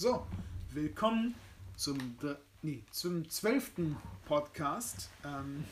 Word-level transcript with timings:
So, 0.00 0.24
willkommen 0.70 1.34
zum, 1.74 1.98
nee, 2.62 2.84
zum 2.92 3.28
zwölften 3.28 3.96
Podcast. 4.26 5.10
Ähm, 5.24 5.64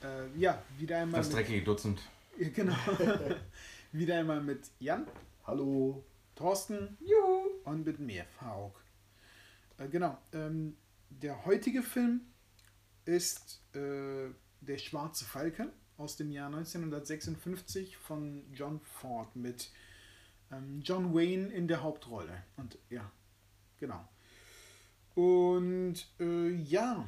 äh, 0.00 0.28
ja, 0.38 0.62
wieder 0.78 0.98
einmal 0.98 1.18
Das 1.18 1.30
mit, 1.30 1.38
dreckige 1.38 1.64
Dutzend. 1.64 2.00
Ja, 2.38 2.50
genau. 2.50 2.76
wieder 3.90 4.20
einmal 4.20 4.40
mit 4.40 4.70
Jan, 4.78 5.08
Hallo. 5.44 6.04
Thorsten 6.36 6.96
Juhu. 7.00 7.48
und 7.64 7.84
mit 7.84 7.98
mir, 7.98 8.26
Faruk. 8.38 8.80
Äh, 9.78 9.88
genau, 9.88 10.16
ähm, 10.32 10.76
der 11.10 11.44
heutige 11.46 11.82
Film 11.82 12.20
ist 13.06 13.60
äh, 13.74 14.28
Der 14.60 14.78
Schwarze 14.78 15.24
Falke 15.24 15.72
aus 15.96 16.14
dem 16.14 16.30
Jahr 16.30 16.46
1956 16.46 17.96
von 17.96 18.44
John 18.54 18.78
Ford 18.84 19.34
mit 19.34 19.72
ähm, 20.52 20.80
John 20.82 21.14
Wayne 21.14 21.48
in 21.48 21.68
der 21.68 21.82
Hauptrolle. 21.82 22.42
Und 22.56 22.78
ja, 22.90 23.10
genau. 23.78 24.06
Und 25.14 25.94
äh, 26.20 26.50
ja, 26.50 27.06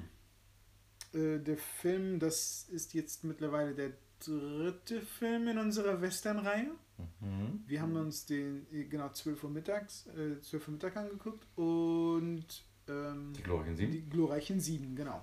äh, 1.13 1.39
der 1.39 1.57
Film, 1.59 2.19
das 2.19 2.67
ist 2.71 2.95
jetzt 2.95 3.25
mittlerweile 3.25 3.75
der 3.75 3.93
dritte 4.25 5.01
Film 5.03 5.49
in 5.49 5.59
unserer 5.59 6.01
Western-Reihe. 6.01 6.71
Mhm. 7.21 7.63
Wir 7.67 7.81
haben 7.83 7.95
uns 7.97 8.27
den, 8.27 8.67
äh, 8.73 8.85
genau, 8.85 9.11
12 9.11 9.45
Uhr 9.45 9.51
mittags, 9.51 10.07
äh, 10.09 10.41
12 10.41 10.69
Uhr 10.69 10.73
Mittag 10.75 10.97
angeguckt 10.97 11.47
und 11.57 12.47
ähm, 12.89 13.33
Die 13.37 13.43
glorreichen 13.43 13.77
Sieben. 13.77 13.93
die 13.93 14.11
glorreichen 14.11 14.61
Sieben, 14.61 14.97
genau. 14.97 15.23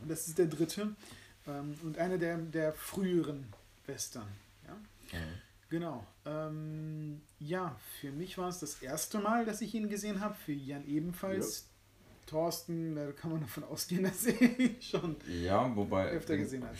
Und 0.00 0.10
das 0.10 0.28
ist 0.28 0.38
der 0.38 0.46
dritte 0.46 0.94
ähm, 1.48 1.74
und 1.82 1.98
einer 1.98 2.18
der, 2.18 2.36
der 2.38 2.72
früheren 2.74 3.46
Western. 3.86 4.28
Ja? 4.66 4.74
Mhm. 5.18 5.47
Genau. 5.70 6.06
Ähm, 6.24 7.20
ja, 7.38 7.76
für 8.00 8.10
mich 8.10 8.38
war 8.38 8.48
es 8.48 8.58
das 8.60 8.82
erste 8.82 9.18
Mal, 9.18 9.44
dass 9.44 9.60
ich 9.60 9.74
ihn 9.74 9.88
gesehen 9.88 10.20
habe. 10.20 10.34
Für 10.34 10.52
Jan 10.52 10.86
ebenfalls. 10.86 11.68
Thorsten, 12.26 12.94
da 12.94 13.10
kann 13.12 13.30
man 13.32 13.40
davon 13.40 13.64
ausgehen, 13.64 14.04
dass 14.04 14.26
er 14.26 14.40
ihn 14.58 14.80
schon 14.82 15.16
Ja, 15.28 15.74
wobei. 15.74 16.08
öfter 16.08 16.34
den 16.34 16.42
gesehen 16.42 16.64
hat. 16.64 16.74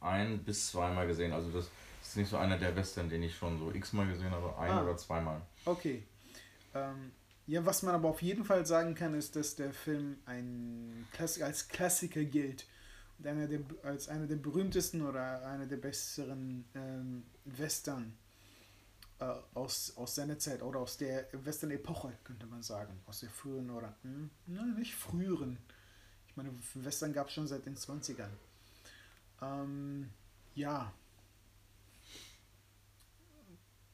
Ein 0.00 0.38
bis 0.44 0.70
zweimal 0.70 1.06
gesehen. 1.06 1.32
Also 1.32 1.50
das 1.50 1.68
ist 2.02 2.16
nicht 2.16 2.30
so 2.30 2.38
einer 2.38 2.56
der 2.58 2.74
Western, 2.74 3.08
den 3.10 3.22
ich 3.22 3.36
schon 3.36 3.58
so 3.58 3.70
x-mal 3.72 4.06
gesehen 4.08 4.30
habe. 4.30 4.56
Ein 4.58 4.70
Ah. 4.70 4.82
oder 4.82 4.96
zweimal. 4.96 5.40
Okay. 5.66 6.02
Ähm, 6.74 7.12
ja, 7.46 7.64
was 7.66 7.82
man 7.82 7.94
aber 7.94 8.08
auf 8.08 8.22
jeden 8.22 8.44
Fall 8.44 8.64
sagen 8.64 8.94
kann, 8.94 9.12
ist, 9.14 9.36
dass 9.36 9.56
der 9.56 9.72
Film 9.74 10.16
ein 10.24 11.06
Klass 11.12 11.40
als 11.42 11.68
Klassiker 11.68 12.24
gilt. 12.24 12.64
Einer 13.22 13.46
der, 13.46 13.60
als 13.82 14.08
einer 14.08 14.26
der 14.26 14.36
berühmtesten 14.36 15.02
oder 15.02 15.46
einer 15.46 15.66
der 15.66 15.76
besseren 15.76 16.64
ähm, 16.74 17.24
Western 17.44 18.16
äh, 19.18 19.34
aus, 19.54 19.94
aus 19.96 20.14
seiner 20.14 20.38
Zeit 20.38 20.62
oder 20.62 20.80
aus 20.80 20.96
der 20.96 21.26
Western-Epoche, 21.32 22.12
könnte 22.24 22.46
man 22.46 22.62
sagen. 22.62 22.98
Aus 23.06 23.20
der 23.20 23.30
früheren 23.30 23.70
oder, 23.70 23.94
hm, 24.02 24.30
na, 24.46 24.64
nicht 24.64 24.94
früheren. 24.94 25.58
Ich 26.28 26.36
meine, 26.36 26.50
Western 26.74 27.12
gab 27.12 27.28
es 27.28 27.34
schon 27.34 27.46
seit 27.46 27.66
den 27.66 27.76
20ern. 27.76 28.30
Ähm, 29.42 30.08
ja, 30.54 30.92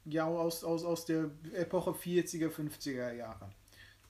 ja, 0.07 0.25
aus, 0.27 0.63
aus, 0.63 0.85
aus 0.85 1.05
der 1.05 1.31
Epoche 1.53 1.91
40er, 1.91 2.49
50er 2.49 3.13
Jahre. 3.13 3.51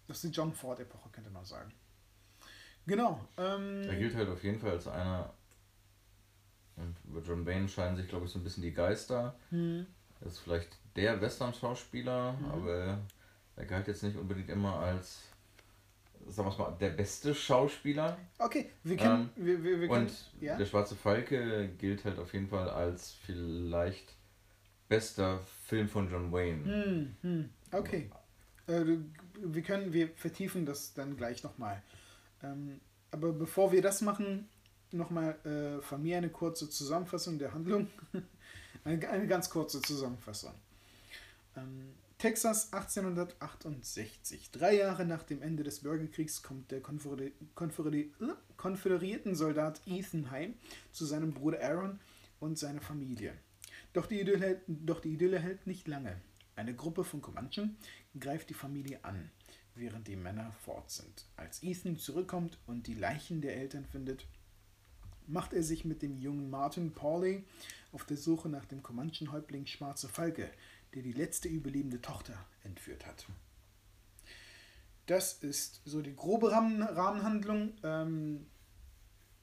Das 0.06 0.18
ist 0.18 0.24
die 0.24 0.36
John 0.36 0.52
Ford-Epoche, 0.52 1.08
könnte 1.10 1.30
man 1.30 1.44
sagen. 1.44 1.72
Genau. 2.86 3.20
Ähm, 3.36 3.82
Er 3.88 3.96
gilt 3.96 4.14
halt 4.14 4.28
auf 4.28 4.42
jeden 4.44 4.58
Fall 4.60 4.70
als 4.72 4.86
einer. 4.86 5.32
Und 6.76 6.94
über 7.04 7.20
John 7.22 7.44
Wayne 7.46 7.68
scheinen 7.68 7.96
sich, 7.96 8.06
glaube 8.08 8.26
ich, 8.26 8.32
so 8.32 8.38
ein 8.38 8.44
bisschen 8.44 8.62
die 8.62 8.72
Geister. 8.72 9.34
hm, 9.50 9.86
Er 10.20 10.26
ist 10.26 10.38
vielleicht 10.38 10.68
der 10.94 11.20
Western-Schauspieler, 11.20 12.32
Mhm. 12.34 12.44
aber 12.50 12.98
er 13.56 13.64
galt 13.66 13.86
jetzt 13.88 14.02
nicht 14.02 14.16
unbedingt 14.16 14.48
immer 14.50 14.76
als, 14.78 15.22
sagen 16.26 16.48
wir 16.48 16.52
es 16.52 16.58
mal, 16.58 16.76
der 16.78 16.90
beste 16.90 17.34
Schauspieler. 17.34 18.16
okay, 18.38 18.70
wir 18.84 18.96
können. 18.96 19.30
Ähm, 19.36 19.44
wir, 19.46 19.64
wir, 19.64 19.80
wir 19.80 19.88
können 19.88 20.06
Und 20.06 20.42
ja? 20.42 20.56
der 20.56 20.66
Schwarze 20.66 20.94
Falke 20.96 21.68
gilt 21.78 22.04
halt 22.04 22.18
auf 22.18 22.32
jeden 22.34 22.48
Fall 22.48 22.68
als 22.70 23.12
vielleicht 23.12 24.14
bester 24.88 25.40
Film 25.66 25.88
von 25.88 26.10
John 26.10 26.30
Wayne. 26.32 26.64
Hm, 26.64 27.16
hm, 27.22 27.50
okay. 27.72 28.10
Äh, 28.68 28.84
wir 29.38 29.62
können, 29.62 29.92
wir 29.92 30.08
vertiefen 30.16 30.64
das 30.66 30.92
dann 30.94 31.16
gleich 31.16 31.42
nochmal. 31.42 31.82
Ähm, 32.42 32.80
aber 33.10 33.32
bevor 33.32 33.72
wir 33.72 33.82
das 33.82 34.00
machen, 34.00 34.48
nochmal 34.92 35.38
äh, 35.44 35.82
von 35.82 36.02
mir 36.02 36.16
eine 36.18 36.30
kurze 36.30 36.68
Zusammenfassung 36.68 37.38
der 37.38 37.54
Handlung. 37.54 37.88
eine, 38.84 39.08
eine 39.08 39.26
ganz 39.26 39.50
kurze 39.50 39.80
Zusammenfassung. 39.82 40.52
Ähm, 41.56 41.94
Texas 42.18 42.72
1868. 42.72 44.50
Drei 44.50 44.76
Jahre 44.76 45.04
nach 45.04 45.22
dem 45.22 45.42
Ende 45.42 45.62
des 45.62 45.80
Bürgerkriegs 45.80 46.42
kommt 46.42 46.70
der 46.70 46.78
äh, 46.78 48.10
konföderierten 48.56 49.34
Soldat 49.34 49.82
Ethan 49.86 50.30
heim 50.30 50.54
zu 50.92 51.04
seinem 51.04 51.34
Bruder 51.34 51.60
Aaron 51.62 52.00
und 52.40 52.58
seiner 52.58 52.80
Familie. 52.80 53.34
Doch 53.92 54.06
die, 54.06 54.20
Idylle, 54.20 54.62
doch 54.66 55.00
die 55.00 55.12
Idylle 55.12 55.38
hält 55.38 55.66
nicht 55.66 55.88
lange. 55.88 56.16
Eine 56.54 56.74
Gruppe 56.74 57.04
von 57.04 57.20
Comanchen 57.20 57.76
greift 58.18 58.48
die 58.48 58.54
Familie 58.54 59.04
an, 59.04 59.30
während 59.76 60.08
die 60.08 60.16
Männer 60.16 60.52
fort 60.64 60.90
sind. 60.90 61.26
Als 61.36 61.62
Ethan 61.62 61.98
zurückkommt 61.98 62.58
und 62.66 62.86
die 62.86 62.94
Leichen 62.94 63.40
der 63.40 63.56
Eltern 63.56 63.84
findet, 63.84 64.26
macht 65.26 65.52
er 65.52 65.62
sich 65.62 65.84
mit 65.84 66.02
dem 66.02 66.18
jungen 66.18 66.50
Martin 66.50 66.92
Pauley 66.92 67.44
auf 67.92 68.04
der 68.04 68.16
Suche 68.16 68.48
nach 68.48 68.64
dem 68.64 68.82
Comanchen-Häuptling 68.82 69.66
Schwarze 69.66 70.08
Falke, 70.08 70.50
der 70.94 71.02
die 71.02 71.12
letzte 71.12 71.48
überlebende 71.48 72.00
Tochter 72.00 72.34
entführt 72.64 73.06
hat. 73.06 73.26
Das 75.06 75.34
ist 75.34 75.80
so 75.84 76.02
die 76.02 76.14
grobe 76.14 76.50
Rahmen 76.50 76.82
Rahmenhandlung. 76.82 77.72
Ähm, 77.84 78.46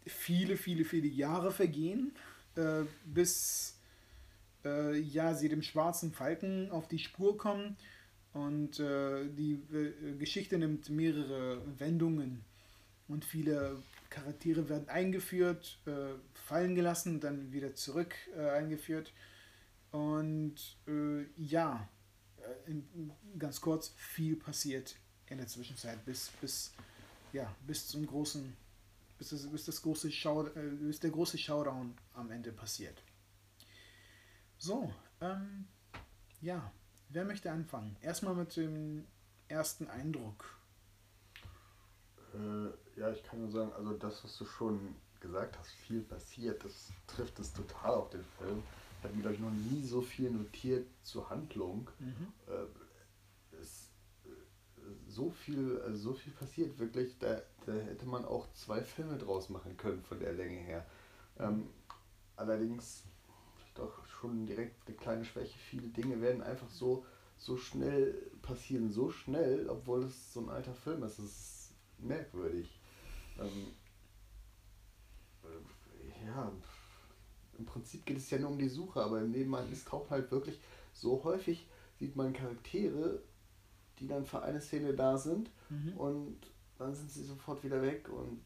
viele, 0.06 0.58
viele, 0.58 0.84
viele 0.84 1.08
Jahre 1.08 1.52
vergehen, 1.52 2.14
äh, 2.56 2.84
bis 3.06 3.78
äh, 4.66 4.98
ja, 5.00 5.34
sie 5.34 5.50
dem 5.50 5.62
schwarzen 5.62 6.12
Falken 6.12 6.70
auf 6.72 6.88
die 6.88 7.00
Spur 7.00 7.38
kommen. 7.38 7.78
Und 8.34 8.80
äh, 8.80 9.30
die 9.30 9.62
äh, 9.72 10.18
Geschichte 10.18 10.58
nimmt 10.58 10.90
mehrere 10.90 11.62
Wendungen. 11.80 12.44
Und 13.08 13.26
viele 13.26 13.82
Charaktere 14.10 14.70
werden 14.70 14.90
eingeführt, 14.90 15.80
äh, 15.86 16.16
fallen 16.34 16.76
gelassen, 16.76 17.20
dann 17.20 17.52
wieder 17.52 17.76
zurück 17.76 18.16
äh, 18.36 18.50
eingeführt. 18.50 19.14
Und 19.92 20.56
äh, 20.88 21.26
ja, 21.38 21.88
äh, 22.38 22.72
in, 22.72 23.12
ganz 23.38 23.62
kurz, 23.62 23.94
viel 23.98 24.36
passiert 24.36 24.96
in 25.28 25.38
der 25.38 25.48
Zwischenzeit, 25.48 26.04
bis, 26.06 26.32
bis, 26.42 26.74
ja, 27.32 27.56
bis 27.68 27.88
zum 27.88 28.06
großen, 28.06 28.56
bis 29.18 29.30
das, 29.30 29.48
bis 29.48 29.66
das 29.66 29.82
große 29.82 30.10
äh, 30.10 30.70
bis 30.82 31.00
der 31.00 31.12
große 31.12 31.38
Showdown 31.38 31.96
am 32.14 32.32
Ende 32.32 32.52
passiert. 32.52 33.02
So, 34.58 34.92
ähm, 35.22 35.68
ja, 36.42 36.72
wer 37.14 37.26
möchte 37.26 37.52
anfangen? 37.52 37.96
Erstmal 38.02 38.36
mit 38.36 38.56
dem 38.56 39.06
ersten 39.48 39.88
Eindruck. 39.88 40.58
Äh, 42.34 43.00
ja, 43.00 43.12
ich 43.12 43.24
kann 43.24 43.40
nur 43.40 43.52
sagen, 43.52 43.72
also 43.74 43.94
das, 43.94 44.24
was 44.24 44.38
du 44.38 44.46
schon 44.46 44.96
gesagt 45.20 45.58
hast, 45.58 45.72
viel 45.72 46.02
passiert, 46.02 46.64
das 46.66 46.92
trifft 47.08 47.40
es 47.40 47.54
total 47.54 47.94
auf 47.94 48.10
den 48.10 48.26
Film. 48.38 48.64
Ich 48.98 49.04
habe 49.06 49.16
mir, 49.16 49.22
glaube 49.22 49.36
ich, 49.36 49.42
noch 49.42 49.52
nie 49.52 49.84
so 49.84 50.02
viel 50.02 50.32
notiert 50.32 50.88
zur 51.04 51.30
Handlung. 51.30 51.90
Mhm. 52.00 52.34
Äh, 52.48 53.58
es, 53.62 53.90
äh, 54.26 54.30
so 55.08 55.30
viel, 55.30 55.82
also 55.82 55.98
so 55.98 56.14
viel 56.14 56.34
passiert, 56.34 56.78
wirklich, 56.80 57.18
da, 57.20 57.42
da 57.66 57.74
hätte 57.74 58.06
man 58.06 58.26
auch 58.26 58.52
zwei 58.54 58.82
Filme 58.82 59.18
draus 59.18 59.50
machen 59.50 59.78
können 59.78 60.04
von 60.04 60.20
der 60.20 60.34
Länge 60.34 60.58
her. 60.58 60.86
Ähm, 61.40 61.70
allerdings 62.36 63.04
doch 63.76 64.03
schon 64.24 64.46
direkt 64.46 64.88
eine 64.88 64.96
kleine 64.96 65.26
Schwäche. 65.26 65.58
Viele 65.58 65.90
Dinge 65.90 66.22
werden 66.22 66.42
einfach 66.42 66.70
so, 66.70 67.06
so 67.38 67.58
schnell 67.58 68.14
passieren, 68.42 68.90
so 68.90 69.10
schnell, 69.10 69.68
obwohl 69.70 70.04
es 70.06 70.34
so 70.34 70.40
ein 70.40 70.50
alter 70.50 70.74
Film 70.74 71.04
ist. 71.04 71.20
Das 71.20 71.26
ist 71.26 71.72
merkwürdig. 71.98 72.80
Ähm, 73.38 73.68
äh, 75.44 76.26
ja, 76.26 76.52
im 77.58 77.66
Prinzip 77.66 78.06
geht 78.06 78.18
es 78.18 78.30
ja 78.30 78.40
nur 78.40 78.52
um 78.52 78.58
die 78.58 78.70
Suche, 78.70 79.02
aber 79.04 79.20
im 79.20 79.32
Nebenmann 79.32 79.70
es 79.72 79.84
taucht 79.84 80.10
halt 80.10 80.32
wirklich 80.32 80.60
so 80.94 81.22
häufig, 81.26 81.68
sieht 82.00 82.16
man 82.16 82.32
Charaktere, 82.32 83.22
die 84.00 84.08
dann 84.08 84.26
für 84.26 84.42
eine 84.42 84.62
Szene 84.62 84.94
da 84.94 85.18
sind 85.18 85.50
Mhm. 85.70 85.98
und 85.98 86.38
dann 86.78 86.94
sind 86.96 87.10
sie 87.12 87.24
sofort 87.24 87.64
wieder 87.64 87.82
weg 87.82 88.10
und 88.10 88.42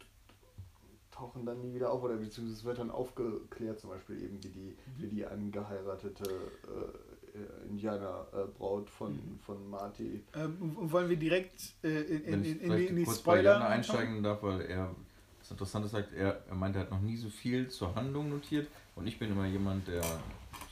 tauchen 1.17 1.45
dann 1.45 1.61
nie 1.61 1.73
wieder 1.73 1.91
auf 1.91 2.03
oder 2.03 2.15
beziehungsweise 2.15 2.59
es 2.59 2.63
wird 2.63 2.77
dann 2.79 2.91
aufgeklärt, 2.91 3.79
zum 3.79 3.89
Beispiel 3.89 4.21
eben 4.23 4.43
wie 4.43 4.49
die, 4.49 4.77
wie 4.97 5.07
die 5.07 5.25
angeheiratete 5.25 6.23
äh, 6.25 7.37
äh, 7.37 7.69
Indianerbraut 7.69 8.89
von, 8.89 9.13
Mhm. 9.13 9.39
von 9.45 9.69
Marty. 9.69 10.23
Ähm, 10.35 10.75
wollen 10.91 11.09
wir 11.09 11.17
direkt 11.17 11.73
äh, 11.83 12.01
in, 12.01 12.43
in, 12.43 12.59
in, 12.59 12.71
in, 12.71 12.95
die 12.95 13.03
kurz 13.03 13.19
bei 13.19 13.33
Spoiler 13.33 13.53
Jana 13.53 13.67
einsteigen 13.67 14.23
darf, 14.23 14.43
weil 14.43 14.61
er 14.61 14.95
was 15.39 15.51
Interessantes 15.51 15.91
sagt, 15.91 16.13
er, 16.13 16.43
er 16.47 16.55
meinte, 16.55 16.79
er 16.79 16.83
hat 16.83 16.91
noch 16.91 17.01
nie 17.01 17.15
so 17.15 17.29
viel 17.29 17.69
zur 17.69 17.95
Handlung 17.95 18.29
notiert 18.29 18.67
und 18.95 19.07
ich 19.07 19.17
bin 19.17 19.31
immer 19.31 19.45
jemand, 19.45 19.87
der 19.87 20.03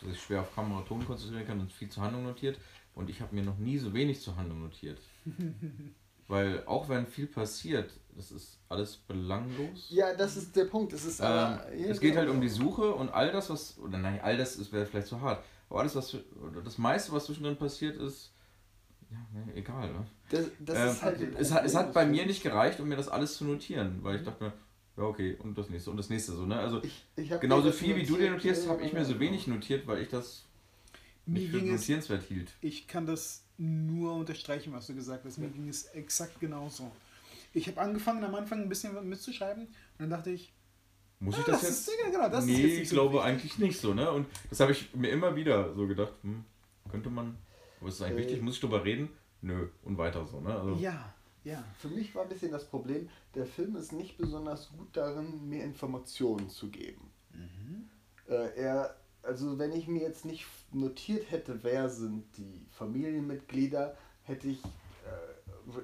sich 0.03 0.21
schwer 0.21 0.41
auf 0.41 0.53
Kamera 0.53 0.81
Ton 0.81 1.05
konzentrieren 1.05 1.47
kann 1.47 1.59
und 1.59 1.71
viel 1.71 1.89
zur 1.89 2.03
Handlung 2.03 2.23
notiert. 2.23 2.59
Und 2.93 3.09
ich 3.09 3.21
habe 3.21 3.35
mir 3.35 3.43
noch 3.43 3.57
nie 3.57 3.77
so 3.77 3.93
wenig 3.93 4.21
zur 4.21 4.35
Handlung 4.35 4.61
notiert. 4.61 4.99
Weil 6.27 6.63
auch 6.65 6.89
wenn 6.89 7.05
viel 7.05 7.27
passiert, 7.27 7.91
das 8.15 8.31
ist 8.31 8.57
alles 8.69 8.95
belanglos. 8.97 9.87
Ja, 9.89 10.13
das 10.15 10.37
ist 10.37 10.55
der 10.55 10.65
Punkt. 10.65 10.91
Es, 10.93 11.05
ist 11.05 11.19
Ähm, 11.19 11.25
aber, 11.25 11.73
ja, 11.75 11.87
es 11.87 11.99
geht 11.99 12.11
genau. 12.11 12.21
halt 12.21 12.29
um 12.29 12.41
die 12.41 12.49
Suche 12.49 12.93
und 12.95 13.09
all 13.09 13.31
das, 13.31 13.49
was, 13.49 13.77
oder 13.77 13.97
nein, 13.97 14.19
all 14.21 14.37
das 14.37 14.55
ist- 14.55 14.71
wäre 14.71 14.85
vielleicht 14.85 15.07
zu 15.07 15.21
hart, 15.21 15.43
aber 15.69 15.81
alles, 15.81 15.95
was, 15.95 16.17
das 16.63 16.77
meiste, 16.77 17.11
was 17.11 17.25
zwischendrin 17.25 17.57
passiert 17.57 17.97
ist, 17.97 18.31
ja, 19.11 19.17
ne, 19.45 19.53
egal. 19.55 19.91
Ne? 19.91 20.05
Das, 20.29 20.45
das 20.59 20.77
Ähm, 20.77 20.87
ist 20.89 21.01
halt 21.03 21.35
es, 21.37 21.51
hat, 21.51 21.65
es 21.65 21.75
hat 21.75 21.93
bei 21.93 22.05
mir 22.05 22.25
nicht 22.25 22.41
gereicht, 22.41 22.79
um 22.79 22.87
mir 22.87 22.95
das 22.97 23.07
alles 23.07 23.37
zu 23.37 23.45
notieren, 23.45 23.99
weil 24.01 24.15
ich 24.17 24.23
dachte 24.23 24.45
mir, 24.45 24.53
ja, 24.97 25.03
okay, 25.03 25.35
und 25.43 25.57
das 25.57 25.69
nächste 25.69 25.91
und 25.91 25.97
das 25.97 26.09
nächste 26.09 26.31
so, 26.31 26.45
ne? 26.45 26.57
Also 26.57 26.81
Ich, 26.83 27.05
ich 27.17 27.29
genauso 27.39 27.71
viel 27.71 27.95
wie 27.97 28.03
du 28.03 28.15
dir 28.17 28.31
notiert, 28.31 28.55
notierst, 28.55 28.69
habe 28.69 28.81
ich 28.81 28.93
mir 28.93 29.05
so 29.05 29.19
wenig 29.19 29.45
notiert, 29.45 29.85
weil 29.87 30.01
ich 30.01 30.09
das 30.09 30.43
Mir 31.25 31.39
nicht 31.39 31.51
für 31.51 31.59
ging 31.59 31.73
es, 31.73 31.81
notierenswert 31.81 32.23
hielt. 32.23 32.51
ich 32.61 32.87
kann 32.87 33.05
das 33.05 33.44
nur 33.57 34.13
unterstreichen, 34.15 34.73
was 34.73 34.87
du 34.87 34.95
gesagt 34.95 35.25
hast. 35.25 35.37
Mir 35.37 35.49
ging 35.49 35.67
es 35.69 35.85
exakt 35.87 36.39
genauso. 36.39 36.91
Ich 37.53 37.67
habe 37.67 37.79
angefangen 37.79 38.23
am 38.23 38.35
Anfang 38.35 38.61
ein 38.61 38.69
bisschen 38.69 39.07
mitzuschreiben 39.07 39.63
und 39.65 39.73
dann 39.99 40.09
dachte 40.09 40.31
ich, 40.31 40.51
Muss 41.19 41.35
ich 41.37 41.41
ah, 41.43 41.51
das, 41.51 41.61
das 41.61 41.69
jetzt? 41.69 41.87
ist, 41.87 41.97
ja, 42.03 42.09
genau, 42.11 42.29
das 42.29 42.41
ist 42.45 42.49
nee, 42.51 42.65
ich 42.81 42.89
so 42.89 42.95
glaube 42.95 43.13
wichtig. 43.15 43.25
eigentlich 43.29 43.57
nicht 43.59 43.79
so, 43.79 43.93
ne? 43.93 44.11
Und 44.11 44.27
das 44.49 44.59
habe 44.59 44.73
ich 44.73 44.93
mir 44.93 45.09
immer 45.09 45.35
wieder 45.35 45.73
so 45.73 45.87
gedacht, 45.87 46.13
hm, 46.23 46.43
könnte 46.91 47.09
man, 47.09 47.37
aber 47.79 47.87
ist 47.89 47.95
es 47.95 48.01
eigentlich 48.01 48.25
Äh. 48.25 48.29
wichtig, 48.29 48.41
muss 48.43 48.55
ich 48.55 48.59
drüber 48.61 48.83
reden? 48.83 49.09
Nö, 49.41 49.67
und 49.83 49.97
weiter 49.97 50.25
so, 50.25 50.41
ne? 50.41 50.53
Also, 50.53 50.75
Ja, 50.75 51.13
ja. 51.45 51.63
Für 51.79 51.87
mich 51.87 52.13
war 52.15 52.23
ein 52.23 52.29
bisschen 52.29 52.51
das 52.51 52.65
Problem, 52.65 53.07
der 53.35 53.45
Film 53.45 53.75
ist 53.77 53.93
nicht 53.93 54.17
besonders 54.17 54.69
gut 54.75 54.89
darin, 54.97 55.47
mir 55.47 55.63
Informationen 55.63 56.49
zu 56.49 56.69
geben. 56.69 57.09
Äh, 58.27 58.55
er, 58.57 58.95
also 59.25 59.57
wenn 59.59 59.71
ich 59.71 59.87
mir 59.87 60.01
jetzt 60.01 60.25
nicht 60.25 60.45
notiert 60.71 61.31
hätte, 61.31 61.63
wer 61.63 61.89
sind 61.89 62.25
die 62.37 62.65
Familienmitglieder, 62.71 63.95
hätte 64.23 64.47
ich 64.47 64.63
äh, 64.63 65.79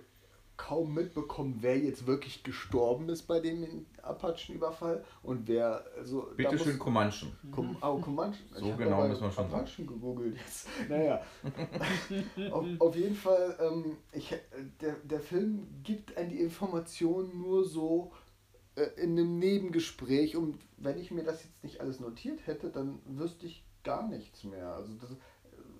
kaum 0.61 0.93
mitbekommen, 0.93 1.57
wer 1.61 1.77
jetzt 1.77 2.05
wirklich 2.05 2.43
gestorben 2.43 3.09
ist 3.09 3.23
bei 3.23 3.39
dem 3.39 3.85
Apachenüberfall 4.03 5.03
und 5.23 5.47
wer, 5.47 5.83
also 5.97 6.27
Bitte 6.37 6.53
muss- 6.55 6.63
schön 6.63 6.77
Comanchen. 6.77 7.31
Com 7.51 7.75
oh, 7.81 7.97
Comanche. 7.97 8.39
So 8.53 8.67
Ich 8.67 8.77
genau 8.77 9.07
müssen 9.07 9.23
wir 9.23 9.31
schon 9.31 9.49
sagen. 9.49 9.63
Apachen 9.63 9.87
gegoogelt 9.87 10.37
jetzt. 10.37 10.67
Naja. 10.87 11.21
auf, 12.51 12.65
auf 12.77 12.95
jeden 12.95 13.15
Fall, 13.15 13.57
ähm, 13.59 13.97
ich, 14.11 14.33
der, 14.79 14.93
der 15.03 15.19
Film 15.19 15.67
gibt 15.83 16.15
einem 16.15 16.29
die 16.29 16.41
Informationen 16.41 17.41
nur 17.41 17.65
so 17.65 18.11
äh, 18.13 18.30
in 18.75 19.11
einem 19.11 19.37
Nebengespräch 19.37 20.37
und 20.37 20.57
wenn 20.77 20.97
ich 20.97 21.11
mir 21.11 21.23
das 21.23 21.43
jetzt 21.43 21.63
nicht 21.63 21.81
alles 21.81 21.99
notiert 21.99 22.47
hätte, 22.47 22.69
dann 22.69 22.99
wüsste 23.05 23.45
ich 23.45 23.65
gar 23.83 24.07
nichts 24.07 24.43
mehr. 24.43 24.73
Also 24.73 24.93
das, 24.95 25.09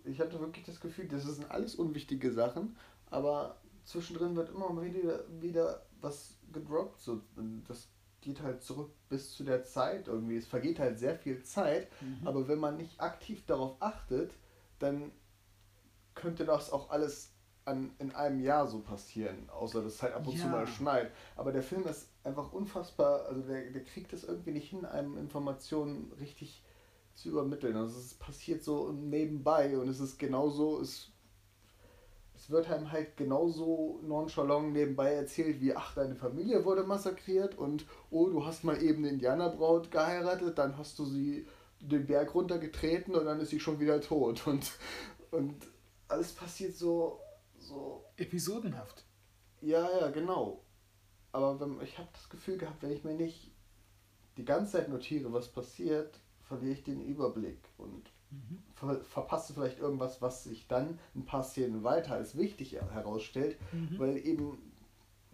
ich 0.04 0.20
hatte 0.20 0.40
wirklich 0.40 0.66
das 0.66 0.82
Gefühl, 0.82 1.08
das 1.08 1.24
sind 1.24 1.50
alles 1.50 1.76
unwichtige 1.76 2.32
Sachen, 2.32 2.76
aber 3.10 3.62
zwischendrin 3.86 4.36
wird 4.36 4.50
immer 4.50 4.82
wieder, 4.82 5.24
wieder 5.40 5.86
was 6.02 6.38
gedroppt. 6.52 7.00
So, 7.00 7.22
das 7.68 7.88
geht 8.20 8.42
halt 8.42 8.62
zurück 8.62 8.92
bis 9.10 9.34
zu 9.34 9.44
der 9.44 9.64
Zeit 9.64 10.08
irgendwie. 10.08 10.38
Es 10.38 10.48
vergeht 10.48 10.80
halt 10.80 11.00
sehr 11.00 11.16
viel 11.16 11.42
Zeit, 11.44 11.88
aber 12.26 12.48
wenn 12.48 12.60
man 12.60 12.78
nicht 12.78 13.00
aktiv 13.00 13.46
darauf 13.46 13.78
achtet, 13.80 14.32
dann 14.80 15.12
könnte 16.14 16.46
das 16.46 16.72
auch 16.72 16.90
alles 16.90 17.31
an, 17.66 17.92
in 18.00 18.12
einem 18.12 18.40
Jahr 18.40 18.68
so 18.68 18.80
passieren, 18.80 19.50
außer 19.50 19.84
dass 19.84 19.94
es 19.94 20.02
halt 20.02 20.14
ab 20.14 20.28
und 20.28 20.36
zu 20.38 20.44
Ja. 20.46 20.52
mal 20.52 20.68
schneit. 20.68 21.12
Aber 21.36 21.52
der 21.52 21.64
Film 21.64 21.86
ist 21.88 22.08
einfach 22.24 22.52
unfassbar, 22.54 23.26
also 23.26 23.42
der, 23.42 23.70
der 23.72 23.84
kriegt 23.84 24.14
es 24.14 24.24
irgendwie 24.24 24.52
nicht 24.52 24.70
hin, 24.70 24.86
einem 24.86 25.18
Informationen 25.18 26.12
richtig 26.20 26.64
zu 27.16 27.30
übermitteln. 27.30 27.76
Also 27.76 28.00
es 28.00 28.14
passiert 28.16 28.64
so 28.64 28.92
nebenbei 28.92 29.78
und 29.78 29.88
es 29.90 30.00
ist 30.00 30.18
genauso, 30.18 30.80
es, 30.82 31.12
es 32.36 32.50
wird 32.50 32.70
einem 32.72 32.92
halt 32.92 33.16
genauso 33.18 34.00
nonchalant 34.04 34.74
nebenbei 34.74 35.14
erzählt, 35.14 35.62
wie 35.62 35.76
ach, 35.76 35.94
deine 35.94 36.16
Familie 36.16 36.66
wurde 36.66 36.84
massakriert 36.84 37.58
und 37.58 37.86
oh, 38.10 38.28
du 38.28 38.46
hast 38.46 38.64
mal 38.64 38.82
eben 38.82 39.00
eine 39.00 39.10
Indianerbraut 39.10 39.92
geheiratet, 39.92 40.58
dann 40.58 40.78
hast 40.78 40.98
du 40.98 41.06
sie 41.06 41.46
den 41.80 42.06
Berg 42.08 42.34
runtergetreten 42.34 43.16
und 43.16 43.26
dann 43.26 43.40
ist 43.40 43.50
sie 43.50 43.60
schon 43.60 43.80
wieder 43.80 44.02
tot. 44.02 44.48
Und, 44.48 44.72
und 45.32 45.56
alles 46.08 46.32
passiert 46.34 46.76
so, 46.76 47.20
so 47.72 48.06
Episodenhaft. 48.18 49.06
ja, 49.62 49.88
ja, 50.00 50.10
genau. 50.10 50.64
Aber 51.32 51.60
wenn, 51.60 51.80
ich 51.82 51.98
habe 51.98 52.10
das 52.14 52.30
Gefühl 52.30 52.58
gehabt, 52.58 52.84
wenn 52.84 52.92
ich 52.92 53.04
mir 53.04 53.14
nicht 53.14 53.52
die 54.38 54.46
ganze 54.46 54.74
Zeit 54.74 54.90
notiere, 54.90 55.32
was 55.32 55.52
passiert, 55.52 56.20
verliere 56.44 56.74
ich 56.74 56.84
den 56.84 57.02
Überblick 57.02 57.60
und 57.78 58.12
ver 58.76 59.02
verpasse 59.02 59.54
vielleicht 59.54 59.80
irgendwas, 59.80 60.22
was 60.22 60.46
sich 60.46 60.68
dann 60.68 61.00
ein 61.16 61.26
paar 61.26 61.44
Szenen 61.44 61.84
weiter 61.84 62.14
als 62.14 62.38
wichtig 62.38 62.74
herausstellt, 62.74 63.58
weil 63.98 64.18
eben 64.26 64.58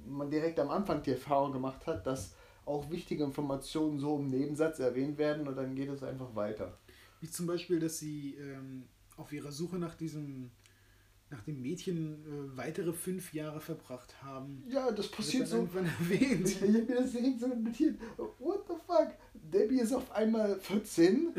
man 0.05 0.31
direkt 0.31 0.59
am 0.59 0.69
Anfang 0.69 1.03
die 1.03 1.11
Erfahrung 1.11 1.51
gemacht 1.51 1.85
hat, 1.85 2.07
dass 2.07 2.35
auch 2.65 2.89
wichtige 2.89 3.23
Informationen 3.23 3.99
so 3.99 4.17
im 4.17 4.27
Nebensatz 4.27 4.79
erwähnt 4.79 5.17
werden 5.17 5.47
und 5.47 5.55
dann 5.55 5.75
geht 5.75 5.89
es 5.89 6.03
einfach 6.03 6.35
weiter. 6.35 6.77
Wie 7.21 7.29
zum 7.29 7.47
Beispiel, 7.47 7.79
dass 7.79 7.99
sie 7.99 8.35
ähm, 8.35 8.87
auf 9.15 9.31
ihrer 9.31 9.51
Suche 9.51 9.77
nach 9.77 9.95
diesem, 9.95 10.51
nach 11.29 11.41
dem 11.43 11.61
Mädchen 11.61 12.23
äh, 12.25 12.57
weitere 12.57 12.93
fünf 12.93 13.33
Jahre 13.33 13.59
verbracht 13.59 14.21
haben. 14.23 14.63
Ja, 14.69 14.91
das 14.91 15.09
passiert 15.09 15.47
so. 15.47 15.57
irgendwann 15.57 15.85
erwähnt. 15.99 16.47
Ich, 16.47 16.61
ich 16.61 16.67
habe 16.75 16.85
mir 16.85 16.95
das 17.01 17.11
direkt 17.11 17.39
so 17.41 17.47
notiert. 17.47 17.99
What 18.39 18.65
the 18.67 18.73
fuck? 18.85 19.09
Debbie 19.33 19.79
ist 19.79 19.93
auf 19.93 20.09
einmal 20.11 20.59
14. 20.59 21.33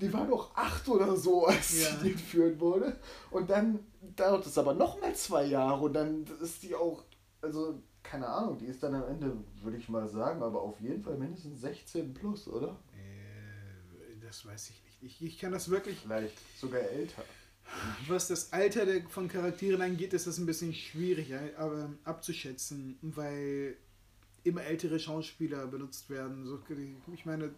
Die 0.00 0.12
war 0.12 0.26
doch 0.26 0.54
8 0.54 0.88
oder 0.88 1.16
so, 1.16 1.46
als 1.46 1.82
Ja. 1.82 1.96
sie 1.98 2.10
entführt 2.12 2.60
wurde. 2.60 2.96
Und 3.30 3.48
dann 3.48 3.78
dauert 4.16 4.46
es 4.46 4.58
aber 4.58 4.74
nochmal 4.74 5.14
zwei 5.14 5.44
Jahre 5.46 5.84
und 5.84 5.92
dann 5.94 6.24
ist 6.42 6.62
die 6.62 6.74
auch, 6.74 7.04
also 7.40 7.82
keine 8.02 8.26
Ahnung, 8.26 8.58
die 8.58 8.66
ist 8.66 8.82
dann 8.82 8.94
am 8.94 9.04
Ende, 9.06 9.36
würde 9.62 9.76
ich 9.78 9.88
mal 9.88 10.08
sagen, 10.08 10.42
aber 10.42 10.60
auf 10.60 10.80
jeden 10.80 11.02
Fall 11.02 11.16
mindestens 11.16 11.60
16 11.60 12.12
plus, 12.12 12.48
oder? 12.48 12.78
Äh, 12.92 14.20
das 14.20 14.44
weiß 14.44 14.70
ich 14.70 14.82
nicht. 14.84 15.02
Ich, 15.02 15.22
ich 15.26 15.38
kann 15.38 15.52
das 15.52 15.68
wirklich. 15.70 15.98
Vielleicht 16.00 16.36
sogar 16.58 16.80
älter. 16.80 17.22
Was 18.08 18.28
das 18.28 18.52
Alter 18.52 18.86
der, 18.86 19.02
von 19.08 19.28
Charakteren 19.28 19.80
angeht, 19.82 20.12
ist 20.12 20.26
das 20.26 20.38
ein 20.38 20.46
bisschen 20.46 20.74
schwierig 20.74 21.34
aber, 21.56 21.90
abzuschätzen, 22.04 22.98
weil 23.02 23.76
immer 24.44 24.62
ältere 24.62 24.98
Schauspieler 24.98 25.66
benutzt 25.66 26.10
werden. 26.10 26.46
So, 26.46 26.60
ich 27.12 27.24
meine, 27.24 27.50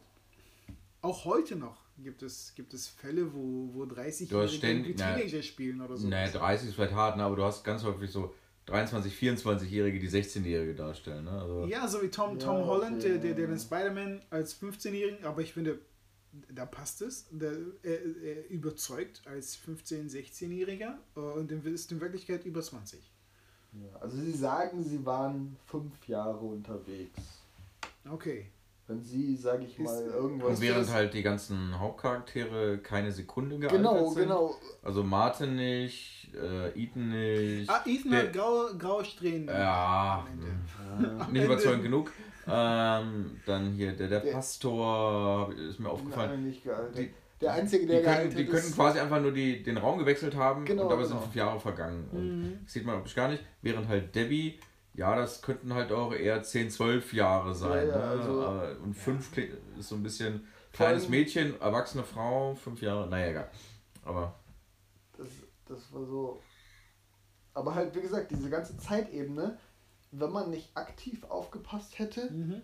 auch 1.02 1.25
heute 1.25 1.56
noch 1.56 1.84
gibt 1.99 2.22
es, 2.22 2.52
gibt 2.55 2.75
es 2.75 2.88
Fälle, 2.88 3.32
wo, 3.32 3.70
wo 3.72 3.84
30 3.84 4.28
Du 4.28 4.40
hast 4.40 4.61
Jährige 4.62 4.94
Teenager 4.94 5.43
spielen 5.43 5.81
oder 5.81 5.96
so. 5.96 6.08
Ne, 6.08 6.31
30 6.31 6.69
ist 6.69 6.75
vielleicht 6.75 6.94
hart, 6.94 7.17
ne, 7.17 7.22
aber 7.25 7.37
du 7.37 7.44
hast 7.44 7.62
ganz 7.64 7.84
häufig 7.84 8.10
so 8.10 8.34
23, 8.67 9.14
24-Jährige, 9.14 9.98
die 9.98 10.08
16-Jährige 10.08 10.74
darstellen. 10.74 11.24
Ne? 11.24 11.31
Also, 11.31 11.67
Ja, 11.67 11.86
so 11.86 12.03
wie 12.03 12.08
Tom, 12.08 12.38
Ja, 12.38 12.46
Tom 12.46 12.67
Holland, 12.67 12.98
okay, 12.98 13.10
der, 13.10 13.19
der, 13.19 13.34
der 13.34 13.46
den 13.48 13.58
Spider-Man 13.58 14.22
als 14.31 14.60
15-Jährigen, 14.60 15.24
aber 15.24 15.43
ich 15.43 15.53
finde, 15.53 15.79
da 16.53 16.67
passt 16.67 17.03
es. 17.03 17.26
Der, 17.31 17.53
er, 17.82 17.98
er 18.22 18.48
überzeugt 18.50 19.22
als 19.26 19.58
15-, 19.58 20.10
16-Jähriger 20.10 20.94
äh, 21.17 21.20
und 21.20 21.50
ist 21.50 21.93
in 21.93 22.00
Wirklichkeit 22.00 22.44
über 22.44 22.62
20. 22.62 23.00
Ja, 23.72 23.98
also 24.00 24.17
sie 24.17 24.32
sagen, 24.32 24.82
sie 24.84 25.05
waren 25.05 25.56
fünf 25.67 26.06
Jahre 26.06 26.38
unterwegs. 26.38 27.19
Okay. 28.10 28.46
Wenn 28.86 29.03
sie, 29.03 29.34
sage 29.34 29.64
ich 29.64 29.79
mal, 29.79 29.98
Ist- 30.05 30.12
irgendwas... 30.14 30.50
und 30.50 30.60
während 30.60 30.91
halt 30.93 31.14
die 31.14 31.22
ganzen 31.22 31.79
Hauptcharaktere 31.79 32.79
keine 32.79 33.10
Sekunde 33.12 33.58
gealtert 33.58 33.79
Genau, 33.79 34.10
sind. 34.10 34.24
genau. 34.24 34.55
Also 34.82 35.03
Martin 35.03 35.56
nicht, 35.56 36.29
äh, 36.34 36.69
Ethan 36.79 37.08
nicht. 37.08 37.70
Ah, 37.70 37.82
Ethan 37.86 38.14
hat 38.14 38.32
graue, 38.34 38.76
graue 38.76 39.05
Strähnen. 39.06 39.48
Ja, 39.48 40.26
am 40.26 40.32
Ende. 40.32 40.46
Am 41.24 41.32
nicht 41.32 41.43
Ende. 41.43 41.44
überzeugend 41.46 41.82
genug. 41.84 42.12
Ähm, 42.46 43.41
dann 43.46 43.72
hier 43.72 43.93
der, 43.93 44.08
der 44.08 44.20
Der- 44.20 44.32
Pastor 44.32 45.53
ist 45.55 45.81
mir 45.81 45.89
aufgefallen. 45.91 46.31
Nein, 46.31 46.44
nicht 46.44 46.63
gealtert. 46.65 46.96
Die- 46.98 47.13
der 47.41 47.53
Einzige, 47.53 47.82
Die, 47.82 47.89
der 47.93 48.03
können, 48.03 48.15
gealtert 48.17 48.39
die 48.39 48.44
könnten 48.46 48.67
ist... 48.69 48.74
quasi 48.77 48.98
einfach 49.01 49.20
nur 49.20 49.32
die, 49.32 49.63
den 49.63 49.77
Raum 49.77 49.98
gewechselt 49.98 50.34
haben 50.36 50.65
Genau, 50.65 50.84
und 50.84 50.89
dabei 50.89 51.03
genau. 51.03 51.15
sind 51.15 51.22
fünf 51.24 51.34
Jahre 51.34 51.60
vergangen. 51.60 52.08
Und 52.13 52.41
Mhm. 52.43 52.58
das 52.65 52.72
sieht 52.72 52.86
man 52.86 52.96
optisch 52.96 53.15
gar 53.15 53.29
nicht. 53.29 53.43
Während 53.60 53.89
halt 53.89 54.15
Debbie, 54.15 54.58
ja, 54.94 55.15
das 55.17 55.43
könnten 55.43 55.74
halt 55.74 55.91
auch 55.93 56.13
eher 56.15 56.43
10, 56.43 56.70
12 56.70 57.13
Jahre 57.13 57.55
sein. 57.55 57.89
Ja, 57.89 57.93
ja, 57.94 57.98
ne? 57.98 58.05
also- 58.20 58.46
Aber- 58.46 58.77
und 58.82 58.94
fünf 58.94 59.32
kli- 59.32 59.51
ist 59.79 59.89
so 59.89 59.96
ein 59.96 60.03
bisschen 60.03 60.46
kleines 60.72 61.08
Mädchen, 61.08 61.60
erwachsene 61.60 62.05
Frau, 62.05 62.55
fünf 62.55 62.81
Jahre, 62.81 63.08
naja, 63.08 63.27
egal. 63.29 63.51
Aber 64.05 64.34
Das, 65.19 65.29
das 65.67 65.93
war 65.93 66.05
so... 66.05 66.41
Aber 67.53 67.74
halt, 67.74 67.94
wie 67.94 68.01
gesagt, 68.01 68.31
diese 68.31 68.48
ganze 68.51 68.77
Zeitebene, 68.79 69.58
wenn 70.20 70.30
man 70.32 70.50
nicht 70.50 70.76
aktiv 70.76 71.24
aufgepasst 71.24 71.98
hätte, 71.98 72.30
Mhm. 72.30 72.62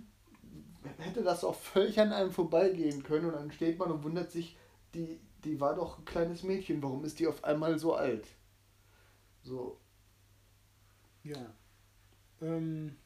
hätte 0.99 1.23
das 1.23 1.45
auch 1.45 1.54
völlig 1.54 2.00
an 2.00 2.12
einem 2.12 2.33
vorbeigehen 2.33 3.02
können 3.02 3.26
und 3.26 3.33
dann 3.35 3.52
steht 3.52 3.78
man 3.78 3.90
und 3.92 4.02
wundert 4.04 4.30
sich, 4.30 4.57
die, 4.95 5.21
die 5.45 5.61
war 5.61 5.75
doch 5.75 5.99
ein 5.99 6.04
kleines 6.04 6.42
Mädchen, 6.42 6.83
warum 6.83 7.04
ist 7.04 7.19
die 7.21 7.26
auf 7.26 7.45
einmal 7.45 7.78
so 7.78 7.95
alt? 7.95 8.26
So, 9.42 9.80
Ja. 11.23 11.54
Ähm, 12.40 12.97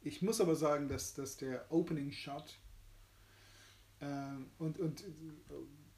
ich 0.00 0.22
muss 0.22 0.40
aber 0.40 0.56
sagen, 0.56 0.88
dass, 0.88 1.14
dass 1.14 1.36
der 1.36 1.70
Opening 1.70 2.12
Shot 2.12 2.58
ähm, 4.00 4.50
und, 4.58 4.78
und 4.78 5.02
äh, 5.02 5.08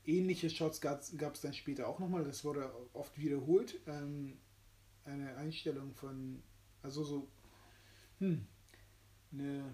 ähnliche 0.05 0.51
Shots 0.51 0.81
gab 0.81 1.01
es 1.01 1.41
dann 1.41 1.55
später 1.55 1.89
auch 1.89 1.99
nochmal, 1.99 2.25
das 2.25 2.45
wurde 2.45 2.71
oft 2.93 3.17
wiederholt. 3.19 3.81
Ähm, 3.87 4.39
eine 5.05 5.37
Einstellung 5.37 5.95
von, 5.95 6.43
also 6.85 7.03
so, 7.03 7.29
hm, 8.19 8.47
eine 9.33 9.65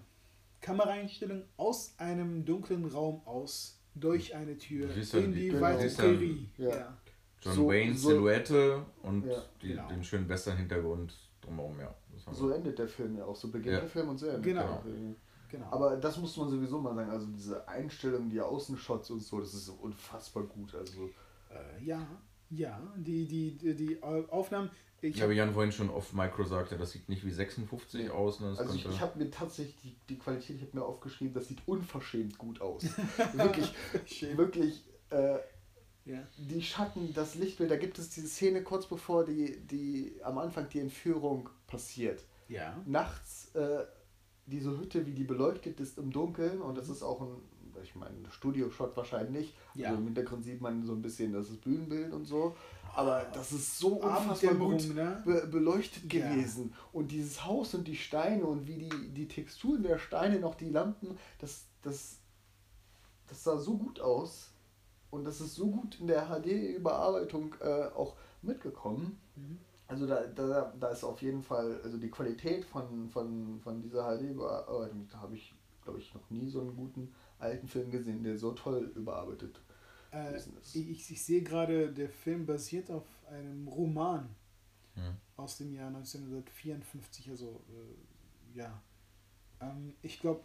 Kameraeinstellung 0.61 1.43
aus 1.57 1.93
einem 1.97 2.43
dunklen 2.45 2.85
Raum 2.85 3.21
aus, 3.25 3.77
durch 3.93 4.33
eine 4.33 4.57
Tür, 4.57 4.89
in 4.95 5.33
die, 5.33 5.49
genau. 5.49 5.61
weite 5.61 5.89
Prärie. 5.93 6.49
Ja. 6.57 6.69
Ja. 6.69 6.97
John 7.41 7.53
So- 7.55 7.67
Wayne 7.67 7.93
so- 7.95 8.09
Silhouette 8.09 8.85
und 9.03 9.25
Ja. 9.25 9.43
die, 9.61 9.67
Genau. 9.69 9.87
den 9.89 10.03
schönen 10.03 10.29
Western-Hintergrund 10.29 11.13
drumherum, 11.41 11.77
ja. 11.79 11.93
So 12.31 12.49
endet 12.51 12.77
der 12.79 12.87
Film 12.87 13.17
ja 13.17 13.25
auch. 13.25 13.35
So 13.35 13.49
beginnt 13.51 13.73
Ja. 13.73 13.79
der 13.81 13.89
Film 13.89 14.09
und 14.09 14.17
so 14.17 14.27
endet 14.27 14.43
Genau. 14.43 14.61
der 14.75 14.81
Film. 14.83 15.15
Genau. 15.49 15.65
Aber 15.71 15.97
das 15.97 16.17
muss 16.17 16.37
man 16.37 16.49
sowieso 16.49 16.79
mal 16.79 16.95
sagen. 16.95 17.09
Also 17.09 17.25
diese 17.27 17.67
Einstellung, 17.67 18.29
die 18.29 18.39
Außenshots 18.39 19.09
und 19.11 19.19
so, 19.21 19.39
das 19.41 19.53
ist 19.53 19.67
unfassbar 19.69 20.43
gut. 20.43 20.73
Also 20.75 21.09
äh, 21.49 21.83
ja, 21.83 22.07
ja, 22.51 22.79
die, 22.95 23.27
die, 23.27 23.57
die, 23.57 23.75
die 23.75 24.01
Aufnahmen. 24.03 24.69
Ich 25.03 25.15
Ja, 25.17 25.29
wie 25.29 25.33
Jan 25.33 25.53
vorhin 25.53 25.71
schon 25.71 25.89
auf 25.89 26.13
Micro 26.13 26.43
sagte, 26.43 26.77
das 26.77 26.91
sieht 26.91 27.09
nicht 27.09 27.25
wie 27.25 27.31
56 27.31 28.01
Nee. 28.03 28.09
aus. 28.09 28.39
Ne? 28.39 28.49
Das 28.51 28.59
Also 28.59 28.75
ich, 28.75 28.85
ich 28.85 29.01
habe 29.01 29.17
mir 29.17 29.31
tatsächlich 29.31 29.75
die, 29.83 29.95
die 30.09 30.17
Qualität, 30.19 30.57
ich 30.57 30.61
habe 30.61 30.77
mir 30.77 30.85
aufgeschrieben, 30.85 31.33
das 31.33 31.47
sieht 31.47 31.59
unverschämt 31.67 32.37
gut 32.37 32.61
aus. 32.61 32.83
wirklich, 33.33 33.73
Schön. 34.05 34.37
wirklich, 34.37 34.83
äh, 35.09 35.39
ja. 36.05 36.19
die 36.37 36.61
Schatten, 36.61 37.13
das 37.13 37.35
Lichtbild, 37.35 37.71
da 37.71 37.77
gibt 37.77 37.97
es 37.99 38.09
diese 38.09 38.27
Szene 38.27 38.63
kurz 38.63 38.85
bevor 38.87 39.25
die, 39.25 39.59
die 39.67 40.13
am 40.23 40.37
Anfang 40.37 40.69
die 40.69 40.79
Entführung 40.79 41.49
passiert. 41.67 42.23
ja. 42.47 42.77
Nachts 42.85 43.53
äh, 43.55 43.83
diese 44.45 44.77
Hütte, 44.77 45.05
wie 45.05 45.13
die 45.13 45.23
beleuchtet 45.23 45.79
ist 45.79 45.97
im 45.97 46.11
Dunkeln 46.11 46.61
und 46.61 46.77
das 46.77 46.89
ist 46.89 47.03
auch 47.03 47.21
ein, 47.21 47.35
ich 47.83 47.95
meine, 47.95 48.11
ein 48.17 48.27
Studio-Shot 48.29 48.97
wahrscheinlich. 48.97 49.55
Ja. 49.75 49.89
Also 49.89 49.99
Im 49.99 50.05
Hintergrund 50.05 50.43
sieht 50.43 50.59
man 50.61 50.83
so 50.85 50.93
ein 50.93 51.01
bisschen 51.01 51.31
das 51.33 51.49
ist 51.49 51.61
Bühnenbild 51.61 52.11
und 52.13 52.25
so. 52.25 52.55
Aber 52.95 53.25
das 53.33 53.51
ist 53.51 53.79
so 53.79 53.95
unfassbar 53.95 54.55
gut 54.55 54.93
ne? 54.93 55.21
be 55.25 55.47
beleuchtet 55.47 56.11
Ja. 56.11 56.29
gewesen. 56.29 56.73
Und 56.91 57.11
dieses 57.11 57.45
Haus 57.45 57.73
und 57.73 57.87
die 57.87 57.95
Steine 57.95 58.45
und 58.45 58.67
wie 58.67 58.77
die, 58.77 59.09
die 59.13 59.27
Texturen 59.27 59.83
der 59.83 59.97
Steine, 59.97 60.39
noch 60.39 60.55
die 60.55 60.69
Lampen, 60.69 61.17
das, 61.39 61.65
das, 61.81 62.17
das 63.27 63.43
sah 63.43 63.57
so 63.57 63.77
gut 63.77 63.99
aus. 64.01 64.49
Und 65.09 65.25
das 65.25 65.41
ist 65.41 65.55
so 65.55 65.69
gut 65.69 65.99
in 65.99 66.07
der 66.07 66.27
HD-Überarbeitung 66.27 67.55
äh, 67.61 67.85
auch 67.95 68.15
mitgekommen. 68.41 69.19
Mhm. 69.35 69.59
Also 69.87 70.07
da, 70.07 70.25
da, 70.27 70.73
da 70.79 70.87
ist 70.87 71.03
auf 71.03 71.21
jeden 71.21 71.43
Fall, 71.43 71.81
also 71.83 71.97
die 71.97 72.09
Qualität 72.09 72.63
von, 72.63 73.09
von, 73.09 73.59
von 73.61 73.81
dieser 73.81 74.17
HD-Überarbeitung, 74.17 75.07
da 75.11 75.19
habe 75.19 75.35
ich, 75.35 75.53
glaube 75.83 75.99
ich, 75.99 76.13
noch 76.13 76.29
nie 76.29 76.47
so 76.47 76.61
einen 76.61 76.75
guten 76.77 77.13
alten 77.39 77.67
Film 77.67 77.91
gesehen, 77.91 78.23
der 78.23 78.37
so 78.37 78.51
toll 78.51 78.91
überarbeitet 78.95 79.59
Äh, 80.11 80.37
ich, 80.73 81.11
ich 81.11 81.23
sehe 81.23 81.41
gerade, 81.43 81.91
der 81.93 82.09
Film 82.09 82.45
basiert 82.45 82.89
auf 82.91 83.05
einem 83.29 83.67
Roman 83.67 84.29
Hm. 84.95 85.15
aus 85.37 85.57
dem 85.57 85.73
Jahr 85.73 85.87
1954, 85.89 87.29
also 87.29 87.61
äh, 87.69 88.57
ja. 88.57 88.81
Ähm, 89.61 89.95
ich 90.03 90.19
glaube, 90.19 90.43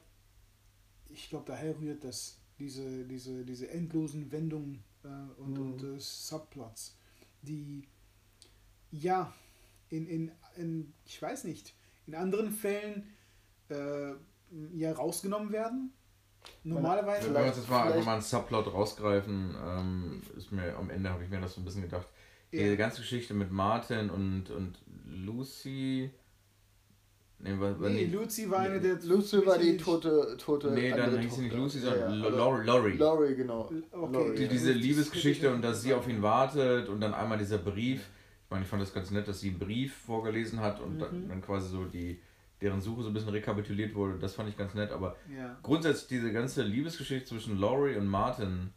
ich 1.09 1.29
glaube, 1.29 1.45
daher 1.47 1.79
rührt 1.79 2.05
das, 2.05 2.39
diese, 2.59 3.05
diese, 3.05 3.45
diese 3.45 3.69
endlosen 3.71 4.31
Wendungen 4.33 4.83
äh, 5.05 5.09
und, 5.41 5.59
Mhm. 5.59 5.59
und 5.59 5.83
äh, 5.83 6.01
Subplots, 6.01 6.97
die 7.43 7.87
ja 8.91 9.33
in, 9.91 10.07
in, 10.07 10.33
in, 10.57 10.93
ich 11.05 11.21
weiß 11.21 11.45
nicht, 11.45 11.75
in 12.07 12.15
anderen 12.15 12.51
Fällen 12.53 13.05
äh, 13.71 14.13
ja 14.75 14.93
rausgenommen 14.93 15.53
werden. 15.53 15.93
Normalerweise. 16.65 17.33
Wenn 17.33 17.43
wir 17.43 17.49
uns 17.49 17.57
jetzt 17.59 17.71
mal 17.71 17.87
einfach 17.93 18.05
mal 18.05 18.13
einen 18.15 18.23
Subplot 18.23 18.73
rausgreifen, 18.73 19.55
ähm, 19.67 20.23
ist 20.37 20.51
mir 20.53 20.77
am 20.77 20.91
Ende 20.91 21.11
habe 21.11 21.23
ich 21.25 21.31
mir 21.31 21.41
das 21.41 21.55
so 21.55 21.61
ein 21.61 21.65
bisschen 21.65 21.83
gedacht. 21.83 22.07
Ja. 22.53 22.69
Die 22.71 22.77
ganze 22.77 23.01
Geschichte 23.03 23.35
mit 23.35 23.51
Martin 23.53 24.11
und, 24.11 24.51
und 24.51 24.79
Lucy. 25.07 26.11
Nee, 27.39 27.51
war, 27.61 27.79
war 27.79 27.91
Nee, 27.91 28.03
nicht- 28.07 28.15
Lucy 28.15 28.51
war 28.51 28.61
eine 28.61 28.81
der. 28.81 28.99
Lucy 29.03 29.45
war 29.45 29.59
die 29.59 29.77
tote, 29.77 30.37
tote. 30.39 30.71
Nee, 30.71 30.91
dann 30.91 31.19
hieß 31.21 31.35
sie 31.37 31.43
nicht. 31.43 31.55
Lucy, 31.55 31.81
sondern 31.81 32.19
Ja, 32.21 32.27
aber- 32.29 32.65
Laurie. 32.65 32.97
Laurie. 32.97 33.35
Genau. 33.35 33.71
Okay. 33.93 34.35
Die, 34.37 34.43
ja. 34.45 34.49
diese 34.49 34.73
Liebesgeschichte 34.73 35.53
und 35.53 35.61
dass 35.63 35.83
sie 35.83 35.93
auf 35.93 36.09
ihn 36.09 36.23
wartet 36.23 36.89
und 36.89 37.01
dann 37.01 37.13
einmal 37.13 37.37
dieser 37.39 37.59
Brief. 37.59 38.01
Ich 38.45 38.51
meine, 38.51 38.63
ich 38.63 38.69
fand 38.69 38.81
das 38.81 38.95
ganz 38.95 39.11
nett, 39.11 39.29
dass 39.29 39.41
sie 39.41 39.51
einen 39.51 39.59
Brief 39.59 39.95
vorgelesen 40.07 40.61
hat 40.61 40.81
und 40.81 40.99
dann, 40.99 41.25
Mhm. 41.25 41.29
dann 41.29 41.43
quasi 41.43 41.69
so 41.69 41.85
die 41.85 42.21
deren 42.61 42.81
Suche 42.81 43.03
so 43.03 43.09
ein 43.09 43.15
bisschen 43.15 43.29
rekapituliert 43.31 43.95
wurde. 43.95 44.19
Das 44.19 44.35
fand 44.35 44.49
ich 44.49 44.57
ganz 44.57 44.75
nett, 44.75 44.91
aber 44.91 45.17
Ja. 45.35 45.57
grundsätzlich 45.63 46.09
diese 46.09 46.33
ganze 46.33 46.63
Liebesgeschichte 46.63 47.29
zwischen 47.29 47.59
Laurie 47.59 47.97
und 47.97 48.07
Martin. 48.07 48.73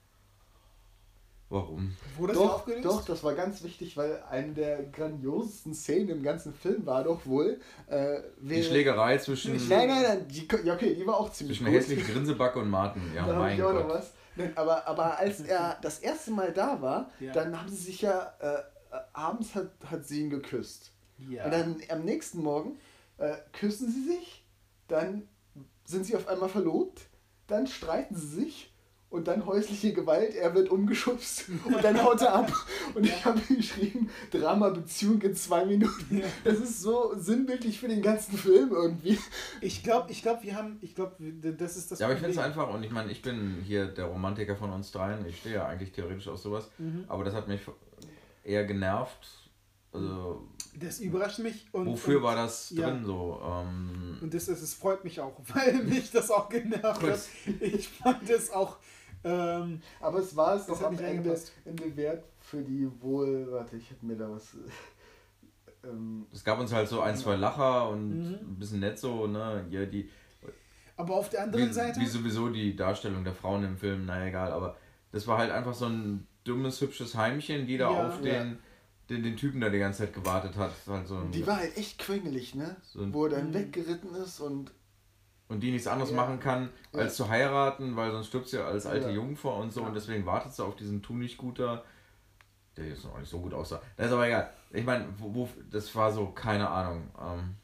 Warum? 1.51 1.95
Wurde 2.15 2.33
das 2.33 2.41
Doch, 2.43 2.53
aufgelöst? 2.55 2.86
doch, 2.86 3.05
das 3.05 3.24
war 3.24 3.33
ganz 3.33 3.63
wichtig, 3.63 3.98
weil 3.98 4.21
eine 4.29 4.53
der 4.53 4.83
grandiosesten 4.83 5.74
Szenen 5.74 6.09
im 6.09 6.21
ganzen 6.24 6.53
Film 6.53 6.86
war 6.86 7.03
doch 7.03 7.25
wohl. 7.25 7.59
Äh, 7.88 8.19
Die 8.39 8.62
Schlägerei 8.62 9.17
zwischen, 9.17 9.53
Nein, 9.67 9.88
nein, 9.88 10.03
nein, 10.03 10.27
die, 10.27 10.48
ja, 10.63 10.75
okay, 10.75 10.93
die 10.93 11.07
war 11.07 11.17
auch 11.17 11.31
ziemlich 11.31 11.57
zwischen 11.57 11.71
hässlichen 11.74 12.05
Grinsebacke 12.05 12.59
und 12.59 12.69
Martin. 12.69 13.01
Ja, 13.15 13.25
da 13.27 13.39
mein 13.39 13.57
ich 13.57 13.63
auch 13.63 13.74
noch 13.74 13.88
Gott. 13.88 13.95
was. 13.95 14.13
Nein, 14.36 14.51
aber, 14.55 14.86
aber 14.88 15.17
als 15.17 15.39
er 15.41 15.79
das 15.81 15.98
erste 16.00 16.29
Mal 16.31 16.53
da 16.53 16.79
war, 16.83 17.09
Ja. 17.19 17.33
dann 17.33 17.59
haben 17.59 17.67
sie 17.69 17.77
sich 17.83 18.01
ja, 18.01 18.31
äh, 18.39 18.53
äh, 18.95 19.00
abends 19.13 19.55
hat, 19.55 19.71
hat 19.89 20.05
sie 20.05 20.21
ihn 20.21 20.29
geküsst. 20.29 20.91
Ja. 21.29 21.45
Und 21.45 21.51
dann 21.51 21.77
am 21.89 22.05
nächsten 22.05 22.43
Morgen 22.43 22.77
äh, 23.19 23.35
küssen 23.53 23.91
sie 23.91 24.03
sich, 24.15 24.43
dann 24.88 25.27
sind 25.85 26.05
sie 26.05 26.15
auf 26.15 26.27
einmal 26.27 26.49
verlobt, 26.49 27.01
dann 27.47 27.67
streiten 27.67 28.15
sie 28.15 28.27
sich 28.27 28.73
und 29.09 29.27
dann 29.27 29.47
häusliche 29.47 29.91
Gewalt, 29.91 30.35
er 30.35 30.53
wird 30.53 30.69
umgeschubst 30.69 31.45
und 31.65 31.83
dann 31.83 31.99
haut 32.03 32.21
er 32.21 32.35
ab. 32.35 32.51
Und 32.93 33.05
ich 33.07 33.25
habe 33.25 33.39
geschrieben, 33.41 34.07
Drama 34.29 34.69
Beziehung 34.69 35.19
in 35.23 35.35
zwei 35.35 35.65
Minuten. 35.65 36.21
Das 36.43 36.59
ist 36.59 36.79
so 36.81 37.13
sinnbildlich 37.17 37.79
für 37.79 37.88
den 37.88 38.03
ganzen 38.03 38.38
Film 38.38 38.69
irgendwie. 38.71 39.17
Ich 39.61 39.81
glaube, 39.83 40.11
ich 40.11 40.21
glaub, 40.21 40.43
wir 40.43 40.55
haben, 40.55 40.77
ich 40.81 40.93
glaube, 40.93 41.15
das 41.57 41.75
ist 41.75 41.91
das 41.91 41.97
Ja, 41.99 42.05
aber 42.05 42.13
ich 42.13 42.19
finde 42.19 42.35
es 42.38 42.43
einfach, 42.43 42.71
und 42.71 42.83
ich 42.83 42.91
meine, 42.91 43.11
ich 43.11 43.23
bin 43.23 43.63
hier 43.65 43.88
der 43.88 44.05
Romantiker 44.05 44.55
von 44.55 44.69
uns 44.71 44.91
dreien, 44.91 45.25
ich 45.27 45.39
stehe 45.39 45.55
ja 45.55 45.65
eigentlich 45.67 45.91
theoretisch 45.91 46.27
auf 46.27 46.38
sowas, 46.38 46.69
Mhm. 46.77 47.05
aber 47.07 47.23
das 47.23 47.33
hat 47.33 47.47
mich 47.47 47.61
eher 48.43 48.65
genervt. 48.65 49.27
Also, 49.91 50.47
Das 50.77 50.99
überrascht 50.99 51.39
mich. 51.39 51.67
Und, 51.71 51.85
wofür 51.88 52.17
und, 52.17 52.23
war 52.23 52.35
das 52.35 52.69
ja. 52.71 52.89
drin 52.89 53.03
so? 53.05 53.41
Ähm, 53.43 54.17
Und 54.21 54.33
das, 54.33 54.45
das, 54.45 54.61
das 54.61 54.73
freut 54.73 55.03
mich 55.03 55.19
auch, 55.19 55.33
weil 55.53 55.83
mich 55.83 56.11
das 56.11 56.29
auch 56.31 56.49
genervt 56.49 57.01
hat. 57.03 57.19
Ich 57.61 57.88
fand 57.89 58.29
es 58.29 58.51
auch. 58.51 58.77
Ähm, 59.23 59.81
Aber 59.99 60.19
es 60.19 60.35
war 60.35 60.55
es 60.55 60.65
Das 60.65 60.77
doch 60.79 60.85
hat 60.85 60.88
am 60.88 60.95
nicht 60.95 61.03
Ende. 61.03 61.39
Ende 61.65 61.95
wert 61.97 62.23
für 62.39 62.61
die 62.61 62.89
wohl, 63.01 63.47
warte, 63.51 63.75
ich 63.77 63.89
habe 63.91 64.05
mir 64.05 64.15
da 64.17 64.29
was... 64.29 64.55
Ähm, 65.83 66.25
es 66.33 66.43
gab 66.43 66.59
uns 66.59 66.73
halt 66.73 66.89
so 66.89 66.99
ein, 66.99 67.15
zwei 67.15 67.38
Lacher 67.38 67.88
und 67.89 68.09
Mhm. 68.09 68.33
ein 68.33 68.55
bisschen 68.59 68.81
nett 68.81 68.99
so, 68.99 69.27
ne? 69.27 69.65
Ja, 69.69 69.85
die, 69.85 70.09
aber 70.97 71.15
auf 71.15 71.29
der 71.29 71.43
anderen 71.43 71.69
wie, 71.69 71.73
Seite. 71.73 72.01
wie 72.01 72.05
sowieso 72.05 72.49
die 72.49 72.75
Darstellung 72.75 73.23
der 73.23 73.33
Frauen 73.33 73.63
im 73.63 73.77
Film, 73.77 74.05
naja, 74.05 74.25
egal, 74.25 74.51
aber 74.51 74.75
das 75.13 75.25
war 75.25 75.38
halt 75.38 75.51
einfach 75.51 75.73
so 75.73 75.85
ein 75.85 76.27
dummes, 76.43 76.81
hübsches 76.81 77.15
Heimchen, 77.15 77.65
die 77.65 77.77
da 77.77 77.91
Ja. 77.93 78.07
auf 78.09 78.19
den, 78.21 78.59
den, 79.10 79.24
den 79.24 79.36
Typen 79.36 79.60
da 79.62 79.70
die 79.70 79.80
ganze 79.80 80.00
Zeit 80.00 80.13
gewartet 80.13 80.56
hat. 80.56 80.72
Halt 80.88 81.08
so 81.08 81.18
ein, 81.18 81.32
die 81.32 81.46
war 81.48 81.58
halt 81.58 81.75
echt 81.78 81.98
quengelig, 82.00 82.56
ne? 82.56 82.75
so 82.84 83.01
ein, 83.01 83.13
Wo 83.13 83.25
er 83.25 83.32
dann 83.32 83.50
Mhm. 83.50 83.54
weggeritten 83.56 84.13
ist 84.16 84.39
und 84.39 84.72
und 85.48 85.62
die 85.62 85.72
nichts 85.72 85.88
anderes 85.88 86.12
Ja. 86.12 86.16
machen 86.18 86.39
kann, 86.39 86.70
Ja. 86.94 87.00
als 87.00 87.16
zu 87.16 87.28
heiraten, 87.28 87.96
weil 87.96 88.12
sonst 88.12 88.28
stirbt 88.28 88.48
sie 88.50 88.63
als 88.63 88.86
alte 88.86 89.08
Ja. 89.08 89.13
Jungfer 89.16 89.56
und 89.56 89.74
so 89.74 89.82
Ja. 89.82 89.88
und 89.88 89.96
deswegen 89.96 90.24
wartet 90.28 90.54
sie 90.54 90.63
auf 90.63 90.75
diesen 90.75 91.01
Tunichtguter, 91.01 91.84
der 92.78 92.86
jetzt 92.86 93.04
noch 93.04 93.18
nicht 93.18 93.30
so 93.30 93.39
gut 93.39 93.54
aussah. 93.56 93.82
Das 93.98 94.06
ist 94.08 94.12
aber 94.13 94.28
egal. 94.28 94.54
Ich 94.72 94.86
meine, 94.86 95.08
wo, 95.18 95.34
wo, 95.34 95.50
das 95.72 95.94
war 95.96 96.12
so, 96.13 96.28
keine 96.28 96.70
Ahnung. 96.70 97.10
Ähm, 97.20 97.56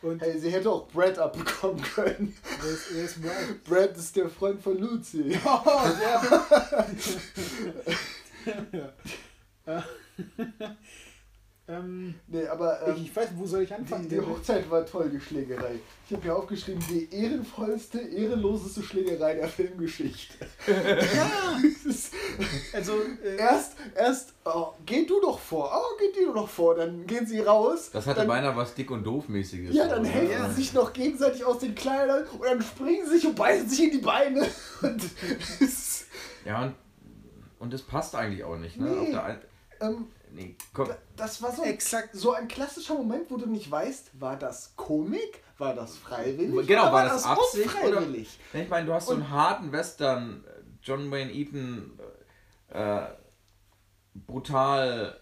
und 0.00 0.22
hey, 0.22 0.38
sie 0.38 0.50
hätte 0.50 0.70
auch 0.70 0.88
Brad 0.88 1.18
abbekommen 1.18 1.82
können. 1.82 2.34
wer 2.62 2.70
ist, 2.70 2.94
wer 2.94 3.04
ist 3.04 3.20
Brad? 3.22 3.64
Brad 3.64 3.96
ist 3.98 4.16
der 4.16 4.30
Freund 4.30 4.62
von 4.62 4.78
Lucy. 4.78 5.38
Oh, 5.44 5.60
ja. 6.02 6.22
ja. 9.66 9.84
ähm, 11.68 12.14
Nee, 12.26 12.46
aber 12.46 12.86
ähm, 12.86 12.96
ich 12.96 13.14
weiß, 13.14 13.28
wo 13.36 13.46
soll 13.46 13.62
ich 13.62 13.74
anfangen? 13.74 14.08
die, 14.08 14.16
die 14.16 14.20
Hochzeit 14.20 14.70
war 14.70 14.84
toll, 14.86 15.10
die 15.10 15.20
Schlägerei. 15.20 15.80
Ich 16.08 16.14
habe 16.14 16.26
mir 16.26 16.36
aufgeschrieben, 16.36 16.82
die 16.88 17.12
ehrenvollste, 17.12 17.98
ehrenloseste 17.98 18.82
Schlägerei 18.82 19.34
der 19.34 19.48
Filmgeschichte. 19.48 20.46
ja, 20.66 21.60
Es 21.88 22.10
also 22.72 22.92
äh, 23.24 23.36
erst, 23.36 23.76
erst, 23.94 24.34
oh, 24.44 24.72
geh 24.84 25.06
du 25.06 25.20
doch 25.20 25.38
vor, 25.38 25.70
oh, 25.74 25.96
geh 25.98 26.24
du 26.24 26.32
doch 26.32 26.48
vor, 26.48 26.74
dann 26.74 27.06
gehen 27.06 27.26
sie 27.26 27.40
raus. 27.40 27.90
das 27.92 28.06
hatte 28.06 28.20
dann, 28.20 28.28
beinahe 28.28 28.56
was 28.56 28.74
dick 28.74 28.90
und 28.90 29.04
doof-mäßiges. 29.04 29.74
Ja, 29.74 29.88
dann 29.88 30.04
helfen 30.04 30.42
ne? 30.42 30.48
sie 30.50 30.62
sich 30.62 30.72
noch 30.72 30.92
gegenseitig 30.92 31.44
aus 31.44 31.58
den 31.58 31.74
Kleidern 31.74 32.24
und 32.26 32.44
dann 32.44 32.62
springen 32.62 33.06
sie 33.06 33.18
sich 33.18 33.26
und 33.26 33.36
beißen 33.36 33.68
sich 33.68 33.84
in 33.84 33.90
die 33.92 33.98
Beine. 33.98 34.46
Und 34.82 35.02
es, 35.60 36.04
Ja, 36.44 36.62
und, 36.62 36.74
und 37.58 37.72
das 37.72 37.82
passt 37.82 38.14
eigentlich 38.14 38.44
auch 38.44 38.56
nicht. 38.58 38.78
Ne? 38.78 38.90
Nee. 38.90 38.98
Auf 38.98 39.10
der 39.10 39.24
ähm, 39.80 40.06
nee, 40.32 40.56
komm. 40.72 40.88
Da- 40.88 40.98
Das 41.16 41.40
war 41.42 41.52
so 41.52 41.62
ein, 41.62 41.68
Exakt. 41.70 42.10
so 42.14 42.32
ein 42.32 42.48
klassischer 42.48 42.94
Moment, 42.94 43.30
wo 43.30 43.36
du 43.36 43.46
nicht 43.46 43.70
weißt, 43.70 44.20
war 44.20 44.36
das 44.36 44.74
Komik, 44.76 45.42
war 45.58 45.74
das 45.74 45.96
freiwillig 45.96 46.66
Genau, 46.66 46.82
oder 46.84 46.92
war 46.92 47.04
das 47.04 47.24
Absicht 47.24 47.74
oder-? 47.84 48.06
Ich 48.12 48.68
meine, 48.68 48.86
du 48.86 48.92
hast 48.92 49.06
so 49.06 49.12
Und- 49.14 49.22
einen 49.22 49.30
harten 49.30 49.72
Western, 49.72 50.44
äh, 50.46 50.62
John 50.82 51.10
Wayne 51.10 51.32
Eaton, 51.32 51.98
äh, 52.68 53.02
brutal 54.14 55.20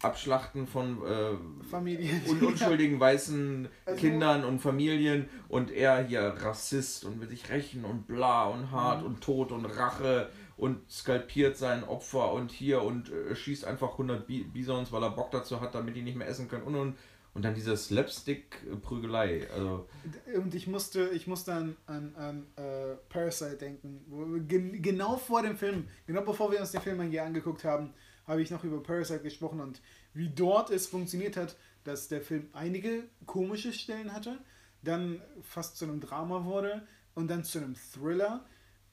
Abschlachten 0.00 0.66
von 0.68 1.02
äh, 1.04 1.64
Familien. 1.68 2.22
un 2.28 2.40
unschuldigen 2.46 3.00
weißen 3.00 3.68
Also- 3.84 3.98
Kindern 4.00 4.44
und 4.44 4.60
Familien 4.60 5.28
und 5.48 5.70
er 5.72 6.04
hier 6.04 6.20
Rassist 6.38 7.04
und 7.04 7.20
will 7.20 7.28
sich 7.28 7.48
rächen 7.50 7.84
und 7.84 8.06
bla 8.06 8.44
und 8.44 8.70
hart 8.70 9.00
Mhm. 9.00 9.06
und 9.06 9.20
Tod 9.22 9.50
und 9.50 9.64
Rache 9.66 10.30
und 10.58 10.90
skalpiert 10.90 11.56
sein 11.56 11.84
Opfer 11.84 12.32
und 12.32 12.52
hier 12.52 12.82
und 12.82 13.10
äh, 13.10 13.34
schießt 13.34 13.64
einfach 13.64 13.92
100 13.92 14.26
Bi 14.26 14.44
Bisons, 14.44 14.92
weil 14.92 15.02
er 15.02 15.10
Bock 15.10 15.30
dazu 15.30 15.60
hat, 15.60 15.74
damit 15.74 15.96
die 15.96 16.02
nicht 16.02 16.16
mehr 16.16 16.28
essen 16.28 16.48
können 16.48 16.64
und 16.64 16.74
und 16.74 16.98
und 17.34 17.44
dann 17.44 17.54
diese 17.54 17.76
Slapstick-Prügelei. 17.76 19.46
Also, 19.54 19.86
Und 20.34 20.56
ich 20.56 20.66
musste, 20.66 21.10
ich 21.10 21.28
musste 21.28 21.52
an, 21.52 21.76
an, 21.86 22.14
an 22.16 22.46
äh, 22.56 22.96
Parasite 23.08 23.56
denken. 23.56 24.44
Gen 24.48 24.82
genau 24.82 25.16
vor 25.18 25.42
dem 25.42 25.56
Film, 25.56 25.88
genau 26.06 26.22
bevor 26.22 26.50
wir 26.50 26.58
uns 26.58 26.72
den 26.72 26.80
Film 26.80 27.00
hier 27.02 27.24
angeguckt 27.24 27.64
haben, 27.64 27.94
habe 28.26 28.42
ich 28.42 28.50
noch 28.50 28.64
über 28.64 28.82
Parasite 28.82 29.22
gesprochen 29.22 29.60
und 29.60 29.80
wie 30.14 30.30
dort 30.30 30.70
es 30.70 30.88
funktioniert 30.88 31.36
hat, 31.36 31.56
dass 31.84 32.08
der 32.08 32.22
Film 32.22 32.48
einige 32.54 33.04
komische 33.24 33.72
Stellen 33.72 34.12
hatte, 34.12 34.38
dann 34.82 35.22
fast 35.42 35.76
zu 35.76 35.84
einem 35.84 36.00
Drama 36.00 36.44
wurde 36.44 36.86
und 37.14 37.30
dann 37.30 37.44
zu 37.44 37.58
einem 37.58 37.76
Thriller 37.76 38.44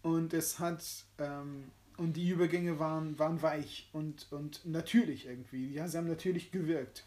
und 0.06 0.34
es 0.34 0.60
hat 0.60 0.84
ähm, 1.18 1.72
und 1.98 2.14
die 2.14 2.30
Übergänge 2.30 2.78
waren, 2.78 3.18
waren 3.18 3.42
weich 3.42 3.90
und, 3.92 4.28
und 4.32 4.66
natürlich 4.66 5.26
irgendwie. 5.26 5.74
Ja, 5.74 5.88
sie 5.88 5.98
haben 5.98 6.08
natürlich 6.08 6.52
gewirkt. 6.52 7.04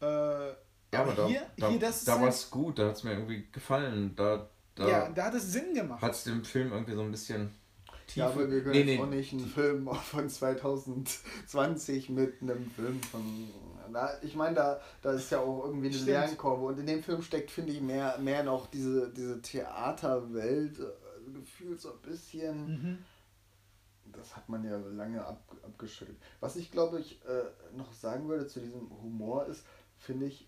Äh, 0.00 0.06
ja, 0.06 0.54
aber 0.92 1.12
da, 1.12 1.26
hier, 1.26 1.42
da, 1.58 1.68
hier 1.68 1.78
da 1.80 1.86
halt- 1.90 2.06
war 2.06 2.28
es 2.28 2.50
gut, 2.50 2.78
da 2.78 2.88
hat 2.88 2.96
es 2.96 3.04
mir 3.04 3.12
irgendwie 3.12 3.46
gefallen. 3.52 4.14
Da, 4.16 4.48
da 4.74 4.88
ja, 4.88 5.08
da 5.10 5.24
hat 5.26 5.34
es 5.34 5.52
Sinn 5.52 5.74
gemacht. 5.74 6.00
hat 6.00 6.12
es 6.12 6.24
dem 6.24 6.44
Film 6.44 6.72
irgendwie 6.72 6.94
so 6.94 7.02
ein 7.02 7.10
bisschen 7.10 7.50
Tiefe. 8.06 8.20
Ja, 8.20 8.26
aber 8.28 8.50
wir 8.50 8.62
können 8.62 8.72
Nee, 8.72 8.84
nee. 8.84 8.98
auch 9.02 9.06
nicht 9.06 9.32
einen 9.32 9.46
Film 9.46 9.88
von 10.04 10.28
2020 10.30 12.08
mit 12.10 12.40
einem 12.40 12.70
Film 12.70 13.02
von. 13.02 13.48
Na, 13.90 14.10
ich 14.22 14.34
meine, 14.34 14.54
da, 14.56 14.80
da 15.02 15.12
ist 15.12 15.30
ja 15.30 15.40
auch 15.40 15.64
irgendwie 15.66 15.86
eine 15.88 15.94
Stimmt. 15.94 16.08
Lernkurve. 16.10 16.64
Und 16.66 16.78
in 16.78 16.86
dem 16.86 17.02
Film 17.02 17.20
steckt, 17.22 17.50
finde 17.50 17.72
ich, 17.72 17.80
mehr, 17.82 18.16
mehr 18.18 18.42
noch 18.42 18.66
diese, 18.68 19.12
diese 19.12 19.42
Theaterwelt 19.42 20.78
gefühlt 21.32 21.80
so 21.80 21.92
ein 21.92 22.00
bisschen. 22.02 22.66
Mhm. 22.66 22.98
Das 24.12 24.36
hat 24.36 24.48
man 24.48 24.64
ja 24.64 24.76
lange 24.76 25.24
ab, 25.24 25.42
abgeschüttelt. 25.62 26.18
Was 26.40 26.56
ich 26.56 26.70
glaube 26.70 27.00
ich 27.00 27.24
äh, 27.24 27.76
noch 27.76 27.92
sagen 27.94 28.28
würde 28.28 28.46
zu 28.46 28.60
diesem 28.60 28.90
Humor 29.02 29.46
ist, 29.46 29.64
finde 29.96 30.26
ich, 30.26 30.46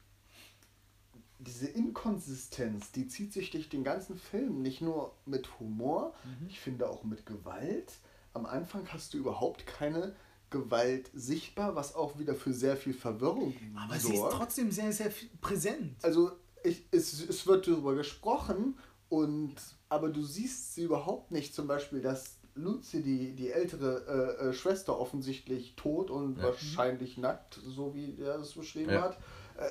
diese 1.38 1.66
Inkonsistenz, 1.66 2.92
die 2.92 3.09
zieht 3.09 3.33
sich 3.33 3.50
durch 3.50 3.68
den 3.68 3.85
ganzen 3.85 4.18
Film. 4.18 4.62
Nicht 4.62 4.80
nur 4.83 5.14
mit 5.26 5.59
Humor, 5.61 6.14
Mhm. 6.25 6.47
ich 6.49 6.61
finde 6.61 6.88
auch 6.88 7.04
mit 7.04 7.26
Gewalt. 7.26 7.92
Am 8.35 8.47
Anfang 8.47 8.87
hast 8.92 9.14
du 9.14 9.18
überhaupt 9.18 9.66
keine 9.66 10.14
Gewalt 10.50 11.11
sichtbar, 11.14 11.75
was 11.75 11.95
auch 11.95 12.18
wieder 12.18 12.35
für 12.35 12.52
sehr 12.52 12.76
viel 12.76 12.95
Verwirrung 12.95 13.54
Aber 13.76 13.99
sie 13.99 14.12
ist 14.12 14.18
sorgt. 14.18 14.35
trotzdem 14.35 14.71
sehr, 14.71 14.92
sehr 14.92 15.11
präsent. 15.40 15.97
Also 16.02 16.33
ich, 16.62 16.87
es, 16.90 17.21
es 17.28 17.47
wird 17.47 17.66
darüber 17.66 17.95
gesprochen 17.95 18.78
und 19.08 19.54
aber 19.88 20.08
du 20.08 20.22
siehst 20.22 20.75
sie 20.75 20.82
überhaupt 20.84 21.30
nicht. 21.30 21.54
Zum 21.54 21.66
Beispiel, 21.66 22.00
dass 22.00 22.38
Lucy, 22.54 23.02
die, 23.02 23.34
die 23.34 23.50
ältere 23.50 24.38
äh, 24.40 24.48
äh, 24.48 24.52
Schwester, 24.52 24.98
offensichtlich 24.98 25.76
tot 25.76 26.10
und 26.10 26.38
Ja. 26.38 26.44
wahrscheinlich 26.44 27.18
nackt, 27.18 27.54
so 27.62 27.94
wie 27.94 28.18
er 28.20 28.36
es 28.38 28.54
beschrieben 28.54 28.92
Ja. 28.92 29.02
hat. 29.02 29.18
Äh, 29.58 29.70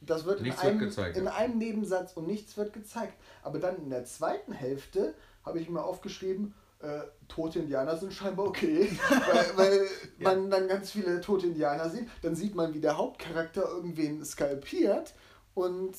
das 0.00 0.24
wird, 0.24 0.38
in 0.40 0.46
Nichts 0.46 0.62
wird 0.62 0.70
einem, 0.72 0.80
gezeigt, 0.80 1.16
in 1.16 1.28
einem 1.28 1.58
Nebensatz 1.58 2.12
und 2.14 2.26
nichts 2.26 2.56
wird 2.56 2.72
gezeigt. 2.72 3.14
Aber 3.42 3.58
dann 3.58 3.76
in 3.76 3.90
der 3.90 4.04
zweiten 4.04 4.52
Hälfte 4.52 5.14
habe 5.44 5.60
ich 5.60 5.68
mir 5.70 5.82
aufgeschrieben, 5.82 6.54
äh, 6.80 7.02
tote 7.28 7.60
Indianer 7.60 7.96
sind 7.96 8.12
scheinbar 8.12 8.46
okay, 8.46 8.88
weil, 9.26 9.56
weil 9.56 9.86
Ja. 10.18 10.34
man 10.34 10.50
dann 10.50 10.68
ganz 10.68 10.90
viele 10.90 11.20
tote 11.20 11.46
Indianer 11.46 11.88
sieht. 11.88 12.08
Dann 12.22 12.34
sieht 12.34 12.54
man, 12.54 12.74
wie 12.74 12.80
der 12.80 12.98
Hauptcharakter 12.98 13.62
irgendwen 13.68 14.24
skalpiert 14.24 15.14
und 15.54 15.96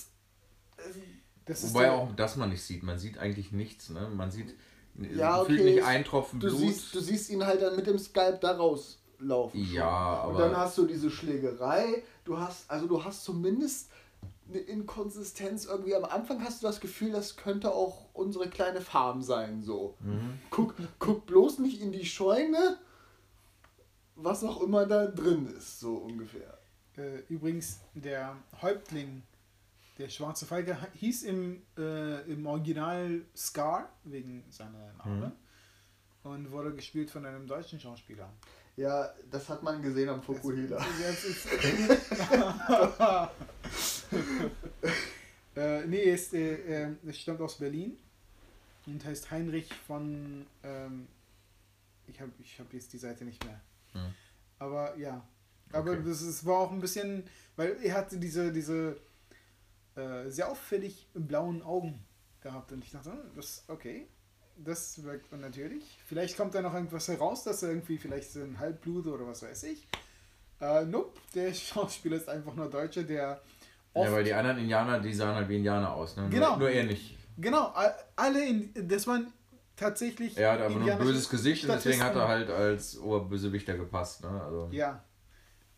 Das 1.45 1.63
Wobei 1.73 1.83
der- 1.83 1.93
auch 1.93 2.15
das 2.15 2.35
man 2.37 2.49
nicht 2.49 2.63
sieht. 2.63 2.83
Man 2.83 2.97
sieht 2.99 3.17
eigentlich 3.17 3.51
nichts. 3.51 3.89
Ne? 3.89 4.09
Man 4.15 4.31
sieht 4.31 4.55
Ja, 5.15 5.39
gefühlt 5.41 5.59
okay, 5.61 5.73
nicht 5.75 5.83
einen 5.83 6.03
Tropfen 6.05 6.39
du 6.39 6.47
Blut. 6.47 6.59
siehst, 6.59 6.93
du 6.95 6.99
siehst 6.99 7.29
ihn 7.31 7.45
halt 7.45 7.61
dann 7.61 7.75
mit 7.75 7.87
dem 7.87 7.97
Skalp 7.99 8.39
da 8.41 8.51
rauslaufen. 8.55 9.59
Ja, 9.73 10.21
Und 10.23 10.35
aber- 10.35 10.39
dann 10.49 10.57
hast 10.57 10.77
du 10.77 10.85
diese 10.85 11.09
Schlägerei, 11.09 12.03
du 12.25 12.37
hast, 12.39 12.69
also 12.69 12.87
du 12.87 13.03
hast 13.03 13.23
zumindest 13.23 13.89
eine 14.47 14.59
Inkonsistenz 14.59 15.65
irgendwie. 15.65 15.95
Am 15.95 16.05
Anfang 16.05 16.43
hast 16.43 16.61
du 16.61 16.67
das 16.67 16.79
Gefühl, 16.79 17.11
das 17.11 17.35
könnte 17.37 17.73
auch 17.73 18.05
unsere 18.13 18.49
kleine 18.49 18.81
Farm 18.81 19.21
sein, 19.21 19.63
so. 19.63 19.95
Mhm. 20.01 20.39
Guck, 20.49 20.75
guck 20.99 21.25
bloß 21.25 21.59
nicht 21.59 21.81
in 21.81 21.91
die 21.91 22.05
Scheune, 22.05 22.77
was 24.15 24.43
auch 24.43 24.61
immer 24.61 24.85
da 24.85 25.07
drin 25.07 25.47
ist, 25.57 25.79
so 25.79 25.95
ungefähr. 25.95 26.57
äh, 26.95 27.21
übrigens, 27.29 27.79
der 27.95 28.35
Häuptling, 28.61 29.23
der 30.03 30.09
schwarze 30.09 30.45
Falke, 30.45 30.77
hieß 30.95 31.23
im, 31.23 31.61
äh, 31.77 32.29
im 32.29 32.45
Original 32.45 33.21
Scar, 33.33 33.89
wegen 34.03 34.43
seiner 34.49 34.91
Name, 34.97 35.31
und 36.23 36.51
wurde 36.51 36.75
gespielt 36.75 37.09
von 37.09 37.25
einem 37.25 37.47
deutschen 37.47 37.79
Schauspieler. 37.79 38.29
Ja, 38.75 39.13
das 39.31 39.47
hat 39.47 39.63
man 39.63 39.81
gesehen 39.81 40.09
am 40.09 40.21
Fukuhila. 40.21 40.77
Äh, 45.55 45.85
nee, 45.85 46.05
er 46.05 46.15
ist, 46.15 46.33
äh, 46.33 46.85
äh, 46.87 46.95
es 47.07 47.19
stammt 47.19 47.39
aus 47.39 47.59
Berlin 47.59 47.95
und 48.87 49.05
heißt 49.05 49.29
Heinrich 49.29 49.71
von. 49.85 50.47
Ähm, 50.63 51.07
ich 52.07 52.19
habe 52.19 52.31
ich 52.39 52.59
hab 52.59 52.73
jetzt 52.73 52.91
die 52.91 52.97
Seite 52.97 53.23
nicht 53.23 53.45
mehr. 53.45 53.61
Hm. 53.91 54.15
Aber 54.57 54.97
ja. 54.97 55.23
Aber 55.71 55.91
Okay. 55.91 56.01
das 56.05 56.23
ist, 56.23 56.43
war 56.43 56.57
auch 56.57 56.71
ein 56.71 56.81
bisschen, 56.81 57.23
weil 57.55 57.77
er 57.83 57.93
hatte 57.93 58.17
diese, 58.17 58.51
diese 58.51 58.99
äh, 59.95 60.29
sehr 60.29 60.49
auffällig 60.49 61.07
blauen 61.13 61.61
Augen 61.61 62.03
gehabt 62.41 62.71
und 62.71 62.83
ich 62.83 62.91
dachte, 62.91 63.11
hm, 63.11 63.19
das 63.35 63.63
okay. 63.67 64.07
Das 64.55 65.03
wirkt 65.03 65.33
unnatürlich. 65.33 65.97
Vielleicht 66.05 66.37
kommt 66.37 66.53
da 66.53 66.61
noch 66.61 66.75
irgendwas 66.75 67.07
heraus, 67.07 67.43
dass 67.43 67.63
er 67.63 67.69
irgendwie 67.69 67.97
vielleicht 67.97 68.31
so 68.31 68.41
ein 68.41 68.59
Halbblut 68.59 69.07
oder 69.07 69.25
was 69.25 69.41
weiß 69.41 69.63
ich. 69.63 69.87
Äh, 70.61 70.85
nope, 70.85 71.19
der 71.33 71.53
Schauspieler 71.53 72.17
ist 72.17 72.29
einfach 72.29 72.53
nur 72.53 72.69
Deutscher, 72.69 73.03
der 73.03 73.41
Ja, 73.95 74.11
weil 74.11 74.23
die 74.23 74.33
anderen 74.33 74.59
Indianer, 74.59 74.99
die 74.99 75.13
sahen 75.13 75.35
halt 75.35 75.49
wie 75.49 75.57
Indianer 75.57 75.91
aus. 75.93 76.15
Ne? 76.17 76.29
Genau. 76.29 76.51
Nur, 76.51 76.59
nur 76.59 76.69
er 76.69 76.83
nicht. 76.83 77.17
genau, 77.37 77.73
alle, 78.15 78.45
in, 78.47 78.87
das 78.87 79.07
waren 79.07 79.33
tatsächlich 79.75 80.37
Er 80.37 80.53
hat 80.53 80.61
aber 80.61 80.75
nur 80.75 80.91
ein 80.91 80.97
böses 80.99 81.29
Gesicht 81.29 81.63
und 81.65 81.71
deswegen 81.71 82.03
hat 82.03 82.15
er 82.15 82.27
halt 82.27 82.49
als 82.49 82.97
Oberbösewichter 82.99 83.75
gepasst. 83.75 84.23
Ne? 84.23 84.29
Also, 84.29 84.69
Ja. 84.71 85.03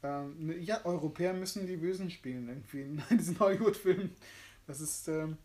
Ähm, 0.06 0.46
ne, 0.46 0.58
ja, 0.58 0.86
Europäer 0.86 1.34
müssen 1.34 1.66
die 1.66 1.78
Bösen 1.78 2.10
spielen, 2.10 2.48
irgendwie 2.48 2.82
in 2.82 3.04
diesen 3.18 3.40
Hollywood-Filmen. 3.40 4.16
Das 4.68 4.80
ist, 4.80 5.08
ähm, 5.08 5.38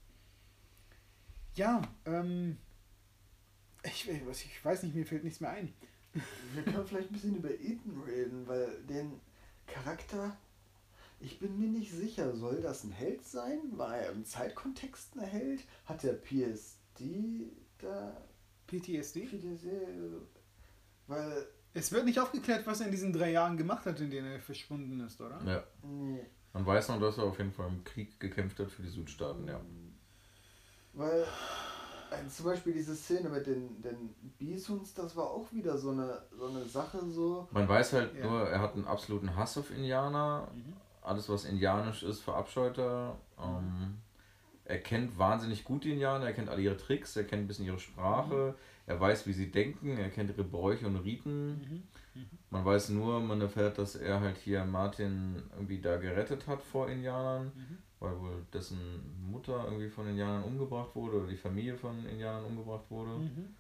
ja, 1.55 1.83
ähm, 2.05 2.59
ich, 3.83 4.09
ich 4.09 4.65
weiß 4.65 4.83
nicht, 4.83 4.95
mir 4.95 5.07
fällt 5.07 5.25
nichts 5.25 5.41
mehr 5.41 5.51
ein. 5.51 5.73
Wir 6.55 6.63
können 6.65 6.87
vielleicht 6.87 7.11
ein 7.11 7.15
bisschen 7.15 7.37
über 7.37 7.51
Ethan 7.51 8.03
reden, 8.07 8.47
weil 8.47 8.83
den 8.89 9.21
Charakter, 9.67 10.37
ich 11.21 11.39
bin 11.39 11.59
mir 11.59 11.69
nicht 11.69 11.93
sicher, 11.93 12.35
soll 12.35 12.61
das 12.61 12.85
ein 12.85 12.93
Held 12.93 13.25
sein? 13.25 13.61
War 13.73 13.97
er 13.97 14.13
im 14.13 14.25
Zeitkontext 14.25 15.17
ein 15.17 15.23
Held? 15.23 15.65
Hat 15.85 16.03
der 16.03 16.15
PSD 16.15 17.51
da 17.79 18.21
PTSD? 18.67 19.27
PTSD? 19.27 19.71
Weil, 21.07 21.47
Es 21.73 21.93
wird 21.93 22.05
nicht 22.05 22.19
aufgeklärt, 22.19 22.67
was 22.67 22.81
er 22.81 22.87
in 22.87 22.93
diesen 22.93 23.13
drei 23.13 23.31
Jahren 23.33 23.57
gemacht 23.57 23.87
hat, 23.87 24.01
in 24.01 24.11
denen 24.11 24.33
er 24.33 24.41
verschwunden 24.41 25.01
ist, 25.01 25.21
oder? 25.21 25.41
ja. 25.47 25.63
Man 26.53 26.67
weiß 26.67 26.89
noch, 26.89 27.01
dass 27.01 27.17
er 27.19 27.25
auf 27.25 27.39
jeden 27.39 27.53
Fall 27.53 27.69
im 27.69 27.85
Krieg 27.85 28.19
gekämpft 28.19 28.59
hat 28.59 28.71
für 28.73 28.83
die 28.83 28.89
Südstaaten, 28.89 29.47
ja. 29.47 29.61
weil 30.95 31.25
äh, 32.11 32.29
zum 32.29 32.47
Beispiel 32.47 32.73
diese 32.73 32.97
Szene 32.97 33.29
mit 33.29 33.47
den, 33.47 33.81
den 33.81 34.13
Bisons, 34.37 34.93
das 34.95 35.15
war 35.15 35.31
auch 35.31 35.53
wieder 35.53 35.79
so 35.79 35.91
eine, 35.91 36.23
so 36.37 36.47
eine 36.49 36.65
Sache 36.65 36.99
so. 37.09 37.47
Man 37.53 37.69
weiß 37.69 37.93
halt 37.93 38.17
Ja. 38.17 38.29
nur, 38.29 38.49
er 38.49 38.61
hat 38.61 38.75
einen 38.75 38.85
absoluten 38.87 39.37
Hass 39.37 39.57
auf 39.59 39.71
Indianer. 39.71 40.49
Alles, 41.03 41.29
was 41.29 41.45
indianisch 41.45 42.03
ist, 42.03 42.21
verabscheut 42.21 42.79
er. 42.79 43.17
Ähm, 43.39 43.99
er 44.65 44.79
kennt 44.79 45.19
wahnsinnig 45.19 45.65
gut 45.65 45.85
die 45.85 45.93
Indianer, 45.93 46.27
er 46.27 46.33
kennt 46.33 46.49
alle 46.49 46.63
ihre 46.63 46.77
Tricks, 46.77 47.17
er 47.17 47.25
kennt 47.25 47.45
ein 47.45 47.47
bisschen 47.49 47.65
ihre 47.67 47.79
Sprache, 47.79 48.55
er 48.91 48.99
weiß, 48.99 49.25
wie 49.29 49.33
sie 49.33 49.53
denken, 49.53 49.97
er 49.99 50.11
kennt 50.11 50.31
ihre 50.31 50.43
Bräuche 50.43 50.85
und 50.85 50.97
Riten. 50.97 51.85
Man 52.51 52.65
weiß 52.65 52.89
nur, 52.89 53.21
man 53.21 53.41
erfährt, 53.41 53.79
dass 53.79 53.95
er 53.95 54.21
halt 54.21 54.37
hier 54.37 54.65
Martin 54.65 55.41
irgendwie 55.55 55.81
da 55.81 55.97
gerettet 55.97 56.49
hat 56.49 56.61
vor 56.61 56.89
Indianern, 56.89 57.53
weil 58.01 58.19
wohl 58.19 58.45
dessen 58.53 59.31
Mutter 59.31 59.65
irgendwie 59.65 59.89
von 59.89 60.09
Indianern 60.09 60.43
umgebracht 60.43 60.97
wurde 60.97 61.19
oder 61.19 61.29
die 61.29 61.37
Familie 61.37 61.77
von 61.77 62.05
Indianern 62.05 62.45
umgebracht 62.47 62.85
wurde. 62.91 63.11
Mhm. 63.13 63.55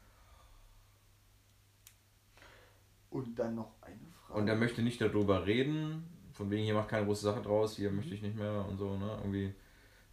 Und 3.10 3.38
dann 3.38 3.54
noch 3.54 3.74
eine 3.82 4.10
Frage. 4.26 4.40
Und 4.40 4.48
er 4.48 4.56
möchte 4.56 4.82
nicht 4.82 5.00
darüber 5.00 5.46
reden, 5.46 6.04
von 6.32 6.50
wegen 6.50 6.64
hier 6.64 6.74
macht 6.74 6.88
keine 6.88 7.06
große 7.06 7.22
Sache 7.22 7.40
draus, 7.40 7.76
hier 7.76 7.92
möchte 7.92 8.14
ich 8.14 8.22
nicht 8.22 8.36
mehr 8.36 8.66
und 8.68 8.78
so, 8.78 8.96
ne? 8.96 9.16
Irgendwie, 9.18 9.54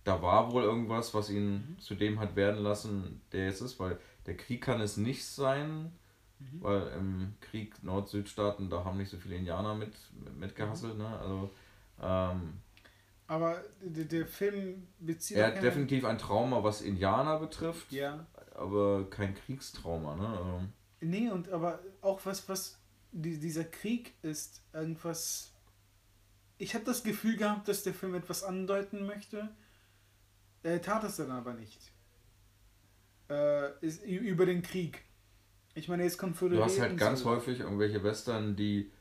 da 0.03 0.21
war 0.21 0.51
wohl 0.51 0.63
irgendwas, 0.63 1.13
was 1.15 1.31
ihn 1.31 1.75
zu 1.79 1.95
dem 1.95 2.19
hat 2.19 2.35
werden 2.35 2.61
lassen, 2.61 3.21
der 3.31 3.45
jetzt 3.45 3.61
ist, 3.61 3.79
weil 3.79 3.97
der 4.27 4.37
Krieg 4.37 4.61
kann 4.61 4.81
es 4.81 4.97
nicht 4.97 5.25
sein, 5.25 5.91
mhm. 6.39 6.61
weil 6.61 6.87
im 6.89 7.33
Krieg 7.41 7.81
Nord-Südstaaten, 7.81 8.69
da 8.69 8.83
haben 8.83 8.97
nicht 8.97 9.09
so 9.09 9.17
viele 9.17 9.35
Indianer 9.35 9.73
mit, 9.73 9.93
mit 10.23 10.37
mitgehasselt, 10.37 10.97
ne? 10.97 11.07
Also, 11.19 11.49
ähm, 12.01 12.59
aber 13.27 13.61
der, 13.81 14.05
der 14.05 14.25
Film 14.25 14.87
bezieht. 14.99 15.37
Er 15.37 15.47
hat 15.47 15.63
definitiv 15.63 16.05
ein 16.05 16.17
Trauma, 16.17 16.63
was 16.63 16.81
Indianer 16.81 17.39
betrifft. 17.39 17.91
Ja. 17.91 18.25
Aber 18.55 19.09
kein 19.09 19.35
Kriegstrauma, 19.35 20.15
ne? 20.15 20.27
Also, 20.27 20.61
nee, 21.01 21.29
und 21.29 21.49
aber 21.49 21.79
auch 22.01 22.25
was, 22.25 22.47
was 22.47 22.79
die, 23.11 23.39
dieser 23.39 23.65
Krieg 23.65 24.13
ist, 24.21 24.61
irgendwas. 24.73 25.51
Ich 26.57 26.73
habe 26.73 26.85
das 26.85 27.03
Gefühl 27.03 27.37
gehabt, 27.37 27.67
dass 27.67 27.83
der 27.83 27.93
Film 27.93 28.15
etwas 28.15 28.43
andeuten 28.43 29.05
möchte. 29.05 29.49
Er 30.63 30.81
tat 30.81 31.03
es 31.03 31.17
dann 31.17 31.31
aber 31.31 31.53
nicht. 31.53 31.91
Äh, 33.29 33.85
ist, 33.85 34.03
über 34.03 34.45
den 34.45 34.61
Krieg. 34.61 35.03
Ich 35.75 35.87
meine, 35.87 36.03
jetzt 36.03 36.17
kommt 36.17 36.37
für 36.37 36.49
Du 36.49 36.63
hast 36.63 36.79
halt 36.79 36.97
ganz 36.97 37.23
häufig 37.25 37.59
irgendwelche 37.59 38.03
Western, 38.03 38.55
die 38.55 38.91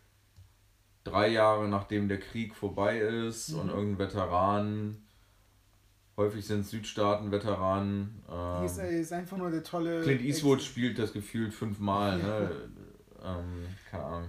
drei 1.05 1.29
Jahre 1.29 1.69
nachdem 1.69 2.09
der 2.09 2.19
Krieg 2.19 2.55
vorbei 2.55 2.99
ist 2.99 3.51
mhm. 3.51 3.61
und 3.61 3.69
irgendein 3.69 3.99
Veteran, 3.99 4.97
häufig 6.17 6.45
sind 6.45 6.67
Südstaaten-Veteranen. 6.67 8.23
Ähm, 8.31 8.65
ist, 8.65 8.79
ist, 8.79 9.13
einfach 9.13 9.37
nur 9.37 9.51
der 9.51 9.63
tolle. 9.63 10.03
Clint 10.03 10.23
Eastwood 10.23 10.59
Ex 10.59 10.67
spielt 10.67 10.99
das 10.99 11.13
gefühlt 11.13 11.55
fünfmal, 11.55 12.19
ne? 12.19 12.51
ähm, 13.23 13.67
keine 13.91 14.05
Ahnung. 14.05 14.29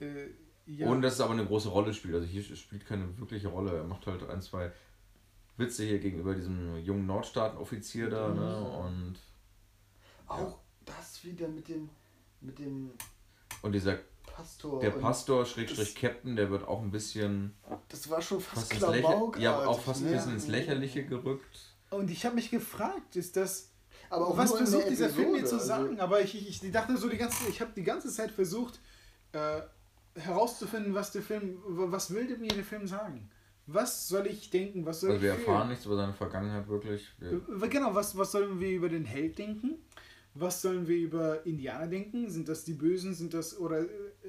Äh, 0.00 0.26
ja. 0.66 0.86
Und 0.86 1.02
dass 1.02 1.14
es 1.14 1.20
aber 1.20 1.32
eine 1.32 1.46
große 1.46 1.68
Rolle 1.68 1.92
spielt. 1.94 2.14
Also 2.14 2.26
hier 2.26 2.42
spielt 2.42 2.86
keine 2.86 3.18
wirkliche 3.18 3.48
Rolle. 3.48 3.76
Er 3.76 3.84
macht 3.84 4.06
halt 4.06 4.28
ein, 4.28 4.40
zwei 4.40 4.70
Witze 5.56 5.84
hier 5.84 5.98
gegenüber 5.98 6.34
diesem 6.34 6.78
jungen 6.78 7.06
Nordstaaten-Offizier 7.06 8.10
da, 8.10 8.28
ne? 8.28 8.60
Mhm. 8.60 8.74
Und. 8.84 9.14
Auch 10.26 10.38
ja. 10.38 10.60
das 10.86 11.24
wieder 11.24 11.48
mit 11.48 11.68
dem. 11.68 11.90
mit 12.40 12.58
dem. 12.58 12.92
Und 13.62 13.72
dieser 13.72 13.98
Pastor. 14.22 14.80
Der 14.80 14.90
Pastor, 14.90 15.44
Schrägstrich 15.44 15.94
Captain, 15.94 16.36
der 16.36 16.50
wird 16.50 16.66
auch 16.66 16.80
ein 16.80 16.90
bisschen. 16.90 17.54
Das 17.88 18.08
war 18.08 18.22
schon 18.22 18.40
fast, 18.40 18.72
fast 18.72 19.38
Ja, 19.38 19.66
auch 19.66 19.80
fast 19.80 20.02
ne? 20.02 20.08
ein 20.08 20.14
bisschen 20.14 20.32
ins 20.32 20.46
Lächerliche 20.46 21.04
gerückt. 21.04 21.74
Und 21.90 22.10
ich 22.10 22.24
habe 22.24 22.36
mich 22.36 22.50
gefragt, 22.50 23.16
ist 23.16 23.36
das. 23.36 23.70
Aber 24.08 24.28
auch 24.28 24.36
was 24.36 24.52
versucht 24.52 24.88
dieser 24.88 25.06
Episode, 25.06 25.22
Film 25.22 25.40
mir 25.40 25.44
zu 25.44 25.56
also 25.56 25.66
sagen? 25.66 25.90
Also 25.90 26.02
aber 26.02 26.20
ich, 26.20 26.34
ich, 26.34 26.62
ich 26.62 26.72
dachte 26.72 26.96
so 26.96 27.08
die 27.08 27.16
ganze 27.16 27.48
ich 27.48 27.60
habe 27.60 27.72
die 27.76 27.84
ganze 27.84 28.08
Zeit 28.10 28.30
versucht 28.30 28.80
äh, 29.32 29.60
herauszufinden, 30.14 30.94
was 30.94 31.12
der 31.12 31.22
Film, 31.22 31.58
was 31.64 32.12
will 32.12 32.36
mir 32.38 32.48
der 32.48 32.64
Film 32.64 32.86
sagen? 32.86 33.30
Was 33.66 34.08
soll 34.08 34.26
ich 34.26 34.50
denken? 34.50 34.84
Was 34.84 35.00
soll 35.00 35.12
also 35.12 35.22
wir 35.22 35.30
erfahren 35.30 35.68
nichts 35.68 35.86
über 35.86 35.96
seine 35.96 36.12
Vergangenheit 36.12 36.68
wirklich. 36.68 37.08
Wir 37.18 37.68
genau, 37.68 37.94
was, 37.94 38.16
was 38.16 38.32
sollen 38.32 38.58
wir 38.58 38.70
über 38.70 38.88
den 38.88 39.04
Held 39.04 39.38
denken? 39.38 39.78
Was 40.34 40.62
sollen 40.62 40.86
wir 40.86 40.96
über 40.96 41.44
Indianer 41.44 41.88
denken? 41.88 42.30
Sind 42.30 42.48
das 42.48 42.64
die 42.64 42.74
Bösen? 42.74 43.14
Sind 43.14 43.34
das 43.34 43.58
oder 43.58 43.80
äh, 43.80 43.86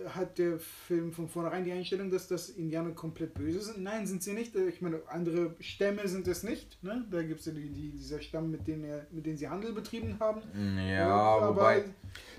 hat 0.10 0.39
der 0.39 0.58
Film 0.58 1.12
von 1.12 1.30
vornherein 1.30 1.63
die 1.63 1.72
Einstellung, 1.72 2.10
dass 2.10 2.28
das 2.28 2.50
Indianer 2.50 2.91
komplett 2.91 3.36
böse 3.36 3.62
sind? 3.62 3.84
Nein, 3.84 4.08
sind 4.08 4.24
sie 4.24 4.34
nicht. 4.34 4.56
Ich 4.56 4.82
meine, 4.82 5.00
andere 5.08 5.54
Stämme 5.60 6.08
sind 6.08 6.28
es 6.28 6.41
nicht. 6.41 6.84
Ne? 6.84 7.06
Da 7.12 7.22
gibt 7.22 7.41
es 7.41 7.46
ja 7.46 7.52
die, 7.52 7.70
die, 7.70 7.91
dieser 7.91 8.20
Stamm, 8.20 8.50
mit 8.50 8.67
dem, 8.67 8.84
er, 8.84 9.06
mit 9.12 9.28
dem 9.28 9.38
sie 9.38 9.48
Handel 9.48 9.74
betrieben 9.74 10.17
haben. 10.20 10.41
Ja, 10.76 10.91
ja 10.91 11.08
aber 11.08 11.56
wobei. 11.56 11.86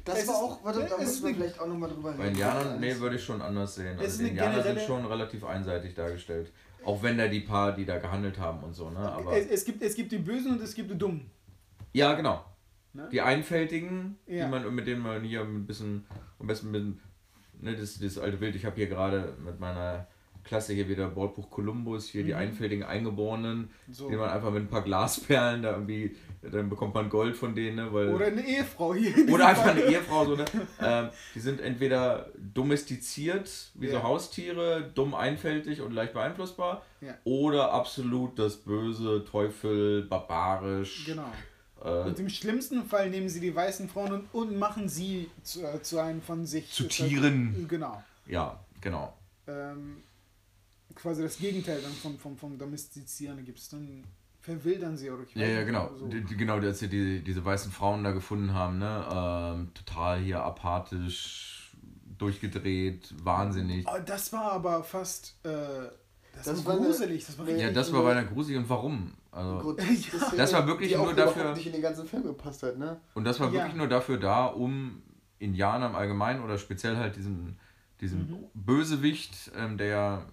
Das 0.04 0.26
war 0.26 0.34
auch, 0.34 0.64
warte, 0.64 0.84
da 0.84 0.98
müssen 0.98 1.24
wir 1.24 1.34
vielleicht 1.34 1.60
auch 1.60 1.68
nochmal 1.68 1.90
drüber 1.90 2.08
reden. 2.08 2.18
Bei 2.18 2.28
Indianern, 2.28 2.80
nee, 2.80 2.98
würde 2.98 3.14
ich 3.14 3.24
schon 3.24 3.40
anders 3.40 3.76
sehen. 3.76 3.96
Also 3.96 4.24
die 4.24 4.30
Indianer 4.30 4.60
sind 4.60 4.80
schon 4.80 5.06
relativ 5.06 5.44
einseitig 5.44 5.94
dargestellt. 5.94 6.50
Auch 6.84 7.02
wenn 7.02 7.18
da 7.18 7.28
die 7.28 7.40
paar, 7.40 7.72
die 7.72 7.84
da 7.84 7.98
gehandelt 7.98 8.38
haben 8.38 8.62
und 8.62 8.74
so, 8.74 8.90
ne? 8.90 8.98
Aber 8.98 9.36
es, 9.36 9.46
es, 9.46 9.64
gibt, 9.64 9.82
es 9.82 9.94
gibt 9.94 10.12
die 10.12 10.18
Bösen 10.18 10.52
und 10.52 10.62
es 10.62 10.74
gibt 10.74 10.90
die 10.90 10.98
Dummen. 10.98 11.30
Ja, 11.92 12.14
genau. 12.14 12.44
Ne? 12.92 13.08
Die 13.10 13.20
Einfältigen, 13.20 14.18
ja. 14.26 14.44
die 14.44 14.50
man, 14.50 14.74
mit 14.74 14.86
denen 14.86 15.02
man 15.02 15.22
hier 15.22 15.40
ein 15.40 15.66
bisschen, 15.66 16.06
am 16.38 16.46
besten 16.46 16.70
mit, 16.70 16.82
ne, 17.60 17.74
das, 17.76 17.98
das 17.98 18.18
alte 18.18 18.36
Bild, 18.36 18.54
ich 18.54 18.64
habe 18.64 18.76
hier 18.76 18.88
gerade 18.88 19.36
mit 19.42 19.58
meiner 19.60 20.06
Klasse 20.44 20.72
hier 20.72 20.88
wieder 20.88 21.08
Bordbuch 21.08 21.50
Columbus, 21.50 22.08
hier 22.08 22.22
mhm. 22.22 22.26
die 22.26 22.34
einfältigen 22.34 22.84
Eingeborenen, 22.84 23.70
so. 23.90 24.08
die 24.08 24.16
man 24.16 24.30
einfach 24.30 24.50
mit 24.50 24.62
ein 24.62 24.68
paar 24.68 24.82
Glasperlen 24.82 25.62
da 25.62 25.72
irgendwie, 25.72 26.16
dann 26.42 26.68
bekommt 26.68 26.94
man 26.94 27.08
Gold 27.08 27.36
von 27.36 27.54
denen, 27.54 27.76
ne, 27.76 27.92
weil, 27.92 28.08
Oder 28.08 28.26
eine 28.26 28.46
Ehefrau 28.46 28.94
hier. 28.94 29.32
Oder 29.32 29.48
einfach 29.48 29.66
eine 29.66 29.82
Ehefrau, 29.82 30.24
so, 30.24 30.36
ne? 30.36 30.44
ähm, 30.80 31.08
die 31.34 31.40
sind 31.40 31.60
entweder 31.60 32.30
domestiziert, 32.36 33.70
wie 33.74 33.86
ja. 33.86 33.92
so 33.92 34.02
Haustiere, 34.02 34.90
dumm 34.94 35.14
einfältig 35.14 35.80
und 35.80 35.92
leicht 35.92 36.12
beeinflussbar, 36.12 36.82
ja. 37.00 37.14
oder 37.24 37.72
absolut 37.72 38.38
das 38.38 38.56
Böse, 38.56 39.24
Teufel, 39.24 40.02
barbarisch. 40.02 41.04
Genau 41.06 41.30
äh, 41.84 41.88
und 41.88 42.18
im 42.18 42.28
schlimmsten 42.28 42.84
Fall 42.84 43.10
nehmen 43.10 43.28
sie 43.28 43.40
die 43.40 43.54
weißen 43.54 43.88
Frauen 43.88 44.12
und, 44.12 44.34
und 44.34 44.58
machen 44.58 44.88
sie 44.88 45.30
zu, 45.42 45.62
äh, 45.62 45.82
zu 45.82 45.98
einem 45.98 46.22
von 46.22 46.46
sich. 46.46 46.70
Zu 46.70 46.88
Tieren. 46.88 47.66
Genau. 47.68 48.02
Ja, 48.26 48.60
genau. 48.80 49.12
Ähm, 49.46 50.02
quasi 50.94 51.22
das 51.22 51.38
Gegenteil 51.38 51.80
dann 51.80 51.92
vom, 51.92 52.18
vom, 52.18 52.36
vom 52.36 52.58
Domestizieren 52.58 53.44
gibt 53.44 53.58
es 53.58 53.68
dann 53.68 54.04
verwildern 54.42 54.96
sie 54.96 55.10
oder 55.10 55.22
ich 55.22 55.34
Ja, 55.34 55.46
ja, 55.46 55.62
genau. 55.62 55.90
So. 55.96 56.08
Die, 56.08 56.22
die, 56.24 56.36
genau, 56.36 56.56
als 56.56 56.80
sie 56.80 56.88
die, 56.88 57.22
diese 57.22 57.44
weißen 57.44 57.70
Frauen 57.70 58.04
da 58.04 58.10
gefunden 58.10 58.52
haben, 58.52 58.78
ne? 58.78 59.06
Ähm, 59.10 59.70
total 59.72 60.18
hier 60.18 60.42
apathisch, 60.42 61.72
durchgedreht, 62.18 63.14
wahnsinnig. 63.22 63.86
Das 64.04 64.32
war 64.32 64.52
aber 64.52 64.82
fast. 64.82 65.36
Äh, 65.44 65.48
das, 66.34 66.46
das, 66.46 66.64
war 66.64 66.76
gruselig. 66.76 67.24
Das 67.24 67.38
war 67.38 67.48
ja, 67.48 67.70
das 67.70 67.92
war 67.92 68.02
beinahe 68.02 68.26
gruselig 68.26 68.58
und 68.58 68.68
warum? 68.68 69.12
Also, 69.30 69.76
ja. 69.78 70.36
das 70.36 70.52
war 70.52 70.66
wirklich 70.66 70.94
nur 70.96 71.14
dafür. 71.14 71.54
nicht 71.54 71.66
in 71.66 71.72
den 71.72 71.82
ganzen 71.82 72.06
Film 72.06 72.24
gepasst 72.24 72.62
hat, 72.62 72.78
ne? 72.78 73.00
Und 73.14 73.24
das 73.24 73.38
war 73.38 73.46
ja. 73.48 73.54
wirklich 73.54 73.74
nur 73.74 73.88
dafür 73.88 74.18
da, 74.18 74.46
um 74.46 75.02
Indianer 75.38 75.86
im 75.86 75.94
Allgemeinen 75.94 76.42
oder 76.42 76.58
speziell 76.58 76.96
halt 76.96 77.16
diesen, 77.16 77.58
diesen 78.00 78.30
mhm. 78.30 78.44
Bösewicht, 78.54 79.52
ähm, 79.56 79.78
der 79.78 80.26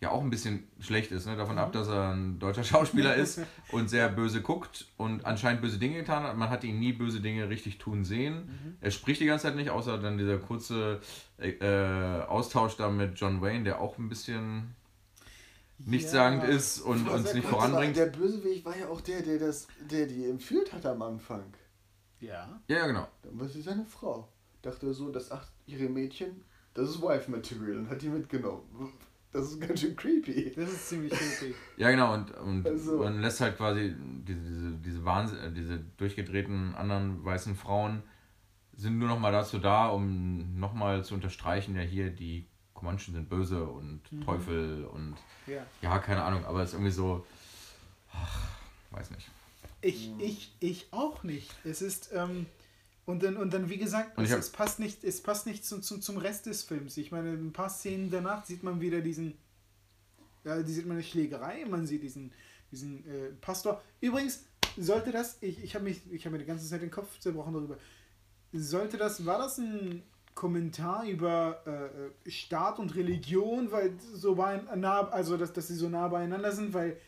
ja 0.00 0.10
auch 0.10 0.22
ein 0.22 0.30
bisschen 0.30 0.68
schlecht 0.78 1.10
ist, 1.10 1.26
ne? 1.26 1.36
davon 1.36 1.56
mhm. 1.56 1.62
ab, 1.62 1.72
dass 1.72 1.88
er 1.88 2.12
ein 2.12 2.38
deutscher 2.38 2.62
Schauspieler 2.62 3.16
ist 3.16 3.40
und 3.72 3.90
sehr 3.90 4.08
böse 4.08 4.42
guckt 4.42 4.86
und 4.96 5.26
anscheinend 5.26 5.60
böse 5.60 5.78
Dinge 5.78 5.98
getan 5.98 6.22
hat. 6.22 6.36
Man 6.36 6.50
hat 6.50 6.62
ihn 6.62 6.78
nie 6.78 6.92
böse 6.92 7.20
Dinge 7.20 7.48
richtig 7.48 7.78
tun 7.78 8.04
sehen. 8.04 8.46
Mhm. 8.46 8.76
Er 8.80 8.90
spricht 8.92 9.20
die 9.20 9.26
ganze 9.26 9.44
Zeit 9.44 9.56
nicht, 9.56 9.70
außer 9.70 9.98
dann 9.98 10.16
dieser 10.16 10.38
kurze 10.38 11.00
äh, 11.38 12.22
Austausch 12.28 12.76
da 12.76 12.90
mit 12.90 13.18
John 13.18 13.40
Wayne, 13.42 13.64
der 13.64 13.80
auch 13.80 13.98
ein 13.98 14.08
bisschen 14.08 14.74
nichtssagend 15.78 16.44
ja. 16.44 16.48
ist 16.48 16.80
und 16.80 17.08
uns 17.08 17.34
nicht 17.34 17.46
voranbringt. 17.46 17.96
Der 17.96 18.06
Bösewicht 18.06 18.64
war 18.64 18.76
ja 18.76 18.88
auch 18.88 19.00
der, 19.00 19.22
der, 19.22 19.38
das, 19.38 19.66
der 19.90 20.06
die 20.06 20.28
entführt 20.28 20.72
hat 20.72 20.86
am 20.86 21.02
Anfang. 21.02 21.44
Ja. 22.20 22.60
Ja, 22.68 22.86
genau. 22.86 23.06
Dann 23.22 23.38
war 23.38 23.48
sie 23.48 23.62
seine 23.62 23.84
Frau. 23.84 24.28
Dachte 24.62 24.86
er 24.86 24.94
so, 24.94 25.10
das 25.10 25.30
achtjährige 25.30 25.88
Mädchen, 25.88 26.44
das 26.74 26.90
ist 26.90 27.02
Wife 27.02 27.30
Material 27.30 27.78
und 27.78 27.90
hat 27.90 28.02
die 28.02 28.08
mitgenommen. 28.08 28.62
Das 29.32 29.50
ist 29.50 29.60
ganz 29.60 29.80
schön 29.80 29.94
creepy. 29.94 30.52
Das 30.56 30.70
ist 30.70 30.88
ziemlich 30.88 31.12
creepy. 31.12 31.54
ja, 31.76 31.90
genau, 31.90 32.14
und, 32.14 32.30
und 32.38 32.66
also. 32.66 32.98
man 32.98 33.20
lässt 33.20 33.40
halt 33.40 33.56
quasi 33.56 33.94
diese, 33.98 34.40
diese, 34.40 34.70
diese, 34.78 35.04
Wahnsinn, 35.04 35.38
äh, 35.38 35.52
diese 35.52 35.78
durchgedrehten 35.96 36.74
anderen 36.74 37.24
weißen 37.24 37.54
Frauen 37.54 38.02
sind 38.74 38.98
nur 38.98 39.08
noch 39.08 39.18
mal 39.18 39.32
dazu 39.32 39.58
da, 39.58 39.88
um 39.88 40.58
nochmal 40.58 41.04
zu 41.04 41.14
unterstreichen, 41.14 41.76
ja 41.76 41.82
hier 41.82 42.10
die 42.10 42.46
Comanchen 42.72 43.12
sind 43.12 43.28
böse 43.28 43.64
und 43.64 44.00
mhm. 44.10 44.20
Teufel 44.22 44.84
und 44.84 45.16
ja. 45.46 45.66
ja, 45.82 45.98
keine 45.98 46.22
Ahnung, 46.22 46.44
aber 46.44 46.62
es 46.62 46.70
ist 46.70 46.74
irgendwie 46.74 46.92
so, 46.92 47.26
ach, 48.12 48.48
weiß 48.92 49.10
nicht. 49.10 49.28
Ich, 49.80 50.10
ich, 50.18 50.52
ich 50.60 50.86
auch 50.92 51.22
nicht. 51.22 51.54
Es 51.64 51.82
ist, 51.82 52.10
ähm, 52.14 52.46
und 53.08 53.22
dann, 53.22 53.38
und 53.38 53.54
dann 53.54 53.70
wie 53.70 53.78
gesagt, 53.78 54.18
es, 54.18 54.30
es, 54.30 54.50
passt 54.50 54.78
nicht, 54.78 55.02
es 55.02 55.22
passt 55.22 55.46
nicht 55.46 55.64
zum, 55.64 55.80
zum, 55.80 56.02
zum 56.02 56.18
Rest 56.18 56.44
des 56.44 56.62
Films. 56.62 56.98
Ich 56.98 57.10
meine, 57.10 57.30
ein 57.30 57.54
paar 57.54 57.70
Szenen 57.70 58.10
danach 58.10 58.44
sieht 58.44 58.62
man 58.62 58.82
wieder 58.82 59.00
diesen, 59.00 59.38
ja, 60.44 60.62
die 60.62 60.70
sieht 60.70 60.84
man 60.84 60.98
eine 60.98 61.02
Schlägerei, 61.02 61.64
man 61.64 61.86
sieht 61.86 62.02
diesen, 62.02 62.32
diesen 62.70 63.06
äh, 63.06 63.30
Pastor. 63.40 63.80
Übrigens, 64.02 64.44
sollte 64.76 65.10
das, 65.10 65.38
ich, 65.40 65.64
ich 65.64 65.74
habe 65.74 65.84
mich, 65.84 66.02
ich 66.10 66.26
habe 66.26 66.34
mir 66.34 66.40
die 66.40 66.44
ganze 66.44 66.68
Zeit 66.68 66.82
den 66.82 66.90
Kopf 66.90 67.18
zerbrochen 67.18 67.54
darüber, 67.54 67.78
sollte 68.52 68.98
das, 68.98 69.24
war 69.24 69.38
das 69.38 69.56
ein 69.56 70.02
Kommentar 70.34 71.06
über 71.06 71.62
äh, 72.26 72.30
Staat 72.30 72.78
und 72.78 72.94
Religion, 72.94 73.72
weil 73.72 73.94
so 74.12 74.34
nah, 74.34 75.08
also 75.08 75.38
dass, 75.38 75.54
dass 75.54 75.68
sie 75.68 75.76
so 75.76 75.88
nah 75.88 76.08
beieinander 76.08 76.52
sind, 76.52 76.74
weil 76.74 76.98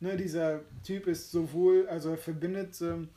ne, 0.00 0.16
dieser 0.16 0.62
Typ 0.82 1.06
ist 1.06 1.30
sowohl, 1.30 1.86
also 1.86 2.10
er 2.10 2.18
verbindet 2.18 2.80
ähm, 2.82 3.08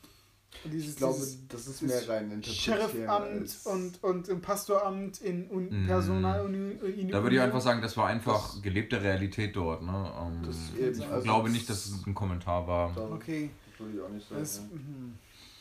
dieses, 0.66 0.92
ich 0.92 0.96
glaube, 0.98 1.16
dieses, 1.16 1.48
das 1.48 1.68
ist 1.68 1.82
mehr 1.82 2.10
rein 2.10 2.44
Sheriff-Amt 2.44 3.60
und, 3.66 4.04
und 4.04 4.28
im 4.28 4.42
Pastoramt 4.42 5.22
in 5.22 5.50
un 5.50 5.84
mm. 5.84 5.88
Personal 5.88 6.54
in 6.54 7.10
Da 7.10 7.22
würde 7.22 7.36
ich 7.36 7.42
einfach 7.42 7.62
sagen, 7.62 7.82
das 7.82 7.96
war 7.98 8.08
einfach 8.08 8.54
das, 8.54 8.62
gelebte 8.62 9.02
Realität 9.02 9.56
dort. 9.56 9.84
Ne? 9.84 9.92
Um, 9.92 10.44
ähm, 10.44 10.94
ich 10.96 11.06
also 11.06 11.24
glaube 11.24 11.50
nicht, 11.50 11.70
dass 11.70 11.86
es 11.86 12.06
ein 12.06 12.14
Kommentar 12.14 12.68
war. 12.68 12.96
Okay. 13.14 13.50
Das 13.72 13.80
würde 13.80 13.98
ich 13.98 14.04
auch 14.04 14.10
nicht 14.10 14.28
sagen. 14.28 14.42
Das, 14.42 14.58
ja. 14.58 14.64
Mhm. 14.64 15.18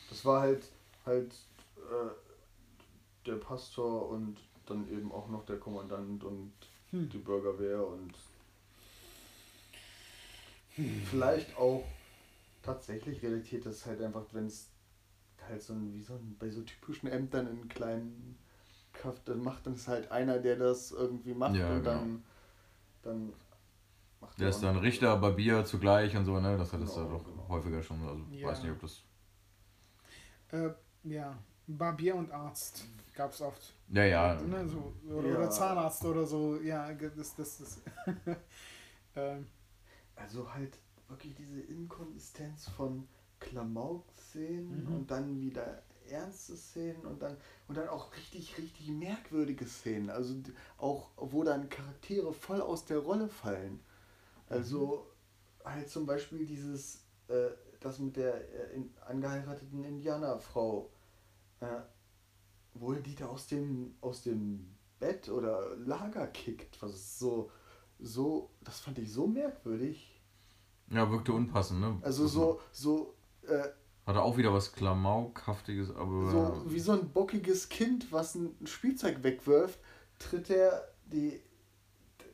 das 0.08 0.24
war 0.24 0.40
halt 0.40 0.62
halt 1.06 1.32
äh, 1.76 3.26
der 3.26 3.36
Pastor 3.36 4.10
und 4.10 4.36
dann 4.66 4.90
eben 4.90 5.12
auch 5.12 5.28
noch 5.28 5.46
der 5.46 5.56
Kommandant 5.56 6.24
und 6.24 6.52
hm. 6.90 7.08
die 7.08 7.18
Bürgerwehr 7.18 7.86
und 7.86 8.12
hm. 10.74 11.02
vielleicht 11.08 11.56
auch 11.56 11.84
tatsächlich 12.62 13.22
Realität 13.22 13.64
ist 13.66 13.86
halt 13.86 14.02
einfach, 14.02 14.24
wenn 14.32 14.46
es 14.46 14.66
halt 15.48 15.62
so 15.62 15.72
ein, 15.72 15.94
wie 15.94 16.02
so 16.02 16.14
ein, 16.14 16.36
bei 16.38 16.48
so 16.50 16.62
typischen 16.62 17.08
Ämtern 17.08 17.46
in 17.48 17.68
kleinen 17.68 18.38
machthaft, 18.92 19.28
dann 19.28 19.42
macht 19.42 19.66
das 19.66 19.88
halt 19.88 20.10
einer, 20.10 20.38
der 20.38 20.56
das 20.56 20.90
irgendwie 20.90 21.34
macht 21.34 21.54
Ja, 21.56 21.68
und 21.68 21.82
genau. 21.82 21.90
dann, 21.98 22.24
dann 23.02 23.32
macht 24.20 24.40
Der 24.40 24.48
ist 24.48 24.56
auch- 24.56 24.60
dann 24.62 24.76
Richter, 24.78 25.16
Barbier 25.18 25.64
zugleich 25.64 26.16
und 26.16 26.24
so, 26.24 26.40
ne? 26.40 26.56
Das 26.56 26.72
hattest 26.72 26.96
du 26.96 27.00
Genau, 27.04 27.18
doch 27.18 27.24
genau. 27.24 27.48
häufiger 27.48 27.82
schon. 27.82 28.00
Also 28.02 28.22
Ja. 28.30 28.48
weiß 28.48 28.62
nicht, 28.62 28.72
ob 28.72 28.80
das. 28.80 29.02
Äh, 30.52 30.70
ja, 31.04 31.36
Barbier 31.66 32.14
und 32.14 32.30
Arzt 32.30 32.84
gab 33.14 33.32
es 33.32 33.40
oft. 33.42 33.74
Ja, 33.88 34.04
ja. 34.04 34.34
Ne, 34.42 34.66
so, 34.68 34.92
oder, 35.10 35.28
Ja. 35.28 35.36
oder 35.36 35.50
Zahnarzt 35.50 36.04
oder 36.04 36.24
so. 36.24 36.56
Ja, 36.60 36.92
das, 36.92 37.34
das, 37.34 37.58
das. 37.58 37.82
ähm, 39.16 39.46
Also 40.14 40.52
halt 40.52 40.78
wirklich 41.08 41.34
diese 41.34 41.60
Inkonsistenz 41.60 42.68
von 42.70 43.06
Klamauk-Szenen 44.36 44.84
Mhm. 44.86 44.94
und 44.94 45.10
dann 45.10 45.40
wieder 45.40 45.82
ernste 46.08 46.56
Szenen 46.56 47.04
und 47.04 47.20
dann 47.20 47.36
und 47.66 47.76
dann 47.76 47.88
auch 47.88 48.14
richtig, 48.16 48.56
richtig 48.58 48.88
merkwürdige 48.90 49.66
Szenen. 49.66 50.08
Also 50.10 50.34
auch, 50.78 51.10
wo 51.16 51.42
dann 51.42 51.68
Charaktere 51.68 52.32
voll 52.32 52.60
aus 52.60 52.84
der 52.84 52.98
Rolle 52.98 53.28
fallen. 53.28 53.80
Also 54.48 55.06
halt 55.64 55.90
zum 55.90 56.06
Beispiel 56.06 56.46
dieses, 56.46 57.02
äh, 57.26 57.48
das 57.80 57.98
mit 57.98 58.16
der 58.16 58.36
äh, 58.36 58.76
in, 58.76 58.94
angeheirateten 59.04 59.82
Indianerfrau, 59.82 60.90
äh, 61.60 61.66
wo 62.74 62.92
er 62.92 63.00
die 63.00 63.16
da 63.16 63.26
aus 63.26 63.48
dem, 63.48 63.96
aus 64.00 64.22
dem 64.22 64.76
Bett 65.00 65.28
oder 65.28 65.74
Lager 65.76 66.28
kickt. 66.28 66.80
Was 66.80 67.18
so, 67.18 67.50
so, 67.98 68.50
das 68.62 68.78
fand 68.78 68.98
ich 69.00 69.12
so 69.12 69.26
merkwürdig. 69.26 70.22
Ja, 70.88 71.10
wirkte 71.10 71.32
unpassend, 71.32 71.80
ne? 71.80 71.98
Also 72.02 72.28
so, 72.28 72.60
so, 72.70 73.14
äh, 73.42 73.68
Hatte 74.06 74.22
auch 74.22 74.36
wieder 74.36 74.52
was 74.54 74.72
Klamaukhaftiges, 74.72 75.90
aber. 75.94 76.30
so 76.30 76.64
wie 76.72 76.78
so 76.78 76.92
ein 76.92 77.08
bockiges 77.10 77.68
Kind, 77.68 78.12
was 78.12 78.36
ein 78.36 78.54
Spielzeug 78.64 79.22
wegwirft, 79.24 79.80
tritt 80.18 80.48
er 80.50 80.88
die. 81.06 81.40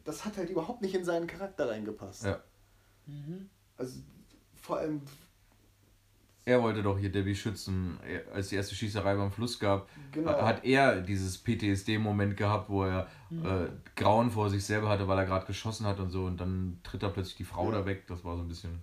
Das 0.05 0.25
hat 0.25 0.37
halt 0.37 0.51
überhaupt 0.51 0.83
nicht 0.83 0.95
in 0.95 1.05
seinen 1.05 1.27
Charakter 1.27 1.69
reingepasst. 1.71 2.25
Ja. 2.25 2.41
mhm. 3.07 3.49
Also 3.79 4.01
vor 4.61 4.79
allem. 4.79 5.01
Er 6.45 6.61
wollte 6.61 6.83
doch 6.83 6.99
hier 6.99 7.11
Debbie 7.13 7.37
schützen, 7.37 7.99
Er- 8.05 8.35
als 8.35 8.49
die 8.49 8.57
erste 8.57 8.75
Schießerei 8.75 9.15
beim 9.15 9.31
Fluss 9.31 9.61
gab. 9.61 9.89
Genau. 10.11 10.33
Hat 10.43 10.65
er 10.65 11.01
dieses 11.01 11.39
PTSD-Moment 11.39 12.37
gehabt, 12.37 12.69
wo 12.69 12.83
er 12.85 13.07
äh, 13.31 13.69
Grauen 13.95 14.29
vor 14.33 14.51
sich 14.51 14.65
selber 14.65 14.89
hatte, 14.89 15.07
weil 15.07 15.19
er 15.19 15.25
gerade 15.25 15.47
geschossen 15.47 15.87
hat 15.87 16.01
und 16.01 16.11
so. 16.11 16.25
Und 16.25 16.41
dann 16.41 16.81
tritt 16.83 17.05
da 17.05 17.11
plötzlich 17.11 17.37
die 17.37 17.45
Frau 17.45 17.67
Ja. 17.71 17.79
da 17.79 17.87
weg. 17.87 18.09
Das 18.09 18.25
war 18.25 18.37
so 18.37 18.43
ein 18.43 18.49
bisschen. 18.49 18.81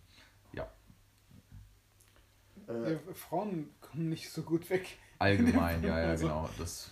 Äh, 2.69 2.93
äh, 2.93 2.99
Frauen 3.13 3.69
kommen 3.81 4.09
nicht 4.09 4.31
so 4.31 4.43
gut 4.43 4.69
weg. 4.69 4.85
Allgemein, 5.17 5.83
ja, 5.83 5.99
ja, 5.99 6.09
Also- 6.09 6.27
genau. 6.27 6.49
Das, 6.57 6.91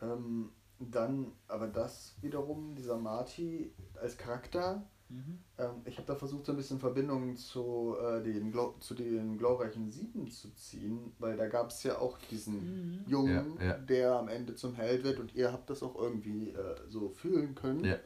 ähm, 0.00 0.50
dann, 0.78 1.32
aber 1.48 1.66
das 1.66 2.14
wiederum, 2.22 2.74
dieser 2.76 2.96
Marty 2.96 3.72
als 4.00 4.16
Charakter, 4.16 4.86
Mhm. 5.10 5.38
ähm, 5.58 5.70
ich 5.86 5.96
habe 5.96 6.06
da 6.06 6.14
versucht, 6.14 6.44
so 6.46 6.52
ein 6.52 6.56
bisschen 6.56 6.78
Verbindungen 6.78 7.34
zu, 7.36 7.96
äh, 8.00 8.22
den, 8.22 8.52
Glo 8.52 8.74
zu 8.78 8.94
den 8.94 9.38
glorreichen 9.38 9.88
Sieben 9.90 10.30
zu 10.30 10.54
ziehen, 10.54 11.12
weil 11.18 11.36
da 11.36 11.48
gab 11.48 11.70
es 11.70 11.82
ja 11.82 11.98
auch 11.98 12.18
diesen 12.30 12.98
Mhm. 13.00 13.04
Jungen, 13.06 13.56
Ja, 13.58 13.64
ja. 13.66 13.78
der 13.78 14.12
am 14.16 14.28
Ende 14.28 14.54
zum 14.54 14.74
Held 14.74 15.04
wird 15.04 15.18
und 15.18 15.34
ihr 15.34 15.50
habt 15.50 15.70
das 15.70 15.82
auch 15.82 15.96
irgendwie 15.96 16.50
äh, 16.50 16.76
so 16.88 17.08
fühlen 17.08 17.54
können. 17.54 17.84
Ja. 17.84 17.96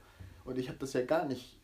Und 0.45 0.59
ich 0.59 0.69
habe 0.69 0.79
das 0.79 0.93
ja 0.93 1.05
gar 1.05 1.27
nicht, 1.27 1.61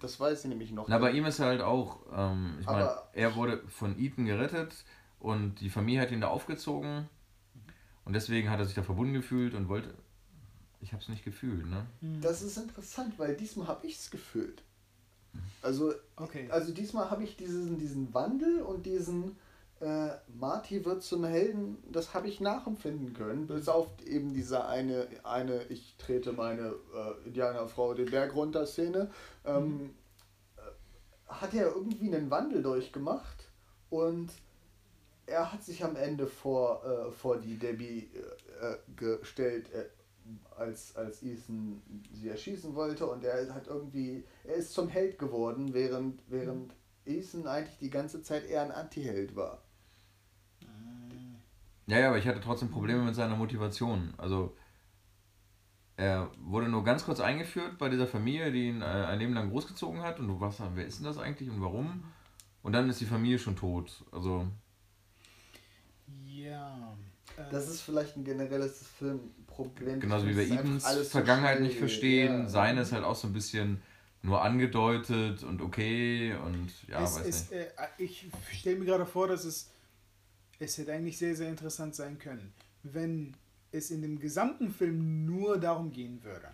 das 0.00 0.18
weiß 0.20 0.44
ich 0.44 0.48
nämlich 0.50 0.72
noch. 0.72 0.88
Na, 0.88 0.98
bei 0.98 1.12
ihm 1.12 1.24
ist 1.24 1.40
halt 1.40 1.60
auch, 1.60 2.00
ähm, 2.12 2.56
ich 2.60 2.66
meine, 2.66 2.84
Aber- 2.90 3.08
er 3.12 3.34
wurde 3.36 3.62
von 3.68 3.98
Ethan 3.98 4.24
gerettet 4.26 4.84
und 5.20 5.56
die 5.60 5.70
Familie 5.70 6.00
hat 6.02 6.10
ihn 6.10 6.20
da 6.20 6.28
aufgezogen 6.28 7.08
und 8.04 8.12
deswegen 8.12 8.50
hat 8.50 8.58
er 8.58 8.66
sich 8.66 8.74
da 8.74 8.82
verbunden 8.82 9.14
gefühlt 9.14 9.54
und 9.54 9.68
wollte. 9.68 9.94
Ich 10.80 10.92
habe 10.92 11.02
es 11.02 11.08
nicht 11.08 11.24
gefühlt, 11.24 11.66
ne? 11.66 11.86
Das 12.20 12.42
ist 12.42 12.56
interessant, 12.58 13.18
weil 13.18 13.34
diesmal 13.34 13.66
habe 13.66 13.86
ich 13.86 13.94
es 13.96 14.10
gefühlt. 14.10 14.62
Also, 15.62 15.92
Okay. 16.16 16.48
also 16.50 16.72
diesmal 16.72 17.10
habe 17.10 17.24
ich 17.24 17.36
diesen, 17.36 17.78
diesen 17.78 18.12
Wandel 18.14 18.60
und 18.62 18.86
diesen 18.86 19.36
äh, 19.80 20.08
Marty 20.38 20.84
wird 20.84 21.02
zum 21.02 21.24
Helden, 21.24 21.76
das 21.90 22.14
habe 22.14 22.28
ich 22.28 22.40
nachempfinden 22.40 23.12
können, 23.12 23.46
bis 23.46 23.68
auf 23.68 23.88
eben 24.06 24.32
diese 24.32 24.64
eine, 24.64 25.06
eine 25.22 25.64
ich 25.64 25.96
trete 25.98 26.32
meine 26.32 26.74
äh, 26.94 27.26
Indianerfrau 27.26 27.92
den 27.94 28.10
Berg 28.10 28.34
runter 28.34 28.66
Szene, 28.66 29.10
ähm, 29.44 29.94
äh, 30.56 30.60
hat 31.28 31.52
er 31.52 31.66
irgendwie 31.74 32.14
einen 32.14 32.30
Wandel 32.30 32.62
durchgemacht? 32.62 33.50
Und 33.90 34.30
er 35.26 35.52
hat 35.52 35.62
sich 35.62 35.84
am 35.84 35.96
Ende 35.96 36.26
vor, 36.26 36.82
äh, 36.84 37.10
vor 37.10 37.38
die 37.38 37.58
Debbie 37.58 38.10
äh, 38.60 38.76
gestellt, 38.96 39.68
als, 40.56 40.96
als 40.96 41.22
Ethan 41.22 41.82
sie 42.12 42.28
erschießen 42.28 42.74
wollte. 42.74 43.06
Und 43.06 43.24
er 43.24 43.54
hat 43.54 43.66
irgendwie, 43.66 44.24
er 44.44 44.54
ist 44.54 44.72
zum 44.72 44.88
Held 44.88 45.18
geworden, 45.18 45.74
während, 45.74 46.22
während 46.28 46.72
Ethan 47.04 47.46
eigentlich 47.46 47.78
die 47.78 47.90
ganze 47.90 48.22
Zeit 48.22 48.46
eher 48.46 48.62
ein 48.62 48.72
Anti-Held 48.72 49.36
war. 49.36 49.62
Ja, 51.86 51.98
ja, 51.98 52.08
aber 52.08 52.18
ich 52.18 52.26
hatte 52.26 52.40
trotzdem 52.40 52.70
Probleme 52.70 53.02
mit 53.02 53.14
seiner 53.14 53.36
Motivation. 53.36 54.14
Also, 54.18 54.56
er 55.96 56.30
wurde 56.40 56.68
nur 56.68 56.84
ganz 56.84 57.04
kurz 57.04 57.20
eingeführt 57.20 57.78
bei 57.78 57.88
dieser 57.88 58.06
Familie, 58.06 58.52
die 58.52 58.68
ihn 58.68 58.82
äh, 58.82 58.84
ein 58.84 59.18
Leben 59.18 59.32
lang 59.34 59.50
großgezogen 59.50 60.02
hat. 60.02 60.18
Und 60.20 60.28
du 60.28 60.40
warst 60.40 60.60
dann, 60.60 60.76
wer 60.76 60.86
ist 60.86 60.98
denn 60.98 61.06
das 61.06 61.18
eigentlich 61.18 61.48
und 61.50 61.62
warum? 61.62 62.04
Und 62.62 62.72
dann 62.72 62.90
ist 62.90 63.00
die 63.00 63.06
Familie 63.06 63.38
schon 63.38 63.56
tot. 63.56 64.04
Also, 64.12 64.46
Ja. 66.26 66.96
äh, 67.36 67.50
Das 67.50 67.68
ist 67.68 67.80
vielleicht 67.82 68.16
ein 68.16 68.24
generelles 68.24 68.84
Filmproblem. 68.98 70.00
genauso 70.00 70.26
wie 70.26 70.32
ist 70.32 70.84
alles 70.84 71.04
so 71.10 71.18
Vergangenheit 71.18 71.60
nicht 71.60 71.78
verstehen. 71.78 72.42
ja. 72.42 72.48
Seine 72.48 72.82
ist 72.82 72.92
halt 72.92 73.04
auch 73.04 73.16
so 73.16 73.28
ein 73.28 73.32
bisschen 73.32 73.80
nur 74.22 74.42
angedeutet 74.42 75.44
und 75.44 75.62
okay 75.62 76.34
und 76.44 76.70
ja, 76.88 77.02
es, 77.02 77.16
weiß 77.16 77.26
es, 77.26 77.50
nicht. 77.50 77.60
äh, 77.60 77.68
ich 77.98 78.26
stelle 78.52 78.76
mir 78.76 78.84
gerade 78.86 79.06
vor, 79.06 79.28
dass 79.28 79.44
es, 79.44 79.70
es 80.58 80.78
hätte 80.78 80.92
eigentlich 80.92 81.18
sehr, 81.18 81.34
sehr 81.36 81.48
interessant 81.48 81.94
sein 81.94 82.18
können, 82.18 82.52
wenn 82.82 83.34
es 83.72 83.90
in 83.90 84.02
dem 84.02 84.18
gesamten 84.18 84.70
Film 84.70 85.26
nur 85.26 85.58
darum 85.58 85.90
gehen 85.92 86.22
würde, 86.22 86.48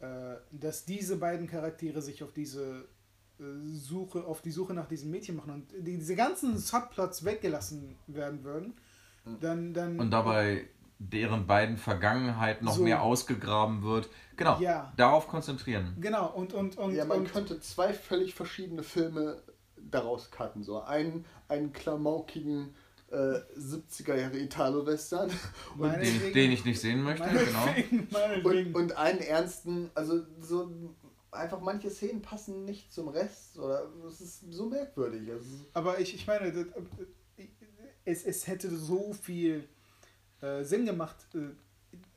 äh, 0.00 0.36
dass 0.50 0.84
diese 0.84 1.16
beiden 1.16 1.46
Charaktere 1.46 2.02
sich 2.02 2.22
auf 2.22 2.32
diese 2.32 2.88
äh, 3.38 3.42
Suche, 3.72 4.24
auf 4.24 4.42
die 4.42 4.50
Suche 4.50 4.74
nach 4.74 4.88
diesem 4.88 5.10
Mädchen 5.10 5.36
machen 5.36 5.52
und 5.52 5.72
die, 5.86 5.96
diese 5.98 6.16
ganzen 6.16 6.58
Subplots 6.58 7.24
weggelassen 7.24 7.96
werden 8.06 8.42
würden, 8.44 8.74
dann, 9.40 9.74
dann 9.74 10.00
Und 10.00 10.10
dabei 10.10 10.66
deren 10.98 11.46
beiden 11.46 11.76
Vergangenheit 11.76 12.62
noch 12.62 12.76
So. 12.76 12.82
mehr 12.82 13.02
ausgegraben 13.02 13.82
wird. 13.82 14.08
Genau, 14.36 14.58
Ja. 14.60 14.92
darauf 14.96 15.28
konzentrieren. 15.28 15.94
genau 16.00 16.30
und 16.32 16.52
und 16.52 16.76
und, 16.78 16.94
Ja, 16.94 17.04
man 17.04 17.18
und 17.20 17.32
könnte 17.32 17.60
zwei 17.60 17.92
völlig 17.92 18.34
verschiedene 18.34 18.82
Filme 18.82 19.42
daraus 19.76 20.30
cutten. 20.30 20.62
So 20.62 20.82
einen, 20.82 21.24
einen 21.48 21.72
klamaukigen 21.72 22.74
äh, 23.10 23.40
70er 23.58 24.16
Jahre 24.16 24.38
Italo-Western 24.38 25.30
und, 25.78 25.92
Den, 25.92 26.32
den 26.32 26.52
ich 26.52 26.64
nicht 26.64 26.80
sehen 26.80 27.02
möchte, 27.02 27.28
genau. 27.28 28.48
und, 28.48 28.74
und 28.74 28.96
einen 28.96 29.20
ernsten, 29.20 29.90
also 29.94 30.22
so 30.40 30.70
einfach 31.32 31.60
manche 31.60 31.90
Szenen 31.90 32.22
passen 32.22 32.64
nicht 32.64 32.92
zum 32.92 33.08
Rest 33.08 33.58
oder 33.58 33.88
es 34.08 34.20
ist 34.20 34.52
so 34.52 34.66
merkwürdig. 34.66 35.30
Also, 35.30 35.46
Aber 35.72 35.98
ich, 35.98 36.14
ich 36.14 36.26
meine, 36.26 36.52
das, 36.52 36.66
äh, 37.36 37.46
es, 38.04 38.24
es 38.24 38.46
hätte 38.46 38.74
so 38.74 39.12
viel 39.12 39.68
äh, 40.40 40.64
Sinn 40.64 40.86
gemacht, 40.86 41.16
äh, 41.34 41.50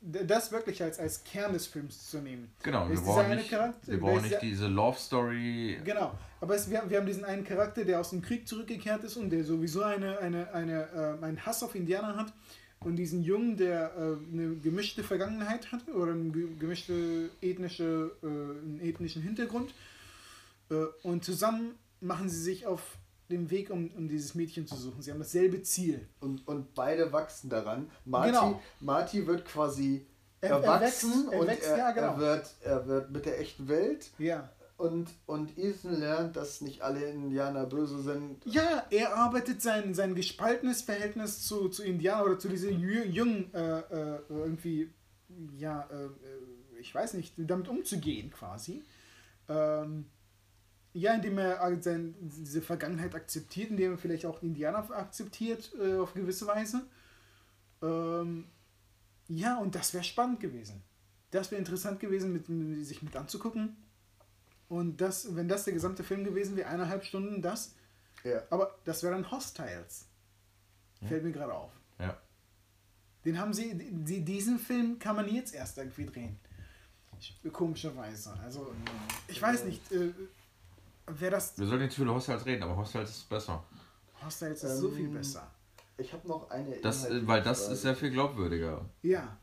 das 0.00 0.52
wirklich 0.52 0.82
als, 0.82 0.98
als 0.98 1.24
Kern 1.24 1.52
des 1.54 1.66
Films 1.66 2.10
zu 2.10 2.18
nehmen. 2.18 2.52
Genau, 2.62 2.88
wir 2.88 3.00
brauchen 3.00 3.36
nicht, 3.36 3.50
wir 3.50 4.00
brauchen 4.00 4.22
nicht 4.22 4.42
diese 4.42 4.66
Love 4.66 4.98
Story. 4.98 5.78
Genau, 5.84 6.12
aber 6.40 6.54
es, 6.54 6.68
wir, 6.68 6.82
wir 6.88 6.98
haben 6.98 7.06
diesen 7.06 7.24
einen 7.24 7.44
Charakter, 7.44 7.84
der 7.84 8.00
aus 8.00 8.10
dem 8.10 8.20
Krieg 8.20 8.46
zurückgekehrt 8.46 9.02
ist 9.04 9.16
und 9.16 9.30
der 9.30 9.44
sowieso 9.44 9.82
eine, 9.82 10.18
eine, 10.18 10.52
eine, 10.52 11.18
äh, 11.20 11.24
einen 11.24 11.44
Hass 11.44 11.62
auf 11.62 11.74
Indianer 11.74 12.16
hat. 12.16 12.32
Und 12.80 12.96
diesen 12.96 13.22
Jungen, 13.22 13.56
der 13.56 13.92
äh, 13.96 14.32
eine 14.32 14.56
gemischte 14.56 15.02
Vergangenheit 15.02 15.72
hatte 15.72 15.92
oder 15.92 16.12
eine 16.12 16.30
ge- 16.30 16.54
gemischte 16.58 17.30
ethnische, 17.40 18.10
äh, 18.22 18.26
einen 18.26 18.78
ethnischen 18.82 19.22
Hintergrund. 19.22 19.72
Äh, 20.70 20.74
und 21.02 21.24
zusammen 21.24 21.76
machen 22.02 22.28
sie 22.28 22.42
sich 22.42 22.66
auf 22.66 22.82
den 23.30 23.50
Weg, 23.50 23.70
um, 23.70 23.90
um 23.96 24.08
dieses 24.08 24.34
Mädchen 24.34 24.66
zu 24.66 24.76
suchen. 24.76 25.00
Sie 25.02 25.10
haben 25.10 25.18
dasselbe 25.18 25.62
Ziel. 25.62 26.06
und, 26.20 26.46
und 26.46 26.74
beide 26.74 27.12
wachsen 27.12 27.48
daran. 27.50 27.90
Marty, 28.04 28.28
Genau. 28.30 28.60
Marty 28.80 29.26
wird 29.26 29.44
quasi 29.46 30.06
Er- 30.40 30.50
er 30.50 30.56
erwachsen 30.62 31.10
wächst- 31.10 31.32
er 31.32 31.40
und 31.40 31.46
wächst, 31.46 31.68
er, 31.70 31.78
ja, 31.78 31.90
genau. 31.92 32.06
er, 32.12 32.18
wird, 32.18 32.50
er 32.62 32.86
wird 32.86 33.10
mit 33.10 33.24
der 33.26 33.40
echten 33.40 33.66
Welt 33.68 34.10
Ja. 34.18 34.50
und, 34.76 35.08
und 35.26 35.56
Ethan 35.56 35.98
lernt, 35.98 36.36
dass 36.36 36.60
nicht 36.60 36.82
alle 36.82 37.02
Indianer 37.08 37.64
böse 37.64 38.02
sind. 38.02 38.44
Ja, 38.44 38.84
er 38.90 39.16
arbeitet 39.16 39.62
sein, 39.62 39.94
sein 39.94 40.14
gespaltenes 40.14 40.82
Verhältnis 40.82 41.46
zu, 41.46 41.68
zu 41.70 41.82
Indianern 41.82 42.26
oder 42.26 42.38
zu 42.38 42.48
diesen 42.50 42.78
jungen 42.78 43.52
äh, 43.54 43.78
äh, 43.78 44.18
irgendwie, 44.28 44.90
ja, 45.56 45.88
äh, 45.90 46.04
äh, 46.04 46.08
ich 46.80 46.94
weiß 46.94 47.14
nicht, 47.14 47.32
damit 47.38 47.68
umzugehen 47.68 48.30
quasi. 48.30 48.82
Ähm, 49.48 50.06
ja, 50.94 51.14
indem 51.14 51.36
er 51.36 51.60
äh, 51.62 51.82
sein, 51.82 52.14
diese 52.20 52.62
Vergangenheit 52.62 53.14
akzeptiert, 53.14 53.70
indem 53.70 53.92
er 53.92 53.98
vielleicht 53.98 54.24
auch 54.24 54.40
die 54.40 54.46
Indianer 54.46 54.90
akzeptiert 54.90 55.70
äh, 55.78 55.98
auf 55.98 56.14
gewisse 56.14 56.46
Weise. 56.46 56.86
Ähm, 57.82 58.46
Ja, 59.28 59.58
und 59.58 59.74
das 59.74 59.94
wäre 59.94 60.04
spannend 60.04 60.40
gewesen. 60.40 60.82
Das 61.30 61.50
wäre 61.50 61.58
interessant 61.58 61.98
gewesen, 61.98 62.32
mit, 62.32 62.46
sich 62.86 63.02
mit 63.02 63.16
anzugucken. 63.16 63.76
Und 64.68 65.00
das, 65.00 65.34
wenn 65.34 65.48
das 65.48 65.64
der 65.64 65.72
gesamte 65.72 66.04
Film 66.04 66.24
gewesen 66.24 66.56
wäre, 66.56 66.68
eineinhalb 66.68 67.04
Stunden, 67.04 67.42
das. 67.42 67.74
Ja. 68.22 68.42
Aber 68.50 68.78
das 68.84 69.02
wäre 69.02 69.14
dann 69.14 69.30
Hostiles. 69.30 70.06
Fällt 71.08 71.24
mir 71.24 71.32
gerade 71.32 71.52
auf. 71.54 71.72
Ja. 71.98 72.16
Den 73.24 73.38
haben 73.38 73.52
sie, 73.52 73.74
die, 73.74 74.24
diesen 74.24 74.58
Film 74.58 74.98
kann 74.98 75.16
man 75.16 75.28
jetzt 75.28 75.54
erst 75.54 75.78
irgendwie 75.78 76.06
drehen. 76.06 76.38
Komischerweise. 77.52 78.34
Also, 78.42 78.74
ich 79.28 79.40
weiß 79.40 79.64
nicht, 79.64 79.90
äh, 79.92 80.12
wer 81.06 81.30
das. 81.30 81.58
Wir 81.58 81.66
sollten 81.66 81.90
zu 81.90 82.02
viel 82.02 82.08
Hostels 82.10 82.44
reden, 82.46 82.62
aber 82.62 82.76
Hostels 82.76 83.10
ist 83.10 83.28
besser. 83.28 83.62
Hostiles 84.24 84.62
ist 84.64 84.78
so 84.78 84.90
viel 84.90 85.06
Ähm, 85.06 85.14
besser. 85.14 85.50
Ich 85.98 86.12
habe 86.12 86.26
noch 86.26 86.50
eine. 86.50 86.76
Das, 86.78 87.04
äh, 87.06 87.26
weil 87.26 87.42
das 87.42 87.68
ist 87.68 87.82
sehr 87.82 87.94
viel 87.94 88.10
glaubwürdiger. 88.10 88.84
Ja. 89.02 89.36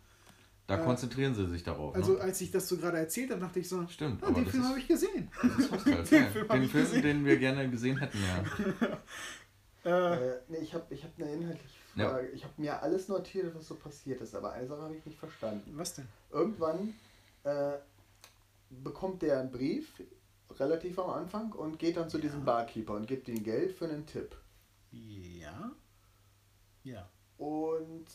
Da 0.68 0.80
Äh, 0.80 0.84
konzentrieren 0.86 1.34
sie 1.36 1.48
sich 1.48 1.64
darauf. 1.64 1.94
Also, 1.96 2.14
ne? 2.14 2.22
als 2.22 2.40
ich 2.42 2.52
das 2.52 2.68
so 2.68 2.78
gerade 2.78 2.98
erzählt 2.98 3.30
habe, 3.32 3.42
dachte 3.42 3.60
ich 3.60 3.68
so, 3.68 3.86
Stimmt, 3.88 4.24
ah, 4.24 4.28
aber 4.28 4.36
den 4.42 4.48
Film 4.48 4.64
habe 4.68 4.80
ich 4.80 4.88
gesehen. 4.88 5.30
Das 5.42 5.58
ist 5.60 5.72
Hostels, 5.72 6.10
Den 6.12 6.24
ja. 6.24 6.30
Film 6.30 6.48
Den 6.48 6.64
ich 6.64 6.72
Film, 6.72 6.84
gesehen. 6.86 7.02
den 7.04 7.26
wir 7.26 7.38
gerne 7.38 7.70
gesehen 7.70 7.98
hätten, 7.98 8.18
ja. 8.24 8.98
Äh, 9.84 9.90
Äh, 10.36 10.40
nee, 10.50 10.58
ich 10.60 10.74
habe 10.76 10.86
ich 10.94 11.04
hab 11.04 11.10
eine 11.18 11.32
inhaltliche 11.34 11.76
Ja. 11.96 12.10
Frage. 12.12 12.28
Ich 12.30 12.44
habe 12.44 12.54
mir 12.58 12.82
alles 12.84 13.08
notiert, 13.08 13.56
was 13.56 13.68
so 13.68 13.76
passiert 13.76 14.22
ist, 14.22 14.36
aber 14.36 14.52
eine 14.54 14.68
Sache 14.68 14.82
habe 14.84 14.96
ich 14.96 15.04
nicht 15.06 15.18
verstanden. 15.18 15.74
was 15.76 15.96
denn? 15.96 16.08
Irgendwann 16.32 16.94
äh, 17.44 17.74
bekommt 18.70 19.24
der 19.24 19.40
einen 19.40 19.52
Brief, 19.52 19.88
relativ 20.62 20.98
am 21.00 21.10
Anfang, 21.10 21.52
und 21.54 21.78
geht 21.80 21.98
dann 21.98 22.10
zu 22.10 22.18
Ja. 22.18 22.22
diesem 22.24 22.46
Barkeeper 22.46 22.94
und 22.94 23.08
gibt 23.08 23.28
ihm 23.28 23.44
Geld 23.44 23.72
für 23.74 23.86
einen 23.86 24.06
Tipp. 24.06 24.36
Ja. 24.92 25.72
Ja. 26.84 27.08
Und 27.38 28.06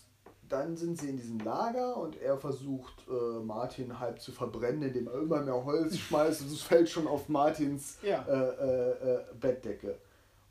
dann 0.48 0.76
sind 0.76 0.98
sie 1.00 1.11
in 1.11 1.16
diesem 1.16 1.40
Lager 1.40 1.96
und 1.96 2.16
er 2.20 2.38
versucht, 2.38 2.94
äh, 3.09 3.40
Martin 3.44 3.98
halb 3.98 4.20
zu 4.20 4.30
verbrennen, 4.32 4.82
indem 4.82 5.09
er 5.09 5.14
immer 5.14 5.42
mehr 5.42 5.64
Holz 5.64 5.98
schmeißt 5.98 6.42
und 6.42 6.52
es 6.52 6.62
fällt 6.62 6.88
schon 6.88 7.06
auf 7.06 7.28
Martins 7.28 7.98
Ja. 8.02 8.22
äh, 8.28 8.32
äh, 8.32 9.14
äh, 9.14 9.24
Bettdecke. 9.40 9.98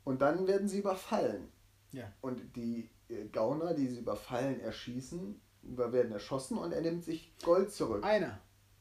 Und 0.04 0.20
dann 0.22 0.46
werden 0.46 0.68
sie 0.68 0.78
überfallen. 0.80 1.48
Ja. 1.92 2.12
Und 2.20 2.42
die 2.56 2.90
äh, 3.08 3.24
Gauner, 3.32 3.72
die 3.74 3.86
sie 3.86 3.98
überfallen, 4.00 4.60
erschießen, 4.60 5.40
werden 5.62 6.12
erschossen 6.12 6.58
und 6.58 6.72
er 6.72 6.80
nimmt 6.82 7.02
sich 7.04 7.32
Gold 7.42 7.72
zurück. 7.72 8.04
Einer. 8.04 8.38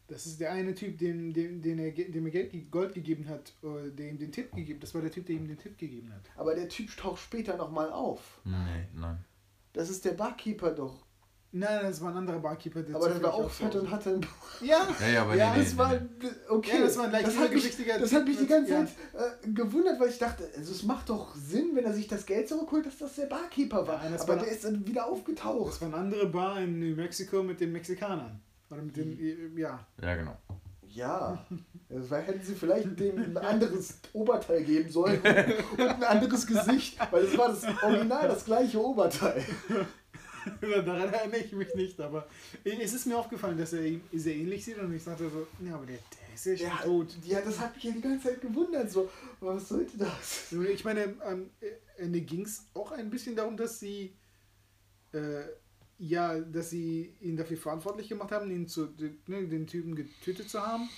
Das 0.07 0.25
ist 0.27 0.39
der 0.39 0.51
eine 0.51 0.75
Typ, 0.75 0.97
dem, 0.99 1.33
dem, 1.33 1.61
den 1.61 1.79
er, 1.79 1.91
ge- 1.91 2.11
dem 2.11 2.25
er 2.25 2.31
Geld, 2.31 2.51
ge- 2.51 2.65
Gold 2.69 2.93
gegeben 2.93 3.27
hat, 3.27 3.53
äh, 3.63 3.89
der 3.91 4.09
ihm 4.09 4.19
den 4.19 4.31
Tipp 4.31 4.53
gegeben 4.55 4.79
Das 4.79 4.93
war 4.93 5.01
der 5.01 5.09
Typ, 5.11 5.25
der 5.25 5.35
ihm 5.35 5.47
den 5.47 5.57
Tipp 5.57 5.77
gegeben 5.77 6.13
hat. 6.13 6.21
Aber 6.35 6.53
der 6.53 6.69
Typ 6.69 6.95
taucht 6.95 7.21
später 7.21 7.57
nochmal 7.57 7.91
auf. 7.91 8.39
Nee, 8.43 8.87
nein. 8.93 9.17
Das 9.73 9.89
ist 9.89 10.05
der 10.05 10.11
Barkeeper 10.13 10.71
doch. 10.71 11.03
Nein, 11.51 11.79
das 11.83 12.01
war 12.01 12.11
ein 12.11 12.17
anderer 12.17 12.39
Barkeeper. 12.39 12.83
Der 12.83 12.95
Aber 12.97 13.07
der 13.09 13.23
war 13.23 13.33
auch 13.33 13.49
fett 13.49 13.73
und 13.75 13.89
hatte 13.89 14.09
einen 14.15 14.27
Ja, 14.61 14.87
Ja, 14.99 15.07
ja, 15.07 15.21
aber 15.23 15.35
Ja, 15.35 15.53
nee, 15.53 15.59
Das 15.63 15.71
nee, 15.71 15.77
war 15.79 15.93
nee. 15.93 16.27
okay. 16.49 16.71
Ja, 16.77 16.81
das 16.83 16.97
war 16.97 17.05
ein 17.05 17.11
leicht 17.13 17.27
das 17.27 17.37
hat 17.37 17.53
mich, 17.53 17.77
das 17.87 18.13
hat 18.13 18.25
mich 18.27 18.37
die 18.37 18.45
ganze 18.47 18.71
Zeit 18.71 18.87
äh, 19.13 19.49
gewundert, 19.51 19.99
weil 19.99 20.09
ich 20.09 20.17
dachte, 20.19 20.49
also 20.55 20.71
es 20.71 20.83
macht 20.83 21.09
doch 21.09 21.33
Sinn, 21.33 21.71
wenn 21.73 21.85
er 21.85 21.93
sich 21.93 22.07
das 22.07 22.25
Geld 22.25 22.47
zurückholt, 22.49 22.85
dass 22.85 22.97
das 22.97 23.15
der 23.15 23.27
Barkeeper 23.27 23.87
war. 23.87 24.03
Ja, 24.03 24.11
das 24.11 24.21
Aber 24.23 24.35
war- 24.35 24.43
der 24.43 24.51
ist 24.51 24.65
dann 24.65 24.85
wieder 24.85 25.01
das 25.03 25.09
aufgetaucht. 25.11 25.79
war 25.81 25.87
eine 25.87 25.97
andere 25.97 26.27
Bar 26.27 26.61
in 26.61 26.77
New 26.79 26.93
Mexico 26.95 27.41
mit 27.41 27.59
den 27.61 27.71
Mexikanern. 27.71 28.41
Oder 28.69 28.81
mit 28.81 28.95
den, 28.97 29.19
äh, 29.19 29.59
ja. 29.59 29.85
Ja, 30.01 30.15
genau. 30.15 30.37
Ja, 30.87 31.45
war, 31.89 32.21
hätten 32.21 32.41
sie 32.45 32.55
vielleicht 32.55 32.97
dem 32.99 33.17
ein 33.17 33.37
anderes 33.37 33.95
Oberteil 34.13 34.63
geben 34.63 34.89
sollen 34.89 35.19
und 35.73 35.79
ein 35.81 36.03
anderes 36.03 36.47
Gesicht, 36.47 36.97
weil 37.11 37.25
es 37.25 37.37
war 37.37 37.49
das 37.49 37.63
Original 37.83 38.27
das 38.29 38.45
gleiche 38.45 38.81
Oberteil. 38.83 39.43
Daran 40.61 41.11
erinnere 41.11 41.39
ich 41.39 41.51
mich 41.53 41.73
nicht, 41.73 41.99
aber 41.99 42.27
es 42.63 42.93
ist 42.93 43.07
mir 43.07 43.17
aufgefallen, 43.17 43.57
dass 43.57 43.73
er 43.73 43.83
ihn 43.83 44.01
sehr 44.13 44.35
ähnlich 44.35 44.63
sieht 44.63 44.77
und 44.77 44.93
ich 44.93 45.03
sagte 45.03 45.29
so, 45.29 45.47
ja, 45.65 45.73
aber 45.73 45.85
der, 45.87 45.97
der 45.97 46.33
ist 46.35 46.45
ja 46.45 46.55
schon 46.57 46.67
Ja, 46.67 46.83
tot. 46.83 47.07
ja, 47.25 47.41
das 47.41 47.59
hat 47.59 47.75
mich 47.75 47.83
ja 47.83 47.91
die 47.91 48.01
ganze 48.01 48.29
Zeit 48.29 48.41
gewundert. 48.41 48.89
So, 48.91 49.09
was 49.39 49.67
sollte 49.67 49.97
das? 49.97 50.51
Ich 50.51 50.83
meine, 50.85 51.15
am 51.25 51.49
Ende 51.97 52.21
ging 52.21 52.45
es 52.45 52.63
auch 52.75 52.91
ein 52.91 53.09
bisschen 53.09 53.35
darum, 53.35 53.57
dass 53.57 53.79
sie 53.79 54.15
äh, 55.13 55.41
ja, 55.97 56.39
dass 56.39 56.69
sie 56.69 57.15
ihn 57.21 57.37
dafür 57.37 57.57
verantwortlich 57.57 58.09
gemacht 58.09 58.31
haben, 58.31 58.49
ihn 58.51 58.67
zu, 58.67 58.89
ne, 59.27 59.47
den 59.47 59.67
Typen 59.67 59.95
getötet 59.95 60.49
zu 60.49 60.61
haben. 60.61 60.89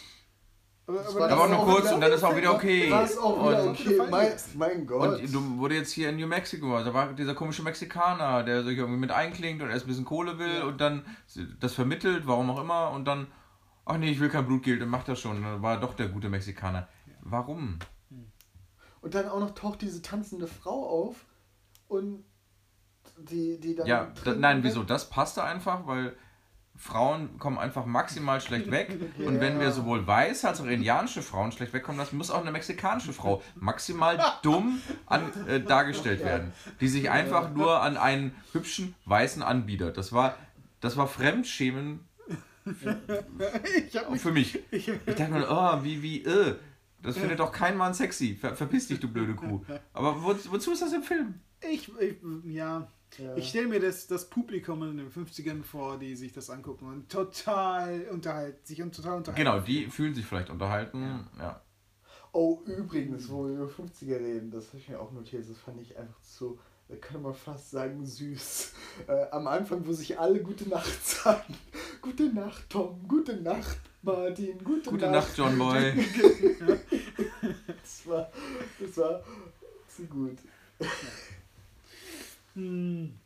Aber, 0.87 0.97
Das 0.99 1.07
aber 1.09 1.19
war 1.19 1.27
das 1.29 1.37
Aber 1.39 1.47
nur 1.49 1.65
kurz 1.65 1.91
und 1.91 1.99
dann 2.01 2.11
ist 2.13 2.23
auch 2.23 2.35
wieder 2.35 2.53
okay. 2.55 2.89
War 2.89 3.03
es 3.03 3.17
auch 3.17 3.37
wieder 3.49 3.63
Und- 3.63 3.69
okay. 3.79 4.01
Mein, 4.09 4.31
mein 4.55 4.87
Gott. 4.87 5.19
Und 5.21 5.33
du 5.33 5.57
wurde 5.57 5.75
jetzt 5.75 5.91
hier 5.91 6.09
in 6.09 6.15
New 6.15 6.27
Mexico, 6.27 6.75
also 6.77 6.93
war 6.93 7.11
dieser 7.13 7.35
komische 7.35 7.61
Mexikaner, 7.61 8.43
der 8.43 8.63
sich 8.63 8.77
irgendwie 8.77 8.99
mit 8.99 9.11
einklingt 9.11 9.61
und 9.61 9.69
erst 9.69 9.85
ein 9.85 9.89
bisschen 9.89 10.05
Kohle 10.05 10.39
will 10.39 10.59
Ja. 10.59 10.63
und 10.65 10.79
dann 10.79 11.05
das 11.59 11.73
vermittelt, 11.73 12.25
warum 12.25 12.49
auch 12.49 12.61
immer, 12.61 12.91
und 12.91 13.03
dann, 13.05 13.27
ach 13.85 13.97
nee, 13.97 14.09
ich 14.11 14.19
will 14.21 14.29
kein 14.29 14.47
Blutgeld, 14.47 14.81
dann 14.81 14.89
macht 14.89 15.09
das 15.09 15.19
schon. 15.19 15.35
Und 15.37 15.43
dann 15.43 15.61
war 15.61 15.73
er 15.75 15.79
doch 15.81 15.93
der 15.93 16.07
gute 16.07 16.29
Mexikaner. 16.29 16.87
Warum? 17.21 17.79
Und 19.01 19.13
dann 19.13 19.27
auch 19.27 19.39
noch 19.41 19.51
taucht 19.51 19.81
diese 19.81 20.01
tanzende 20.01 20.47
Frau 20.47 20.87
auf 20.87 21.25
und 21.89 22.23
die, 23.17 23.59
die 23.59 23.75
dann. 23.75 23.87
Ja, 23.87 24.11
da, 24.23 24.33
nein, 24.35 24.63
wieso? 24.63 24.83
Das 24.83 25.09
passte 25.09 25.43
einfach, 25.43 25.85
weil 25.87 26.15
Frauen 26.75 27.39
kommen 27.39 27.57
einfach 27.57 27.85
maximal 27.85 28.39
schlecht 28.39 28.69
weg. 28.69 28.89
Und 29.17 29.39
wenn 29.39 29.59
wir 29.59 29.67
Ja. 29.67 29.71
sowohl 29.71 30.05
weiß 30.05 30.45
als 30.45 30.61
auch 30.61 30.65
indianische 30.65 31.21
Frauen 31.21 31.51
schlecht 31.51 31.73
wegkommen 31.73 31.99
lassen, 31.99 32.17
muss 32.17 32.29
auch 32.29 32.41
eine 32.41 32.51
mexikanische 32.51 33.13
Frau 33.13 33.41
maximal 33.55 34.19
dumm 34.43 34.81
an, 35.07 35.31
äh, 35.47 35.59
dargestellt 35.59 36.23
werden. 36.23 36.53
Die 36.79 36.87
sich 36.87 37.09
einfach 37.09 37.51
nur 37.51 37.81
an 37.81 37.97
einen 37.97 38.35
hübschen 38.53 38.93
Weißen 39.05 39.41
anbietet. 39.41 39.97
Das 39.97 40.13
war, 40.13 40.35
das 40.79 40.97
war 40.97 41.07
Fremdschämen 41.07 42.01
auch 44.05 44.09
mich. 44.11 44.21
für 44.21 44.31
mich. 44.31 44.59
Ich, 44.71 44.87
Ich 44.89 45.15
dachte 45.15 45.31
mir, 45.31 45.47
oh, 45.49 45.83
wie, 45.83 46.01
wie, 46.01 46.23
äh. 46.23 46.55
Das 47.01 47.17
findet 47.17 47.39
doch 47.39 47.51
kein 47.51 47.77
Mann 47.77 47.93
sexy. 47.93 48.35
Ver, 48.35 48.55
verpiss 48.55 48.87
dich, 48.87 48.99
du 48.99 49.07
blöde 49.07 49.35
Kuh. 49.35 49.63
Aber 49.93 50.21
wo, 50.23 50.35
wozu 50.49 50.71
ist 50.73 50.81
das 50.81 50.93
im 50.93 51.03
Film? 51.03 51.35
ich, 51.61 51.89
ich, 51.99 52.17
ja, 52.45 52.87
Ja. 53.17 53.35
ich 53.35 53.49
stelle 53.49 53.67
mir 53.67 53.79
das, 53.79 54.07
das 54.07 54.29
Publikum 54.29 54.83
in 54.83 54.97
den 54.97 55.11
50ern 55.11 55.63
vor, 55.63 55.97
die 55.97 56.15
sich 56.15 56.33
das 56.33 56.49
angucken 56.49 56.87
und 56.87 57.09
total 57.09 58.07
unterhalten, 58.11 58.59
sich 58.63 58.81
und 58.81 58.95
total 58.95 59.17
unterhalten. 59.17 59.43
Genau, 59.43 59.59
die 59.59 59.87
fühlen 59.87 60.13
sich 60.13 60.25
vielleicht 60.25 60.49
unterhalten. 60.49 61.27
Ja. 61.39 61.61
Oh, 62.33 62.61
übrigens, 62.65 63.29
wo 63.29 63.45
wir 63.47 63.53
über 63.55 63.65
50er 63.67 64.19
reden, 64.19 64.51
das 64.51 64.67
habe 64.67 64.77
ich 64.77 64.89
mir 64.89 64.99
auch 64.99 65.11
notiert, 65.11 65.49
das 65.49 65.57
fand 65.57 65.81
ich 65.81 65.97
einfach 65.97 66.21
so, 66.21 66.59
da 66.89 66.95
kann 66.97 67.21
man 67.21 67.33
fast 67.33 67.71
sagen, 67.71 68.05
süß. 68.05 68.73
Äh, 69.07 69.29
am 69.31 69.47
Anfang, 69.47 69.85
wo 69.85 69.93
sich 69.93 70.19
alle 70.19 70.41
Gute 70.41 70.69
Nacht 70.69 71.05
sagen. 71.05 71.55
Gute 72.01 72.33
Nacht, 72.33 72.69
Tom. 72.69 73.07
Gute 73.07 73.37
Nacht, 73.37 73.79
Martin. 74.01 74.57
Gute, 74.63 74.89
Gute 74.89 75.09
Nacht, 75.09 75.37
John 75.37 75.57
Boy. 75.57 75.93
Das 77.81 78.05
war, 78.05 78.29
das 78.79 78.97
war 78.97 79.23
zu 79.87 80.03
gut. 80.05 80.37
Hm. 82.57 83.19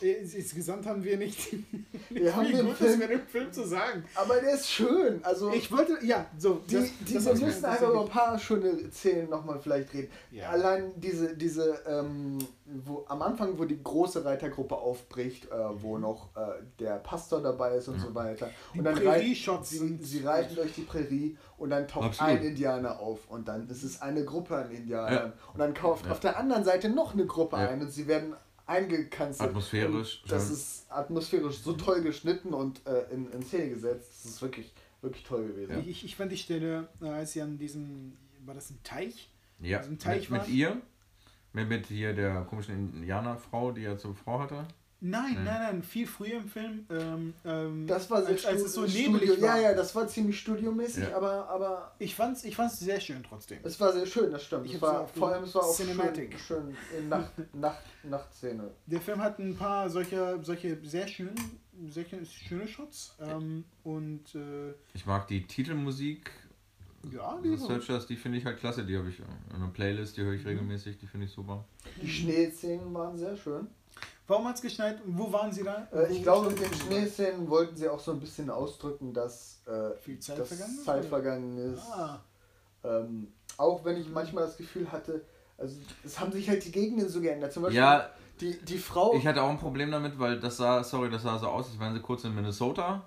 Ins- 0.00 0.34
Insgesamt 0.34 0.86
haben 0.86 1.02
wir 1.02 1.16
nicht, 1.16 1.52
nicht 1.52 1.64
Wir 2.10 2.36
haben 2.36 2.46
viel 2.46 2.62
Gutes 2.62 2.78
Film- 2.78 2.94
über 3.00 3.06
den 3.08 3.26
Film 3.26 3.52
zu 3.52 3.66
sagen. 3.66 4.04
Aber 4.14 4.36
der 4.40 4.54
ist 4.54 4.70
schön. 4.70 5.18
Also, 5.24 5.50
Ich 5.52 5.72
wollte, 5.72 5.98
ja, 6.06 6.24
so. 6.38 6.60
die, 6.70 6.74
das- 6.76 6.90
die, 7.04 7.14
das 7.14 7.24
wir 7.26 7.46
müssen 7.46 7.64
einfach 7.64 7.90
über 7.90 8.02
ein 8.02 8.08
paar 8.08 8.38
schöne 8.38 8.92
Szenen 8.92 9.28
nochmal 9.28 9.58
vielleicht 9.58 9.92
reden. 9.92 10.08
Ja. 10.30 10.50
Allein 10.50 10.92
diese, 11.00 11.36
diese 11.36 11.80
ähm, 11.88 12.38
wo, 12.84 13.04
am 13.08 13.22
Anfang, 13.22 13.58
wo 13.58 13.64
die 13.64 13.82
große 13.82 14.24
Reitergruppe 14.24 14.76
aufbricht, 14.76 15.46
äh, 15.46 15.82
wo 15.82 15.98
noch 15.98 16.28
äh, 16.36 16.62
der 16.78 16.98
Pastor 16.98 17.42
dabei 17.42 17.74
ist 17.78 17.88
und 17.88 17.98
so 17.98 18.14
weiter. 18.14 18.46
Mhm. 18.46 18.50
Die 18.74 18.78
und 18.78 18.84
dann 18.84 18.94
Prärie-Shots 18.94 19.70
sie, 19.70 19.98
sie 20.00 20.24
reiten 20.24 20.54
durch 20.54 20.74
die 20.74 20.82
Prärie 20.82 21.36
und 21.56 21.70
dann 21.70 21.88
taucht 21.88 22.04
Absolut. 22.10 22.34
ein 22.38 22.42
Indianer 22.44 23.00
auf 23.00 23.28
und 23.28 23.48
dann 23.48 23.68
ist 23.68 23.82
es 23.82 24.00
eine 24.00 24.24
Gruppe 24.24 24.54
an 24.58 24.70
Indianern. 24.70 25.12
Ja. 25.12 25.32
Und 25.52 25.58
dann 25.58 25.74
kauft 25.74 26.06
Ja. 26.06 26.12
auf 26.12 26.20
der 26.20 26.38
anderen 26.38 26.62
Seite 26.62 26.88
noch 26.88 27.14
eine 27.14 27.26
Gruppe 27.26 27.56
Ja. 27.56 27.68
ein 27.70 27.80
und 27.80 27.90
sie 27.90 28.06
werden 28.06 28.34
eingekanzelt. 28.68 29.48
Atmosphärisch, 29.48 30.22
Und 30.22 30.32
Das 30.32 30.44
schön. 30.44 30.52
ist 30.54 30.86
atmosphärisch 30.90 31.58
so 31.58 31.72
toll 31.72 32.02
geschnitten 32.02 32.52
und 32.54 32.86
äh, 32.86 33.12
in, 33.12 33.30
in 33.32 33.42
Szene 33.42 33.70
gesetzt. 33.70 34.10
Das 34.24 34.32
ist 34.32 34.42
wirklich, 34.42 34.72
wirklich 35.00 35.24
toll 35.24 35.46
gewesen. 35.46 35.82
Ich, 35.86 36.04
ich 36.04 36.16
fand 36.16 36.30
die 36.32 36.36
Stelle, 36.36 36.88
äh, 37.00 37.06
als 37.08 37.32
sie 37.32 37.42
an 37.42 37.58
diesem, 37.58 38.16
war 38.44 38.54
das 38.54 38.70
ein 38.70 38.80
Teich? 38.82 39.30
Ja, 39.60 39.78
Also 39.78 39.90
ein 39.90 39.98
Teich 39.98 40.30
mit, 40.30 40.42
mit 40.42 40.50
ihr. 40.50 40.80
Mit, 41.52 41.68
mit 41.68 41.86
hier 41.86 42.12
der 42.12 42.42
komischen 42.42 42.94
Indianerfrau, 42.94 43.72
die 43.72 43.84
er 43.84 43.96
zur 43.98 44.14
Frau 44.14 44.38
hatte. 44.40 44.68
Nein, 45.00 45.34
Nein. 45.34 45.44
nein, 45.44 45.62
nein, 45.62 45.82
viel 45.84 46.08
früher 46.08 46.38
im 46.38 46.48
Film. 46.48 46.84
Ähm, 46.90 47.34
ähm, 47.44 47.86
Das 47.86 48.10
war 48.10 48.20
sehr 48.22 48.30
als, 48.30 48.44
als 48.44 48.62
es 48.62 48.72
so 48.74 48.86
Studio- 48.88 49.12
nebelig 49.12 49.40
war. 49.40 49.56
Ja, 49.56 49.70
ja, 49.70 49.74
das 49.74 49.94
war 49.94 50.08
ziemlich 50.08 50.40
studiomäßig, 50.40 51.04
Ja. 51.10 51.16
aber, 51.16 51.48
aber 51.48 51.92
Ich 52.00 52.16
fand's, 52.16 52.42
ich 52.42 52.56
fand's 52.56 52.80
sehr 52.80 53.00
schön 53.00 53.22
trotzdem. 53.22 53.58
es 53.62 53.78
war 53.78 53.92
sehr 53.92 54.06
schön, 54.06 54.32
das 54.32 54.42
stimmt. 54.44 54.66
Ich 54.66 54.74
es 54.74 54.82
war, 54.82 55.06
vor 55.06 55.28
allem 55.32 55.44
es 55.44 55.54
war 55.54 55.62
auch 55.62 55.76
Cinematic. 55.76 56.36
schön, 56.40 56.74
schön 56.90 56.98
in 56.98 57.08
Nacht, 57.08 57.32
Nacht, 57.54 57.82
Nachtszene. 58.02 58.70
Der 58.86 59.00
Film 59.00 59.20
hat 59.22 59.38
ein 59.38 59.54
paar 59.56 59.88
solcher, 59.88 60.42
solche 60.42 60.76
sehr 60.84 61.06
schönen, 61.06 61.36
sehr 61.90 62.04
schöne 62.24 62.66
Shots. 62.66 63.14
Ähm, 63.20 63.64
und 63.84 64.34
äh, 64.34 64.74
Ich 64.94 65.06
mag 65.06 65.28
die 65.28 65.46
Titelmusik 65.46 66.32
ja, 67.12 67.38
die 67.44 67.56
Searchers, 67.56 68.08
die 68.08 68.16
finde 68.16 68.38
ich 68.38 68.44
halt 68.44 68.58
klasse. 68.58 68.84
Die 68.84 68.98
habe 68.98 69.08
ich 69.08 69.20
in 69.20 69.54
einer 69.54 69.68
Playlist, 69.68 70.16
die 70.16 70.22
höre 70.22 70.32
ich 70.34 70.44
regelmäßig, 70.44 70.98
die 70.98 71.06
finde 71.06 71.26
ich 71.26 71.32
super. 71.32 71.64
Die 72.02 72.08
Schneeszenen 72.08 72.92
waren 72.92 73.16
sehr 73.16 73.36
schön. 73.36 73.68
Warum 74.28 74.46
hat 74.46 74.56
es 74.56 74.62
geschneit? 74.62 74.98
Wo 75.06 75.32
waren 75.32 75.50
sie 75.50 75.64
da? 75.64 75.88
Äh, 75.92 76.12
ich 76.12 76.22
glaube, 76.22 76.50
mit 76.50 76.60
den? 76.60 76.72
Schneeszenen 76.72 77.48
wollten 77.48 77.74
sie 77.76 77.88
auch 77.88 77.98
so 77.98 78.12
ein 78.12 78.20
bisschen 78.20 78.50
ausdrücken, 78.50 79.12
dass 79.14 79.62
äh, 79.66 79.96
Viel 79.98 80.18
Zeit 80.20 80.38
dass 80.38 80.48
vergangen 80.48 80.74
ist, 80.78 80.84
Zeit 80.84 81.04
vergangen 81.06 81.58
ist. 81.74 81.82
Ah, 81.90 82.20
Ähm, 82.84 83.32
auch 83.56 83.84
wenn 83.84 83.96
ich 84.00 84.08
manchmal 84.10 84.44
das 84.44 84.56
Gefühl 84.56 84.90
hatte, 84.92 85.24
also 85.56 85.74
es 86.04 86.20
haben 86.20 86.30
sich 86.30 86.48
halt 86.48 86.64
die 86.64 86.70
Gegenden 86.70 87.08
so 87.08 87.20
geändert. 87.20 87.52
Zum 87.52 87.64
Beispiel 87.64 87.80
Ja, 87.80 88.10
die, 88.40 88.56
die 88.64 88.78
Frau. 88.78 89.14
ich 89.14 89.26
hatte 89.26 89.42
auch 89.42 89.48
ein 89.50 89.58
Problem 89.58 89.90
damit, 89.90 90.18
weil 90.18 90.38
das 90.38 90.58
sah, 90.58 90.84
sorry, 90.84 91.10
das 91.10 91.22
sah 91.22 91.38
so 91.38 91.48
aus, 91.48 91.66
als 91.70 91.80
wären 91.80 91.94
sie 91.94 92.00
kurz 92.00 92.22
in 92.24 92.34
Minnesota. 92.34 93.02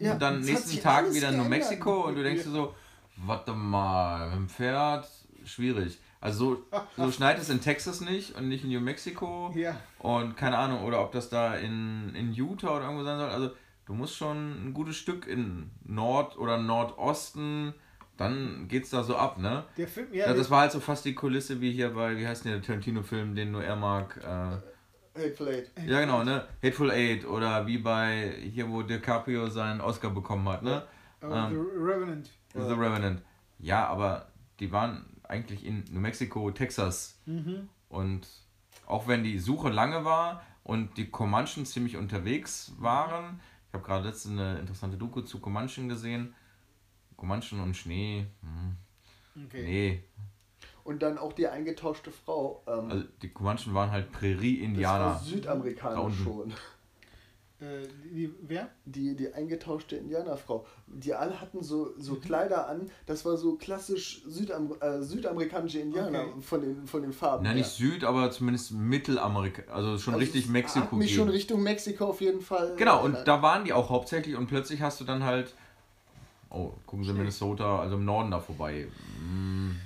ja, 0.00 0.12
und 0.14 0.22
dann 0.22 0.40
es 0.40 0.48
hat 0.48 0.54
nächsten 0.54 0.80
Tag 0.80 1.12
wieder 1.12 1.28
in 1.28 1.36
New. 1.36 1.44
Mexiko 1.44 2.06
und 2.06 2.16
du 2.16 2.22
denkst 2.24 2.42
dir 2.44 2.50
so, 2.50 2.74
warte 3.18 3.52
mal, 3.52 4.30
mit 4.30 4.36
dem 4.38 4.48
Pferd, 4.48 5.06
schwierig. 5.44 5.98
Also 6.24 6.64
so, 6.70 6.80
so 6.96 7.10
schneit 7.12 7.38
es 7.38 7.50
in 7.50 7.60
Texas 7.60 8.00
nicht 8.00 8.34
und 8.34 8.48
nicht 8.48 8.64
in 8.64 8.70
New 8.70 8.80
Mexico 8.80 9.52
ja. 9.54 9.76
und 9.98 10.38
keine 10.38 10.56
Ahnung, 10.56 10.82
oder 10.84 11.02
ob 11.02 11.12
das 11.12 11.28
da 11.28 11.54
in, 11.54 12.14
in 12.14 12.32
Utah 12.32 12.76
oder 12.76 12.86
irgendwo 12.86 13.04
sein 13.04 13.18
soll. 13.18 13.28
Also 13.28 13.50
du 13.84 13.92
musst 13.92 14.16
schon 14.16 14.68
ein 14.68 14.72
gutes 14.72 14.96
Stück 14.96 15.26
in 15.26 15.70
Nord- 15.84 16.38
oder 16.38 16.56
Nordosten, 16.56 17.74
dann 18.16 18.68
geht's 18.68 18.88
da 18.88 19.02
so 19.02 19.16
ab, 19.16 19.36
ne? 19.36 19.64
Der 19.76 19.86
Film, 19.86 20.08
ja, 20.12 20.28
Ja, 20.28 20.32
das 20.32 20.50
war 20.50 20.62
halt 20.62 20.72
so 20.72 20.80
fast 20.80 21.04
die 21.04 21.14
Kulisse 21.14 21.60
wie 21.60 21.72
hier 21.72 21.90
bei, 21.90 22.16
wie 22.16 22.26
heißt 22.26 22.46
denn 22.46 22.52
der 22.52 22.62
Tarantino-Film, 22.62 23.34
den 23.34 23.50
nur 23.50 23.62
er 23.62 23.76
mag? 23.76 24.16
Äh, 24.16 25.20
Hateful 25.22 25.48
Eight. 25.48 25.70
ja, 25.86 26.00
genau, 26.00 26.24
ne? 26.24 26.46
Hateful 26.62 26.90
Eight 26.90 27.26
oder 27.26 27.66
wie 27.66 27.76
bei 27.76 28.34
hier, 28.40 28.70
wo 28.70 28.80
DiCaprio 28.80 29.50
seinen 29.50 29.82
Oscar 29.82 30.08
bekommen 30.08 30.48
hat, 30.48 30.62
ne? 30.62 30.84
äh, 31.20 31.26
ähm, 31.26 31.50
The 31.50 31.78
Revenant. 31.78 32.30
The 32.54 32.72
Revenant. 32.72 33.22
Ja, 33.58 33.86
aber 33.88 34.28
die 34.58 34.72
waren 34.72 35.04
eigentlich 35.28 35.64
in 35.64 35.84
New 35.90 36.00
Mexico, 36.00 36.50
Texas. 36.50 37.18
Mhm. 37.26 37.68
Und 37.88 38.26
auch 38.86 39.06
wenn 39.08 39.24
die 39.24 39.38
Suche 39.38 39.70
lange 39.70 40.04
war 40.04 40.42
und 40.62 40.96
die 40.96 41.10
Comanchen 41.10 41.66
ziemlich 41.66 41.96
unterwegs 41.96 42.72
waren, 42.78 43.40
ich 43.68 43.74
habe 43.74 43.84
gerade 43.84 44.08
letztens 44.08 44.38
eine 44.38 44.58
interessante 44.58 44.96
Doku 44.96 45.22
zu 45.22 45.40
Comanchen 45.40 45.88
gesehen. 45.88 46.34
Comanchen 47.16 47.60
und 47.60 47.76
Schnee, 47.76 48.26
hm, 48.40 48.76
Okay. 49.46 49.64
nee. 49.64 50.04
Und 50.84 51.02
dann 51.02 51.16
auch 51.16 51.32
die 51.32 51.48
eingetauschte 51.48 52.10
Frau. 52.10 52.62
Ähm, 52.66 52.90
Also 52.90 53.04
die 53.22 53.30
Comanchen 53.30 53.72
waren 53.72 53.90
halt 53.90 54.08
das 54.12 54.20
Prärie-Indianer. 54.20 55.18
Südamerikaner 55.18 56.02
Da 56.02 56.10
schon. 56.10 56.52
Äh, 57.60 57.86
die, 58.12 58.34
wer? 58.42 58.68
Die, 58.84 59.14
die 59.14 59.32
eingetauschte 59.32 59.94
Indianerfrau. 59.96 60.66
Die 60.88 61.14
alle 61.14 61.40
hatten 61.40 61.62
so, 61.62 61.92
Mhm. 61.96 62.02
so 62.02 62.14
Kleider 62.16 62.68
an. 62.68 62.90
Das 63.06 63.24
war 63.24 63.36
so 63.36 63.54
klassisch 63.54 64.22
Südam 64.26 64.74
äh, 64.80 65.00
südamerikanische 65.02 65.78
Indianer 65.78 66.22
Okay. 66.26 66.42
von, 66.42 66.60
den, 66.60 66.86
von 66.86 67.02
den 67.02 67.12
Farben. 67.12 67.44
Na, 67.44 67.50
her. 67.50 67.58
nicht 67.58 67.70
Süd, 67.70 68.02
aber 68.02 68.30
zumindest 68.32 68.72
Mittelamerika, 68.72 69.62
also 69.72 69.98
schon 69.98 70.14
Also 70.14 70.24
richtig 70.24 70.48
Mexiko. 70.48 70.86
Hat 70.86 70.92
mich 70.94 71.14
schon. 71.14 71.28
Richtung 71.28 71.62
Mexiko 71.62 72.06
auf 72.06 72.20
jeden 72.20 72.40
Fall. 72.40 72.74
Genau, 72.76 73.04
und 73.04 73.14
äh, 73.14 73.24
da 73.24 73.40
waren 73.40 73.64
die 73.64 73.72
auch 73.72 73.88
hauptsächlich 73.88 74.34
und 74.36 74.48
plötzlich 74.48 74.82
hast 74.82 75.00
du 75.00 75.04
dann 75.04 75.22
halt, 75.22 75.54
oh, 76.50 76.72
gucken 76.86 77.04
Sie 77.04 77.12
Minnesota, 77.12 77.78
also 77.78 77.94
im 77.94 78.04
Norden 78.04 78.32
da 78.32 78.40
vorbei. 78.40 78.88
Hm, 79.20 79.76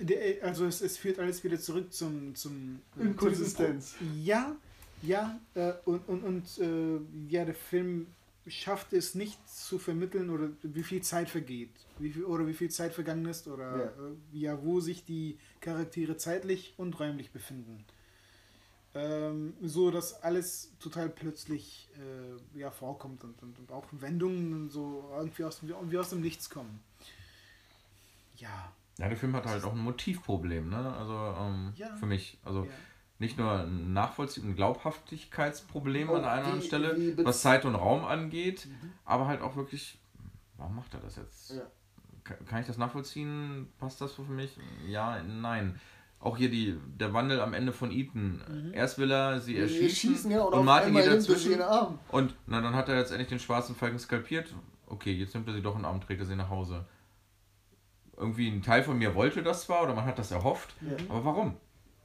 Der, 0.00 0.42
also 0.44 0.66
es, 0.66 0.80
es 0.82 0.98
führt 0.98 1.20
alles 1.20 1.44
wieder 1.44 1.60
zurück 1.60 1.92
zum... 1.92 2.34
zum 2.34 2.80
äh, 2.98 3.02
Inkonsistenz. 3.04 3.94
Ja, 4.16 4.56
ja. 5.02 5.38
Äh, 5.54 5.72
und 5.84 6.08
und, 6.08 6.22
und 6.24 6.58
äh, 6.58 6.98
ja, 7.28 7.44
der 7.44 7.54
Film 7.54 8.06
schafft 8.46 8.92
es 8.92 9.14
nicht 9.14 9.38
zu 9.48 9.78
vermitteln 9.78 10.28
oder 10.30 10.48
wie 10.62 10.82
viel 10.82 11.00
Zeit 11.02 11.28
vergeht. 11.30 11.70
Wie 11.98 12.10
viel, 12.10 12.24
oder 12.24 12.46
wie 12.46 12.54
viel 12.54 12.70
Zeit 12.70 12.92
vergangen 12.92 13.26
ist 13.26 13.46
oder 13.46 13.76
Ja. 13.78 13.84
äh, 13.84 14.38
ja, 14.38 14.62
wo 14.64 14.80
sich 14.80 15.04
die 15.04 15.38
Charaktere 15.60 16.16
zeitlich 16.16 16.74
und 16.76 16.98
räumlich 16.98 17.30
befinden. 17.30 17.84
Ähm, 18.94 19.54
so 19.62 19.90
dass 19.90 20.22
alles 20.22 20.72
total 20.78 21.08
plötzlich 21.08 21.88
äh, 21.96 22.58
ja, 22.58 22.70
vorkommt 22.70 23.24
und, 23.24 23.42
und, 23.42 23.58
und 23.58 23.72
auch 23.72 23.86
Wendungen 23.92 24.68
so 24.68 25.08
irgendwie 25.16 25.44
aus, 25.44 25.60
dem- 25.60 25.90
wie 25.90 25.96
aus 25.98 26.10
dem 26.10 26.20
Nichts 26.20 26.50
kommen. 26.50 26.80
Ja. 28.36 28.72
Ja, 28.98 29.08
der 29.08 29.16
Film 29.16 29.34
hat 29.34 29.46
halt 29.46 29.64
auch 29.64 29.72
ein 29.72 29.78
Motivproblem, 29.78 30.68
ne? 30.68 30.94
Also 30.94 31.14
ähm, 31.40 31.72
Ja. 31.76 31.94
für 31.96 32.04
mich. 32.06 32.36
Also 32.44 32.64
ja. 32.64 32.70
Nicht 33.22 33.38
nur 33.38 33.50
ein 33.60 33.92
Nachvollziehen, 33.94 34.50
ein 34.50 34.54
Glaubhaftigkeitsproblem 34.56 36.10
Oh, 36.10 36.14
an 36.16 36.24
einer 36.24 36.44
anderen 36.44 36.62
Stelle, 36.62 37.16
was 37.24 37.40
Zeit 37.40 37.64
und 37.64 37.74
Raum 37.74 38.04
angeht, 38.04 38.68
aber 39.06 39.26
halt 39.26 39.40
auch 39.40 39.56
wirklich, 39.56 39.98
warum 40.58 40.76
macht 40.76 40.92
er 40.94 41.00
das 41.00 41.16
jetzt? 41.16 41.52
Ja. 41.52 41.62
Ka- 42.24 42.34
Kann 42.46 42.60
ich 42.60 42.66
das 42.66 42.78
nachvollziehen? 42.78 43.68
Passt 43.78 44.00
das 44.00 44.14
so 44.14 44.22
für 44.24 44.32
mich? 44.32 44.56
Ja, 44.86 45.22
nein. 45.22 45.80
Auch 46.20 46.36
hier 46.36 46.50
die, 46.50 46.78
der 47.00 47.12
Wandel 47.12 47.40
am 47.40 47.52
Ende 47.52 47.72
von 47.72 47.90
Ethan. 47.90 48.70
Erst 48.74 48.98
will 48.98 49.10
er 49.10 49.40
sie 49.40 49.56
erschießen 49.58 50.10
schießen, 50.12 50.30
ja, 50.30 50.42
und, 50.42 50.54
und 50.54 50.64
Martin 50.64 50.94
geht 50.94 51.06
dazwischen. 51.06 51.60
Und 52.10 52.34
na, 52.46 52.60
dann 52.60 52.74
hat 52.76 52.88
er 52.88 52.96
jetzt 52.98 53.10
endlich 53.10 53.28
den 53.28 53.40
schwarzen 53.40 53.74
Falken 53.74 53.98
skalpiert. 53.98 54.54
Okay, 54.86 55.12
jetzt 55.14 55.34
nimmt 55.34 55.48
er 55.48 55.54
sie 55.54 55.62
doch 55.62 55.72
in 55.74 55.80
den 55.80 55.86
Arm, 55.86 56.00
trägt 56.00 56.20
er 56.20 56.26
sie 56.26 56.36
nach 56.36 56.48
Hause. 56.50 56.84
Irgendwie 58.16 58.48
ein 58.48 58.62
Teil 58.62 58.84
von 58.84 58.98
mir 58.98 59.14
wollte 59.16 59.42
das 59.42 59.62
zwar 59.64 59.82
oder 59.82 59.94
man 59.94 60.04
hat 60.04 60.18
das 60.18 60.30
erhofft, 60.30 60.74
Ja. 60.80 60.96
aber 61.08 61.24
warum? 61.24 61.56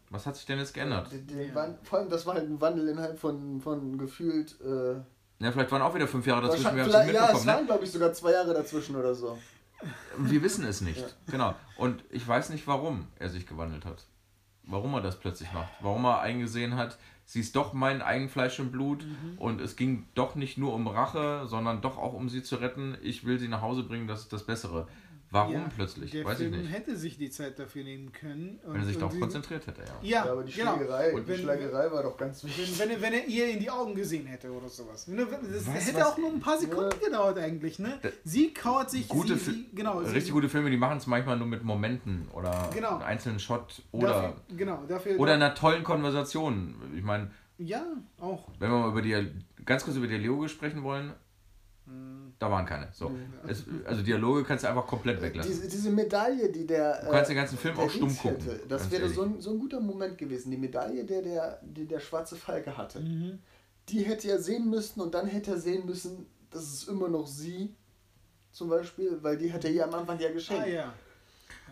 Was 0.10 0.26
hat 0.26 0.36
sich 0.38 0.46
denn 0.46 0.58
jetzt 0.60 0.74
geändert? 0.74 1.12
Der, 1.12 1.20
der 1.20 1.46
Ja. 1.48 1.56
Wan- 1.56 1.78
vor 1.84 2.00
allem, 2.00 2.10
das 2.10 2.26
war 2.26 2.36
halt 2.36 2.50
ein 2.50 2.62
Wandel 2.62 2.88
innerhalb 2.88 3.20
von, 3.20 3.60
von 3.60 3.98
gefühlt. 3.98 4.56
Äh, 4.62 4.94
Ja, 5.44 5.52
vielleicht 5.52 5.72
waren 5.72 5.82
auch 5.82 5.94
wieder 5.94 6.08
fünf 6.08 6.26
Jahre 6.26 6.44
dazwischen, 6.48 6.64
wir 6.76 6.84
haben 6.84 6.92
ja, 6.92 7.02
es 7.02 7.06
mitbekommen. 7.08 7.46
waren, 7.48 7.60
Ne? 7.62 7.66
glaube 7.68 7.84
ich, 7.84 7.92
sogar 7.92 8.14
zwei 8.14 8.32
Jahre 8.32 8.54
dazwischen 8.54 8.96
oder 8.96 9.14
so. 9.14 9.38
Wir 10.18 10.42
wissen 10.42 10.66
es 10.66 10.82
nicht. 10.82 11.02
Ja. 11.02 11.08
Genau. 11.30 11.56
Und 11.78 12.04
ich 12.10 12.28
weiß 12.28 12.50
nicht, 12.50 12.66
warum 12.68 13.08
er 13.20 13.30
sich 13.30 13.46
gewandelt 13.46 13.86
hat. 13.86 14.06
Warum 14.64 14.94
er 14.96 15.02
das 15.02 15.18
plötzlich 15.20 15.52
macht. 15.54 15.70
Warum 15.82 16.04
er 16.06 16.20
eingesehen 16.22 16.76
hat, 16.76 16.98
sie 17.26 17.40
ist 17.42 17.56
doch 17.56 17.74
mein 17.74 18.02
eigen 18.02 18.28
Fleisch 18.30 18.60
und 18.60 18.72
Blut 18.72 19.06
Mhm. 19.06 19.38
und 19.38 19.62
es 19.62 19.76
ging 19.76 20.08
doch 20.16 20.36
nicht 20.36 20.58
nur 20.58 20.74
um 20.74 20.88
Rache, 20.88 21.46
sondern 21.48 21.82
doch 21.82 21.98
auch 21.98 22.14
um 22.14 22.28
sie 22.30 22.42
zu 22.44 22.56
retten. 22.56 22.98
Ich 23.02 23.26
will 23.26 23.38
sie 23.40 23.48
nach 23.50 23.62
Hause 23.62 23.84
bringen, 23.84 24.08
das 24.08 24.22
ist 24.22 24.34
das 24.34 24.44
Bessere. 24.46 24.88
Warum 25.30 25.54
Ja, 25.54 25.70
plötzlich? 25.76 26.12
Der 26.12 26.24
Weiß 26.24 26.38
Film 26.38 26.54
ich 26.54 26.60
nicht. 26.62 26.72
hätte 26.72 26.96
sich 26.96 27.18
die 27.18 27.30
Zeit 27.30 27.60
dafür 27.60 27.84
nehmen 27.84 28.14
können. 28.14 28.60
Wenn 28.66 28.80
er 28.80 28.86
sich 28.86 28.98
darauf 28.98 29.12
sie- 29.12 29.20
konzentriert 29.20 29.68
hätte, 29.68 29.82
ja. 29.82 29.88
Ja, 30.02 30.26
Ja, 30.26 30.32
aber 30.32 30.44
die 30.44 30.54
genau. 30.54 30.76
Schlägerei, 30.78 31.14
Und 31.14 31.24
die 31.24 31.28
wenn- 31.28 31.38
Schlägerei 31.40 31.92
war 31.92 32.04
doch 32.04 32.16
ganz 32.16 32.44
wichtig. 32.46 32.80
Wenn, 32.80 32.90
wenn, 32.90 32.96
er- 32.96 33.02
wenn 33.02 33.14
er 33.14 33.26
ihr 33.28 33.50
in 33.50 33.60
die 33.60 33.70
Augen 33.70 33.94
gesehen 33.94 34.26
hätte 34.26 34.50
oder 34.52 34.70
sowas. 34.70 35.06
Er- 35.10 35.16
Das 35.26 35.66
du 35.66 35.72
hätte 35.72 35.96
was? 36.00 36.06
auch 36.08 36.18
nur 36.18 36.30
ein 36.32 36.40
paar 36.40 36.58
Sekunden 36.58 36.98
gedauert 37.04 37.38
eigentlich, 37.40 37.78
ne? 37.78 38.00
Sie 38.24 38.54
kauert 38.54 38.90
sich. 38.90 39.10
Gute 39.10 39.36
sie, 39.38 39.52
sie, 39.52 39.70
genau, 39.76 40.02
sie, 40.02 40.14
Richtig 40.16 40.32
gute 40.32 40.48
Filme, 40.48 40.70
die 40.70 40.78
machen 40.78 40.98
es 40.98 41.08
manchmal 41.08 41.38
nur 41.38 41.48
mit 41.48 41.62
Momenten 41.62 42.30
oder 42.34 42.70
Genau. 42.74 42.92
einem 42.96 43.02
einzelnen 43.04 43.40
Shot 43.40 43.82
oder, 43.92 44.08
Dafür, 44.08 44.34
genau, 44.56 44.84
dafür. 44.88 45.20
oder 45.20 45.34
einer 45.34 45.54
tollen 45.56 45.84
Konversation. 45.84 46.76
Ich 46.96 47.04
meine, 47.04 47.32
ja, 47.58 47.84
auch. 48.20 48.48
wenn 48.60 48.72
wir 48.72 48.78
mal 48.78 48.90
über 48.92 49.02
die, 49.02 49.30
ganz 49.66 49.84
kurz 49.84 49.98
über 49.98 50.08
Dialoge 50.08 50.48
sprechen 50.48 50.84
wollen, 50.84 51.12
Hm, 51.86 52.27
da 52.40 52.52
waren 52.52 52.66
keine. 52.66 52.90
So. 52.92 53.12
Es, 53.48 53.66
also 53.86 54.04
Dialoge 54.04 54.44
kannst 54.44 54.64
du 54.64 54.70
einfach 54.70 54.86
komplett 54.86 55.22
weglassen. 55.22 55.52
Diese, 55.52 55.68
diese 55.68 55.90
Medaille, 55.90 56.52
die 56.52 56.68
der. 56.68 57.04
Du 57.04 57.12
kannst 57.12 57.30
äh, 57.32 57.34
den 57.34 57.38
ganzen 57.38 57.58
Film 57.58 57.76
der 57.76 57.86
auch 57.86 57.90
stumm 57.90 58.16
gucken, 58.16 58.46
Hätte, 58.46 58.68
das 58.68 58.92
wäre 58.92 59.04
ehrlich. 59.04 59.16
so 59.16 59.24
ein, 59.24 59.42
so 59.42 59.52
ein 59.52 59.60
guter 59.60 59.80
Moment 59.80 60.18
gewesen. 60.18 60.52
Die 60.52 60.58
Medaille, 60.58 61.04
der 61.06 61.22
der, 61.22 61.60
die 61.64 61.86
der 61.88 62.00
schwarze 62.00 62.36
Falke 62.36 62.78
hatte. 62.78 63.00
Mhm. 63.00 63.40
Die 63.90 64.04
hätte 64.04 64.30
er 64.30 64.40
sehen 64.40 64.70
müssen 64.70 65.02
und 65.02 65.14
dann 65.14 65.28
hätte 65.28 65.52
er 65.52 65.58
sehen 65.58 65.86
müssen, 65.86 66.28
das 66.52 66.64
ist 66.64 66.90
immer 66.90 67.08
noch 67.08 67.26
sie. 67.26 67.76
Zum 68.52 68.70
Beispiel, 68.70 69.18
weil 69.22 69.38
die 69.38 69.52
hat 69.52 69.64
er 69.66 69.72
ihr 69.72 69.86
am 69.86 69.94
Anfang 69.94 70.20
ja 70.20 70.32
geschenkt. 70.32 70.64
Ah 70.64 70.68
ja. 70.68 70.94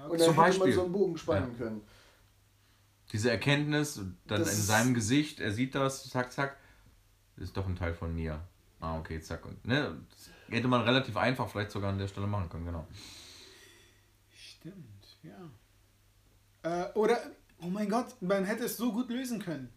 Und 0.08 0.20
dann 0.20 0.28
Zum 0.28 0.28
hätte 0.28 0.36
man 0.36 0.46
Beispiel. 0.52 0.74
so 0.74 0.84
einen 0.84 0.92
Bogen 0.92 1.18
spannen 1.18 1.58
können. 1.58 1.82
Diese 3.12 3.30
Erkenntnis, 3.32 4.02
dann 4.28 4.40
Das 4.40 4.54
in 4.54 4.62
seinem 4.62 4.94
Gesicht, 4.94 5.40
er 5.40 5.52
sieht 5.52 5.76
das, 5.76 6.10
zack, 6.10 6.32
zack, 6.32 6.58
das 7.36 7.46
ist 7.46 7.58
doch 7.58 7.68
ein 7.68 7.76
Teil 7.76 7.94
von 7.94 8.14
mir. 8.14 8.42
Ah, 8.80 8.98
okay, 9.00 9.20
zack. 9.22 9.46
Und, 9.46 9.66
ne, 9.66 9.96
das 10.12 10.30
hätte 10.50 10.68
man 10.68 10.82
relativ 10.82 11.18
einfach 11.18 11.50
vielleicht 11.50 11.72
sogar 11.72 11.92
an 11.92 11.98
der 12.00 12.08
Stelle 12.08 12.28
machen 12.28 12.50
können, 12.50 12.66
genau. 12.66 12.86
Stimmt, 14.34 15.18
ja. 15.24 15.50
Äh, 16.64 16.92
oder, 16.94 17.18
oh 17.62 17.68
mein 17.68 17.90
Gott, 17.90 18.08
man 18.22 18.44
hätte 18.46 18.66
es 18.66 18.78
so 18.78 18.92
gut 18.92 19.10
lösen 19.10 19.40
können. 19.42 19.70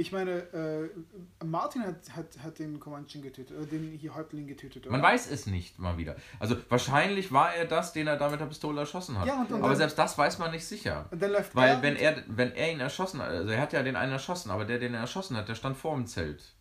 Ich 0.00 0.12
meine, 0.12 0.30
äh, 0.52 1.44
Martin 1.44 1.82
hat, 1.82 1.96
hat, 2.14 2.26
hat 2.44 2.58
den 2.60 2.78
Comanchen 2.78 3.20
getötet, 3.20 3.58
äh, 3.60 3.66
den 3.66 3.98
hier 3.98 4.14
Häuptling 4.14 4.46
getötet, 4.46 4.86
oder? 4.86 4.92
Man 4.92 5.02
weiß 5.02 5.28
es 5.28 5.46
nicht 5.46 5.76
mal 5.80 5.98
wieder. 5.98 6.14
Also 6.38 6.56
wahrscheinlich 6.68 7.32
war 7.32 7.52
er 7.52 7.64
das, 7.64 7.92
den 7.94 8.06
er 8.06 8.16
da 8.16 8.28
mit 8.28 8.38
der 8.38 8.46
Pistole 8.46 8.78
erschossen 8.80 9.18
hat. 9.18 9.26
Ja, 9.26 9.40
und- 9.40 9.50
und 9.50 9.58
aber 9.58 9.70
dann- 9.70 9.76
selbst 9.78 9.98
das 9.98 10.16
weiß 10.16 10.38
man 10.38 10.52
nicht 10.52 10.64
sicher. 10.64 11.06
Und 11.10 11.20
dann 11.20 11.32
läuft 11.32 11.52
Weil 11.56 11.70
er 11.70 11.82
wenn 11.82 11.96
er, 11.96 12.22
wenn 12.28 12.52
er 12.52 12.72
ihn 12.72 12.78
erschossen 12.78 13.20
hat, 13.20 13.28
also 13.30 13.50
er 13.50 13.60
hat 13.60 13.72
ja 13.72 13.82
den 13.82 13.96
einen 13.96 14.12
erschossen, 14.12 14.50
aber 14.52 14.64
der, 14.64 14.78
den 14.78 14.94
er 14.94 15.00
erschossen 15.00 15.36
hat, 15.36 15.48
der 15.48 15.56
stand 15.56 15.76
vor 15.76 15.96
dem 15.96 16.06
Zelt. 16.06 16.54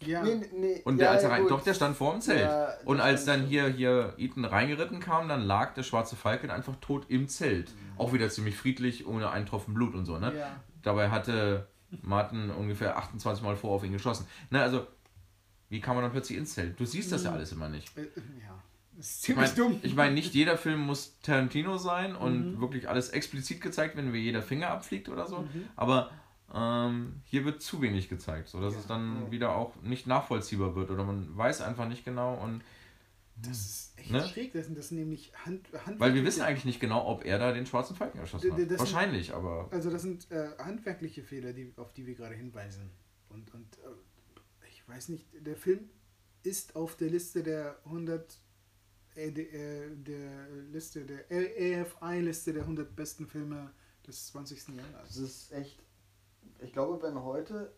Ja. 0.00 0.22
Nee, 0.22 0.40
nee, 0.54 0.82
Und 0.84 0.94
ja, 0.98 1.04
der, 1.04 1.10
als 1.12 1.22
er 1.22 1.28
ja, 1.28 1.34
rein, 1.34 1.42
gut. 1.42 1.50
doch, 1.52 1.62
der 1.62 1.72
stand 1.74 1.96
vor 1.96 2.12
dem 2.12 2.20
Zelt. 2.20 2.40
Ja, 2.42 2.74
und 2.84 3.00
als 3.00 3.24
dann 3.24 3.40
schon. 3.40 3.48
hier, 3.48 3.68
hier 3.68 4.14
Ethan 4.18 4.44
reingeritten 4.44 5.00
kam, 5.00 5.28
dann 5.28 5.42
lag 5.42 5.74
der 5.74 5.82
schwarze 5.82 6.16
Falken 6.16 6.50
einfach 6.50 6.76
tot 6.80 7.06
im 7.08 7.28
Zelt. 7.28 7.72
Auch 7.96 8.12
wieder 8.12 8.28
ziemlich 8.28 8.56
friedlich, 8.56 9.06
ohne 9.06 9.30
einen 9.30 9.46
Tropfen 9.46 9.72
Blut 9.74 9.94
und 9.94 10.04
so, 10.04 10.18
ne? 10.18 10.32
Ja. 10.36 10.56
Dabei 10.82 11.10
hatte 11.10 11.68
Martin 12.02 12.50
ungefähr 12.50 12.98
28 12.98 13.42
Mal 13.42 13.56
vor 13.56 13.70
auf 13.70 13.84
ihn 13.84 13.92
geschossen. 13.92 14.26
Ne, 14.50 14.60
also, 14.60 14.86
wie 15.70 15.80
kam 15.80 15.94
man 15.96 16.02
dann 16.04 16.12
plötzlich 16.12 16.36
ins 16.38 16.54
Zelt? 16.54 16.78
Du 16.78 16.84
siehst 16.84 17.10
das 17.12 17.24
ja 17.24 17.32
alles 17.32 17.52
immer 17.52 17.68
nicht. 17.68 17.96
Äh, 17.96 18.02
ja. 18.02 18.60
Das 18.96 19.06
ist 19.06 19.14
Ich 19.16 19.22
ziemlich 19.22 19.50
meine, 19.56 19.70
dumm. 19.70 19.80
ich 19.82 19.94
mein, 19.94 20.14
nicht 20.14 20.34
jeder 20.34 20.56
Film 20.58 20.80
muss 20.80 21.18
Tarantino 21.20 21.78
sein 21.78 22.14
und 22.14 22.56
Mhm. 22.56 22.60
wirklich 22.60 22.88
alles 22.88 23.10
explizit 23.10 23.60
gezeigt 23.60 23.96
werden, 23.96 24.12
wie 24.12 24.18
jeder 24.18 24.42
Finger 24.42 24.70
abfliegt 24.70 25.08
oder 25.08 25.26
so. 25.26 25.38
Mhm. 25.38 25.68
Aber 25.76 26.10
ähm, 26.52 27.20
hier 27.24 27.44
wird 27.44 27.62
zu 27.62 27.80
wenig 27.80 28.08
gezeigt, 28.08 28.48
sodass 28.48 28.74
Ja. 28.74 28.80
es 28.80 28.86
dann 28.86 29.24
Ja. 29.26 29.30
wieder 29.30 29.56
auch 29.56 29.74
nicht 29.82 30.06
nachvollziehbar 30.06 30.74
wird 30.76 30.90
oder 30.90 31.04
man 31.04 31.36
weiß 31.36 31.60
einfach 31.62 31.88
nicht 31.88 32.04
genau 32.04 32.34
und 32.42 32.62
Das 33.36 33.58
ist 33.58 33.98
echt 33.98 34.12
Ne? 34.12 34.24
schräg, 34.28 34.52
das 34.52 34.66
sind 34.66 34.78
das 34.78 34.88
sind 34.90 34.98
nämlich 34.98 35.32
Hand, 35.44 35.66
Hand 35.86 35.98
weil 35.98 36.14
wir 36.14 36.24
wissen 36.24 36.42
eigentlich 36.42 36.64
nicht 36.64 36.78
genau, 36.78 37.04
ob 37.08 37.24
er 37.24 37.38
da 37.40 37.50
den 37.52 37.66
schwarzen 37.66 37.96
Falken 37.96 38.20
erschossen 38.20 38.52
hat. 38.52 38.70
das- 38.70 38.78
Wahrscheinlich, 38.78 39.34
aber 39.34 39.68
Also 39.72 39.90
das 39.90 40.02
sind 40.02 40.30
äh, 40.30 40.50
handwerkliche 40.58 41.24
Fehler, 41.24 41.52
die, 41.52 41.72
auf 41.76 41.92
die 41.92 42.06
wir 42.06 42.14
gerade 42.14 42.36
hinweisen. 42.36 42.90
Und, 43.30 43.52
und 43.52 43.66
äh, 43.78 44.68
ich 44.68 44.88
weiß 44.88 45.08
nicht, 45.08 45.26
der 45.44 45.56
Film 45.56 45.88
ist 46.44 46.76
auf 46.76 46.96
der 46.96 47.10
Liste 47.10 47.42
der 47.42 47.76
100 47.86 48.38
äh, 49.16 49.32
der, 49.32 49.52
äh, 49.52 49.96
der 49.96 50.48
Liste 50.70 51.04
der 51.04 51.24
AFI-Liste 51.28 52.52
der 52.52 52.62
100 52.62 52.94
besten 52.94 53.26
Filme 53.26 53.72
des 54.06 54.26
20. 54.28 54.58
Es 54.58 54.66
Jahrhunderts. 54.68 55.16
ist 55.16 55.52
echt. 55.52 55.82
Ich 56.60 56.72
glaube, 56.72 57.02
wenn 57.02 57.22
heute 57.22 57.72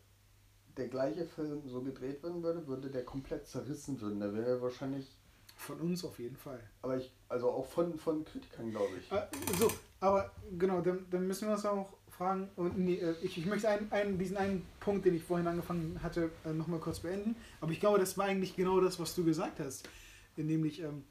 der 0.76 0.88
gleiche 0.88 1.24
Film 1.24 1.62
so 1.66 1.82
gedreht 1.82 2.22
werden 2.22 2.42
würde, 2.42 2.66
würde 2.66 2.90
der 2.90 3.04
komplett 3.04 3.46
zerrissen 3.46 4.00
werden. 4.00 4.20
Da 4.20 4.32
wäre 4.32 4.46
er 4.46 4.62
wahrscheinlich. 4.62 5.16
Von 5.58 5.80
uns 5.80 6.04
auf 6.04 6.18
jeden 6.18 6.36
Fall. 6.36 6.60
Aber 6.82 6.98
ich. 6.98 7.10
Also 7.28 7.50
auch 7.50 7.64
von, 7.66 7.98
von 7.98 8.24
Kritikern, 8.24 8.70
glaube 8.70 8.90
ich. 9.00 9.10
Äh, 9.10 9.26
so, 9.58 9.72
aber 10.00 10.30
genau, 10.58 10.82
dann, 10.82 11.06
dann 11.10 11.26
müssen 11.26 11.48
wir 11.48 11.54
uns 11.54 11.64
auch 11.64 11.94
fragen. 12.10 12.50
Und 12.56 12.78
nee, 12.78 12.96
äh, 12.96 13.14
ich, 13.22 13.38
ich 13.38 13.46
möchte 13.46 13.68
einen, 13.68 13.90
einen, 13.90 14.18
diesen 14.18 14.36
einen 14.36 14.66
Punkt, 14.80 15.06
den 15.06 15.14
ich 15.14 15.22
vorhin 15.22 15.46
angefangen 15.46 16.02
hatte, 16.02 16.30
äh, 16.44 16.52
nochmal 16.52 16.80
kurz 16.80 17.00
beenden. 17.00 17.36
Aber 17.60 17.72
ich 17.72 17.80
glaube, 17.80 17.98
das 17.98 18.18
war 18.18 18.26
eigentlich 18.26 18.54
genau 18.54 18.80
das, 18.80 19.00
was 19.00 19.14
du 19.14 19.24
gesagt 19.24 19.60
hast. 19.60 19.88
Nämlich, 20.36 20.82
ähm, 20.82 21.04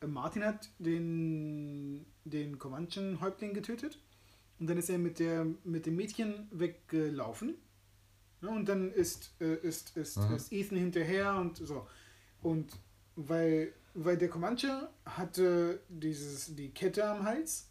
äh, 0.00 0.06
Martin 0.06 0.44
hat 0.44 0.68
den, 0.78 2.04
den 2.24 2.58
Comanchen-Häuptling 2.58 3.54
getötet. 3.54 3.98
Und 4.62 4.68
dann 4.68 4.78
ist 4.78 4.88
er 4.90 4.98
mit, 4.98 5.18
der, 5.18 5.44
mit 5.64 5.86
dem 5.86 5.96
Mädchen 5.96 6.46
weggelaufen. 6.52 7.56
Ja, 8.42 8.50
und 8.50 8.68
dann 8.68 8.92
ist, 8.92 9.34
äh, 9.40 9.56
ist, 9.56 9.96
ist, 9.96 10.18
Mhm. 10.18 10.36
ist 10.36 10.52
Ethan 10.52 10.78
hinterher 10.78 11.34
und 11.34 11.56
so. 11.56 11.84
Und 12.42 12.70
weil, 13.16 13.72
weil 13.94 14.16
der 14.16 14.28
Comanche 14.28 14.88
hatte 15.04 15.80
dieses, 15.88 16.54
die 16.54 16.70
Kette 16.70 17.04
am 17.04 17.24
Hals, 17.24 17.70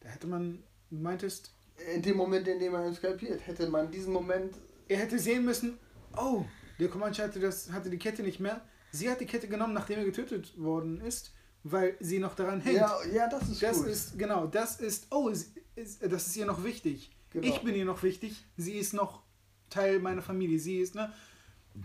da 0.00 0.08
hätte 0.08 0.26
man, 0.26 0.64
du 0.90 0.96
meintest, 0.96 1.52
In 1.94 2.02
dem 2.02 2.16
Moment, 2.16 2.48
in 2.48 2.58
dem 2.58 2.74
er 2.74 2.88
ihn 2.88 2.94
skalpiert, 2.94 3.46
hätte 3.46 3.68
man 3.70 3.88
diesen 3.92 4.12
Moment. 4.12 4.56
er 4.88 4.98
hätte 4.98 5.16
sehen 5.16 5.44
müssen, 5.44 5.78
oh, 6.16 6.44
der 6.80 6.88
Comanche 6.88 7.22
hatte, 7.22 7.38
das, 7.38 7.70
hatte 7.70 7.88
die 7.88 7.98
Kette 7.98 8.24
nicht 8.24 8.40
mehr. 8.40 8.62
Sie 8.90 9.08
hat 9.08 9.20
die 9.20 9.26
Kette 9.26 9.46
genommen, 9.46 9.74
nachdem 9.74 10.00
er 10.00 10.04
getötet 10.06 10.58
worden 10.60 11.00
ist, 11.02 11.32
weil 11.62 11.96
sie 12.00 12.18
noch 12.18 12.34
daran 12.34 12.60
hängt. 12.60 12.78
Ja, 12.78 12.98
ja, 13.12 13.28
das 13.28 13.48
ist 13.48 13.62
das 13.62 13.76
gut. 13.78 13.86
ist, 13.86 14.18
genau, 14.18 14.48
das 14.48 14.80
ist, 14.80 15.06
oh, 15.10 15.30
ist, 15.80 16.02
das 16.02 16.26
ist 16.28 16.36
ihr 16.36 16.46
noch 16.46 16.62
wichtig. 16.64 17.10
Genau. 17.30 17.46
Ich 17.46 17.60
bin 17.62 17.74
ihr 17.74 17.84
noch 17.84 18.02
wichtig, 18.02 18.44
sie 18.56 18.74
ist 18.74 18.92
noch 18.94 19.22
Teil 19.68 19.98
meiner 20.00 20.22
Familie, 20.22 20.58
sie 20.58 20.78
ist, 20.78 20.94
ne, 20.94 21.12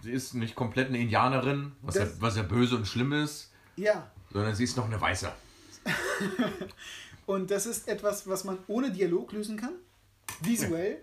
sie 0.01 0.11
ist 0.11 0.33
nicht 0.33 0.55
komplett 0.55 0.87
eine 0.89 0.99
Indianerin, 0.99 1.71
was, 1.81 1.95
ja, 1.95 2.05
Das- 2.05 2.19
was 2.21 2.35
ja 2.35 2.43
böse 2.43 2.75
und 2.75 2.87
schlimm 2.87 3.13
ist, 3.13 3.51
ja. 3.75 4.11
sondern 4.31 4.55
sie 4.55 4.63
ist 4.63 4.75
noch 4.77 4.85
eine 4.85 4.99
Weiße. 4.99 5.31
Und 7.25 7.49
das 7.51 7.65
ist 7.65 7.87
etwas, 7.87 8.27
was 8.27 8.43
man 8.43 8.57
ohne 8.67 8.91
Dialog 8.91 9.31
lösen 9.31 9.57
kann. 9.57 9.73
Visuell. 10.41 10.99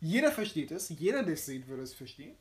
Jeder 0.00 0.30
versteht 0.32 0.70
es. 0.70 0.88
Jeder, 0.90 1.22
der 1.22 1.34
es 1.34 1.46
sieht, 1.46 1.66
würde 1.68 1.82
es 1.82 1.94
verstehen. 1.94 2.34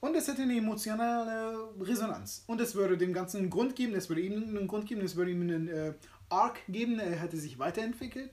Und 0.00 0.14
es 0.16 0.26
hätte 0.28 0.42
eine 0.42 0.56
emotionale 0.56 1.68
Resonanz. 1.80 2.44
Und 2.46 2.60
es 2.60 2.74
würde 2.74 2.98
dem 2.98 3.12
Ganzen 3.12 3.38
einen 3.38 3.50
Grund 3.50 3.76
geben. 3.76 3.94
Es 3.94 4.08
würde 4.08 4.20
ihm 4.22 4.32
einen 4.56 4.66
Grund 4.66 4.86
geben. 4.86 5.00
Es 5.02 5.16
würde 5.16 5.30
ihm 5.30 5.42
einen 5.42 5.68
äh, 5.68 5.94
Arc 6.28 6.60
geben. 6.68 6.98
Er 6.98 7.16
hätte 7.20 7.36
sich 7.36 7.58
weiterentwickelt. 7.58 8.30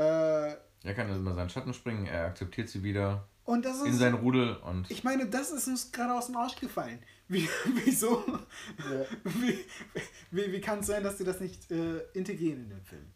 Äh, 0.00 0.56
Er 0.84 0.94
kann 0.94 1.10
immer 1.14 1.34
seinen 1.34 1.50
Schatten 1.50 1.74
springen, 1.74 2.06
er 2.06 2.26
akzeptiert 2.26 2.68
sie 2.68 2.82
wieder 2.82 3.26
und 3.44 3.64
das 3.64 3.82
in 3.82 3.92
ist. 3.92 3.98
sein 3.98 4.14
Rudel 4.14 4.56
und 4.56 4.90
Ich 4.90 5.04
meine, 5.04 5.26
das 5.26 5.50
ist 5.50 5.66
uns 5.68 5.92
gerade 5.92 6.14
aus 6.14 6.26
dem 6.26 6.36
Arsch 6.36 6.56
gefallen. 6.56 6.98
Wie, 7.28 7.48
wieso? 7.84 8.24
Ja. 8.78 9.04
Wie, 9.24 9.58
wie, 10.32 10.52
wie 10.52 10.60
kann 10.60 10.80
es 10.80 10.86
sein, 10.86 11.04
dass 11.04 11.18
sie 11.18 11.24
das 11.24 11.38
nicht 11.40 11.70
äh, 11.70 11.98
integrieren 12.12 12.64
in 12.64 12.70
den 12.70 12.82
Film? 12.82 13.06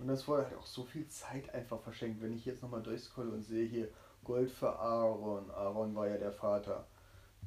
Und 0.00 0.08
das 0.08 0.26
wurde 0.26 0.46
halt 0.46 0.56
auch 0.56 0.66
so 0.66 0.82
viel 0.84 1.06
Zeit 1.06 1.54
einfach 1.54 1.80
verschenkt. 1.80 2.20
Wenn 2.20 2.32
ich 2.32 2.44
jetzt 2.44 2.62
nochmal 2.62 2.82
durchscrolle 2.82 3.30
und 3.30 3.44
sehe 3.44 3.64
hier 3.68 3.88
Gold 4.24 4.50
für 4.50 4.76
Aaron. 4.76 5.48
Aaron 5.52 5.94
war 5.94 6.08
ja 6.08 6.16
der 6.16 6.32
Vater. 6.32 6.84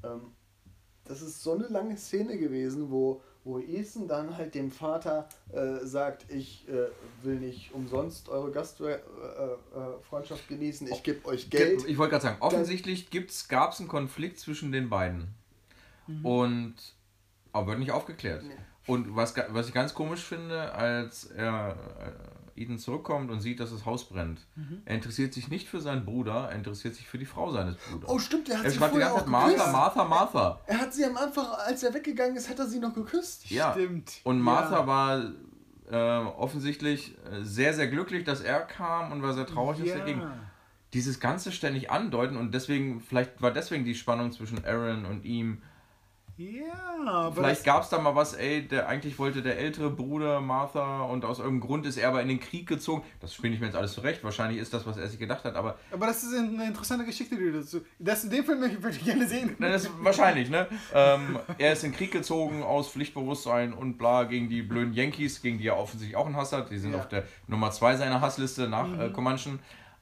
Ähm, 0.01 0.31
das 1.03 1.21
ist 1.21 1.43
so 1.43 1.55
eine 1.55 1.67
lange 1.67 1.97
Szene 1.97 2.37
gewesen, 2.37 2.89
wo, 2.89 3.21
wo 3.47 3.59
Ethan 3.59 4.07
dann 4.07 4.35
halt 4.37 4.53
dem 4.55 4.69
Vater 4.71 5.27
äh, 5.53 5.77
sagt, 5.85 6.29
ich 6.31 6.67
äh, 6.67 6.87
will 7.23 7.35
nicht 7.39 7.73
umsonst 7.73 8.27
eure 8.29 8.51
Gastfreundschaft 8.51 9.03
äh, 9.75 9.79
äh, 9.79 10.01
Freundschaft 10.09 10.47
genießen, 10.49 10.87
ich 10.91 11.01
gebe 11.03 11.25
euch 11.25 11.49
Geld. 11.49 11.85
Ich 11.87 11.97
wollte 11.97 12.11
gerade 12.11 12.23
sagen, 12.23 12.37
offensichtlich 12.41 13.09
gab 13.47 13.71
es 13.71 13.79
einen 13.79 13.87
Konflikt 13.87 14.39
zwischen 14.39 14.71
den 14.71 14.89
beiden. 14.89 15.33
Und 16.23 16.75
aber 17.53 17.67
wird 17.67 17.79
nicht 17.79 17.91
aufgeklärt. 17.91 18.43
Nee. 18.43 18.53
Und 18.85 19.15
was, 19.15 19.33
ga- 19.33 19.47
was 19.49 19.67
ich 19.67 19.73
ganz 19.73 19.93
komisch 19.93 20.23
finde, 20.23 20.71
als 20.73 21.25
er 21.25 21.75
Ethan 22.57 22.77
zurückkommt 22.79 23.29
und 23.31 23.39
sieht, 23.41 23.59
dass 23.59 23.71
das 23.71 23.85
Haus 23.85 24.07
brennt, 24.09 24.45
er 24.85 24.95
interessiert 24.95 25.33
sich 25.33 25.47
nicht 25.49 25.67
für 25.67 25.79
seinen 25.81 26.05
Bruder, 26.05 26.49
er 26.49 26.55
interessiert 26.55 26.95
sich 26.95 27.07
für 27.07 27.17
die 27.17 27.25
Frau 27.25 27.51
seines 27.51 27.75
Bruders. 27.75 28.09
Oh 28.09 28.19
stimmt, 28.19 28.49
er 28.49 28.59
hat 28.59 28.65
er 28.65 28.71
sie 28.71 28.77
schreibt 28.77 28.95
die 28.95 28.99
vorher 28.99 29.15
ganze 29.15 29.29
auch 29.29 29.31
Zeit 29.41 29.49
geküsst. 29.51 29.71
Martha, 29.73 30.03
Martha, 30.03 30.31
Martha. 30.43 30.61
Er 30.67 30.77
hat 30.79 30.93
sie 30.93 31.05
am 31.05 31.17
Anfang, 31.17 31.45
als 31.45 31.83
er 31.83 31.93
weggegangen 31.93 32.35
ist, 32.35 32.49
hat 32.49 32.59
er 32.59 32.67
sie 32.67 32.79
noch 32.79 32.93
geküsst. 32.93 33.49
Ja. 33.49 33.71
Stimmt. 33.73 34.21
Und 34.23 34.39
Martha 34.41 34.79
Ja. 34.79 34.87
war 34.87 35.31
äh, 35.89 36.25
offensichtlich 36.27 37.15
äh, 37.31 37.43
sehr, 37.43 37.73
sehr 37.73 37.87
glücklich, 37.87 38.23
dass 38.23 38.41
er 38.41 38.59
kam 38.61 39.11
und 39.11 39.21
war 39.21 39.33
sehr 39.33 39.45
traurig, 39.45 39.79
dass 39.79 39.95
er 39.99 40.05
ging. 40.05 40.21
Dieses 40.93 41.19
Ganze 41.19 41.51
ständig 41.51 41.91
andeuten 41.91 42.37
und 42.37 42.53
deswegen, 42.53 43.01
vielleicht 43.01 43.41
war 43.41 43.51
deswegen 43.51 43.85
die 43.85 43.95
Spannung 43.95 44.31
zwischen 44.31 44.63
Aaron 44.65 45.05
und 45.05 45.25
ihm. 45.25 45.61
Ja, 46.37 47.31
Vielleicht 47.33 47.63
gab 47.63 47.81
es 47.81 47.89
da 47.89 47.97
mal 47.99 48.13
was, 48.15 48.33
ey, 48.35 48.67
der 48.67 48.87
eigentlich 48.87 49.17
wollte 49.17 49.41
der 49.41 49.57
ältere 49.57 49.89
Bruder 49.89 50.39
Martha 50.39 51.01
und 51.01 51.25
aus 51.25 51.39
irgendeinem 51.39 51.61
Grund 51.67 51.85
ist 51.87 51.97
er 51.97 52.09
aber 52.09 52.21
in 52.21 52.27
den 52.27 52.39
Krieg 52.39 52.67
gezogen. 52.67 53.01
Das 53.19 53.33
spiele 53.33 53.55
ich 53.55 53.59
mir 53.59 53.65
jetzt 53.65 53.75
alles 53.75 53.93
zurecht. 53.93 54.23
Wahrscheinlich 54.23 54.59
ist 54.59 54.71
das, 54.71 54.85
was 54.85 54.97
er 54.97 55.07
sich 55.07 55.17
gedacht 55.19 55.43
hat, 55.45 55.55
aber 55.55 55.77
aber 55.91 56.05
das 56.05 56.23
ist 56.23 56.37
eine 56.37 56.67
interessante 56.67 57.05
Geschichte, 57.05 57.35
die 57.37 57.45
du 57.51 57.53
dazu. 57.59 57.81
Das 57.97 58.23
in 58.23 58.29
dem 58.29 58.43
Film 58.45 58.61
würde 58.61 58.89
ich 58.95 59.03
gerne 59.03 59.27
sehen. 59.27 59.55
Nein, 59.57 59.71
das 59.71 59.83
ist 59.85 59.91
wahrscheinlich, 60.01 60.49
ne? 60.51 60.67
Ähm, 60.93 61.39
er 61.57 61.73
ist 61.73 61.83
in 61.83 61.91
den 61.91 61.97
Krieg 61.97 62.11
gezogen 62.11 62.61
aus 62.61 62.89
Pflichtbewusstsein 62.89 63.73
und 63.73 63.97
bla 63.97 64.25
gegen 64.25 64.47
die 64.47 64.61
blöden 64.61 64.93
Yankees, 64.93 65.41
gegen 65.41 65.57
die 65.57 65.67
er 65.67 65.77
offensichtlich 65.77 66.15
auch 66.17 66.27
einen 66.27 66.35
Hass 66.35 66.53
hat. 66.53 66.69
Die 66.69 66.77
sind 66.77 66.91
Ja. 66.93 66.99
auf 66.99 67.07
der 67.09 67.23
Nummer 67.47 67.71
2 67.71 67.95
seiner 67.95 68.21
Hassliste 68.21 68.67
nach 68.67 68.87
äh, 68.99 69.09
Comanchen. 69.09 69.59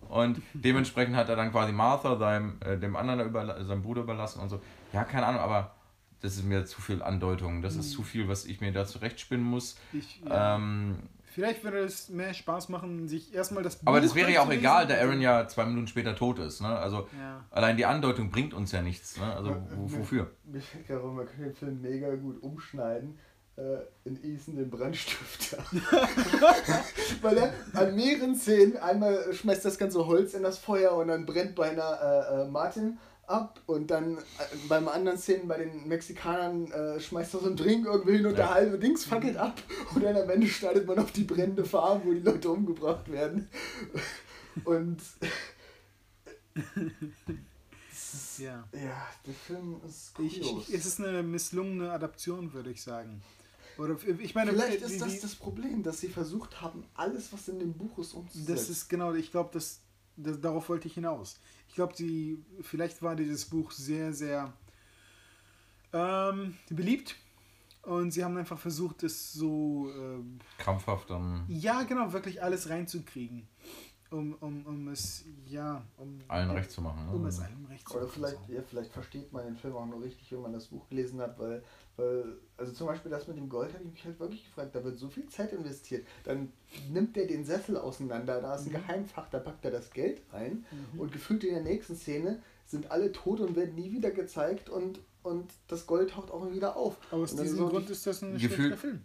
Und 0.10 0.42
dementsprechend 0.54 1.16
hat 1.16 1.30
er 1.30 1.36
dann 1.36 1.52
quasi 1.52 1.72
Martha, 1.72 2.18
seinem, 2.18 2.58
äh, 2.64 2.78
dem 2.78 2.96
anderen 2.96 3.22
überla- 3.22 3.64
seinem 3.64 3.82
Bruder 3.84 4.02
überlassen 4.02 4.40
und 4.42 4.50
so. 4.50 4.60
Ja, 4.94 5.04
keine 5.04 5.26
Ahnung, 5.26 5.42
aber 5.42 5.75
das 6.22 6.36
ist 6.38 6.46
mir 6.46 6.66
zu 6.66 6.82
viel 6.82 7.02
Andeutung. 7.04 7.62
Das 7.62 7.76
ist 7.76 7.92
zu 7.92 8.04
viel, 8.04 8.28
was 8.28 8.46
ich 8.46 8.62
mir 8.62 8.72
da 8.72 8.86
zurechtspinnen 8.86 9.46
muss. 9.46 9.76
Ich, 9.94 10.22
ja. 10.28 10.56
Ähm, 10.56 10.98
Vielleicht 11.34 11.66
würde 11.66 11.80
es 11.80 12.08
mehr 12.08 12.34
Spaß 12.34 12.70
machen, 12.70 13.10
sich 13.10 13.34
erstmal 13.36 13.62
das 13.62 13.86
aber 13.86 13.98
Buch 14.00 14.06
das 14.08 14.16
wäre 14.16 14.32
ja 14.32 14.42
auch 14.42 14.50
egal, 14.50 14.88
da 14.88 14.96
Aaron 14.96 15.20
ja 15.20 15.46
zwei 15.50 15.66
Minuten 15.66 15.88
später 15.88 16.16
tot 16.16 16.40
ist. 16.40 16.62
Ne? 16.62 16.68
Also 16.68 17.10
Ja. 17.20 17.44
allein 17.52 17.76
die 17.76 17.86
Andeutung 17.86 18.30
bringt 18.32 18.54
uns 18.54 18.72
ja 18.72 18.82
nichts. 18.82 19.18
Ne? 19.18 19.36
Also 19.36 19.50
wo- 19.76 19.88
ja. 19.88 20.00
wofür? 20.00 20.32
Mir 20.46 20.62
fällt 20.62 20.88
gerade 20.88 21.04
man 21.06 21.26
könnte 21.26 21.44
den 21.44 21.54
Film 21.54 21.82
mega 21.82 22.16
gut 22.16 22.42
umschneiden 22.42 23.20
äh, 23.58 23.80
in 24.06 24.16
Ethan 24.24 24.56
den 24.56 24.70
Brandstifter. 24.70 25.58
Weil 27.22 27.38
er 27.38 27.54
an 27.74 27.96
mehreren 27.96 28.36
Szenen 28.36 28.78
einmal 28.78 29.34
schmeißt 29.34 29.66
das 29.66 29.78
ganze 29.78 30.06
Holz 30.06 30.34
in 30.36 30.44
das 30.44 30.58
Feuer 30.58 30.94
und 30.96 31.08
dann 31.10 31.26
brennt 31.26 31.56
beinahe 31.56 31.98
äh, 32.00 32.44
äh, 32.44 32.48
Martin 32.48 32.98
ab 33.28 33.62
und 33.66 33.90
dann 33.92 34.18
äh, 34.18 34.22
beim 34.70 34.88
anderen 34.88 35.18
Szenen 35.18 35.48
bei 35.48 35.58
den 35.58 35.88
Mexikanern 35.88 36.72
äh, 36.72 37.00
schmeißt 37.00 37.34
er 37.36 37.40
so 37.40 37.46
einen 37.48 37.56
Drink 37.56 37.86
irgendwo 37.86 38.12
hin 38.12 38.26
und 38.26 38.32
Ja. 38.34 38.38
der 38.38 38.54
halbe 38.54 38.78
Dings 38.80 39.06
fackelt 39.06 39.38
ab 39.38 39.62
und 39.94 40.04
dann 40.04 40.16
am 40.16 40.30
Ende 40.30 40.48
schneidet 40.48 40.86
man 40.88 41.00
auf 41.00 41.12
die 41.12 41.24
brennende 41.24 41.66
Farm, 41.66 42.02
wo 42.06 42.12
die 42.14 42.20
Leute 42.20 42.50
umgebracht 42.50 43.12
werden. 43.12 43.50
Und 44.64 45.02
ja. 48.38 48.64
ja, 48.74 49.08
der 49.26 49.34
Film 49.34 49.82
ist 49.88 50.14
Ich, 50.20 50.42
kurios. 50.42 50.70
es 50.70 50.86
ist 50.86 51.00
eine 51.02 51.24
misslungene 51.24 51.92
Adaption, 51.92 52.54
würde 52.54 52.72
ich 52.72 52.82
sagen. 52.82 53.22
Oder 53.78 53.98
ich 54.20 54.34
meine, 54.36 54.52
Vielleicht 54.54 54.80
die- 54.80 54.86
ist 54.94 55.02
das 55.02 55.20
das 55.20 55.36
Problem, 55.36 55.84
dass 55.84 56.00
sie 56.00 56.08
versucht 56.08 56.62
haben, 56.62 56.86
alles, 56.96 57.34
was 57.34 57.48
in 57.50 57.60
dem 57.60 57.74
Buch 57.74 57.98
ist, 58.00 58.14
umzusetzen. 58.14 58.54
Das 58.54 58.70
ist 58.70 58.88
genau, 58.90 59.14
ich 59.14 59.32
glaube, 59.32 59.50
das, 59.52 59.82
das, 60.18 60.40
darauf 60.40 60.70
wollte 60.70 60.88
ich 60.88 60.94
hinaus. 60.94 61.40
Ich 61.68 61.76
glaube, 61.76 61.94
die, 61.94 62.44
vielleicht 62.62 63.02
war 63.02 63.16
dieses 63.16 63.46
Buch 63.46 63.72
sehr, 63.72 64.14
sehr 64.14 64.54
ähm, 65.94 66.58
beliebt 66.70 67.16
und 67.84 68.12
sie 68.12 68.24
haben 68.24 68.38
einfach 68.38 68.60
versucht, 68.60 69.04
es 69.04 69.34
so, 69.34 69.92
ähm, 69.96 70.40
Krampfhaft 70.58 71.10
dann. 71.10 71.46
ja, 71.48 71.84
genau, 71.84 72.14
wirklich 72.14 72.42
alles 72.42 72.70
reinzukriegen. 72.70 73.48
Um, 74.12 74.34
um, 74.40 74.66
um 74.66 74.88
es, 74.90 75.26
ja, 75.48 75.82
um 75.98 76.20
allen 76.28 76.52
recht 76.52 76.72
zu 76.72 76.82
machen. 76.82 77.06
Ne? 77.08 77.12
Um 77.14 77.26
es 77.26 77.40
allen 77.40 77.66
recht 77.70 77.88
zu 77.88 77.96
Oder 77.96 78.04
machen. 78.06 78.14
vielleicht, 78.16 78.48
so. 78.48 78.54
ja, 78.54 78.62
vielleicht 78.62 78.92
versteht 78.94 79.34
man 79.34 79.46
den 79.46 79.56
Film 79.56 79.76
auch 79.76 79.86
nur 79.86 80.02
richtig, 80.02 80.32
wenn 80.32 80.42
man 80.42 80.54
das 80.54 80.68
Buch 80.68 80.88
gelesen 80.90 81.20
hat, 81.22 81.38
weil, 81.40 81.64
weil 81.98 82.38
also 82.58 82.72
zum 82.72 82.88
Beispiel 82.88 83.10
das 83.12 83.28
mit 83.28 83.38
dem 83.38 83.50
Gold 83.50 83.74
habe 83.74 83.84
ich 83.84 83.92
mich 83.92 84.06
halt 84.06 84.20
wirklich 84.20 84.46
gefragt, 84.46 84.76
da 84.76 84.84
wird 84.84 84.98
so 85.00 85.10
viel 85.10 85.28
Zeit 85.28 85.52
investiert. 85.54 86.06
Dann 86.24 86.52
nimmt 86.92 87.18
er 87.18 87.28
den 87.28 87.44
Sessel 87.46 87.78
auseinander, 87.78 88.42
da 88.42 88.56
ist 88.56 88.62
ein 88.68 88.70
Mhm. 88.70 88.74
Geheimfach, 88.74 89.30
da 89.30 89.40
packt 89.40 89.66
er 89.66 89.72
das 89.72 89.92
Geld 89.92 90.22
rein 90.32 90.66
Mhm. 90.94 91.00
und 91.00 91.12
gefühlt 91.12 91.44
in 91.44 91.54
der 91.56 91.64
nächsten 91.64 91.96
Szene 91.96 92.42
sind 92.68 92.92
alle 92.92 93.12
tot 93.12 93.40
und 93.40 93.56
werden 93.56 93.76
nie 93.76 93.92
wieder 93.92 94.12
gezeigt 94.12 94.70
und, 94.70 95.00
und 95.24 95.52
das 95.68 95.86
Gold 95.88 96.12
taucht 96.12 96.32
auch 96.32 96.52
wieder 96.52 96.76
auf. 96.76 96.98
Aber 97.12 97.24
aus 97.24 97.36
diesem 97.36 97.58
so 97.58 97.70
Grund 97.70 97.90
ist 97.90 98.06
das 98.08 98.22
ein 98.22 98.34
Gefühl- 98.38 98.50
schlechter 98.68 98.78
Film. 98.78 99.02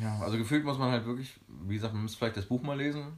Ja, 0.00 0.18
also 0.20 0.36
gefühlt 0.36 0.64
muss 0.64 0.78
man 0.78 0.90
halt 0.90 1.06
wirklich, 1.06 1.38
wie 1.46 1.74
gesagt, 1.74 1.94
man 1.94 2.02
müsste 2.02 2.18
vielleicht 2.18 2.36
das 2.36 2.46
Buch 2.46 2.60
mal 2.62 2.76
lesen 2.76 3.12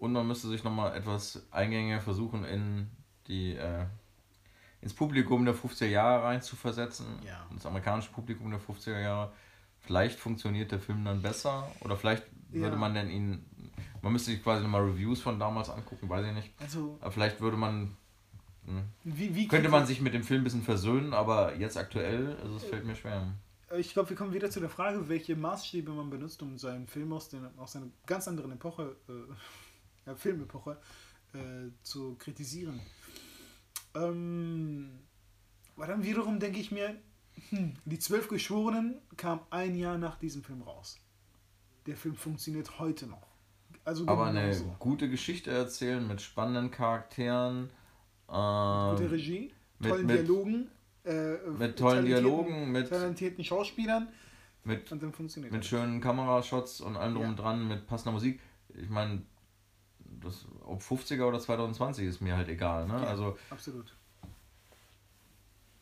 und 0.00 0.12
man 0.12 0.26
müsste 0.26 0.48
sich 0.48 0.64
nochmal 0.64 0.96
etwas 0.96 1.42
eingängiger 1.52 2.00
versuchen, 2.00 2.44
in 2.44 2.90
die, 3.28 3.54
äh, 3.54 3.84
ins 4.80 4.94
Publikum 4.94 5.44
der 5.44 5.54
50er 5.54 5.86
Jahre 5.86 6.24
rein 6.24 6.42
zu 6.42 6.56
versetzen. 6.56 7.06
Ja. 7.24 7.46
Das 7.54 7.66
amerikanische 7.66 8.10
Publikum 8.10 8.50
der 8.50 8.60
50er 8.60 8.98
Jahre. 8.98 9.32
Vielleicht 9.78 10.18
funktioniert 10.18 10.72
der 10.72 10.80
Film 10.80 11.04
dann 11.04 11.22
besser 11.22 11.70
oder 11.80 11.96
vielleicht 11.96 12.24
würde 12.48 12.72
Ja. 12.72 12.76
man 12.80 12.94
denn 12.94 13.10
ihn, 13.10 13.44
man 14.02 14.12
müsste 14.12 14.30
sich 14.30 14.42
quasi 14.42 14.62
nochmal 14.62 14.82
Reviews 14.82 15.20
von 15.20 15.38
damals 15.38 15.70
angucken, 15.70 16.08
weiß 16.08 16.26
ich 16.26 16.32
nicht. 16.32 16.50
Also, 16.60 16.98
Aber 17.00 17.12
vielleicht 17.12 17.40
würde 17.40 17.56
man, 17.56 17.96
hm, 18.66 18.84
wie, 19.04 19.34
wie 19.34 19.48
könnte 19.48 19.68
man 19.68 19.86
sich 19.86 20.00
mit 20.00 20.14
dem 20.14 20.24
Film 20.24 20.40
ein 20.40 20.44
bisschen 20.44 20.62
versöhnen, 20.62 21.12
aber 21.14 21.56
jetzt 21.56 21.76
aktuell, 21.76 22.36
also 22.42 22.56
es 22.56 22.64
fällt 22.64 22.84
mir 22.84 22.96
schwer. 22.96 23.26
Ich 23.78 23.92
glaube, 23.92 24.10
wir 24.10 24.16
kommen 24.16 24.32
wieder 24.34 24.50
zu 24.50 24.58
der 24.60 24.68
Frage, 24.68 25.08
welche 25.08 25.36
Maßstäbe 25.36 25.92
man 25.92 26.10
benutzt, 26.10 26.42
um 26.42 26.58
seinen 26.58 26.88
Film 26.88 27.12
aus, 27.12 27.28
den, 27.28 27.46
aus 27.56 27.76
einer 27.76 27.86
ganz 28.04 28.26
anderen 28.26 28.50
Epoche, 28.52 28.96
äh, 29.08 29.12
äh, 30.10 30.16
Filmepoche, 30.16 30.78
äh, 31.34 31.38
zu 31.82 32.14
kritisieren. 32.16 32.80
Ähm, 33.94 34.90
aber 35.76 35.86
dann 35.86 36.04
wiederum 36.04 36.38
denke 36.38 36.58
ich 36.60 36.70
mir, 36.70 36.94
hm, 37.50 37.74
die 37.84 37.98
Zwölf 37.98 38.28
Geschworenen 38.28 39.00
kam 39.16 39.40
ein 39.50 39.74
Jahr 39.76 39.98
nach 39.98 40.16
diesem 40.16 40.42
Film 40.44 40.62
raus. 40.62 40.98
Der 41.86 41.96
Film 41.96 42.14
funktioniert 42.14 42.78
heute 42.78 43.06
noch. 43.06 43.26
Also 43.84 44.06
Aber 44.06 44.26
eine 44.26 44.42
genauso. 44.42 44.76
gute 44.78 45.08
Geschichte 45.08 45.50
erzählen 45.50 46.06
mit 46.06 46.20
spannenden 46.20 46.70
Charakteren, 46.70 47.70
Gute 48.26 49.04
ähm, 49.04 49.10
Regie, 49.10 49.52
mit- 49.78 49.90
tollen 49.90 50.06
mit- 50.06 50.18
Dialogen, 50.28 50.70
äh, 51.04 51.36
mit 51.58 51.78
tollen 51.78 52.04
Dialogen, 52.04 52.70
mit, 52.70 52.90
talentierten 52.90 53.42
Schauspielern 53.42 54.08
mit, 54.64 54.92
und 54.92 55.02
dann 55.02 55.12
funktioniert 55.12 55.52
mit 55.52 55.64
schönen 55.64 56.00
Kamerashots 56.00 56.80
und 56.82 56.96
allem 56.96 57.14
drum 57.14 57.22
Ja. 57.24 57.28
und 57.30 57.36
dran, 57.38 57.66
mit 57.66 57.86
passender 57.86 58.12
Musik. 58.12 58.40
Ich 58.74 58.90
meine, 58.90 59.22
das, 60.22 60.46
ob 60.66 60.80
50er 60.82 61.24
oder 61.24 61.38
2020 61.38 62.06
ist 62.06 62.20
mir 62.20 62.36
halt 62.36 62.48
egal. 62.48 62.86
Ne? 62.86 62.94
Ja. 62.94 63.04
Also 63.04 63.36
Absolut. 63.50 63.94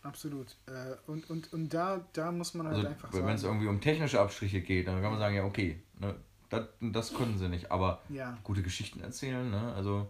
Absolut. 0.03 0.57
Äh, 0.67 0.95
und, 1.11 1.29
und, 1.29 1.53
und 1.53 1.75
da, 1.75 2.05
da 2.13 2.31
muss 2.33 2.55
man 2.55 2.67
halt 2.69 2.77
Also, 2.77 2.89
einfach 2.89 3.13
wenn 3.13 3.29
es 3.35 3.41
sagen. 3.43 3.55
irgendwie 3.55 3.69
um 3.69 3.81
technische 3.81 4.21
Abstriche 4.21 4.61
geht, 4.63 4.87
dann 4.87 5.03
kann 5.03 5.11
man 5.11 5.19
sagen, 5.19 5.35
ja, 5.35 5.45
okay, 5.45 5.83
ne, 5.99 6.15
das, 6.51 6.67
das 6.81 7.15
können 7.15 7.37
sie 7.37 7.49
nicht, 7.49 7.71
aber 7.71 8.01
Ja. 8.09 8.39
gute 8.45 8.63
Geschichten 8.63 9.01
erzählen, 9.01 9.51
ne? 9.51 9.75
Also, 9.75 10.09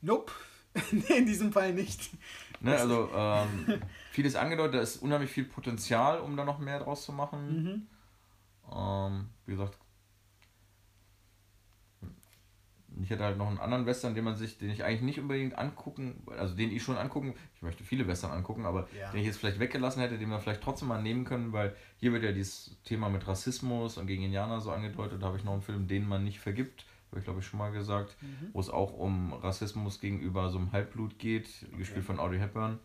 Nope. 0.00 0.32
nee, 0.90 1.18
in 1.18 1.26
diesem 1.26 1.52
Fall 1.52 1.72
nicht. 1.72 2.10
ne, 2.60 2.76
also 2.76 3.08
ähm, 3.14 3.80
vieles 4.10 4.34
angedeutet, 4.36 4.74
da 4.74 4.80
ist 4.80 4.96
unheimlich 4.96 5.30
viel 5.30 5.44
Potenzial, 5.44 6.20
um 6.20 6.36
da 6.36 6.44
noch 6.44 6.58
mehr 6.58 6.80
draus 6.80 7.04
zu 7.04 7.12
machen. 7.12 7.62
Mhm. 7.62 7.86
Ähm, 8.74 9.28
wie 9.46 9.52
gesagt, 9.52 9.78
ich 13.00 13.10
hätte 13.10 13.24
halt 13.24 13.38
noch 13.38 13.48
einen 13.48 13.58
anderen 13.58 13.86
Western, 13.86 14.14
den 14.14 14.24
man 14.24 14.36
sich, 14.36 14.58
den 14.58 14.70
ich 14.70 14.84
eigentlich 14.84 15.02
nicht 15.02 15.20
unbedingt 15.20 15.56
angucken, 15.58 16.22
also 16.36 16.54
den 16.54 16.70
ich 16.70 16.82
schon 16.82 16.96
angucken, 16.96 17.34
ich 17.54 17.62
möchte 17.62 17.84
viele 17.84 18.06
Western 18.06 18.30
angucken, 18.32 18.66
aber 18.66 18.88
Ja. 18.98 19.10
den 19.12 19.20
ich 19.20 19.26
jetzt 19.26 19.38
vielleicht 19.38 19.58
weggelassen 19.58 20.00
hätte, 20.02 20.18
den 20.18 20.28
wir 20.28 20.38
vielleicht 20.40 20.62
trotzdem 20.62 20.88
mal 20.88 21.00
nehmen 21.02 21.24
können, 21.24 21.52
weil 21.52 21.74
hier 21.98 22.12
wird 22.12 22.22
ja 22.24 22.32
dieses 22.32 22.76
Thema 22.84 23.08
mit 23.08 23.26
Rassismus 23.26 23.96
und 23.98 24.06
gegen 24.06 24.22
Indianer 24.24 24.60
so 24.60 24.70
angedeutet, 24.72 25.22
da 25.22 25.26
habe 25.26 25.38
ich 25.38 25.44
noch 25.44 25.52
einen 25.52 25.62
Film, 25.62 25.88
den 25.88 26.06
man 26.06 26.24
nicht 26.24 26.40
vergibt, 26.40 26.84
habe 27.10 27.18
ich 27.20 27.24
glaube 27.24 27.40
ich 27.40 27.46
schon 27.46 27.58
mal 27.58 27.72
gesagt, 27.72 28.16
Mhm. 28.22 28.48
wo 28.52 28.60
es 28.60 28.70
auch 28.70 28.92
um 28.92 29.32
Rassismus 29.32 30.00
gegenüber 30.00 30.50
so 30.50 30.58
einem 30.58 30.72
Halbblut 30.72 31.18
geht, 31.18 31.48
gespielt 31.76 32.04
von 32.04 32.18
Audrey 32.18 32.38
Hepburn. 32.38 32.78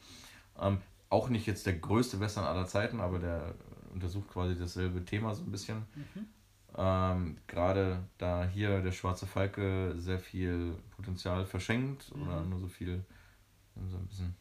Ähm, 0.60 0.80
auch 1.10 1.30
nicht 1.30 1.46
jetzt 1.48 1.66
der 1.66 1.74
größte 1.74 2.20
Western 2.20 2.44
aller 2.44 2.66
Zeiten, 2.66 3.00
aber 3.00 3.20
der 3.20 3.56
untersucht 3.94 4.28
quasi 4.30 4.58
dasselbe 4.58 5.04
Thema 5.06 5.34
so 5.34 5.44
ein 5.44 5.52
bisschen. 5.52 5.78
Mhm. 5.96 6.26
Ähm, 6.78 7.38
Gerade 7.48 8.04
da 8.18 8.46
hier 8.46 8.82
der 8.82 8.92
Schwarze 8.92 9.26
Falke 9.26 9.96
sehr 9.98 10.20
viel 10.20 10.76
Potenzial 10.96 11.46
verschenkt 11.46 12.12
oder 12.12 12.42
Mhm. 12.42 12.50
nur 12.50 12.60
so 12.60 12.68
viel 12.68 13.04
so 13.90 13.98
ein 13.98 14.06
bisschen 14.08 14.36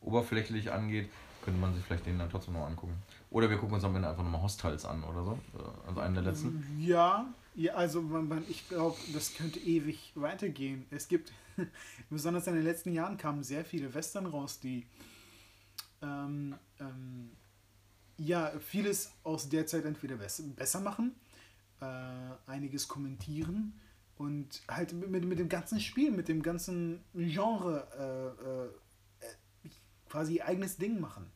oberflächlich 0.00 0.72
angeht, 0.72 1.08
könnte 1.44 1.60
man 1.60 1.74
sich 1.74 1.84
vielleicht 1.84 2.06
den 2.06 2.18
dann 2.18 2.30
trotzdem 2.30 2.54
noch 2.54 2.66
angucken. 2.66 2.94
Oder 3.30 3.50
wir 3.50 3.56
gucken 3.58 3.74
uns 3.74 3.84
am 3.84 3.94
Ende 3.96 4.08
einfach 4.08 4.22
nochmal 4.22 4.42
Hostiles 4.42 4.84
an 4.84 5.02
oder 5.04 5.24
so. 5.24 5.38
äh, 5.58 5.88
Also 5.88 6.00
einen 6.00 6.14
der 6.14 6.24
letzten. 6.24 6.54
Ja, 6.78 7.26
ja 7.54 7.74
also 7.74 8.02
man, 8.02 8.28
man, 8.28 8.44
ich 8.48 8.68
glaube, 8.68 8.96
das 9.12 9.34
könnte 9.34 9.58
ewig 9.60 10.12
weitergehen. 10.14 10.86
Es 10.90 11.08
gibt, 11.08 11.32
besonders 12.10 12.46
in 12.46 12.54
den 12.54 12.64
letzten 12.64 12.92
Jahren 12.92 13.16
kamen 13.16 13.42
sehr 13.42 13.64
viele 13.64 13.92
Western 13.94 14.26
raus, 14.26 14.60
die 14.60 14.86
ähm, 16.02 16.54
ähm, 16.80 17.30
ja 18.18 18.52
vieles 18.60 19.12
aus 19.24 19.48
der 19.48 19.66
Zeit 19.66 19.84
entweder 19.84 20.16
bess 20.16 20.42
besser 20.54 20.80
machen, 20.80 21.14
äh, 21.80 22.50
einiges 22.50 22.88
kommentieren 22.88 23.74
und 24.16 24.62
halt 24.68 24.92
mit, 24.92 25.24
mit, 25.24 25.38
dem 25.38 25.48
ganzen 25.48 25.80
Spiel, 25.80 26.10
mit 26.10 26.28
dem 26.28 26.42
ganzen 26.42 27.04
Genre 27.14 27.86
äh, 29.22 29.26
äh, 29.26 29.70
quasi 30.08 30.40
eigenes 30.40 30.76
Ding 30.76 31.00
machen. 31.00 31.30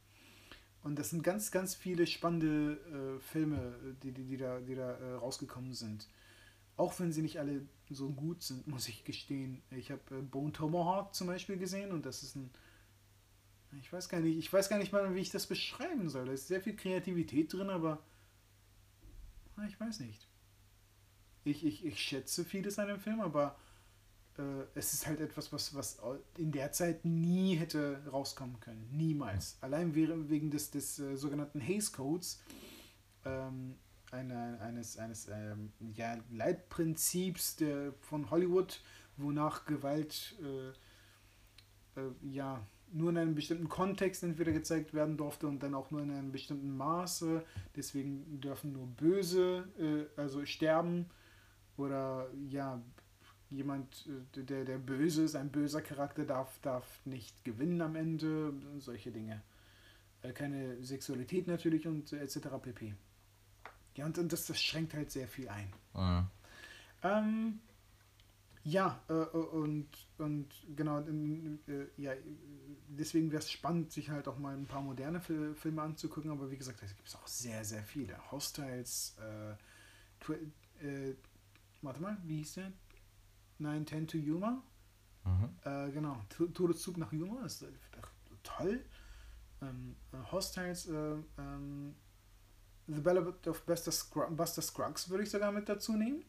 Und 0.83 0.99
das 0.99 1.11
sind 1.11 1.23
ganz, 1.23 1.51
ganz 1.51 1.75
viele 1.75 2.07
spannende 2.07 3.19
äh, 3.19 3.21
Filme, 3.21 3.97
die, 4.03 4.13
die, 4.13 4.25
die 4.25 4.37
da, 4.39 4.61
die 4.61 4.75
da 4.75 4.93
äh, 4.93 5.15
rausgekommen 5.15 5.75
sind. 5.75 6.09
Auch 6.77 6.99
wenn 6.99 7.13
sie 7.13 7.21
nicht 7.21 7.39
alle 7.39 7.61
so 7.91 8.09
gut 8.09 8.43
sind, 8.43 8.67
muss 8.67 8.89
ich 8.89 9.05
gestehen. 9.05 9.63
Ich 9.71 9.91
habe 9.91 10.01
äh, 10.11 10.23
Bone 10.23 10.53
Tomahawk 10.53 11.15
zum 11.15 11.27
Beispiel 11.27 11.59
gesehen 11.59 11.93
und 11.93 12.07
das 12.07 12.23
ist 12.23 12.37
ein. 12.37 12.51
Ich 13.79 13.93
weiß 13.93 14.09
gar 14.09 14.21
nicht, 14.21 14.37
ich 14.37 14.53
weiß 14.53 14.69
gar 14.69 14.79
nicht 14.79 14.91
mal, 14.91 15.15
wie 15.15 15.21
ich 15.21 15.31
das 15.31 15.47
beschreiben 15.47 16.09
soll. 16.09 16.27
Da 16.27 16.33
ist 16.33 16.49
sehr 16.49 16.61
viel 16.61 16.75
Kreativität 16.75 17.53
drin, 17.53 17.71
aber 17.71 18.03
ich 19.69 19.79
weiß 19.79 20.01
nicht. 20.01 20.30
Ich, 21.45 21.65
ich, 21.65 21.85
ich 21.85 21.99
schätze 22.01 22.45
vieles 22.45 22.79
an 22.79 22.89
dem 22.89 23.01
Film, 23.01 23.21
aber 23.21 23.57
äh, 24.39 24.43
es 24.75 24.93
ist 24.93 25.07
halt 25.07 25.21
etwas, 25.21 25.53
was, 25.53 25.75
was 25.75 25.99
in 26.37 26.53
der 26.53 26.73
Zeit 26.73 27.05
nie 27.05 27.57
hätte 27.57 28.03
rauskommen 28.11 28.61
können. 28.61 28.89
Niemals. 28.93 29.57
Allein 29.61 29.95
wäre- 29.95 30.29
wegen 30.29 30.51
des, 30.51 30.71
des 30.71 30.99
äh, 30.99 31.17
sogenannten 31.17 31.61
Hays 31.61 31.93
Codes, 31.93 32.43
ähm, 33.25 33.77
eine, 34.11 34.61
eines, 34.61 34.99
eines 34.99 35.29
ähm, 35.29 35.73
ja, 35.95 36.19
Leitprinzips 36.31 37.57
der, 37.57 37.93
von 38.01 38.31
Hollywood, 38.31 38.81
wonach 39.17 39.65
Gewalt 39.65 40.35
äh, 40.43 42.01
äh, 42.01 42.11
ja, 42.23 42.61
nur 42.93 43.11
in 43.11 43.19
einem 43.19 43.35
bestimmten 43.37 43.69
Kontext 43.69 44.25
entweder 44.25 44.51
gezeigt 44.51 44.95
werden 44.95 45.17
durfte 45.17 45.47
und 45.47 45.63
dann 45.63 45.75
auch 45.75 45.93
nur 45.93 46.03
in 46.03 46.11
einem 46.11 46.33
bestimmten 46.33 46.77
Maße. 46.77 47.45
Deswegen 47.77 48.41
dürfen 48.41 48.73
nur 48.73 48.87
Böse, 48.89 49.69
äh, 49.79 50.21
also 50.21 50.45
sterben 50.45 51.07
oder 51.81 52.29
ja, 52.49 52.81
jemand, 53.51 54.09
äh, 54.37 54.43
der, 54.43 54.65
der 54.65 54.79
böse 54.79 55.25
ist, 55.25 55.37
ein 55.37 55.51
böser 55.51 55.83
Charakter 55.83 56.25
darf, 56.25 56.59
darf 56.61 56.87
nicht 57.05 57.45
gewinnen 57.45 57.81
am 57.83 57.97
Ende, 57.97 58.53
solche 58.79 59.11
Dinge. 59.11 59.43
Äh, 60.23 60.33
Keine 60.33 60.83
Sexualität 60.83 61.47
natürlich 61.47 61.87
und 61.87 62.13
äh, 62.13 62.21
etc. 62.21 62.49
pp. 62.63 62.95
Ja, 63.97 64.07
und, 64.07 64.19
und 64.19 64.33
das, 64.33 64.47
das 64.47 64.63
schränkt 64.63 64.95
halt 64.95 65.11
sehr 65.11 65.29
viel 65.29 65.49
ein. 65.49 65.73
Äh, 65.95 66.23
Ähm, 67.03 67.61
ja, 68.63 69.03
äh, 69.09 69.13
und, 69.13 69.89
und 70.19 70.49
genau, 70.77 71.01
äh, 71.01 71.87
ja, 71.97 72.13
deswegen 72.89 73.31
wäre 73.33 73.41
es 73.41 73.51
spannend, 73.51 73.91
sich 73.91 74.11
halt 74.11 74.29
auch 74.29 74.39
mal 74.39 74.55
ein 74.55 74.67
paar 74.67 74.83
moderne 74.83 75.21
Fil 75.21 75.55
Filme 75.55 75.81
anzugucken, 75.81 76.31
aber 76.31 76.51
wie 76.51 76.59
gesagt, 76.59 76.83
da 76.83 76.87
gibt 76.87 77.09
es 77.09 77.17
auch 77.17 77.27
sehr, 77.27 77.65
sehr 77.65 77.83
viele. 77.83 78.19
Hostiles, 78.31 79.17
äh, 79.19 79.55
warte 81.83 82.01
mal, 82.03 82.17
wie 82.25 82.39
hieß 82.39 82.55
der? 82.55 82.73
910 83.59 84.07
to 84.09 84.19
Yuma? 84.19 84.63
mhm. 85.25 85.51
Äh, 85.65 85.91
genau, 85.93 86.17
To- 86.31 86.47
Todeszug 86.47 86.97
nach 86.97 87.13
Yuma 87.13 87.45
ist 87.45 87.63
äh, 87.63 87.67
toll. 88.43 88.85
Ähm, 89.63 89.97
äh, 90.13 90.33
Hostiles, 90.33 90.87
äh, 90.89 91.17
ähm, 91.39 91.95
The 92.87 93.01
Ballad 93.01 93.47
of 93.47 93.63
Buster, 93.67 93.93
Scruggs, 93.93 94.35
Buster 94.37 94.63
Scruggs 94.63 95.09
würde 95.11 95.25
ich 95.25 95.31
sogar 95.31 95.53
mit 95.53 95.69
dazu 95.69 95.93
nehmen. 95.93 96.23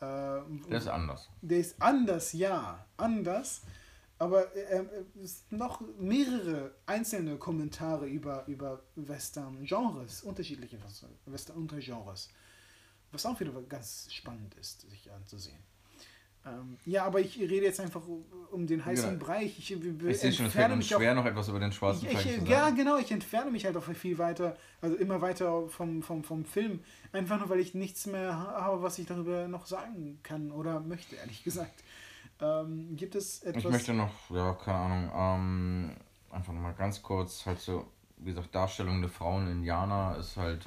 Äh, 0.00 0.40
Der 0.68 0.78
ist 0.78 0.88
anders. 0.88 1.30
der 1.40 1.58
ist 1.58 1.80
anders, 1.80 2.32
ja, 2.32 2.84
anders. 2.96 3.62
Aber 4.18 4.54
äh, 4.56 4.78
äh, 4.80 5.04
es 5.22 5.44
noch 5.50 5.80
mehrere 5.98 6.74
einzelne 6.86 7.36
Kommentare 7.38 8.06
über, 8.08 8.44
über 8.48 8.82
Western-Genres, 8.96 10.22
unterschiedliche 10.22 10.78
Western-Untergenres. 11.26 12.28
Was 13.12 13.26
auch 13.26 13.38
wieder 13.38 13.52
ganz 13.68 14.08
spannend 14.12 14.54
ist, 14.54 14.88
sich 14.90 15.10
anzusehen. 15.12 15.58
Ähm, 16.44 16.76
ja, 16.86 17.04
aber 17.04 17.20
ich 17.20 17.38
rede 17.38 17.64
jetzt 17.66 17.78
einfach 17.78 18.02
um 18.50 18.66
den 18.66 18.84
heißen 18.84 19.10
Genau. 19.10 19.24
Bereich. 19.24 19.56
Ich, 19.58 19.70
Ich 19.70 20.18
sehe 20.20 20.32
schon, 20.32 20.46
es 20.46 20.52
fällt 20.52 20.72
uns 20.72 20.88
schwer, 20.88 21.14
noch 21.14 21.24
etwas 21.24 21.48
über 21.48 21.60
den 21.60 21.70
schwarzen 21.70 22.08
ich, 22.08 22.14
ich, 22.14 22.40
zu 22.40 22.44
ja, 22.46 22.64
sagen. 22.64 22.76
genau, 22.76 22.96
ich 22.96 23.12
entferne 23.12 23.50
mich 23.52 23.64
halt 23.64 23.76
auch 23.76 23.84
viel 23.84 24.18
weiter, 24.18 24.56
also 24.80 24.96
immer 24.96 25.20
weiter 25.20 25.68
vom, 25.68 26.02
vom, 26.02 26.24
vom 26.24 26.44
Film. 26.44 26.80
Einfach 27.12 27.38
nur, 27.38 27.48
weil 27.48 27.60
ich 27.60 27.74
nichts 27.74 28.06
mehr 28.06 28.36
ha- 28.36 28.62
habe, 28.62 28.82
was 28.82 28.98
ich 28.98 29.06
darüber 29.06 29.46
noch 29.46 29.66
sagen 29.66 30.18
kann 30.24 30.50
oder 30.50 30.80
möchte, 30.80 31.14
ehrlich 31.14 31.44
gesagt. 31.44 31.84
Ähm, 32.40 32.96
gibt 32.96 33.14
es 33.14 33.42
etwas. 33.44 33.62
Ich 33.64 33.70
möchte 33.70 33.94
noch, 33.94 34.10
ja, 34.30 34.54
keine 34.54 34.78
Ahnung, 34.78 35.10
ähm, 35.14 35.96
einfach 36.32 36.52
nochmal 36.52 36.74
ganz 36.74 37.00
kurz, 37.02 37.46
halt 37.46 37.60
so, 37.60 37.86
wie 38.16 38.30
gesagt, 38.30 38.52
Darstellung 38.52 39.00
der 39.00 39.10
Frauen 39.10 39.46
in 39.48 39.62
Jana 39.62 40.16
ist 40.16 40.36
halt, 40.36 40.66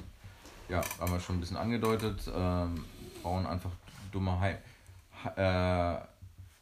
ja, 0.68 0.80
haben 1.00 1.12
wir 1.12 1.20
schon 1.20 1.36
ein 1.36 1.40
bisschen 1.40 1.56
angedeutet, 1.56 2.30
ähm, 2.34 2.84
Frauen 3.22 3.46
einfach 3.46 3.70
dumme 4.12 4.38
Heim, 4.40 4.56
äh, 5.36 5.98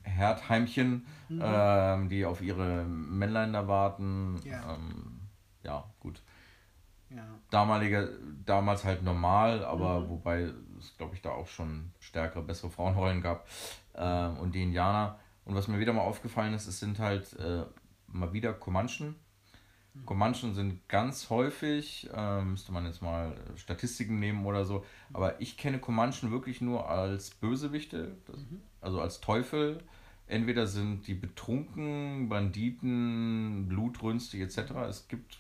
Herdheimchen, 0.03 1.07
ähm, 1.31 2.09
die 2.09 2.25
auf 2.25 2.43
ihre 2.43 2.85
Männlein 2.85 3.53
da 3.53 3.67
warten. 3.67 4.41
Ja. 4.45 4.75
Ähm, 4.75 5.21
ja, 5.63 5.85
gut. 6.01 6.23
ja. 7.11 7.25
Damalige, 7.51 8.19
damals 8.45 8.85
halt 8.85 9.03
normal, 9.03 9.65
aber 9.65 10.09
wobei 10.09 10.53
es, 10.79 10.97
glaube 10.99 11.15
ich, 11.15 11.23
da 11.23 11.31
auch 11.31 11.49
schon 11.49 11.93
stärkere, 12.01 12.43
bessere 12.43 12.71
Frauenrollen 12.71 13.23
gab. 13.23 13.47
Ähm, 13.95 14.37
und 14.39 14.55
die 14.55 14.63
Indianer. 14.63 15.19
Und 15.45 15.55
was 15.55 15.69
mir 15.69 15.79
wieder 15.79 15.93
mal 15.93 16.03
aufgefallen 16.03 16.55
ist, 16.55 16.67
es 16.67 16.81
sind 16.81 16.99
halt 16.99 17.33
äh, 17.39 17.65
mal 18.09 18.33
wieder 18.33 18.53
Comanchen. 18.53 19.15
Comanchen 20.07 20.55
sind 20.55 20.89
ganz 20.89 21.31
häufig, 21.31 22.11
äh, 22.13 22.43
müsste 22.43 22.73
man 22.73 22.85
jetzt 22.85 23.01
mal 23.01 23.37
Statistiken 23.57 24.19
nehmen 24.19 24.45
oder 24.45 24.65
so, 24.65 24.85
aber 25.13 25.41
ich 25.41 25.57
kenne 25.57 25.79
Comanchen 25.79 26.31
wirklich 26.33 26.61
nur 26.61 26.89
als 26.89 27.31
Bösewichte, 27.31 28.17
das, 28.27 28.45
also 28.81 29.01
als 29.01 29.21
Teufel. 29.21 29.83
Entweder 30.27 30.67
sind 30.67 31.07
die 31.07 31.15
betrunken, 31.15 32.29
Banditen, 32.29 33.69
blutrünstig 33.69 34.41
etc. 34.41 34.73
Es 34.89 35.07
gibt, 35.07 35.39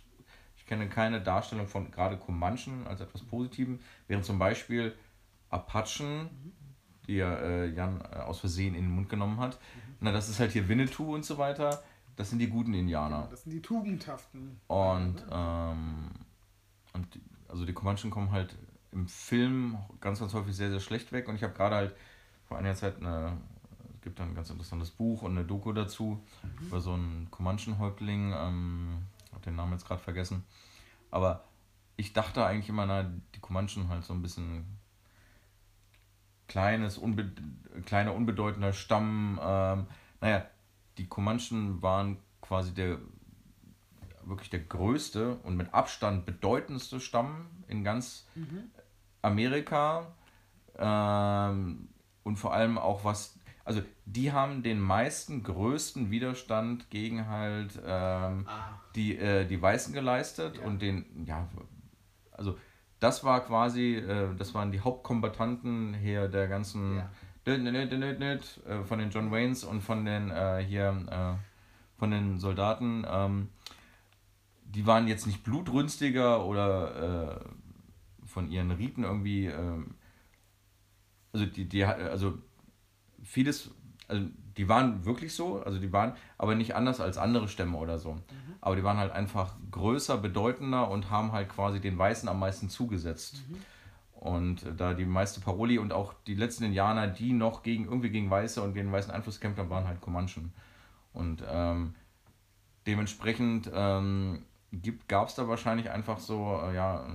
ich 0.56 0.66
kenne 0.66 0.88
keine 0.88 1.20
Darstellung 1.20 1.66
von 1.66 1.90
gerade 1.90 2.16
Comanchen 2.16 2.86
als 2.86 3.00
etwas 3.00 3.22
Positivem, 3.22 3.80
während 4.06 4.24
zum 4.24 4.38
Beispiel 4.38 4.94
Apachen, 5.50 6.28
die 7.06 7.16
ja 7.16 7.34
äh, 7.34 7.66
Jan 7.70 8.00
äh, 8.02 8.16
aus 8.18 8.40
Versehen 8.40 8.74
in 8.74 8.84
den 8.84 8.94
Mund 8.94 9.08
genommen 9.08 9.40
hat, 9.40 9.58
na 10.00 10.12
das 10.12 10.28
ist 10.28 10.38
halt 10.38 10.52
hier 10.52 10.68
Winnetou 10.68 11.14
und 11.14 11.24
so 11.24 11.38
weiter, 11.38 11.82
das 12.16 12.30
sind 12.30 12.38
die 12.38 12.48
guten 12.48 12.74
Indianer. 12.74 13.28
Das 13.30 13.42
sind 13.42 13.52
die 13.52 13.62
tugendhaften. 13.62 14.60
Und, 14.66 15.24
ähm, 15.30 16.10
und 16.92 17.20
also 17.48 17.64
die 17.64 17.72
Comanchen 17.72 18.10
kommen 18.10 18.30
halt 18.30 18.56
im 18.92 19.08
Film 19.08 19.76
ganz, 20.00 20.20
ganz 20.20 20.32
häufig 20.34 20.54
sehr, 20.54 20.70
sehr 20.70 20.80
schlecht 20.80 21.12
weg. 21.12 21.28
Und 21.28 21.34
ich 21.34 21.42
habe 21.42 21.54
gerade 21.54 21.74
halt 21.76 21.96
vor 22.46 22.58
einiger 22.58 22.74
Zeit 22.74 22.98
eine, 22.98 23.38
es 23.94 24.00
gibt 24.02 24.20
ein 24.20 24.34
ganz 24.34 24.50
interessantes 24.50 24.90
Buch 24.90 25.22
und 25.22 25.32
eine 25.32 25.44
Doku 25.44 25.72
dazu 25.72 26.24
über 26.60 26.80
so 26.80 26.92
einen 26.92 27.30
Comanchen-Häuptling, 27.30 28.32
ähm, 28.36 28.98
habe 29.32 29.44
den 29.44 29.56
Namen 29.56 29.72
jetzt 29.72 29.86
gerade 29.86 30.00
vergessen. 30.00 30.44
Aber 31.10 31.44
ich 31.96 32.12
dachte 32.12 32.44
eigentlich 32.44 32.68
immer, 32.68 32.86
na, 32.86 33.02
die 33.34 33.40
Comanchen 33.40 33.88
halt 33.88 34.04
so 34.04 34.12
ein 34.12 34.22
bisschen 34.22 34.78
kleines, 36.46 36.98
unbe 36.98 37.32
kleiner, 37.84 38.14
unbedeutender 38.14 38.72
Stamm. 38.72 39.40
Ähm, 39.42 39.86
naja, 40.20 40.46
die 40.98 41.06
Comanchen 41.06 41.82
waren 41.82 42.18
quasi 42.40 42.72
der 42.74 42.98
wirklich 44.24 44.48
der 44.50 44.60
größte 44.60 45.36
und 45.42 45.56
mit 45.56 45.74
Abstand 45.74 46.24
bedeutendste 46.24 46.98
Stamm 47.00 47.46
in 47.68 47.84
ganz 47.84 48.26
Amerika. 49.22 50.14
Ähm, 50.78 51.88
und 52.22 52.36
vor 52.36 52.54
allem 52.54 52.78
auch 52.78 53.04
was, 53.04 53.38
also 53.64 53.82
die 54.06 54.32
haben 54.32 54.62
den 54.62 54.80
meisten 54.80 55.42
größten 55.42 56.10
Widerstand 56.10 56.90
gegen 56.90 57.28
halt 57.28 57.78
ähm, 57.86 58.46
Ah. 58.48 58.80
die, 58.94 59.16
äh, 59.18 59.44
die 59.46 59.60
Weißen 59.60 59.92
geleistet 59.92 60.56
Ja. 60.58 60.64
und 60.64 60.80
den, 60.80 61.24
ja, 61.26 61.48
also 62.32 62.58
das 62.98 63.24
war 63.24 63.44
quasi, 63.44 63.96
äh, 63.96 64.34
das 64.36 64.54
waren 64.54 64.72
die 64.72 64.80
Hauptkombattanten 64.80 65.94
hier 65.94 66.28
der 66.28 66.48
ganzen 66.48 66.96
Ja. 66.96 67.10
Von 68.84 68.98
den 68.98 69.10
John 69.10 69.30
Waynes 69.30 69.64
und 69.64 69.82
von 69.82 70.04
den 70.04 70.30
äh, 70.30 70.64
hier 70.66 70.96
äh, 71.10 71.98
von 71.98 72.10
den 72.10 72.38
Soldaten. 72.38 73.04
Ähm, 73.08 73.48
die 74.64 74.86
waren 74.86 75.06
jetzt 75.06 75.26
nicht 75.26 75.44
blutrünstiger 75.44 76.44
oder 76.44 77.40
äh, 77.40 78.26
von 78.26 78.50
ihren 78.50 78.70
Riten 78.72 79.04
irgendwie, 79.04 79.46
ähm, 79.46 79.94
also 81.32 81.46
die, 81.46 81.68
die, 81.68 81.84
also 81.84 82.38
vieles, 83.22 83.70
also 84.08 84.26
die 84.56 84.68
waren 84.68 85.04
wirklich 85.04 85.34
so, 85.34 85.62
also 85.62 85.78
die 85.78 85.92
waren 85.92 86.14
aber 86.38 86.54
nicht 86.54 86.74
anders 86.74 87.00
als 87.00 87.18
andere 87.18 87.48
Stämme 87.48 87.76
oder 87.78 87.98
so. 87.98 88.18
Aber 88.60 88.76
die 88.76 88.82
waren 88.82 88.96
halt 88.96 89.12
einfach 89.12 89.54
größer, 89.70 90.16
bedeutender 90.18 90.90
und 90.90 91.10
haben 91.10 91.32
halt 91.32 91.48
quasi 91.48 91.80
den 91.80 91.98
Weißen 91.98 92.28
am 92.28 92.40
meisten 92.40 92.68
zugesetzt. 92.68 93.42
Und 94.24 94.62
äh, 94.62 94.74
da 94.74 94.94
die 94.94 95.04
meiste 95.04 95.42
Paroli 95.42 95.76
und 95.76 95.92
auch 95.92 96.14
die 96.26 96.34
letzten 96.34 96.64
Indianer, 96.64 97.06
die 97.06 97.34
noch 97.34 97.62
gegen 97.62 97.84
irgendwie 97.84 98.08
gegen 98.08 98.30
Weiße 98.30 98.62
und 98.62 98.72
gegen 98.72 98.90
weißen 98.90 99.12
Einfluss 99.12 99.38
gekämpft 99.38 99.58
haben, 99.58 99.68
waren 99.68 99.86
halt 99.86 100.00
Comanchen. 100.00 100.54
Und 101.12 101.44
ähm, 101.46 101.94
dementsprechend 102.86 103.70
ähm, 103.74 104.46
gab 105.08 105.28
es 105.28 105.34
da 105.34 105.46
wahrscheinlich 105.46 105.90
einfach 105.90 106.18
so, 106.18 106.58
äh, 106.64 106.74
ja, 106.74 107.06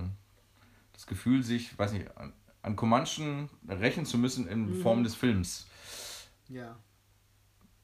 das 0.92 1.08
Gefühl, 1.08 1.42
sich, 1.42 1.76
weiß 1.76 1.94
nicht, 1.94 2.16
an, 2.16 2.32
an 2.62 2.76
Comanchen 2.76 3.50
rächen 3.68 4.06
zu 4.06 4.16
müssen 4.16 4.46
in 4.46 4.80
Form 4.80 5.02
des 5.02 5.16
Films. 5.16 5.66
Ja. 6.48 6.76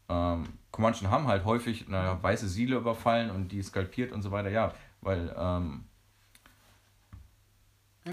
Ähm, 0.08 0.44
Comanchen 0.70 1.10
haben 1.10 1.26
halt 1.26 1.44
häufig 1.44 1.88
eine 1.88 2.16
weiße 2.22 2.46
Siedler 2.46 2.76
überfallen 2.76 3.32
und 3.32 3.48
die 3.48 3.60
skalpiert 3.60 4.12
und 4.12 4.22
so 4.22 4.30
weiter, 4.30 4.50
ja, 4.50 4.72
weil 5.00 5.34
ähm, 5.36 5.86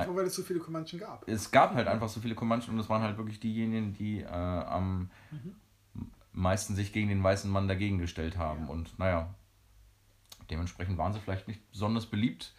Einfach 0.01 0.15
weil 0.15 0.25
es 0.25 0.35
so 0.35 0.43
viele 0.43 0.59
Comanchen 0.59 0.99
gab. 0.99 1.27
es 1.27 1.51
gab 1.51 1.73
halt 1.73 1.87
einfach 1.87 2.09
so 2.09 2.19
viele 2.19 2.35
Comanchen 2.35 2.73
und 2.73 2.79
es 2.79 2.89
waren 2.89 3.01
halt 3.01 3.17
wirklich 3.17 3.39
diejenigen, 3.39 3.93
die 3.93 4.21
äh, 4.21 4.27
am 4.27 5.09
meisten 6.31 6.75
sich 6.75 6.91
gegen 6.91 7.09
den 7.09 7.23
weißen 7.23 7.49
Mann 7.49 7.67
dagegen 7.67 7.99
gestellt 7.99 8.37
haben. 8.37 8.67
Und 8.69 8.97
naja, 8.99 9.33
dementsprechend 10.49 10.97
waren 10.97 11.13
sie 11.13 11.19
vielleicht 11.19 11.47
nicht 11.47 11.69
besonders 11.71 12.07
beliebt 12.07 12.53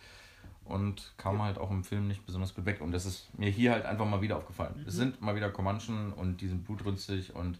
und 0.64 1.12
kamen 1.18 1.42
halt 1.42 1.58
auch 1.58 1.70
im 1.70 1.84
Film 1.84 2.08
nicht 2.08 2.24
besonders 2.24 2.54
gut 2.54 2.64
weg. 2.64 2.80
Und 2.80 2.92
das 2.92 3.04
ist 3.04 3.36
mir 3.38 3.50
hier 3.50 3.72
halt 3.72 3.84
einfach 3.84 4.06
mal 4.06 4.22
wieder 4.22 4.36
aufgefallen. 4.36 4.84
Es 4.86 4.94
sind 4.94 5.20
mal 5.20 5.36
wieder 5.36 5.50
Comanchen 5.50 6.12
und 6.12 6.40
die 6.40 6.48
sind 6.48 6.64
blutrünstig 6.64 7.34
und 7.34 7.58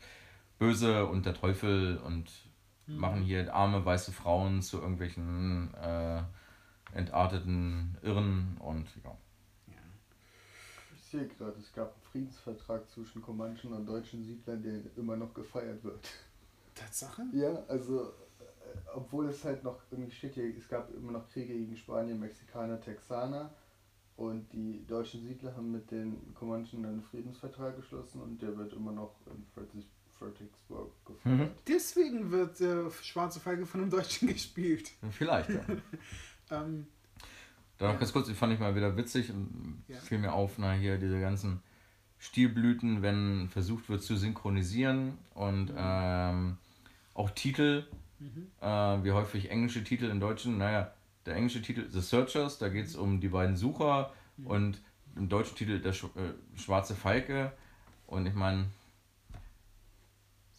böse 0.59 1.07
und 1.07 1.27
der 1.27 1.35
Teufel 1.35 1.99
und 1.99 2.31
machen 2.87 3.23
hier 3.23 3.55
arme 3.55 3.85
weiße 3.85 4.13
Frauen 4.13 4.63
zu 4.63 4.79
irgendwelchen 4.81 5.73
äh, 5.75 6.23
entarteten 6.93 7.97
Irren 8.03 8.57
und 8.59 8.87
ja. 9.03 9.17
Ich 11.15 11.21
sehe 11.21 11.29
gerade, 11.29 11.57
es 11.61 11.73
gab 11.73 11.93
einen 11.93 12.03
Friedensvertrag 12.11 12.91
zwischen 12.91 13.23
Comanchen 13.23 13.73
und 13.73 13.87
deutschen 13.87 14.25
Siedlern, 14.25 14.61
der 14.61 14.81
immer 14.97 15.17
noch 15.17 15.33
gefeiert 15.33 15.85
wird. 15.85 16.09
Tatsache? 16.75 17.23
Ja, 17.33 17.55
also, 17.69 18.09
äh, 18.41 18.89
obwohl 18.97 19.29
es 19.29 19.45
halt 19.45 19.63
noch, 19.63 19.79
irgendwie 19.93 20.11
steht 20.11 20.35
hier, 20.35 20.53
es 20.59 20.69
gab 20.69 20.93
immer 20.93 21.13
noch 21.13 21.29
Kriege 21.29 21.55
gegen 21.55 21.77
Spanier, 21.77 22.17
Mexikaner, 22.17 22.81
Texaner 22.81 23.55
und 24.17 24.53
die 24.53 24.85
deutschen 24.89 25.23
Siedler 25.25 25.55
haben 25.55 25.71
mit 25.71 25.89
den 25.93 26.35
Comanchen 26.35 26.85
einen 26.85 27.03
Friedensvertrag 27.05 27.77
geschlossen 27.77 28.21
und 28.21 28.43
der 28.43 28.57
wird 28.57 28.73
immer 28.73 28.91
noch 28.91 29.15
in 29.27 29.45
Frederick- 29.55 29.87
Fredericksburg 30.19 30.93
gefeiert. 31.05 31.53
Deswegen 31.69 32.31
wird 32.31 32.59
der 32.59 32.91
Schwarze 33.03 33.39
Feige 33.39 33.67
von 33.67 33.83
einem 33.83 33.91
Deutschen 33.91 34.27
gespielt. 34.33 34.91
Vielleicht, 35.13 35.51
ja. 35.51 35.61
Ähm, 36.51 36.87
Da 37.79 37.87
noch 37.87 37.95
Ja. 37.95 37.99
ganz 38.01 38.13
kurz, 38.13 38.27
die 38.29 38.35
fand 38.35 38.53
ich 38.53 38.61
mal 38.61 38.75
wieder 38.77 38.97
witzig 38.97 39.31
und 39.31 39.83
Ja. 39.89 39.97
fiel 39.99 40.19
mir 40.19 40.33
auf, 40.33 40.59
na 40.59 40.73
hier 40.73 40.97
diese 40.99 41.21
ganzen 41.21 41.61
Stilblüten, 42.19 43.03
wenn 43.03 43.49
versucht 43.51 43.89
wird 43.89 44.03
zu 44.03 44.17
synchronisieren 44.17 45.19
und 45.35 45.73
ähm, 45.77 46.57
auch 47.15 47.31
Titel, 47.31 47.85
äh, 48.61 48.67
wie 48.67 49.11
häufig 49.13 49.51
englische 49.51 49.85
Titel 49.85 50.07
in 50.07 50.21
Deutschen, 50.21 50.57
naja, 50.59 50.93
der 51.27 51.35
englische 51.37 51.61
Titel 51.63 51.87
The 51.91 52.01
Searchers, 52.01 52.59
da 52.59 52.69
geht 52.69 52.87
es 52.87 52.97
um 52.97 53.21
die 53.21 53.29
beiden 53.29 53.57
Sucher 53.57 54.13
und 54.45 54.81
im 55.17 55.29
deutschen 55.29 55.57
Titel 55.57 55.81
der 55.81 55.93
Sch 55.93 56.05
äh, 56.17 56.59
Schwarze 56.59 56.95
Falke 56.95 57.53
und 58.07 58.27
ich 58.27 58.35
meine, 58.35 58.67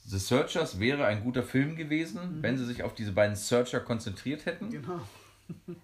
The 0.07 0.19
Searchers 0.19 0.79
wäre 0.79 1.05
ein 1.07 1.23
guter 1.23 1.41
Film 1.43 1.75
gewesen, 1.75 2.41
wenn 2.43 2.57
sie 2.57 2.65
sich 2.65 2.83
auf 2.83 2.93
diese 2.93 3.11
beiden 3.11 3.35
Searcher 3.35 3.79
konzentriert 3.79 4.45
hätten. 4.45 4.69
genau. 4.69 4.99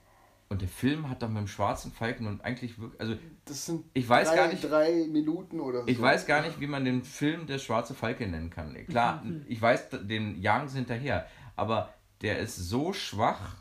Und 0.52 0.62
der 0.62 0.68
Film 0.68 1.08
hat 1.10 1.22
dann 1.22 1.32
mit 1.32 1.40
dem 1.44 1.48
schwarzen 1.48 1.94
Falken 1.94 2.28
und 2.28 2.44
eigentlich 2.44 2.78
wirklich, 2.78 3.00
also 3.00 3.16
Das 3.46 3.66
sind 3.66 3.86
Ich 3.94 4.10
weiß 4.10 4.28
drei, 4.28 4.36
gar 4.36 4.48
nicht- 4.50 4.62
drei 4.70 5.08
Minuten 5.10 5.62
oder 5.62 5.84
so. 5.84 5.88
ich 5.88 6.00
weiß 6.02 6.26
gar 6.28 6.42
nicht, 6.42 6.60
wie 6.60 6.68
man 6.68 6.84
den 6.84 7.06
Film 7.06 7.48
der 7.48 7.58
schwarze 7.58 7.94
Falke 7.94 8.28
nennen 8.28 8.50
kann. 8.50 8.76
Klar, 8.88 9.24
ich 9.48 9.62
weiß, 9.62 9.88
den 10.04 10.42
jagen 10.42 10.68
sie 10.68 10.80
hinterher, 10.80 11.26
aber 11.56 11.94
der 12.22 12.40
ist 12.40 12.58
so 12.58 12.92
schwach 12.92 13.56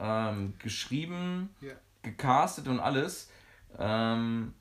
ähm, 0.00 0.54
geschrieben, 0.58 1.50
Ja. 1.60 1.74
gecastet 2.02 2.66
und 2.66 2.80
alles. 2.80 3.30
Ähm, 3.78 4.54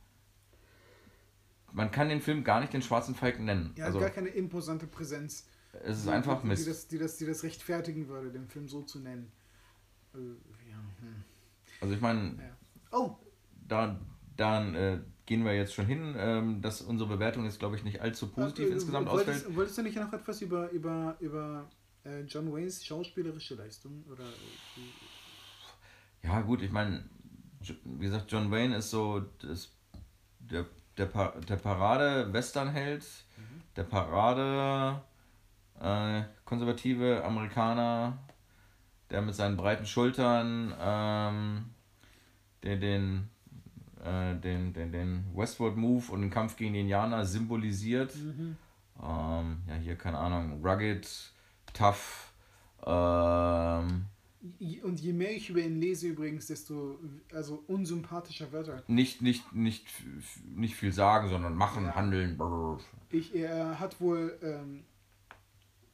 man 1.73 1.89
kann 1.89 2.09
den 2.09 2.21
Film 2.21 2.43
gar 2.43 2.59
nicht 2.59 2.71
den 2.71 2.83
Schwarzen 2.83 3.15
Falken 3.15 3.45
nennen. 3.45 3.73
Ja, 3.77 3.85
also 3.85 3.97
gar 3.97 4.11
keine 4.11 4.29
imposante 4.29 4.85
Präsenz. 4.85 5.47
es 5.85 5.97
ist 6.01 6.07
einfach 6.07 6.41
die, 6.41 6.47
Mist. 6.49 6.67
Die 6.67 6.69
das, 6.69 6.87
die, 6.87 6.97
das, 6.99 7.17
die 7.17 7.25
das 7.25 7.41
rechtfertigen 7.41 8.07
würde, 8.09 8.29
den 8.29 8.47
Film 8.47 8.67
so 8.67 8.83
zu 8.83 8.99
nennen. 8.99 9.31
Ja, 10.13 10.19
hm. 10.19 10.37
Also 11.81 11.93
ich 11.93 12.01
meine, 12.01 12.35
ja. 12.37 12.97
Oh, 12.97 13.15
da 13.67 13.99
dann 14.37 14.75
äh, 14.75 14.99
gehen 15.25 15.43
wir 15.45 15.55
jetzt 15.55 15.73
schon 15.73 15.85
hin, 15.85 16.15
ähm, 16.17 16.61
dass 16.61 16.81
unsere 16.81 17.09
Bewertung 17.09 17.43
jetzt 17.45 17.59
glaube 17.59 17.75
ich 17.75 17.83
nicht 17.83 18.01
allzu 18.01 18.27
positiv 18.31 18.69
äh, 18.69 18.73
insgesamt 18.73 19.07
wolltest, 19.09 19.29
ausfällt. 19.45 19.55
Wolltest 19.55 19.77
du 19.77 19.81
nicht 19.83 19.95
noch 19.97 20.13
etwas 20.13 20.41
über, 20.41 20.69
über, 20.71 21.15
über 21.19 21.69
äh, 22.05 22.21
John 22.21 22.51
Waynes 22.51 22.85
schauspielerische 22.85 23.55
Leistung? 23.55 24.03
Oder, 24.09 24.29
äh, 24.29 26.27
Ja 26.27 26.41
gut, 26.41 26.61
ich 26.61 26.71
meine, 26.71 27.03
wie 27.83 28.05
gesagt, 28.05 28.31
John 28.31 28.51
Wayne 28.51 28.77
ist 28.77 28.89
so 28.91 29.21
das, 29.39 29.69
der, 30.39 30.65
der, 30.97 31.05
Pa- 31.07 31.33
der 31.47 31.55
Parade-Westernheld, 31.57 33.05
der 33.75 33.83
Parade 33.83 35.01
äh, 35.79 36.23
konservative 36.45 37.23
Amerikaner, 37.23 38.17
der 39.11 39.21
mit 39.21 39.35
seinen 39.35 39.57
breiten 39.57 39.85
Schultern 39.85 40.73
ähm, 40.79 41.65
den, 42.63 42.79
den, 42.81 43.29
äh, 44.03 44.35
den, 44.35 44.73
den, 44.73 44.91
den 44.91 45.25
Westward 45.35 45.75
Move 45.77 46.11
und 46.11 46.21
den 46.21 46.29
Kampf 46.29 46.55
gegen 46.55 46.73
die 46.73 46.81
Indianer 46.81 47.25
symbolisiert. 47.25 48.15
mhm. 48.15 48.57
Ähm, 49.01 49.57
ja, 49.67 49.75
hier, 49.81 49.95
keine 49.95 50.17
Ahnung, 50.19 50.63
rugged, 50.63 51.07
tough, 51.73 52.31
ähm, 52.85 54.05
Und 54.83 54.99
je 54.99 55.13
mehr 55.13 55.31
ich 55.35 55.49
über 55.49 55.59
ihn 55.59 55.79
lese 55.79 56.07
übrigens, 56.07 56.47
desto 56.47 56.99
also 57.33 57.63
unsympathischer 57.67 58.51
wird 58.51 58.67
er. 58.69 58.83
nicht, 58.87 59.21
nicht, 59.21 59.53
nicht, 59.53 59.85
nicht 60.45 60.75
viel 60.75 60.91
sagen, 60.91 61.29
sondern 61.29 61.55
machen, 61.55 61.85
Ja. 61.85 61.95
handeln. 61.95 62.37
brrr. 62.37 62.79
Ich, 63.09 63.35
er 63.35 63.79
hat 63.79 63.99
wohl, 64.01 64.37
ähm, 64.41 64.83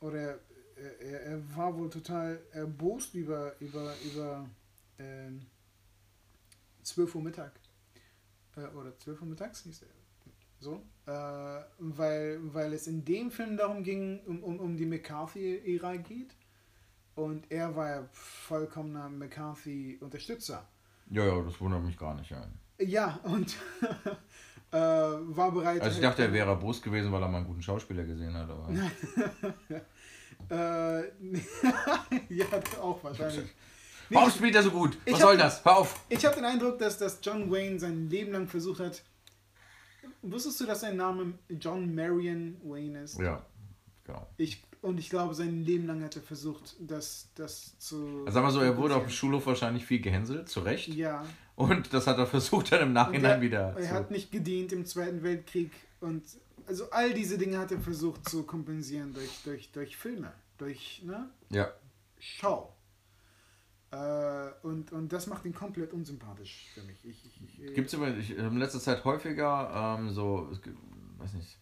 oder 0.01 0.37
er, 0.77 1.01
er, 1.01 1.21
er 1.21 1.55
war 1.55 1.77
wohl 1.77 1.89
total 1.89 2.39
erbost 2.51 3.13
über, 3.15 3.53
über, 3.59 3.93
über 4.05 4.49
ähm, 4.99 5.45
12 6.83 7.15
Uhr 7.15 7.21
Mittag. 7.21 7.51
Äh, 8.55 8.67
oder 8.75 8.97
12 8.97 9.21
Uhr 9.21 9.27
mittags 9.27 9.63
hieß 9.63 9.83
er. 9.83 9.87
So. 10.59 10.81
Äh, 11.05 11.11
weil, 11.79 12.39
weil 12.53 12.73
es 12.73 12.87
in 12.87 13.05
dem 13.05 13.31
Film 13.31 13.57
darum 13.57 13.83
ging, 13.83 14.19
um, 14.25 14.43
um, 14.43 14.59
um 14.59 14.77
die 14.77 14.85
McCarthy-Ära 14.85 15.97
geht. 15.97 16.35
Und 17.15 17.51
er 17.51 17.75
war 17.75 17.89
ja 17.89 18.09
vollkommener 18.11 19.09
McCarthy-Unterstützer. 19.09 20.67
Ja, 21.09 21.25
ja, 21.25 21.41
das 21.41 21.59
wundert 21.59 21.83
mich 21.83 21.97
gar 21.97 22.13
nicht. 22.15 22.29
Ja. 22.29 22.47
Ja, 22.79 23.19
und 23.23 23.55
äh, 24.71 24.77
war 24.77 25.51
bereit. 25.51 25.81
Also 25.81 25.97
ich 25.97 26.01
dachte, 26.03 26.23
er 26.23 26.33
wäre 26.33 26.49
erbost 26.49 26.83
gewesen, 26.83 27.11
weil 27.11 27.21
er 27.21 27.27
mal 27.27 27.37
einen 27.39 27.47
guten 27.47 27.63
Schauspieler 27.63 28.03
gesehen 28.03 28.35
hat. 28.35 28.49
Aber 28.49 28.69
Äh, 30.49 31.01
ja, 32.29 32.45
auch 32.81 33.03
wahrscheinlich. 33.03 33.45
Nee, 34.09 34.15
Warum 34.15 34.31
spielt 34.31 34.55
er 34.55 34.63
so 34.63 34.71
gut? 34.71 34.97
Was 35.05 35.15
hab- 35.15 35.21
soll 35.21 35.37
das? 35.37 35.65
Hör 35.65 35.77
auf! 35.77 36.05
ich 36.07 36.25
habe 36.25 36.35
den 36.35 36.45
Eindruck, 36.45 36.79
dass, 36.79 36.97
dass 36.97 37.19
John 37.21 37.51
Wayne 37.51 37.79
sein 37.79 38.09
Leben 38.09 38.31
lang 38.31 38.47
versucht 38.47 38.79
hat. 38.79 39.03
Wusstest 40.21 40.61
du, 40.61 40.65
dass 40.65 40.81
sein 40.81 40.95
Name 40.95 41.33
John 41.49 41.93
Marion 41.93 42.57
Wayne 42.63 43.03
ist? 43.03 43.19
Ja, 43.19 43.45
genau. 44.05 44.27
Ich, 44.37 44.63
und 44.81 44.97
ich 44.99 45.09
glaube, 45.09 45.35
sein 45.35 45.63
Leben 45.63 45.85
lang 45.87 46.03
hat 46.03 46.15
er 46.15 46.21
versucht, 46.21 46.75
das, 46.79 47.29
das 47.35 47.77
zu. 47.79 48.23
Also 48.25 48.31
sagen 48.31 48.47
wir 48.47 48.51
so, 48.51 48.61
er 48.61 48.77
wurde 48.77 48.95
auf 48.95 49.03
dem 49.03 49.11
Schulhof 49.11 49.45
wahrscheinlich 49.45 49.85
viel 49.85 49.99
gehänselt, 49.99 50.47
zu 50.47 50.61
Recht. 50.61 50.87
Ja. 50.87 51.25
Und 51.55 51.93
das 51.93 52.07
hat 52.07 52.17
er 52.17 52.27
versucht 52.27 52.71
dann 52.71 52.81
im 52.81 52.93
Nachhinein 52.93 53.31
er, 53.31 53.41
wieder. 53.41 53.75
Er 53.77 53.91
hat 53.91 54.11
nicht 54.11 54.31
gedient 54.31 54.71
im 54.71 54.85
Zweiten 54.85 55.23
Weltkrieg 55.23 55.71
und 55.99 56.23
also 56.67 56.89
all 56.91 57.13
diese 57.13 57.37
Dinge 57.37 57.57
hat 57.57 57.71
er 57.71 57.79
versucht 57.79 58.27
zu 58.29 58.43
kompensieren 58.43 59.13
durch, 59.13 59.41
durch, 59.43 59.71
durch 59.71 59.97
Filme, 59.97 60.31
durch 60.57 61.01
ne, 61.03 61.29
ja, 61.49 61.71
Schau. 62.19 62.73
Äh, 63.91 64.49
und, 64.63 64.91
und 64.91 65.13
das 65.13 65.27
macht 65.27 65.45
ihn 65.45 65.53
komplett 65.53 65.93
unsympathisch 65.93 66.67
für 66.73 66.81
mich. 66.83 66.97
Ich, 67.05 67.25
ich, 67.25 67.41
ich, 67.65 67.73
Gibt 67.73 67.87
es 67.87 67.93
in 67.93 68.57
letzter 68.57 68.79
Zeit 68.79 69.05
häufiger 69.05 69.95
ähm, 69.97 70.09
so, 70.11 70.51
weiß 71.19 71.33
nicht, 71.35 71.57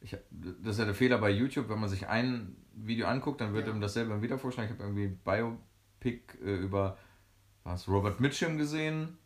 ich, 0.00 0.16
das 0.60 0.72
ist 0.74 0.78
ja 0.80 0.84
der 0.86 0.94
Fehler 0.94 1.18
bei 1.18 1.30
YouTube, 1.30 1.68
wenn 1.68 1.78
man 1.78 1.88
sich 1.88 2.08
ein 2.08 2.56
Video 2.74 3.06
anguckt, 3.06 3.40
dann 3.40 3.54
wird 3.54 3.68
Ja. 3.68 3.72
ihm 3.72 3.80
dasselbe 3.80 4.20
wieder 4.22 4.38
vorschlagen. 4.38 4.70
Ich 4.72 4.74
habe 4.74 4.82
irgendwie 4.82 5.04
ein 5.04 5.18
Biopic 5.24 6.22
äh, 6.44 6.56
über 6.56 6.98
was, 7.62 7.86
Robert 7.86 8.18
Mitchum 8.18 8.58
gesehen, 8.58 9.16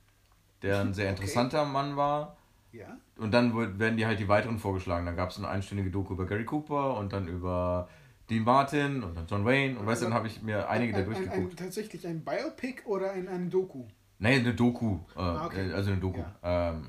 der 0.60 0.80
ein 0.80 0.92
sehr 0.94 1.10
Okay. 1.12 1.22
interessanter 1.22 1.64
Mann 1.64 1.96
war. 1.96 2.36
Ja? 2.76 2.98
Und 3.16 3.32
dann 3.32 3.78
werden 3.78 3.96
die 3.96 4.06
halt 4.06 4.18
die 4.20 4.28
weiteren 4.28 4.58
vorgeschlagen. 4.58 5.06
Dann 5.06 5.16
gab 5.16 5.30
es 5.30 5.38
eine 5.38 5.48
einstündige 5.48 5.90
Doku 5.90 6.14
über 6.14 6.26
Gary 6.26 6.44
Cooper 6.44 6.96
und 6.96 7.12
dann 7.12 7.28
über 7.28 7.88
Dean 8.30 8.44
Martin 8.44 9.02
und 9.02 9.14
dann 9.16 9.26
John 9.26 9.44
Wayne. 9.44 9.78
Und 9.78 9.86
weißt 9.86 10.02
du, 10.02 10.06
dann 10.06 10.14
habe 10.14 10.26
ich 10.26 10.42
mir 10.42 10.68
einige 10.68 10.92
da 10.92 10.98
ein, 10.98 11.04
ein, 11.04 11.10
ein, 11.14 11.20
durchgeguckt. 11.22 11.58
Tatsächlich 11.58 12.06
ein 12.06 12.24
Biopic 12.24 12.82
oder 12.86 13.12
ein, 13.12 13.28
ein 13.28 13.50
Doku? 13.50 13.84
Nee, 14.18 14.36
eine 14.36 14.54
Doku. 14.54 14.98
Äh, 15.14 15.18
Ah, 15.20 15.46
okay. 15.46 15.70
äh, 15.70 15.72
Also 15.72 15.90
eine 15.90 16.00
Doku. 16.00 16.20
Ja. 16.20 16.70
Ähm, 16.70 16.88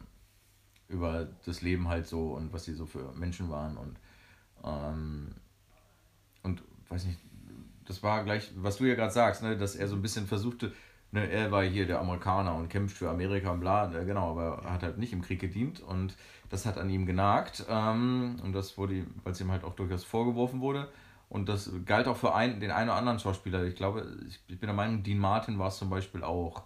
über 0.90 1.28
das 1.46 1.62
Leben 1.62 1.88
halt 1.90 2.08
so 2.08 2.34
und 2.34 2.54
was 2.54 2.64
sie 2.66 2.74
so 2.74 2.86
für 2.86 3.12
Menschen 3.14 3.50
waren 3.50 3.76
und 3.78 3.98
ähm, 4.64 5.36
und 6.44 6.64
weiß 6.90 7.06
nicht, 7.06 7.20
das 7.86 8.02
war 8.04 8.24
gleich, 8.24 8.52
was 8.56 8.78
du 8.78 8.86
ja 8.86 8.96
gerade 8.96 9.12
sagst, 9.12 9.44
ne, 9.44 9.58
dass 9.58 9.76
er 9.76 9.88
so 9.88 9.96
ein 9.96 10.02
bisschen 10.02 10.28
versuchte, 10.28 10.72
ne, 11.12 11.30
er 11.30 11.52
war 11.52 11.64
hier 11.64 11.86
der 11.88 12.00
Amerikaner 12.00 12.56
und 12.56 12.70
kämpft 12.70 12.98
für 12.98 13.10
Amerika 13.10 13.52
und 13.52 13.60
bla, 13.60 13.88
ne, 13.88 14.06
genau, 14.06 14.32
aber 14.32 14.62
er 14.64 14.74
hat 14.74 14.84
halt 14.84 14.98
nicht 14.98 15.14
im 15.14 15.22
Krieg 15.22 15.40
gedient 15.40 15.80
und 15.82 16.16
das 16.50 16.66
hat 16.66 16.78
an 16.78 16.90
ihm 16.90 17.06
genagt 17.06 17.66
ähm, 17.70 18.40
und 18.44 18.54
das 18.54 18.78
wurde, 18.78 18.96
ihm- 18.96 19.14
weil 19.24 19.34
es 19.34 19.42
ihm 19.42 19.52
halt 19.52 19.64
auch 19.64 19.76
durchaus 19.76 20.04
vorgeworfen 20.04 20.60
wurde 20.62 20.90
und 21.30 21.50
das 21.50 21.72
galt 21.86 22.08
auch 22.08 22.18
für 22.18 22.34
einen, 22.36 22.60
den 22.60 22.72
einen 22.72 22.90
oder 22.90 22.98
anderen 22.98 23.20
Schauspieler. 23.20 23.64
Ich 23.66 23.76
glaube, 23.76 24.08
ich, 24.28 24.40
ich 24.48 24.60
bin 24.60 24.68
der 24.68 24.74
Meinung, 24.76 25.04
Dean 25.04 25.18
Martin 25.20 25.60
war 25.60 25.68
es 25.68 25.78
zum 25.78 25.90
Beispiel 25.90 26.24
auch 26.24 26.64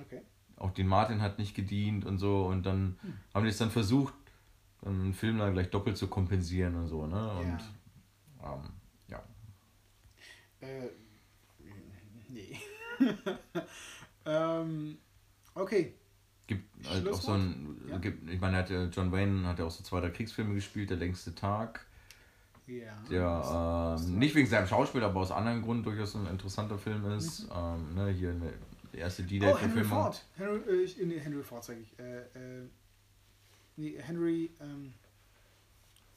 Okay. 0.00 0.22
auch 0.56 0.70
den 0.72 0.86
Martin 0.88 1.20
hat 1.22 1.38
nicht 1.38 1.54
gedient 1.54 2.04
und 2.04 2.18
so 2.18 2.44
und 2.46 2.64
dann 2.64 2.98
haben 3.34 3.44
die 3.44 3.50
es 3.50 3.58
dann 3.58 3.70
versucht, 3.70 4.14
dann 4.82 5.00
einen 5.00 5.14
Film 5.14 5.38
dann 5.38 5.52
gleich 5.52 5.70
doppelt 5.70 5.96
zu 5.96 6.08
kompensieren 6.08 6.74
und 6.76 6.86
so, 6.88 7.06
ne? 7.06 7.30
Und 7.32 7.58
ähm, 8.42 8.70
ja. 9.08 9.22
Äh, 10.60 10.88
nee. 12.28 12.58
ähm, 14.26 14.98
okay. 15.60 15.94
Gibt 16.46 16.86
halt 16.88 17.08
auch 17.08 17.20
so 17.20 17.32
ein, 17.32 17.80
Ja. 17.88 17.98
gibt, 17.98 18.28
ich 18.28 18.40
meine, 18.40 18.56
hat 18.56 18.70
ja, 18.70 18.84
John 18.86 19.12
Wayne 19.12 19.46
hat 19.46 19.58
ja 19.58 19.64
auch 19.64 19.70
so 19.70 19.84
zwei, 19.84 20.00
drei 20.00 20.10
Kriegsfilme 20.10 20.54
gespielt, 20.54 20.90
Der 20.90 20.96
längste 20.96 21.34
Tag. 21.34 21.86
Ja. 22.66 23.02
Der 23.10 23.96
ähm, 24.00 24.18
nicht 24.18 24.34
wegen 24.34 24.48
seinem 24.48 24.66
Schauspiel, 24.66 25.02
aber 25.02 25.20
aus 25.20 25.32
anderem 25.32 25.62
Grund 25.62 25.84
durchaus 25.86 26.14
ein 26.14 26.26
interessanter 26.26 26.78
Film 26.78 27.04
ist. 27.12 27.48
Ähm, 27.54 27.94
ne, 27.94 28.10
hier 28.10 28.30
eine, 28.30 28.52
die 28.92 28.98
erste 28.98 29.22
oh, 29.22 29.58
Henry. 29.58 29.84
Ford. 29.84 30.24
Henry, 30.36 30.84
äh, 30.84 31.04
nee, 31.04 31.18
Henry 31.18 31.42
Ford 31.42 31.64
sage 31.64 31.80
ich. 31.80 31.98
Äh, 31.98 32.20
äh, 32.20 32.68
nee, 33.76 33.96
Henry. 33.98 34.50
Ähm, 34.60 34.92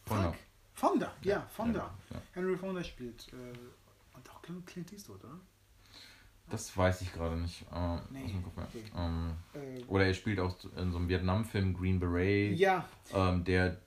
Fonda. 0.06 0.34
Fonda, 0.74 1.14
ja, 1.22 1.48
Fonda. 1.50 1.80
Ja, 1.80 2.16
ja. 2.16 2.22
Henry 2.34 2.58
Fonda 2.58 2.84
spielt. 2.84 3.28
Äh, 3.34 4.18
und 4.18 4.30
auch 4.30 4.41
Clint 4.66 4.91
Eastwood, 4.91 5.24
oder? 5.24 5.39
Das 6.50 6.76
weiß 6.78 7.02
ich 7.02 7.12
gerade 7.14 7.38
nicht. 7.38 7.64
Äh, 7.74 7.98
Nee, 8.12 8.36
okay. 8.46 8.84
ähm, 8.96 9.32
Äh, 9.54 9.84
oder 9.88 10.06
er 10.06 10.14
spielt 10.14 10.39
auch 10.39 10.56
in 10.78 10.91
so 10.91 10.98
einem 10.98 11.10
Vietnam-Film 11.10 11.74
Green 11.74 12.00
Beret, 12.00 12.58
ja, 12.58 12.86
ähm, 13.14 13.44
der 13.44 13.78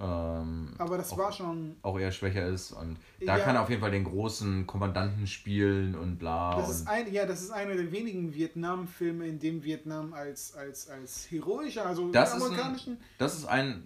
ähm, 0.00 0.74
aber 0.78 0.96
das 0.96 1.12
auch, 1.12 1.18
war 1.18 1.30
schon. 1.30 1.76
auch 1.82 1.96
eher 1.98 2.10
schwächer 2.10 2.46
ist. 2.48 2.72
Und 2.72 2.96
da 3.24 3.36
Ja. 3.38 3.44
kann 3.44 3.54
er 3.54 3.62
auf 3.62 3.68
jeden 3.70 3.80
Fall 3.80 3.92
den 3.92 4.02
großen 4.02 4.66
Kommandanten 4.66 5.26
spielen 5.28 5.94
und 5.94 6.18
bla. 6.18 6.56
Das 6.56 6.68
ist 6.70 6.88
ein, 6.88 7.12
ja, 7.12 7.26
das 7.26 7.42
ist 7.42 7.50
einer 7.52 7.74
der 7.74 7.92
wenigen 7.92 8.34
Vietnam-Filme, 8.34 9.26
in 9.28 9.38
dem 9.38 9.62
Vietnam 9.62 10.12
als, 10.12 10.56
als, 10.56 10.88
als 10.90 11.30
heroischer, 11.30 11.86
also 11.86 12.10
Das 12.10 12.32
die 12.32 12.38
ist 12.38 12.42
ein- 12.42 12.48
amerikanischen. 12.48 12.96
das 13.18 13.34
ist 13.38 13.44
ein 13.44 13.84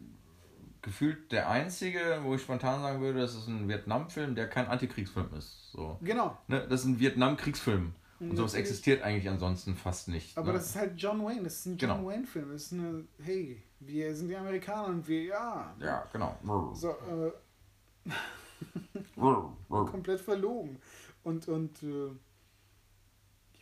gefühlt 0.81 1.31
der 1.33 1.51
einzige, 1.51 2.21
wo 2.23 2.35
ich 2.35 2.41
spontan 2.41 2.81
sagen 2.81 3.03
würde, 3.03 3.21
das 3.21 3.35
ist 3.35 3.47
ein 3.49 3.69
Vietnam-Film, 3.69 4.35
der 4.35 4.49
kein 4.49 4.67
Antikriegsfilm 4.67 5.29
ist. 5.37 5.73
So. 5.73 5.99
genau. 6.03 6.39
Ne, 6.47 6.67
das 6.71 6.81
ist 6.81 6.87
ein 6.87 7.01
Vietnam-Kriegsfilm. 7.01 7.93
Und 8.21 8.37
sowas 8.37 8.55
existiert 8.55 9.03
eigentlich 9.03 9.29
ansonsten 9.29 9.77
fast 9.77 10.09
nicht. 10.09 10.37
Aber 10.37 10.49
ne? 10.49 10.55
das 10.55 10.71
ist 10.71 10.77
halt 10.77 11.01
John 11.01 11.25
Wayne, 11.25 11.45
das 11.45 11.61
ist 11.61 11.67
ein 11.67 11.77
John 11.77 11.91
Genau. 11.91 12.09
Wayne-Film. 12.09 12.51
Das 12.53 12.63
ist 12.65 12.73
eine, 12.73 13.05
hey, 13.23 13.63
wir 13.81 14.15
sind 14.15 14.29
die 14.29 14.37
Amerikaner 14.37 14.89
und 14.89 15.07
wir, 15.07 15.23
ja. 15.23 15.77
ja, 15.79 16.05
genau. 16.13 16.37
So, 16.75 16.91
äh, 16.91 18.11
komplett 19.91 20.21
verlogen. 20.21 20.81
Und, 21.23 21.47
und, 21.47 21.83
äh, 21.83 22.09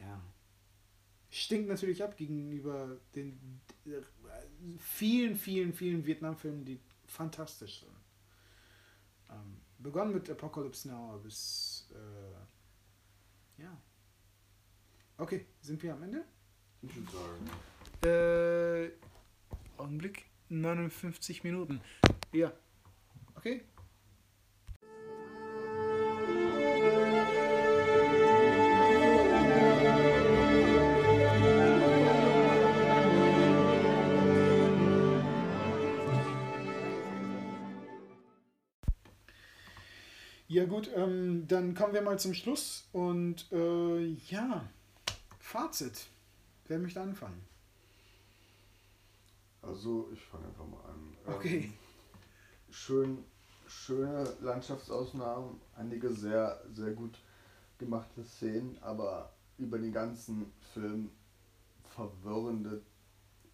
ja. 0.00 0.20
Stinkt 1.28 1.68
natürlich 1.68 2.02
ab 2.02 2.16
gegenüber 2.16 2.96
den 3.14 3.60
äh, 3.84 4.00
vielen, 4.78 5.36
vielen, 5.36 5.74
vielen 5.74 6.06
Vietnam-Filmen, 6.06 6.64
die 6.64 6.80
fantastisch 7.06 7.80
sind. 7.80 7.92
Ähm, 9.30 9.58
begonnen 9.78 10.14
mit 10.14 10.30
Apocalypse 10.30 10.88
Now 10.88 11.18
bis, 11.22 11.90
äh, 11.92 13.62
ja. 13.62 13.76
Okay, 15.18 15.46
sind 15.62 15.82
wir 15.82 15.94
am 15.94 16.02
Ende? 16.02 16.24
Ich 16.82 16.90
würde 16.94 17.10
sagen. 17.10 18.90
Äh, 19.78 19.80
Augenblick, 19.80 20.26
59 20.50 21.42
Minuten. 21.42 21.80
Ja. 22.32 22.52
Okay. 23.34 23.62
Ja 40.48 40.64
gut, 40.66 40.90
ähm, 40.94 41.48
dann 41.48 41.74
kommen 41.74 41.94
wir 41.94 42.02
mal 42.02 42.18
zum 42.18 42.34
Schluss 42.34 42.88
und 42.92 43.50
äh, 43.50 44.06
ja, 44.28 44.68
Fazit. 45.46 46.08
Wer 46.66 46.80
möchte 46.80 47.00
anfangen? 47.00 47.40
Also 49.62 50.10
ich 50.12 50.20
fange 50.24 50.44
einfach 50.48 50.66
mal 50.66 50.80
an. 50.86 51.16
Ähm, 51.24 51.34
Okay. 51.34 51.72
schön, 52.68 53.22
schöne 53.68 54.24
Landschaftsaufnahmen, 54.40 55.60
einige 55.76 56.12
sehr, 56.12 56.60
sehr 56.72 56.94
gut 56.94 57.20
gemachte 57.78 58.24
Szenen, 58.24 58.76
aber 58.82 59.32
über 59.56 59.78
den 59.78 59.92
ganzen 59.92 60.52
Film 60.74 61.12
verwirrende 61.94 62.82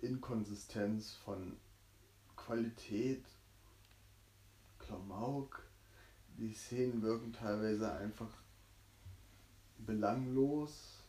Inkonsistenz 0.00 1.12
von 1.16 1.58
Qualität, 2.36 3.26
Klamauk. 4.78 5.62
Die 6.38 6.54
Szenen 6.54 7.02
wirken 7.02 7.34
teilweise 7.34 7.92
einfach 7.92 8.30
belanglos. 9.76 11.01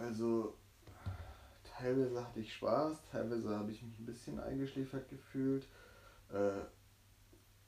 Also 0.00 0.54
teilweise 1.62 2.24
hatte 2.24 2.40
ich 2.40 2.54
Spaß, 2.54 3.04
teilweise 3.10 3.56
habe 3.56 3.70
ich 3.70 3.82
mich 3.82 3.98
ein 3.98 4.06
bisschen 4.06 4.40
eingeschläfert 4.40 5.08
gefühlt. 5.10 5.66
Äh, 6.32 6.62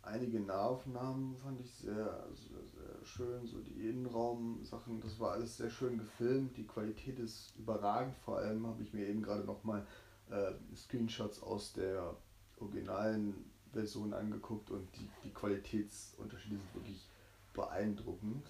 einige 0.00 0.40
Nahaufnahmen 0.40 1.36
fand 1.36 1.60
ich 1.60 1.74
sehr, 1.74 2.26
sehr, 2.34 2.64
sehr 2.64 3.04
schön, 3.04 3.46
so 3.46 3.60
die 3.60 3.88
Innenraum-Sachen, 3.88 5.00
das 5.00 5.20
war 5.20 5.32
alles 5.32 5.58
sehr 5.58 5.68
schön 5.68 5.98
gefilmt. 5.98 6.56
Die 6.56 6.66
Qualität 6.66 7.18
ist 7.18 7.54
überragend, 7.58 8.16
vor 8.24 8.38
allem 8.38 8.66
habe 8.66 8.82
ich 8.82 8.94
mir 8.94 9.06
eben 9.06 9.22
gerade 9.22 9.44
nochmal 9.44 9.86
äh, 10.30 10.52
Screenshots 10.74 11.42
aus 11.42 11.74
der 11.74 12.16
originalen 12.58 13.50
Version 13.72 14.14
angeguckt 14.14 14.70
und 14.70 14.88
die, 14.96 15.08
die 15.24 15.34
Qualitätsunterschiede 15.34 16.56
sind 16.56 16.74
wirklich 16.74 17.06
beeindruckend. 17.52 18.46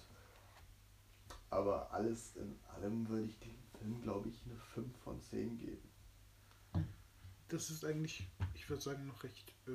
Aber 1.49 1.91
alles 1.91 2.35
in 2.37 2.55
allem 2.75 3.07
würde 3.09 3.25
ich 3.25 3.39
dem 3.39 3.62
Film, 3.83 4.01
glaube 4.01 4.29
ich, 4.29 4.41
eine 4.45 4.55
5 4.55 4.97
von 4.99 5.21
10 5.21 5.57
geben. 5.57 5.89
Das 7.49 7.69
ist 7.69 7.83
eigentlich, 7.83 8.27
ich 8.53 8.69
würde 8.69 8.81
sagen, 8.81 9.05
noch 9.05 9.23
recht 9.23 9.53
äh, 9.67 9.71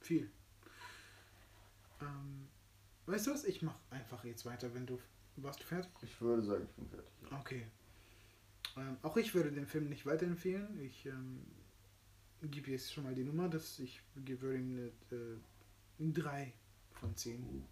viel. 0.00 0.30
Ähm, 2.00 2.48
weißt 3.06 3.26
du 3.26 3.32
was? 3.32 3.44
Ich 3.44 3.62
mache 3.62 3.78
einfach 3.90 4.24
jetzt 4.24 4.46
weiter, 4.46 4.72
wenn 4.74 4.86
du. 4.86 4.98
Warst 5.36 5.60
du 5.60 5.64
fertig? 5.64 5.90
Ich 6.02 6.20
würde 6.20 6.42
sagen, 6.42 6.64
ich 6.64 6.76
bin 6.76 6.88
fertig. 6.88 7.12
Ja. 7.30 7.38
Okay. 7.38 7.66
Ähm, 8.76 8.96
auch 9.02 9.16
ich 9.16 9.34
würde 9.34 9.52
den 9.52 9.66
Film 9.66 9.88
nicht 9.88 10.06
weiterempfehlen. 10.06 10.80
Ich 10.80 11.06
ähm, 11.06 11.44
gebe 12.42 12.70
jetzt 12.70 12.92
schon 12.92 13.04
mal 13.04 13.14
die 13.14 13.24
Nummer, 13.24 13.48
dass 13.48 13.78
ich 13.78 14.00
würde 14.14 14.56
ihm 14.56 14.92
eine 15.98 16.08
äh, 16.08 16.12
3 16.12 16.52
von 16.92 17.14
10 17.14 17.64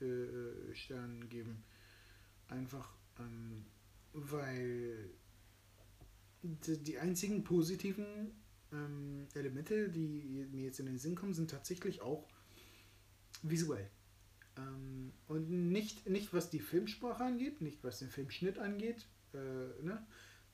äh, 0.00 0.74
Sternen 0.74 1.28
geben. 1.28 1.64
Einfach 2.48 2.94
ähm, 3.18 3.64
weil 4.16 5.10
die, 6.42 6.98
einzigen 6.98 7.44
positiven 7.44 8.32
ähm, 8.72 9.26
Elemente, 9.34 9.88
die 9.90 10.46
mir 10.50 10.64
jetzt 10.64 10.80
in 10.80 10.86
den 10.86 10.98
Sinn 10.98 11.14
kommen, 11.14 11.34
sind 11.34 11.50
tatsächlich 11.50 12.00
auch 12.00 12.26
visuell. 13.42 13.90
Ähm, 14.56 15.12
und 15.28 15.50
nicht, 15.50 16.08
nicht 16.08 16.32
was 16.32 16.50
die 16.50 16.60
Filmsprache 16.60 17.24
angeht, 17.24 17.60
nicht 17.60 17.84
was 17.84 17.98
den 17.98 18.08
Filmschnitt 18.08 18.58
angeht, 18.58 19.06
äh, 19.34 19.82
ne? 19.82 20.04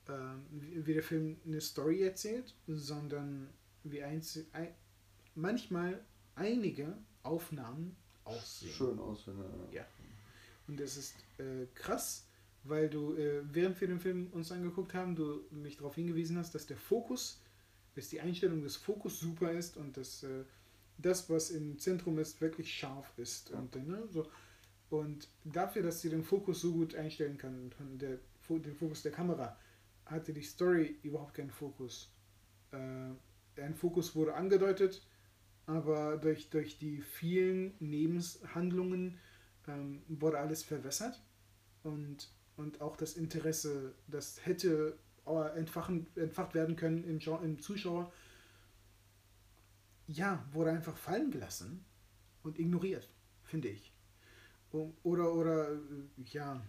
ähm, 0.08 0.42
wie, 0.50 0.94
der 0.94 1.02
Film 1.02 1.36
eine 1.46 1.60
Story 1.60 2.02
erzählt, 2.02 2.54
sondern 2.66 3.48
wie 3.84 4.02
einzel 4.02 4.46
ein, 4.52 4.74
manchmal 5.34 6.04
einige 6.34 6.96
Aufnahmen 7.22 7.96
aussehen. 8.24 8.72
Schön 8.72 8.98
aussehen, 8.98 9.38
ja. 9.70 9.80
Ja. 9.80 9.86
Und 10.66 10.80
das 10.80 10.96
ist 10.96 11.14
äh, 11.38 11.66
krass, 11.74 12.26
weil 12.64 12.88
du, 12.88 13.14
äh, 13.14 13.42
während 13.44 13.80
wir 13.80 13.88
den 13.88 14.00
Film 14.00 14.28
uns 14.32 14.52
angeguckt 14.52 14.94
haben, 14.94 15.16
du 15.16 15.44
mich 15.50 15.76
darauf 15.76 15.94
hingewiesen 15.94 16.38
hast, 16.38 16.54
dass 16.54 16.66
der 16.66 16.76
Fokus, 16.76 17.42
dass 17.94 18.08
die 18.08 18.20
Einstellung 18.20 18.62
des 18.62 18.76
Fokus 18.76 19.18
super 19.18 19.50
ist 19.52 19.76
und 19.76 19.96
dass 19.96 20.22
äh, 20.22 20.44
das, 20.98 21.28
was 21.28 21.50
im 21.50 21.78
Zentrum 21.78 22.18
ist, 22.18 22.40
wirklich 22.40 22.72
scharf 22.72 23.12
ist. 23.16 23.50
Ja. 23.50 23.58
Und, 23.58 23.74
äh, 23.76 23.80
ne, 23.80 24.06
so. 24.10 24.30
und 24.90 25.28
dafür, 25.44 25.82
dass 25.82 26.00
sie 26.00 26.10
den 26.10 26.22
Fokus 26.22 26.60
so 26.60 26.72
gut 26.72 26.94
einstellen 26.94 27.36
kann, 27.36 27.72
der, 27.98 28.18
den 28.48 28.76
Fokus 28.76 29.02
der 29.02 29.12
Kamera, 29.12 29.58
hatte 30.04 30.32
die 30.32 30.42
Story 30.42 30.98
überhaupt 31.02 31.34
keinen 31.34 31.50
Fokus. 31.50 32.12
Äh, 32.70 33.10
ein 33.60 33.74
Fokus 33.74 34.14
wurde 34.14 34.34
angedeutet, 34.34 35.06
aber 35.66 36.16
durch, 36.16 36.50
durch 36.50 36.78
die 36.78 37.00
vielen 37.00 37.74
Nebenhandlungen 37.80 39.18
ähm, 39.68 40.02
wurde 40.08 40.38
alles 40.38 40.62
verwässert 40.62 41.22
und, 41.82 42.30
und 42.62 42.80
auch 42.80 42.96
das 42.96 43.14
Interesse, 43.14 43.94
das 44.06 44.44
hätte 44.46 44.96
äh, 45.26 45.58
entfachen, 45.58 46.06
entfacht 46.16 46.54
werden 46.54 46.76
können 46.76 47.04
im, 47.04 47.18
im 47.42 47.58
Zuschauer, 47.60 48.12
ja, 50.06 50.44
wurde 50.52 50.70
einfach 50.70 50.96
fallen 50.96 51.30
gelassen 51.30 51.84
und 52.42 52.58
ignoriert, 52.58 53.08
finde 53.42 53.68
ich. 53.68 53.92
Oder, 55.02 55.34
oder, 55.34 55.72
äh, 55.72 55.78
ja, 56.24 56.62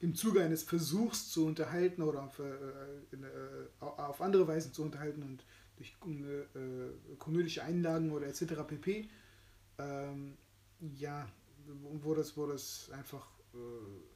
im 0.00 0.14
Zuge 0.14 0.42
eines 0.42 0.62
Versuchs 0.62 1.30
zu 1.30 1.46
unterhalten 1.46 2.02
oder 2.02 2.24
auf, 2.24 2.38
äh, 2.38 2.44
äh, 2.44 3.68
auf 3.80 4.20
andere 4.20 4.46
Weisen 4.46 4.72
zu 4.72 4.82
unterhalten 4.82 5.22
und 5.22 5.44
durch 5.76 5.96
äh, 6.06 7.16
komödische 7.16 7.62
Einlagen 7.64 8.12
oder 8.12 8.26
etc. 8.26 8.54
pp. 8.66 9.08
Ähm, 9.78 10.36
ja, 10.80 11.26
wurde 11.66 12.20
es, 12.20 12.36
wurde 12.36 12.54
es 12.54 12.90
einfach 12.92 13.26
äh, 13.54 14.13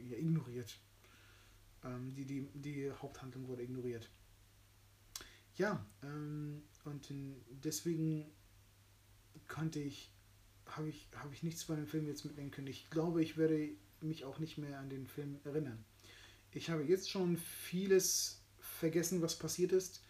ignoriert. 0.00 0.78
Ähm, 1.84 2.14
die, 2.14 2.24
die, 2.24 2.48
die 2.54 2.90
Haupthandlung 2.90 3.48
wurde 3.48 3.62
ignoriert. 3.62 4.10
Ja, 5.56 5.84
ähm, 6.02 6.62
und 6.84 7.12
deswegen 7.64 8.30
konnte 9.48 9.80
ich, 9.80 10.12
habe 10.66 10.88
ich, 10.88 11.08
habe 11.16 11.34
ich 11.34 11.42
nichts 11.42 11.62
von 11.62 11.76
dem 11.76 11.86
Film 11.86 12.06
jetzt 12.06 12.24
mitnehmen 12.24 12.50
können. 12.50 12.68
Ich 12.68 12.90
glaube, 12.90 13.22
ich 13.22 13.36
werde 13.36 13.70
mich 14.00 14.24
auch 14.24 14.38
nicht 14.38 14.58
mehr 14.58 14.78
an 14.78 14.88
den 14.88 15.06
Film 15.06 15.38
erinnern. 15.44 15.84
Ich 16.52 16.70
habe 16.70 16.82
jetzt 16.82 17.10
schon 17.10 17.36
vieles 17.36 18.42
vergessen, 18.58 19.22
was 19.22 19.38
passiert 19.38 19.72
ist. 19.72 20.02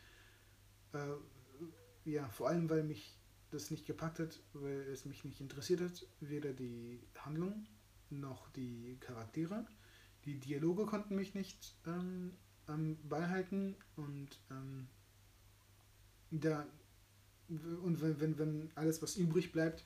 Äh, 0.92 1.14
ja, 2.04 2.28
vor 2.28 2.48
allem, 2.48 2.70
weil 2.70 2.82
mich 2.82 3.16
das 3.50 3.70
nicht 3.70 3.86
gepackt 3.86 4.20
hat, 4.20 4.40
weil 4.52 4.80
es 4.92 5.04
mich 5.04 5.24
nicht 5.24 5.40
interessiert 5.40 5.80
hat. 5.80 6.06
Weder 6.20 6.52
die 6.52 7.00
Handlung 7.16 7.66
noch 8.10 8.48
die 8.50 8.96
Charaktere. 9.00 9.66
Die 10.24 10.38
Dialoge 10.38 10.86
konnten 10.86 11.16
mich 11.16 11.34
nicht 11.34 11.74
ähm, 11.86 12.32
am 12.66 12.96
Ball 13.08 13.28
halten 13.28 13.74
und 13.96 14.28
ähm, 14.50 14.86
da 16.30 16.66
und 17.48 18.00
wenn, 18.00 18.20
wenn, 18.20 18.38
wenn 18.38 18.70
alles, 18.76 19.02
was 19.02 19.16
übrig 19.16 19.50
bleibt, 19.50 19.84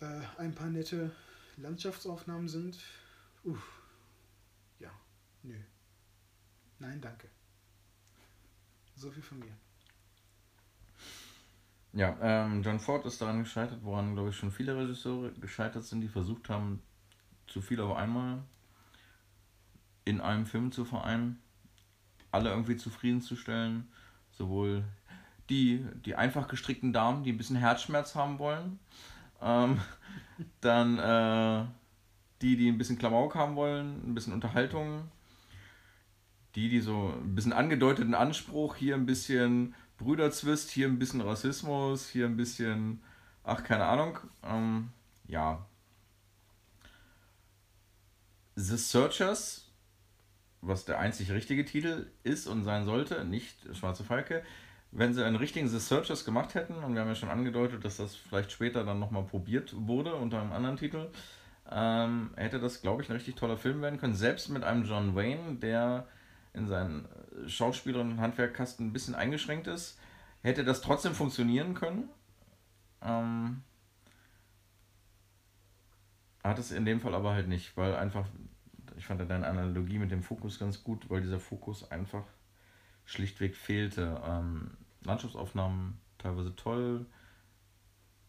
äh, 0.00 0.20
ein 0.36 0.54
paar 0.54 0.68
nette 0.68 1.12
Landschaftsaufnahmen 1.56 2.48
sind, 2.48 2.78
uff, 3.44 3.82
ja, 4.80 4.90
nö. 5.44 5.54
Nein, 6.80 7.00
danke. 7.00 7.28
So 8.96 9.10
viel 9.10 9.22
von 9.22 9.38
mir. 9.38 9.56
Ja, 11.92 12.16
ähm, 12.20 12.62
John 12.62 12.80
Ford 12.80 13.04
ist 13.06 13.20
daran 13.20 13.40
gescheitert, 13.40 13.80
woran, 13.82 14.14
glaube 14.14 14.30
ich, 14.30 14.36
schon 14.36 14.50
viele 14.50 14.76
Regisseure 14.76 15.32
gescheitert 15.34 15.84
sind, 15.84 16.00
die 16.00 16.08
versucht 16.08 16.48
haben, 16.48 16.82
zu 17.46 17.60
viel 17.60 17.80
auf 17.80 17.96
einmal 17.96 18.42
in 20.04 20.20
einem 20.20 20.46
Film 20.46 20.72
zu 20.72 20.84
vereinen, 20.84 21.40
alle 22.30 22.50
irgendwie 22.50 22.76
zufriedenzustellen. 22.76 23.88
Sowohl 24.32 24.84
die, 25.50 25.84
die 26.04 26.14
einfach 26.14 26.48
gestrickten 26.48 26.92
Damen, 26.92 27.24
die 27.24 27.32
ein 27.32 27.36
bisschen 27.36 27.56
Herzschmerz 27.56 28.14
haben 28.14 28.38
wollen, 28.38 28.78
ähm, 29.40 29.80
dann 30.60 30.98
äh, 30.98 31.66
die, 32.40 32.56
die 32.56 32.68
ein 32.68 32.78
bisschen 32.78 32.98
Klamauk 32.98 33.34
haben 33.34 33.56
wollen, 33.56 34.02
ein 34.08 34.14
bisschen 34.14 34.32
Unterhaltung, 34.32 35.10
die, 36.54 36.68
die 36.68 36.80
so 36.80 37.14
ein 37.22 37.34
bisschen 37.34 37.52
angedeuteten 37.52 38.14
Anspruch, 38.14 38.76
hier 38.76 38.94
ein 38.94 39.06
bisschen 39.06 39.74
Brüderzwist, 39.98 40.70
hier 40.70 40.88
ein 40.88 40.98
bisschen 40.98 41.20
Rassismus, 41.20 42.08
hier 42.08 42.26
ein 42.26 42.36
bisschen, 42.36 43.02
ach, 43.44 43.62
keine 43.62 43.84
Ahnung. 43.84 44.18
Ähm, 44.42 44.90
ja. 45.28 45.64
The 48.56 48.76
Searchers 48.76 49.71
was 50.62 50.84
der 50.84 50.98
einzig 50.98 51.30
richtige 51.30 51.64
Titel 51.64 52.06
ist 52.22 52.46
und 52.46 52.64
sein 52.64 52.84
sollte, 52.84 53.24
nicht 53.24 53.56
Schwarze 53.76 54.04
Falke. 54.04 54.42
Wenn 54.92 55.12
sie 55.12 55.24
einen 55.24 55.36
richtigen 55.36 55.68
The 55.68 55.78
Searchers 55.78 56.24
gemacht 56.24 56.54
hätten, 56.54 56.74
und 56.74 56.94
wir 56.94 57.00
haben 57.00 57.08
ja 57.08 57.14
schon 57.14 57.30
angedeutet, 57.30 57.84
dass 57.84 57.96
das 57.96 58.14
vielleicht 58.14 58.52
später 58.52 58.84
dann 58.84 58.98
nochmal 58.98 59.24
probiert 59.24 59.74
wurde 59.76 60.14
unter 60.14 60.40
einem 60.40 60.52
anderen 60.52 60.76
Titel, 60.76 61.10
ähm, 61.70 62.30
hätte 62.36 62.60
das, 62.60 62.82
glaube 62.82 63.02
ich, 63.02 63.08
ein 63.08 63.14
richtig 63.14 63.34
toller 63.36 63.56
Film 63.56 63.82
werden 63.82 63.98
können. 63.98 64.14
Selbst 64.14 64.48
mit 64.50 64.64
einem 64.64 64.84
John 64.84 65.14
Wayne, 65.14 65.56
der 65.56 66.06
in 66.54 66.66
seinen 66.66 67.08
Schauspieler- 67.46 68.00
und 68.00 68.20
Handwerkkasten 68.20 68.86
ein 68.86 68.92
bisschen 68.92 69.14
eingeschränkt 69.14 69.66
ist, 69.66 69.98
hätte 70.42 70.64
das 70.64 70.82
trotzdem 70.82 71.14
funktionieren 71.14 71.74
können. 71.74 72.08
Ähm, 73.00 73.62
hat 76.44 76.58
es 76.58 76.72
in 76.72 76.84
dem 76.84 77.00
Fall 77.00 77.14
aber 77.14 77.32
halt 77.32 77.48
nicht, 77.48 77.76
weil 77.76 77.94
einfach, 77.94 78.26
ich 79.02 79.06
fand 79.06 79.20
deine 79.28 79.48
Analogie 79.48 79.98
mit 79.98 80.12
dem 80.12 80.22
Fokus 80.22 80.60
ganz 80.60 80.84
gut, 80.84 81.10
weil 81.10 81.22
dieser 81.22 81.40
Fokus 81.40 81.90
einfach 81.90 82.22
schlichtweg 83.04 83.56
fehlte. 83.56 84.22
Ähm, 84.24 84.76
Landschaftsaufnahmen 85.02 85.98
teilweise 86.18 86.54
toll, 86.54 87.06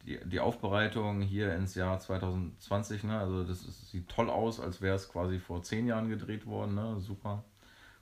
die, 0.03 0.19
die 0.25 0.39
Aufbereitung 0.39 1.21
hier 1.21 1.53
ins 1.53 1.75
Jahr 1.75 1.99
2020, 1.99 3.03
ne, 3.03 3.19
also 3.19 3.43
das 3.43 3.61
ist, 3.61 3.91
sieht 3.91 4.09
toll 4.09 4.31
aus, 4.31 4.59
als 4.59 4.81
wäre 4.81 4.95
es 4.95 5.09
quasi 5.09 5.37
vor 5.37 5.61
zehn 5.61 5.85
Jahren 5.85 6.09
gedreht 6.09 6.47
worden, 6.47 6.73
ne, 6.73 6.99
super, 6.99 7.43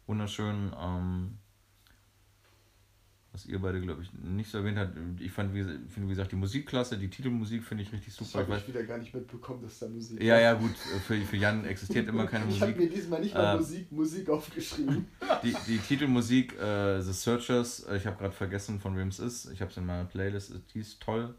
wunderschön. 0.07 0.71
Ähm, 0.79 1.39
was 3.33 3.45
ihr 3.45 3.59
beide, 3.59 3.79
glaube 3.79 4.03
ich, 4.03 4.11
nicht 4.13 4.51
so 4.51 4.57
erwähnt 4.57 4.77
habt. 4.77 4.97
Ich 5.19 5.31
fand, 5.31 5.53
wie, 5.53 5.63
finde, 5.63 6.07
wie 6.07 6.09
gesagt, 6.09 6.33
die 6.33 6.35
Musikklasse, 6.35 6.97
die 6.97 7.09
Titelmusik 7.09 7.63
finde 7.63 7.83
ich 7.83 7.93
richtig 7.93 8.13
super. 8.13 8.41
Ich 8.41 8.49
habe 8.49 8.67
wieder 8.67 8.83
gar 8.83 8.97
nicht 8.97 9.13
mitbekommen, 9.13 9.61
dass 9.61 9.79
da 9.79 9.87
Musik 9.87 10.21
Ja, 10.21 10.37
ja, 10.37 10.53
gut, 10.53 10.75
für, 10.75 11.15
für 11.21 11.37
Jan 11.37 11.63
existiert 11.63 12.09
immer 12.09 12.25
keine 12.25 12.45
ich 12.49 12.59
Musik. 12.59 12.63
Ich 12.63 12.73
habe 12.73 12.83
mir 12.83 12.89
diesmal 12.89 13.21
nicht 13.21 13.33
mal 13.33 13.55
äh, 13.55 13.57
Musik, 13.57 13.91
Musik 13.91 14.29
aufgeschrieben. 14.29 15.07
Die, 15.43 15.55
die 15.65 15.79
Titelmusik, 15.79 16.59
äh, 16.59 17.01
The 17.01 17.13
Searchers, 17.13 17.87
äh, 17.87 17.97
ich 17.97 18.05
habe 18.05 18.17
gerade 18.17 18.33
vergessen, 18.33 18.79
von 18.79 18.95
wem 18.95 19.07
es 19.07 19.17
ist. 19.17 19.49
Ich 19.51 19.61
habe 19.61 19.71
es 19.71 19.77
in 19.77 19.85
meiner 19.85 20.05
Playlist, 20.05 20.53
die 20.73 20.79
ist 20.79 21.01
toll. 21.01 21.33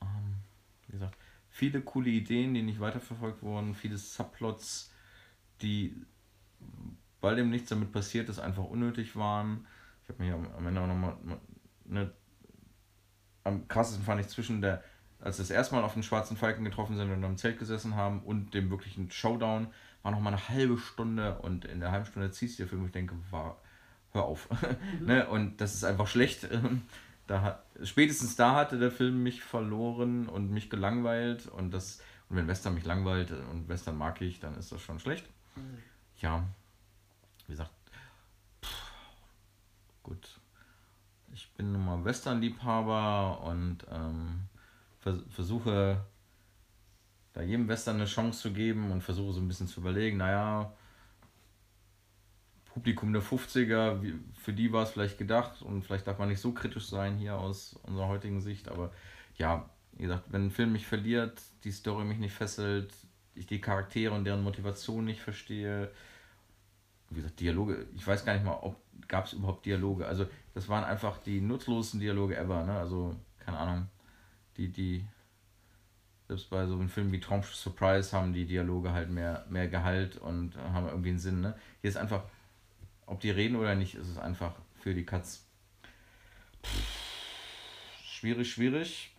Ähm, 0.00 0.36
wie 0.86 0.92
gesagt, 0.92 1.18
viele 1.50 1.82
coole 1.82 2.08
Ideen, 2.08 2.54
die 2.54 2.62
nicht 2.62 2.80
weiterverfolgt 2.80 3.42
wurden, 3.42 3.74
viele 3.74 3.98
Subplots, 3.98 4.92
die, 5.60 5.94
weil 7.20 7.36
dem 7.36 7.50
nichts 7.50 7.68
damit 7.68 7.92
passiert 7.92 8.30
ist, 8.30 8.38
einfach 8.38 8.64
unnötig 8.64 9.14
waren 9.14 9.66
ich 10.02 10.08
habe 10.08 10.22
mir 10.22 10.34
am 10.34 10.66
Ende 10.66 10.80
auch 10.80 10.86
nochmal. 10.86 11.16
Ne, 11.84 12.10
am 13.44 13.66
krassesten 13.68 14.04
fand 14.04 14.20
ich 14.20 14.28
zwischen 14.28 14.60
der, 14.62 14.82
als 15.20 15.38
wir 15.38 15.42
das 15.42 15.50
erste 15.50 15.74
Mal 15.74 15.84
auf 15.84 15.94
den 15.94 16.02
schwarzen 16.02 16.36
Falken 16.36 16.64
getroffen 16.64 16.96
sind 16.96 17.10
und 17.10 17.24
am 17.24 17.36
Zelt 17.36 17.58
gesessen 17.58 17.96
haben 17.96 18.22
und 18.22 18.54
dem 18.54 18.70
wirklichen 18.70 19.10
Showdown, 19.10 19.68
war 20.02 20.12
noch 20.12 20.20
mal 20.20 20.32
eine 20.32 20.48
halbe 20.48 20.78
Stunde 20.78 21.38
und 21.38 21.64
in 21.64 21.80
der 21.80 21.90
halben 21.90 22.06
Stunde 22.06 22.30
ziehst 22.30 22.58
du 22.58 22.62
dir 22.62 22.68
Film, 22.68 22.86
ich 22.86 22.92
denke, 22.92 23.14
war, 23.30 23.58
hör 24.12 24.24
auf. 24.24 24.48
Mhm. 25.00 25.06
ne? 25.06 25.28
Und 25.28 25.60
das 25.60 25.74
ist 25.74 25.84
einfach 25.84 26.06
schlecht. 26.06 26.48
Da 27.28 27.40
hat, 27.40 27.64
spätestens 27.84 28.36
da 28.36 28.56
hatte 28.56 28.78
der 28.78 28.90
Film 28.90 29.22
mich 29.22 29.42
verloren 29.42 30.28
und 30.28 30.50
mich 30.50 30.70
gelangweilt 30.70 31.46
und 31.46 31.72
das 31.72 32.00
und 32.32 32.38
wenn 32.38 32.48
Western 32.48 32.72
mich 32.72 32.86
langweilt 32.86 33.30
und 33.30 33.68
Western 33.68 33.98
mag 33.98 34.22
ich, 34.22 34.40
dann 34.40 34.56
ist 34.56 34.72
das 34.72 34.80
schon 34.80 34.98
schlecht. 34.98 35.28
Mhm. 35.54 35.78
Ja, 36.16 36.42
wie 37.46 37.52
gesagt, 37.52 37.70
gut, 40.02 40.40
ich 41.32 41.50
bin 41.52 41.72
nun 41.72 41.84
mal 41.84 42.04
Western-Liebhaber 42.04 43.42
und 43.42 43.78
ähm, 43.90 44.48
vers 45.00 45.18
versuche 45.30 46.04
da 47.32 47.42
jedem 47.42 47.68
Western 47.68 47.96
eine 47.96 48.04
Chance 48.04 48.42
zu 48.42 48.52
geben 48.52 48.90
und 48.90 49.02
versuche 49.02 49.32
so 49.32 49.40
ein 49.40 49.48
bisschen 49.48 49.66
zu 49.66 49.80
überlegen, 49.80 50.18
naja, 50.18 50.72
Publikum 52.66 53.12
der 53.12 53.22
50er, 53.22 54.02
wie, 54.02 54.14
für 54.34 54.52
die 54.52 54.72
war 54.72 54.82
es 54.82 54.90
vielleicht 54.90 55.18
gedacht 55.18 55.62
und 55.62 55.82
vielleicht 55.82 56.06
darf 56.06 56.18
man 56.18 56.28
nicht 56.28 56.40
so 56.40 56.52
kritisch 56.52 56.86
sein 56.86 57.16
hier 57.16 57.36
aus 57.36 57.78
unserer 57.82 58.08
heutigen 58.08 58.40
Sicht, 58.40 58.68
aber 58.68 58.92
ja, 59.36 59.68
wie 59.92 60.02
gesagt, 60.04 60.24
wenn 60.30 60.46
ein 60.46 60.50
Film 60.50 60.72
mich 60.72 60.86
verliert, 60.86 61.40
die 61.64 61.72
Story 61.72 62.04
mich 62.04 62.18
nicht 62.18 62.34
fesselt, 62.34 62.92
ich 63.34 63.46
die 63.46 63.60
Charaktere 63.60 64.14
und 64.14 64.24
deren 64.24 64.42
Motivation 64.42 65.04
nicht 65.04 65.20
verstehe, 65.20 65.90
wie 67.12 67.20
gesagt, 67.20 67.40
Dialoge, 67.40 67.86
ich 67.94 68.06
weiß 68.06 68.24
gar 68.24 68.34
nicht 68.34 68.44
mal, 68.44 68.58
ob 68.60 68.76
gab 69.08 69.26
es 69.26 69.34
überhaupt 69.34 69.66
Dialoge. 69.66 70.06
Also 70.06 70.26
das 70.54 70.68
waren 70.68 70.84
einfach 70.84 71.18
die 71.18 71.40
nutzlosesten 71.40 72.00
Dialoge 72.00 72.36
ever, 72.36 72.64
ne? 72.64 72.78
Also, 72.78 73.14
keine 73.38 73.58
Ahnung, 73.58 73.88
die, 74.56 74.68
die, 74.68 75.04
selbst 76.28 76.50
bei 76.50 76.66
so 76.66 76.74
einem 76.74 76.88
Film 76.88 77.12
wie 77.12 77.20
Traumschiff 77.20 77.54
Surprise 77.54 78.16
haben 78.16 78.32
die 78.32 78.46
Dialoge 78.46 78.92
halt 78.92 79.10
mehr, 79.10 79.44
mehr 79.50 79.68
Gehalt 79.68 80.16
und 80.16 80.56
haben 80.56 80.88
irgendwie 80.88 81.10
einen 81.10 81.18
Sinn, 81.18 81.40
ne? 81.40 81.54
Hier 81.80 81.90
ist 81.90 81.96
einfach, 81.96 82.24
ob 83.06 83.20
die 83.20 83.30
reden 83.30 83.56
oder 83.56 83.74
nicht, 83.74 83.94
ist 83.94 84.08
es 84.08 84.18
einfach 84.18 84.54
für 84.80 84.94
die 84.94 85.04
Katz. 85.04 85.46
Schwierig, 88.04 88.50
schwierig. 88.50 89.14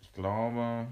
Ich 0.00 0.12
glaube, 0.12 0.88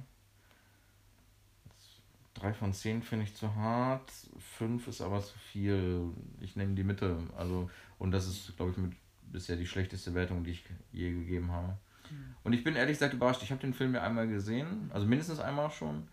3 2.44 2.52
von 2.52 2.72
10 2.74 3.02
finde 3.02 3.24
ich 3.24 3.34
zu 3.34 3.54
hart, 3.54 4.12
5 4.58 4.88
ist 4.88 5.00
aber 5.00 5.20
zu 5.22 5.38
viel. 5.38 6.10
Ich 6.40 6.56
nehme 6.56 6.74
die 6.74 6.84
Mitte. 6.84 7.16
Also, 7.38 7.70
und 7.98 8.10
das 8.10 8.26
ist, 8.26 8.54
glaube 8.56 8.72
ich, 8.72 8.76
mit 8.76 8.92
bisher 9.22 9.56
die 9.56 9.66
schlechteste 9.66 10.12
Wertung, 10.14 10.44
die 10.44 10.50
ich 10.50 10.64
je 10.92 11.10
gegeben 11.10 11.50
habe. 11.50 11.78
Mhm. 12.10 12.34
Und 12.44 12.52
ich 12.52 12.62
bin 12.62 12.76
ehrlich 12.76 12.96
gesagt 12.96 13.14
überrascht. 13.14 13.42
Ich 13.42 13.50
habe 13.50 13.62
den 13.62 13.72
Film 13.72 13.94
ja 13.94 14.02
einmal 14.02 14.28
gesehen, 14.28 14.90
also 14.92 15.06
mindestens 15.06 15.40
einmal 15.40 15.70
schon. 15.70 16.06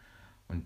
Und 0.48 0.66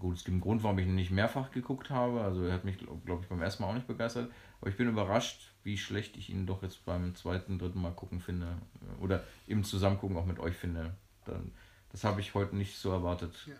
gut, 0.00 0.16
es 0.16 0.24
gibt 0.24 0.32
einen 0.32 0.40
Grund, 0.40 0.64
warum 0.64 0.80
ich 0.80 0.86
ihn 0.86 0.96
nicht 0.96 1.12
mehrfach 1.12 1.52
geguckt 1.52 1.90
habe. 1.90 2.20
Also 2.20 2.44
er 2.44 2.54
hat 2.54 2.64
mich, 2.64 2.78
glaube 2.78 3.22
ich, 3.22 3.28
beim 3.28 3.42
ersten 3.42 3.62
Mal 3.62 3.68
auch 3.68 3.74
nicht 3.74 3.86
begeistert. 3.86 4.32
Aber 4.60 4.68
ich 4.68 4.76
bin 4.76 4.88
überrascht, 4.88 5.52
wie 5.62 5.78
schlecht 5.78 6.16
ich 6.16 6.28
ihn 6.28 6.46
doch 6.46 6.64
jetzt 6.64 6.84
beim 6.84 7.14
zweiten, 7.14 7.60
dritten 7.60 7.80
Mal 7.80 7.92
gucken 7.92 8.18
finde. 8.18 8.58
Oder 9.00 9.22
im 9.46 9.62
Zusammengucken 9.62 10.16
auch 10.16 10.26
mit 10.26 10.40
euch 10.40 10.56
finde. 10.56 10.96
Dann, 11.24 11.52
das 11.92 12.02
habe 12.02 12.20
ich 12.20 12.34
heute 12.34 12.56
nicht 12.56 12.76
so 12.76 12.90
erwartet. 12.90 13.46
Ja. 13.46 13.54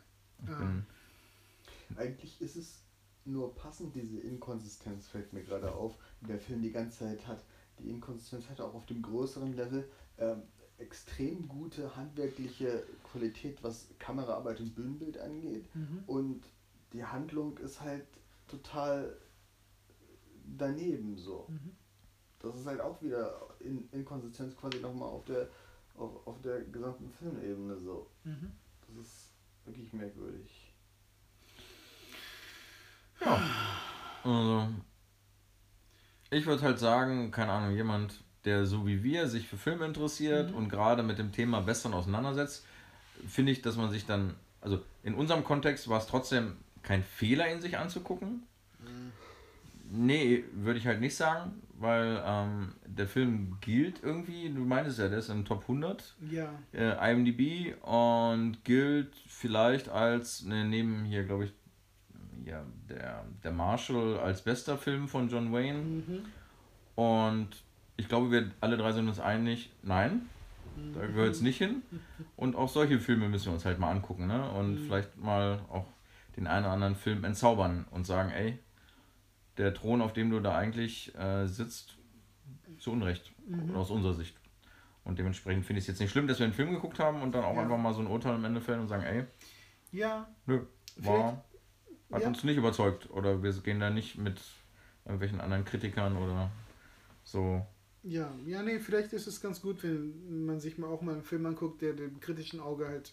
Ja. 0.47 0.82
Eigentlich 1.97 2.41
ist 2.41 2.57
es 2.57 2.82
nur 3.24 3.55
passend, 3.55 3.95
diese 3.95 4.20
Inkonsistenz 4.20 5.09
fällt 5.09 5.32
mir 5.32 5.43
gerade 5.43 5.72
auf, 5.72 5.97
die 6.20 6.26
der 6.26 6.38
Film 6.38 6.62
die 6.62 6.72
ganze 6.72 7.01
Zeit 7.01 7.26
hat. 7.26 7.45
Die 7.78 7.91
Inkonsistenz 7.91 8.49
hat 8.49 8.61
auch 8.61 8.74
auf 8.74 8.86
dem 8.86 9.03
größeren 9.03 9.55
Level 9.55 9.88
ähm, 10.18 10.43
extrem 10.78 11.47
gute 11.49 11.95
handwerkliche 11.97 12.84
Qualität, 13.05 13.62
was 13.62 13.88
Kameraarbeit 13.99 14.61
und 14.61 14.74
Bühnenbild 14.74 15.18
angeht. 15.18 15.68
Mhm. 15.74 16.03
Und 16.07 16.45
die 16.93 17.05
Handlung 17.05 17.59
ist 17.59 17.80
halt 17.80 18.07
total 18.49 19.16
daneben 20.57 21.16
so. 21.16 21.47
Mhm. 21.49 21.76
Das 22.41 22.57
ist 22.57 22.66
halt 22.66 22.80
auch 22.80 23.01
wieder 23.03 23.49
in 23.61 23.88
Inkonsistenz 23.93 24.57
quasi 24.57 24.80
nochmal 24.80 25.11
auf 25.11 25.24
der, 25.26 25.49
auf, 25.97 26.26
auf 26.26 26.41
der 26.41 26.62
gesamten 26.62 27.11
Filmebene 27.11 27.76
so. 27.78 28.11
Mhm. 28.24 28.53
Das 28.86 28.97
ist 28.97 29.20
wirklich 29.71 29.93
merkwürdig. 29.93 30.51
Ja. 33.21 33.41
Also, 34.25 34.68
ich 36.31 36.47
würde 36.47 36.62
halt 36.62 36.79
sagen, 36.79 37.31
keine 37.31 37.53
Ahnung, 37.53 37.77
jemand, 37.77 38.21
der 38.45 38.66
so 38.66 38.87
wie 38.87 39.03
wir 39.03 39.29
sich 39.29 39.47
für 39.47 39.57
Filme 39.57 39.87
interessiert 39.87 40.51
mhm. 40.51 40.57
und 40.57 40.68
gerade 40.68 41.03
mit 41.03 41.18
dem 41.18 41.33
Thema 41.33 41.67
Western 41.67 41.95
auseinandersetzt, 41.95 42.67
finde 43.26 43.53
ich, 43.53 43.63
dass 43.63 43.76
man 43.76 43.91
sich 43.91 44.07
dann, 44.07 44.34
also 44.61 44.83
in 45.03 45.14
unserem 45.14 45.45
Kontext 45.45 45.88
war 45.88 45.99
es 45.99 46.07
trotzdem 46.07 46.57
kein 46.83 47.05
Fehler, 47.05 47.53
ihn 47.53 47.61
sich 47.61 47.79
anzugucken. 47.79 48.42
Mhm. 48.80 49.13
Nee, 49.92 50.45
würde 50.53 50.79
ich 50.79 50.87
halt 50.87 51.00
nicht 51.00 51.17
sagen, 51.17 51.62
weil 51.79 52.22
ähm, 52.25 52.75
der 52.87 53.08
Film 53.08 53.57
gilt 53.61 54.03
irgendwie, 54.03 54.49
du 54.49 54.61
meintest 54.61 54.99
ja, 55.00 55.08
der 55.08 55.18
ist 55.18 55.30
im 55.30 55.45
Top 55.45 55.62
100. 55.62 56.14
Ja. 56.30 56.49
Äh, 56.72 57.12
IMDb 57.12 57.75
und 57.83 58.62
gilt 58.64 59.14
vielleicht 59.26 59.88
als, 59.88 60.45
ne, 60.45 60.64
neben 60.64 61.04
hier, 61.04 61.25
glaube 61.25 61.46
ich, 61.46 61.53
ja, 62.45 62.62
der, 62.88 63.25
der 63.42 63.53
Marshall 63.53 64.18
als 64.18 64.42
bester 64.42 64.79
Film 64.79 65.08
von 65.08 65.29
John 65.29 65.53
Wayne. 65.53 65.79
Mhm. 65.79 66.25
Und 66.95 67.49
ich 67.96 68.08
glaube, 68.08 68.30
wir 68.30 68.50
alle 68.61 68.76
drei 68.76 68.92
sind 68.92 69.08
uns 69.08 69.18
einig, 69.18 69.71
nein, 69.83 70.29
mhm. 70.76 70.95
da 70.95 71.07
gehört 71.07 71.30
es 71.30 71.41
nicht 71.41 71.58
hin. 71.58 71.83
Und 72.37 72.54
auch 72.54 72.68
solche 72.68 73.00
Filme 73.00 73.29
müssen 73.29 73.46
wir 73.46 73.54
uns 73.54 73.64
halt 73.64 73.79
mal 73.79 73.91
angucken, 73.91 74.26
ne? 74.26 74.50
Und 74.53 74.75
mhm. 74.75 74.84
vielleicht 74.84 75.17
mal 75.17 75.61
auch 75.71 75.87
den 76.37 76.46
einen 76.46 76.64
oder 76.64 76.75
anderen 76.75 76.95
Film 76.95 77.25
entzaubern 77.25 77.87
und 77.91 78.07
sagen, 78.07 78.30
ey, 78.30 78.58
der 79.61 79.74
Thron, 79.74 80.00
auf 80.00 80.12
dem 80.12 80.30
du 80.30 80.41
da 80.41 80.57
eigentlich 80.57 81.14
äh, 81.16 81.46
sitzt, 81.46 81.96
zu 82.78 82.92
Unrecht, 82.92 83.32
mhm. 83.46 83.76
aus 83.76 83.91
unserer 83.91 84.14
Sicht. 84.14 84.37
Und 85.04 85.18
dementsprechend 85.18 85.64
finde 85.64 85.78
ich 85.78 85.84
es 85.84 85.88
jetzt 85.88 86.00
nicht 86.00 86.11
schlimm, 86.11 86.26
dass 86.26 86.38
wir 86.38 86.45
einen 86.45 86.54
Film 86.54 86.70
geguckt 86.70 86.99
haben 86.99 87.22
und 87.22 87.32
dann 87.32 87.45
auch 87.45 87.54
ja. 87.54 87.62
einfach 87.62 87.78
mal 87.78 87.92
so 87.92 88.00
ein 88.00 88.07
Urteil 88.07 88.34
am 88.34 88.45
Ende 88.45 88.61
fällen 88.61 88.80
und 88.80 88.88
sagen, 88.88 89.03
ey, 89.03 89.24
ja, 89.92 90.28
nö, 90.46 90.61
war, 90.96 91.45
hat 92.11 92.22
ja. 92.22 92.28
uns 92.28 92.45
nicht 92.45 92.57
überzeugt 92.57 93.11
oder 93.11 93.42
wir 93.42 93.53
gehen 93.53 93.80
da 93.80 93.91
nicht 93.91 94.18
mit 94.18 94.41
irgendwelchen 95.04 95.41
anderen 95.41 95.64
Kritikern 95.64 96.16
oder 96.16 96.50
so. 97.24 97.66
Ja, 98.03 98.32
ja, 98.46 98.62
nee, 98.62 98.78
vielleicht 98.78 99.12
ist 99.12 99.26
es 99.26 99.41
ganz 99.41 99.61
gut, 99.61 99.82
wenn 99.82 100.46
man 100.46 100.61
sich 100.61 100.78
mal 100.78 100.87
auch 100.87 101.03
mal 101.03 101.12
einen 101.12 101.22
Film 101.22 101.45
anguckt, 101.45 101.82
der 101.82 101.92
dem 101.92 102.20
kritischen 102.20 102.61
Auge 102.61 102.88
halt 102.88 103.12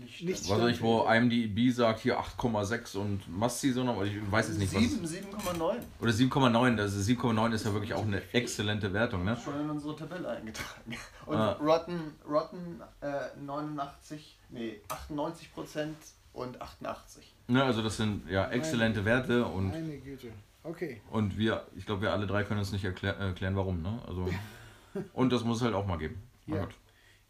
nicht 0.00 0.22
Nichts 0.22 0.48
Was 0.48 0.60
weiß 0.60 0.70
ich, 0.76 0.82
wo 0.82 1.02
stand. 1.02 1.32
IMDb 1.32 1.70
sagt 1.72 2.00
hier 2.00 2.18
8,6 2.20 2.96
und 2.96 3.38
Masti 3.38 3.72
so 3.72 3.84
noch, 3.84 3.94
aber 3.96 4.04
ich 4.06 4.14
weiß 4.30 4.48
jetzt 4.48 4.58
nicht 4.58 4.74
was. 4.74 4.82
7, 4.82 5.04
7,9. 5.36 5.76
Oder 6.00 6.10
7,9, 6.10 6.78
also 6.80 6.98
7,9 7.12 7.52
ist 7.52 7.64
ja 7.66 7.72
wirklich 7.72 7.94
auch 7.94 8.02
eine 8.02 8.22
exzellente 8.32 8.92
Wertung, 8.92 9.24
ne? 9.24 9.36
Schon 9.42 9.60
in 9.60 9.70
unsere 9.70 9.96
Tabelle 9.96 10.28
eingetragen. 10.28 10.96
Und 11.26 11.36
Ah. 11.36 11.52
Rotten, 11.60 12.12
Rotten 12.28 12.80
äh, 13.00 13.36
89, 13.44 14.38
nee, 14.50 14.80
98 14.88 15.52
Prozent 15.54 15.96
und 16.32 16.60
88. 16.60 17.32
ne? 17.48 17.62
Also 17.64 17.82
das 17.82 17.96
sind 17.96 18.28
ja 18.28 18.48
exzellente 18.50 19.04
Werte 19.04 19.44
und, 19.46 19.68
Meine 19.70 19.98
Güte. 19.98 20.28
Okay. 20.64 21.00
und 21.10 21.36
wir, 21.38 21.66
ich 21.76 21.86
glaube 21.86 22.02
wir 22.02 22.12
alle 22.12 22.26
drei 22.26 22.42
können 22.44 22.58
uns 22.60 22.72
nicht 22.72 22.84
erklär, 22.84 23.16
erklären 23.18 23.54
warum, 23.56 23.82
ne? 23.82 23.98
Also 24.06 24.28
und 25.12 25.32
das 25.32 25.44
muss 25.44 25.58
es 25.58 25.62
halt 25.62 25.74
auch 25.74 25.86
mal 25.86 25.96
geben. 25.98 26.20
Mein 26.46 26.58
Ja. 26.58 26.64
Gott. 26.64 26.74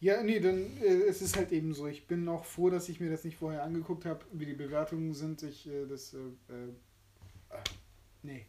Ja, 0.05 0.23
nee, 0.23 0.39
dann 0.39 0.77
äh, 0.83 1.09
es 1.09 1.23
ist 1.23 1.35
halt 1.35 1.51
eben 1.51 1.73
so. 1.73 1.87
Ich 1.87 2.07
bin 2.07 2.29
auch 2.29 2.45
froh, 2.45 2.69
dass 2.69 2.91
ich 2.91 3.01
mir 3.01 3.09
das 3.11 3.25
nicht 3.25 3.39
vorher 3.39 3.63
angeguckt 3.63 4.05
habe, 4.05 4.23
wie 4.33 4.45
die 4.45 4.53
Bewertungen 4.53 5.15
sind. 5.15 5.43
Ich 5.43 5.67
äh, 5.67 5.87
das 5.87 6.13
äh, 6.13 6.19
äh, 6.53 6.69
äh, 7.49 7.63
nee. 8.23 8.45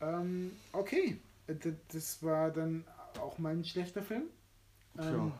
Ähm, 0.00 0.50
okay, 0.72 1.18
Äh, 1.46 1.54
das 1.92 2.20
war 2.24 2.50
dann 2.50 2.84
auch 3.20 3.38
mal 3.38 3.52
ein 3.52 3.64
schlechter 3.64 4.02
Film. 4.02 4.24
Ähm, 4.98 5.30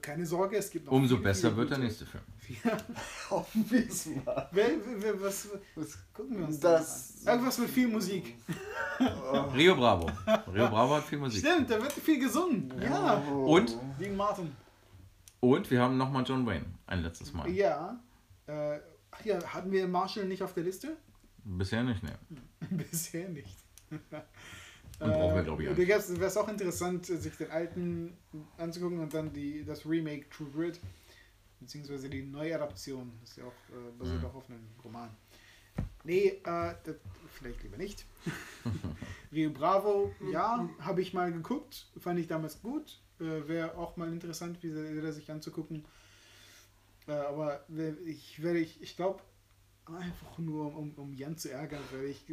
keine 0.00 0.26
Sorge, 0.26 0.56
es 0.56 0.70
gibt 0.70 0.86
noch 0.86 0.92
Umso 0.92 1.16
viel, 1.16 1.24
besser 1.24 1.48
viel 1.48 1.56
wird 1.58 1.70
der 1.70 1.78
nächste 1.78 2.06
Film. 2.06 2.24
Ja, 2.64 2.76
Hoffen 3.30 3.70
wir 3.70 3.86
es 3.88 4.06
mal. 4.06 4.48
was 5.20 5.48
Was- 5.74 5.98
gucken 6.12 6.38
wir 6.38 6.46
uns 6.46 6.60
Das- 6.60 7.14
das 7.14 7.26
an? 7.26 7.34
Irgendwas 7.34 7.58
mit 7.58 7.70
viel 7.70 7.88
Musik. 7.88 8.36
Oh. 9.00 9.40
Rio 9.54 9.74
Bravo. 9.76 10.10
Rio 10.52 10.68
Bravo 10.68 10.94
hat 10.96 11.04
viel 11.04 11.18
Musik. 11.18 11.40
Stimmt, 11.46 11.70
da 11.70 11.80
wird 11.80 11.92
viel 11.92 12.18
gesungen. 12.20 12.72
Ja, 12.80 13.22
Oh. 13.30 13.56
Und? 13.56 13.76
Dean 14.00 14.16
Martin. 14.16 14.52
Und 15.40 15.70
wir 15.70 15.80
haben 15.80 15.96
nochmal 15.96 16.24
John 16.26 16.46
Wayne. 16.46 16.66
Ein 16.86 17.02
letztes 17.02 17.32
Mal. 17.32 17.48
Ja. 17.50 17.98
Äh, 18.46 18.78
ach 19.10 19.24
ja, 19.24 19.42
hatten 19.44 19.70
wir 19.70 19.86
Marshall 19.88 20.24
nicht 20.26 20.42
auf 20.42 20.54
der 20.54 20.64
Liste? 20.64 20.96
Bisher 21.44 21.82
nicht, 21.84 22.02
ne. 22.02 22.18
Bisher 22.70 23.28
nicht. 23.28 23.56
Und 24.98 25.10
brauchen 25.12 25.34
wir, 25.36 25.42
glaube 25.42 25.62
ich, 25.62 25.68
auch 25.68 25.72
Da 25.72 25.78
wäre 25.86 26.26
es 26.26 26.36
auch 26.36 26.48
interessant, 26.48 27.06
sich 27.06 27.36
den 27.36 27.50
alten 27.50 28.16
anzugucken 28.56 28.98
und 29.00 29.12
dann 29.12 29.32
die, 29.32 29.64
das 29.64 29.84
Remake 29.86 30.28
True 30.30 30.48
Grit, 30.50 30.80
beziehungsweise 31.60 32.08
die 32.08 32.22
Neuadaption. 32.22 33.12
Das 33.20 33.30
ist 33.30 33.36
ja 33.38 33.44
auch 33.44 33.74
äh, 33.74 33.92
basiert 33.98 34.20
Mhm. 34.20 34.26
auch 34.26 34.34
auf 34.36 34.48
einem 34.48 34.66
Roman. 34.82 35.10
Nee, 36.04 36.40
äh, 36.44 36.74
das, 36.84 36.96
vielleicht 37.32 37.62
lieber 37.62 37.76
nicht. 37.76 38.06
Rio 39.32 39.50
Bravo, 39.50 40.14
ja, 40.32 40.68
habe 40.78 41.02
ich 41.02 41.12
mal 41.12 41.30
geguckt, 41.32 41.86
fand 41.98 42.18
ich 42.18 42.26
damals 42.28 42.62
gut. 42.62 43.00
Äh, 43.20 43.48
Wäre 43.48 43.76
auch 43.76 43.96
mal 43.96 44.10
interessant, 44.12 44.62
wie 44.62 44.70
sie- 44.70 44.96
wieder 44.96 45.12
sich 45.12 45.30
anzugucken. 45.30 45.84
Äh, 47.08 47.12
aber 47.12 47.64
ich 48.06 48.42
werde, 48.42 48.60
ich, 48.60 48.80
ich 48.82 48.96
glaube, 48.96 49.20
einfach 49.94 50.38
nur 50.38 50.74
um, 50.76 50.92
um 50.96 51.12
Jan 51.14 51.36
zu 51.36 51.50
ärgern, 51.50 51.80
werde 51.92 52.08
ich 52.08 52.24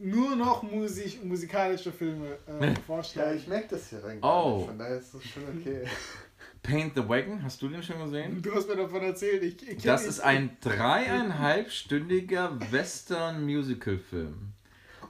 nur 0.00 0.34
noch 0.36 0.62
Musik, 0.62 1.24
musikalische 1.24 1.92
Filme 1.92 2.38
äh, 2.48 2.66
Ja, 2.68 2.74
vorstellen. 2.86 3.36
ich 3.36 3.46
merke 3.46 3.68
das 3.70 3.88
hier 3.90 4.02
rein. 4.02 4.18
Oh. 4.22 4.64
Von 4.66 4.78
daher 4.78 4.98
ist 4.98 5.14
das 5.14 5.24
schon 5.24 5.44
okay. 5.44 5.84
Paint 6.62 6.94
the 6.96 7.08
Wagon, 7.08 7.42
hast 7.44 7.62
du 7.62 7.68
den 7.68 7.82
schon 7.82 7.98
gesehen? 8.02 8.42
du 8.42 8.52
hast 8.54 8.68
mir 8.68 8.76
davon 8.76 9.02
erzählt. 9.02 9.42
Ich, 9.42 9.68
ich 9.68 9.82
Das 9.82 10.04
ist 10.04 10.20
ein 10.20 10.56
dreieinhalbstündiger 10.60 12.58
Western-Musical-Film. 12.72 14.52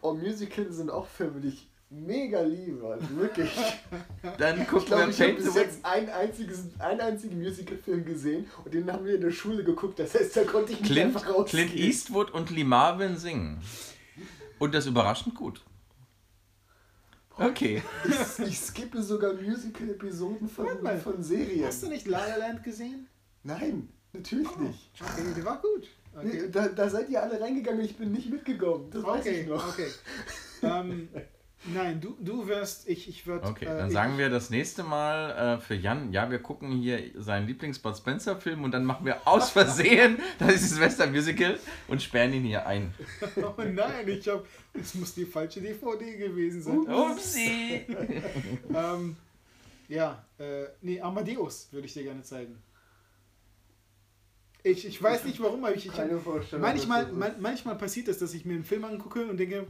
Oh, 0.03 0.13
Musicals 0.13 0.77
sind 0.77 0.91
auch 0.91 1.07
Filme, 1.07 1.41
die 1.41 1.49
ich 1.49 1.66
mega 1.91 2.41
liebe. 2.43 2.87
Also 2.87 3.17
wirklich. 3.17 3.51
Dann 4.39 4.61
Ich 4.63 4.69
gucken 4.69 4.87
glaube, 4.87 5.03
wir 5.05 5.09
ich 5.11 5.21
habe 5.21 5.33
Paint 5.33 5.39
the 5.41 5.45
bis 5.45 5.55
Wagon. 5.55 5.63
jetzt 5.63 5.85
einen, 5.85 6.09
einziges, 6.09 6.65
einen 6.79 7.01
einzigen 7.01 7.39
Musical-Film 7.39 8.05
gesehen 8.05 8.47
und 8.65 8.75
den 8.75 8.93
haben 8.93 9.05
wir 9.05 9.15
in 9.15 9.21
der 9.21 9.31
Schule 9.31 9.65
geguckt. 9.65 9.99
Das 9.99 10.15
heißt, 10.15 10.37
da 10.37 10.45
konnte 10.45 10.73
ich 10.73 10.81
nicht 10.81 10.93
Clint, 10.93 11.17
einfach 11.17 11.33
rausgehen. 11.33 11.69
Clint 11.69 11.81
Eastwood 11.81 12.31
und 12.33 12.51
Lee 12.51 12.65
Marvin 12.65 13.17
singen. 13.17 13.61
Und 14.59 14.75
das 14.75 14.87
überraschend 14.87 15.35
gut. 15.35 15.63
Okay. 17.39 17.83
Ich, 18.05 18.47
ich 18.47 18.59
skippe 18.59 19.03
sogar 19.03 19.35
Musical-Episoden 19.35 20.49
von, 20.49 20.67
von 21.03 21.23
Serien. 21.23 21.67
Hast 21.67 21.83
du 21.83 21.89
nicht 21.89 22.07
La 22.07 22.27
La 22.27 22.37
Land 22.37 22.65
gesehen? 22.65 23.09
Nein, 23.43 23.89
natürlich 24.15 24.57
nicht. 24.57 24.91
Okay, 24.99 25.35
der 25.37 25.45
war 25.45 25.61
gut. 25.61 25.89
Nee, 26.23 26.31
Okay, 26.31 26.51
da, 26.51 26.69
da 26.69 26.89
seid 26.89 27.11
ihr 27.11 27.23
alle 27.23 27.39
reingegangen 27.39 27.85
ich 27.85 27.97
bin 27.97 28.11
nicht 28.11 28.31
mitgekommen. 28.31 28.89
Das 28.91 29.03
weiß 29.03 29.21
okay. 29.21 29.41
ich 29.43 29.47
noch. 29.47 29.69
okay. 29.69 29.89
ähm, 30.63 31.09
nein, 31.75 32.01
du, 32.01 32.17
du 32.21 32.47
wirst, 32.47 32.89
ich, 32.89 33.09
ich 33.09 33.27
würde. 33.27 33.47
Okay, 33.47 33.65
dann 33.65 33.91
sagen 33.91 34.19
wir 34.19 34.31
das 34.31 34.51
nächste 34.51 34.83
Mal 34.83 35.57
äh, 35.57 35.61
für 35.61 35.75
Jan, 35.75 36.13
ja, 36.13 36.31
wir 36.31 36.39
gucken 36.39 36.73
hier 36.73 37.01
seinen 37.17 37.47
Lieblings-Bud 37.47 37.97
Spencer-Film 37.97 38.65
und 38.65 38.73
dann 38.73 38.85
machen 38.85 39.07
wir 39.07 39.27
aus 39.27 39.51
Versehen 39.51 40.19
das 40.39 40.71
Silvester-Musical 40.71 41.59
und 41.89 42.03
sperren 42.03 42.33
ihn 42.33 42.45
hier 42.45 42.67
ein. 42.67 42.95
Oh 43.37 43.63
nein, 43.63 44.09
ich 44.09 44.29
habe. 44.29 44.45
Es 44.75 44.95
muss 44.95 45.15
die 45.15 45.25
falsche 45.25 45.61
DVD 45.61 46.17
gewesen 46.17 46.63
sein. 46.63 46.79
Upsi! 46.89 47.87
Ähm, 48.75 49.17
ja, 49.89 50.25
äh, 50.39 50.65
nee, 50.83 51.01
Amadeus 51.01 51.69
würde 51.71 51.87
ich 51.87 51.95
dir 51.95 52.03
gerne 52.03 52.23
zeigen. 52.23 52.57
Ich, 54.63 54.85
ich 54.85 55.01
weiß 55.01 55.25
nicht 55.25 55.41
warum, 55.41 55.65
aber 55.65 55.77
ich, 55.77 55.87
ich 55.87 55.93
Keine 55.93 56.19
Vorstellung. 56.19 56.63
manchmal, 56.63 57.07
das 57.07 57.15
man, 57.15 57.41
manchmal 57.41 57.77
passiert 57.77 58.09
es, 58.09 58.19
dass 58.19 58.35
ich 58.35 58.45
mir 58.45 58.55
einen 58.55 58.65
Film 58.65 58.85
angucke 58.85 59.25
und 59.27 59.37
denke, 59.37 59.67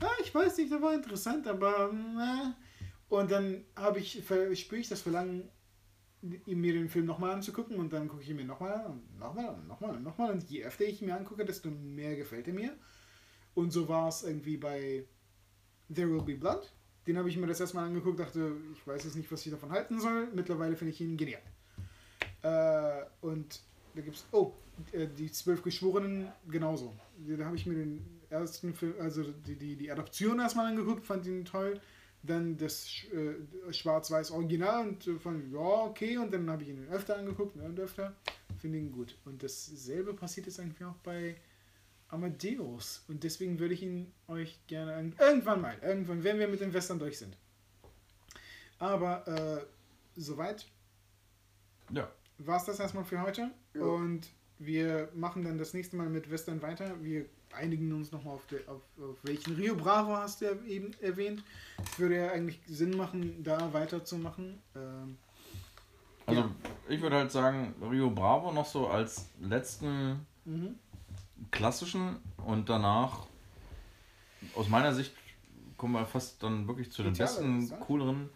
ja, 0.00 0.08
ich 0.22 0.34
weiß 0.34 0.56
nicht, 0.58 0.72
der 0.72 0.82
war 0.82 0.94
interessant, 0.94 1.46
aber 1.46 1.92
na. 1.92 2.56
Und 3.08 3.30
dann 3.30 3.64
habe 3.76 3.98
ich, 3.98 4.22
spüre 4.24 4.80
ich 4.80 4.88
das 4.88 5.02
Verlangen, 5.02 5.48
mir 6.22 6.72
den 6.74 6.88
Film 6.88 7.06
nochmal 7.06 7.32
anzugucken 7.32 7.78
und 7.78 7.92
dann 7.92 8.08
gucke 8.08 8.22
ich 8.22 8.28
ihn 8.28 8.36
mir 8.36 8.44
nochmal 8.44 8.72
an 8.72 8.86
und 8.86 9.18
nochmal 9.18 9.54
und 9.54 9.66
nochmal 9.66 9.96
und 9.96 10.02
nochmal. 10.02 10.32
Und 10.32 10.48
je 10.50 10.64
öfter 10.64 10.84
ich 10.84 11.00
ihn 11.00 11.08
mir 11.08 11.16
angucke, 11.16 11.44
desto 11.44 11.70
mehr 11.70 12.14
gefällt 12.16 12.46
er 12.46 12.54
mir. 12.54 12.76
Und 13.54 13.72
so 13.72 13.88
war 13.88 14.08
es 14.08 14.22
irgendwie 14.22 14.56
bei 14.56 15.06
There 15.92 16.10
Will 16.10 16.22
Be 16.22 16.36
Blood. 16.36 16.72
Den 17.06 17.16
habe 17.16 17.28
ich 17.28 17.36
mir 17.36 17.46
das 17.46 17.60
erstmal 17.60 17.86
angeguckt, 17.86 18.20
dachte, 18.20 18.52
ich 18.74 18.86
weiß 18.86 19.04
jetzt 19.04 19.16
nicht, 19.16 19.32
was 19.32 19.44
ich 19.44 19.50
davon 19.50 19.72
halten 19.72 19.98
soll. 19.98 20.28
Mittlerweile 20.34 20.76
finde 20.76 20.92
ich 20.92 21.00
ihn 21.00 21.16
genial. 21.16 21.42
Äh, 22.42 23.04
und 23.22 23.60
da 23.94 24.02
gibt 24.02 24.16
es, 24.16 24.26
oh, 24.32 24.52
äh, 24.92 25.08
die 25.08 25.32
zwölf 25.32 25.62
Geschworenen 25.62 26.30
genauso. 26.48 26.94
Da 27.18 27.44
habe 27.46 27.56
ich 27.56 27.66
mir 27.66 27.74
den 27.74 28.19
ersten 28.30 28.74
Film, 28.74 28.94
also 29.00 29.22
die, 29.22 29.56
die, 29.56 29.76
die 29.76 29.90
Adaption 29.90 30.38
erstmal 30.38 30.66
angeguckt, 30.66 31.04
fand 31.04 31.26
ihn 31.26 31.44
toll. 31.44 31.80
Dann 32.22 32.56
das 32.56 32.86
äh, 33.14 33.72
Schwarz-Weiß 33.72 34.30
Original 34.30 34.88
und 34.88 35.06
äh, 35.06 35.18
fand, 35.18 35.52
ja, 35.52 35.58
okay. 35.58 36.18
Und 36.18 36.32
dann 36.32 36.50
habe 36.50 36.62
ich 36.62 36.68
ihn 36.68 36.86
öfter 36.90 37.16
angeguckt 37.16 37.56
ne, 37.56 37.64
und 37.64 37.80
öfter. 37.80 38.14
Finde 38.58 38.78
ihn 38.78 38.92
gut. 38.92 39.16
Und 39.24 39.42
dasselbe 39.42 40.12
passiert 40.12 40.46
jetzt 40.46 40.60
eigentlich 40.60 40.84
auch 40.84 40.96
bei 40.96 41.36
Amadeus. 42.08 43.04
Und 43.08 43.24
deswegen 43.24 43.58
würde 43.58 43.74
ich 43.74 43.82
ihn 43.82 44.12
euch 44.28 44.58
gerne 44.66 44.94
an, 44.94 45.14
irgendwann 45.18 45.60
mal, 45.62 45.78
irgendwann, 45.82 46.22
wenn 46.22 46.38
wir 46.38 46.48
mit 46.48 46.60
den 46.60 46.72
Western 46.72 46.98
durch 46.98 47.18
sind. 47.18 47.36
Aber 48.78 49.26
äh, 49.28 49.64
soweit 50.16 50.66
Ja, 51.90 52.10
war 52.38 52.58
es 52.58 52.64
das 52.64 52.80
erstmal 52.80 53.04
für 53.04 53.22
heute. 53.22 53.50
Ja. 53.74 53.80
Und 53.82 54.28
wir 54.58 55.08
machen 55.14 55.44
dann 55.44 55.56
das 55.56 55.72
nächste 55.72 55.96
Mal 55.96 56.08
mit 56.08 56.30
Western 56.30 56.60
weiter. 56.60 57.02
Wir 57.02 57.26
einigen 57.52 57.92
uns 57.92 58.12
nochmal 58.12 58.34
auf, 58.34 58.46
der- 58.46 58.60
auf, 58.68 58.82
auf 59.00 59.16
welchen 59.22 59.54
Rio 59.56 59.74
Bravo 59.74 60.16
hast 60.16 60.40
du 60.40 60.46
ja 60.46 60.52
eben 60.66 60.92
erwähnt. 61.00 61.42
Es 61.82 61.98
würde 61.98 62.16
ja 62.16 62.30
eigentlich 62.32 62.60
Sinn 62.66 62.96
machen, 62.96 63.42
da 63.42 63.72
weiterzumachen. 63.72 64.58
Ähm, 64.76 65.16
also 66.26 66.40
Ja. 66.42 66.50
ich 66.88 67.00
würde 67.00 67.16
halt 67.16 67.30
sagen, 67.32 67.74
Rio 67.90 68.10
Bravo 68.10 68.52
noch 68.52 68.66
so 68.66 68.88
als 68.88 69.28
letzten 69.40 70.26
mhm. 70.44 70.76
klassischen 71.50 72.16
und 72.44 72.68
danach 72.68 73.26
aus 74.54 74.68
meiner 74.68 74.94
Sicht 74.94 75.12
kommen 75.76 75.94
wir 75.94 76.06
fast 76.06 76.42
dann 76.42 76.66
wirklich 76.68 76.92
zu 76.92 77.02
den 77.02 77.12
Italo, 77.14 77.26
besten, 77.26 77.80
cooleren 77.80 78.30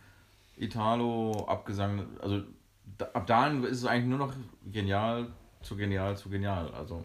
Italo 0.56 1.44
abgesang. 1.46 2.06
Also 2.20 2.42
da, 2.98 3.06
ab 3.12 3.26
dahin 3.26 3.62
ist 3.64 3.78
es 3.78 3.84
eigentlich 3.84 4.08
nur 4.08 4.18
noch 4.18 4.34
genial 4.70 5.28
zu 5.62 5.76
genial 5.76 6.16
zu 6.16 6.28
genial. 6.28 6.72
Also 6.74 7.04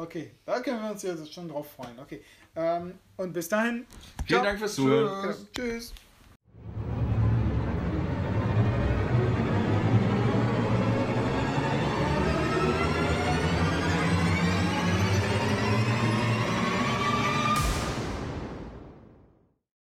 Okay, 0.00 0.30
da 0.46 0.60
können 0.60 0.82
wir 0.82 0.92
uns 0.92 1.02
ja 1.02 1.14
schon 1.26 1.48
drauf 1.48 1.72
freuen. 1.72 1.98
Okay. 1.98 2.22
Ähm, 2.56 2.94
und 3.16 3.32
bis 3.32 3.48
dahin. 3.48 3.86
vielen 4.24 4.40
ciao. 4.40 4.44
Dank 4.44 4.58
fürs 4.58 4.74
Zuhören. 4.74 5.22
Genau. 5.22 5.36
Tschüss. 5.54 5.92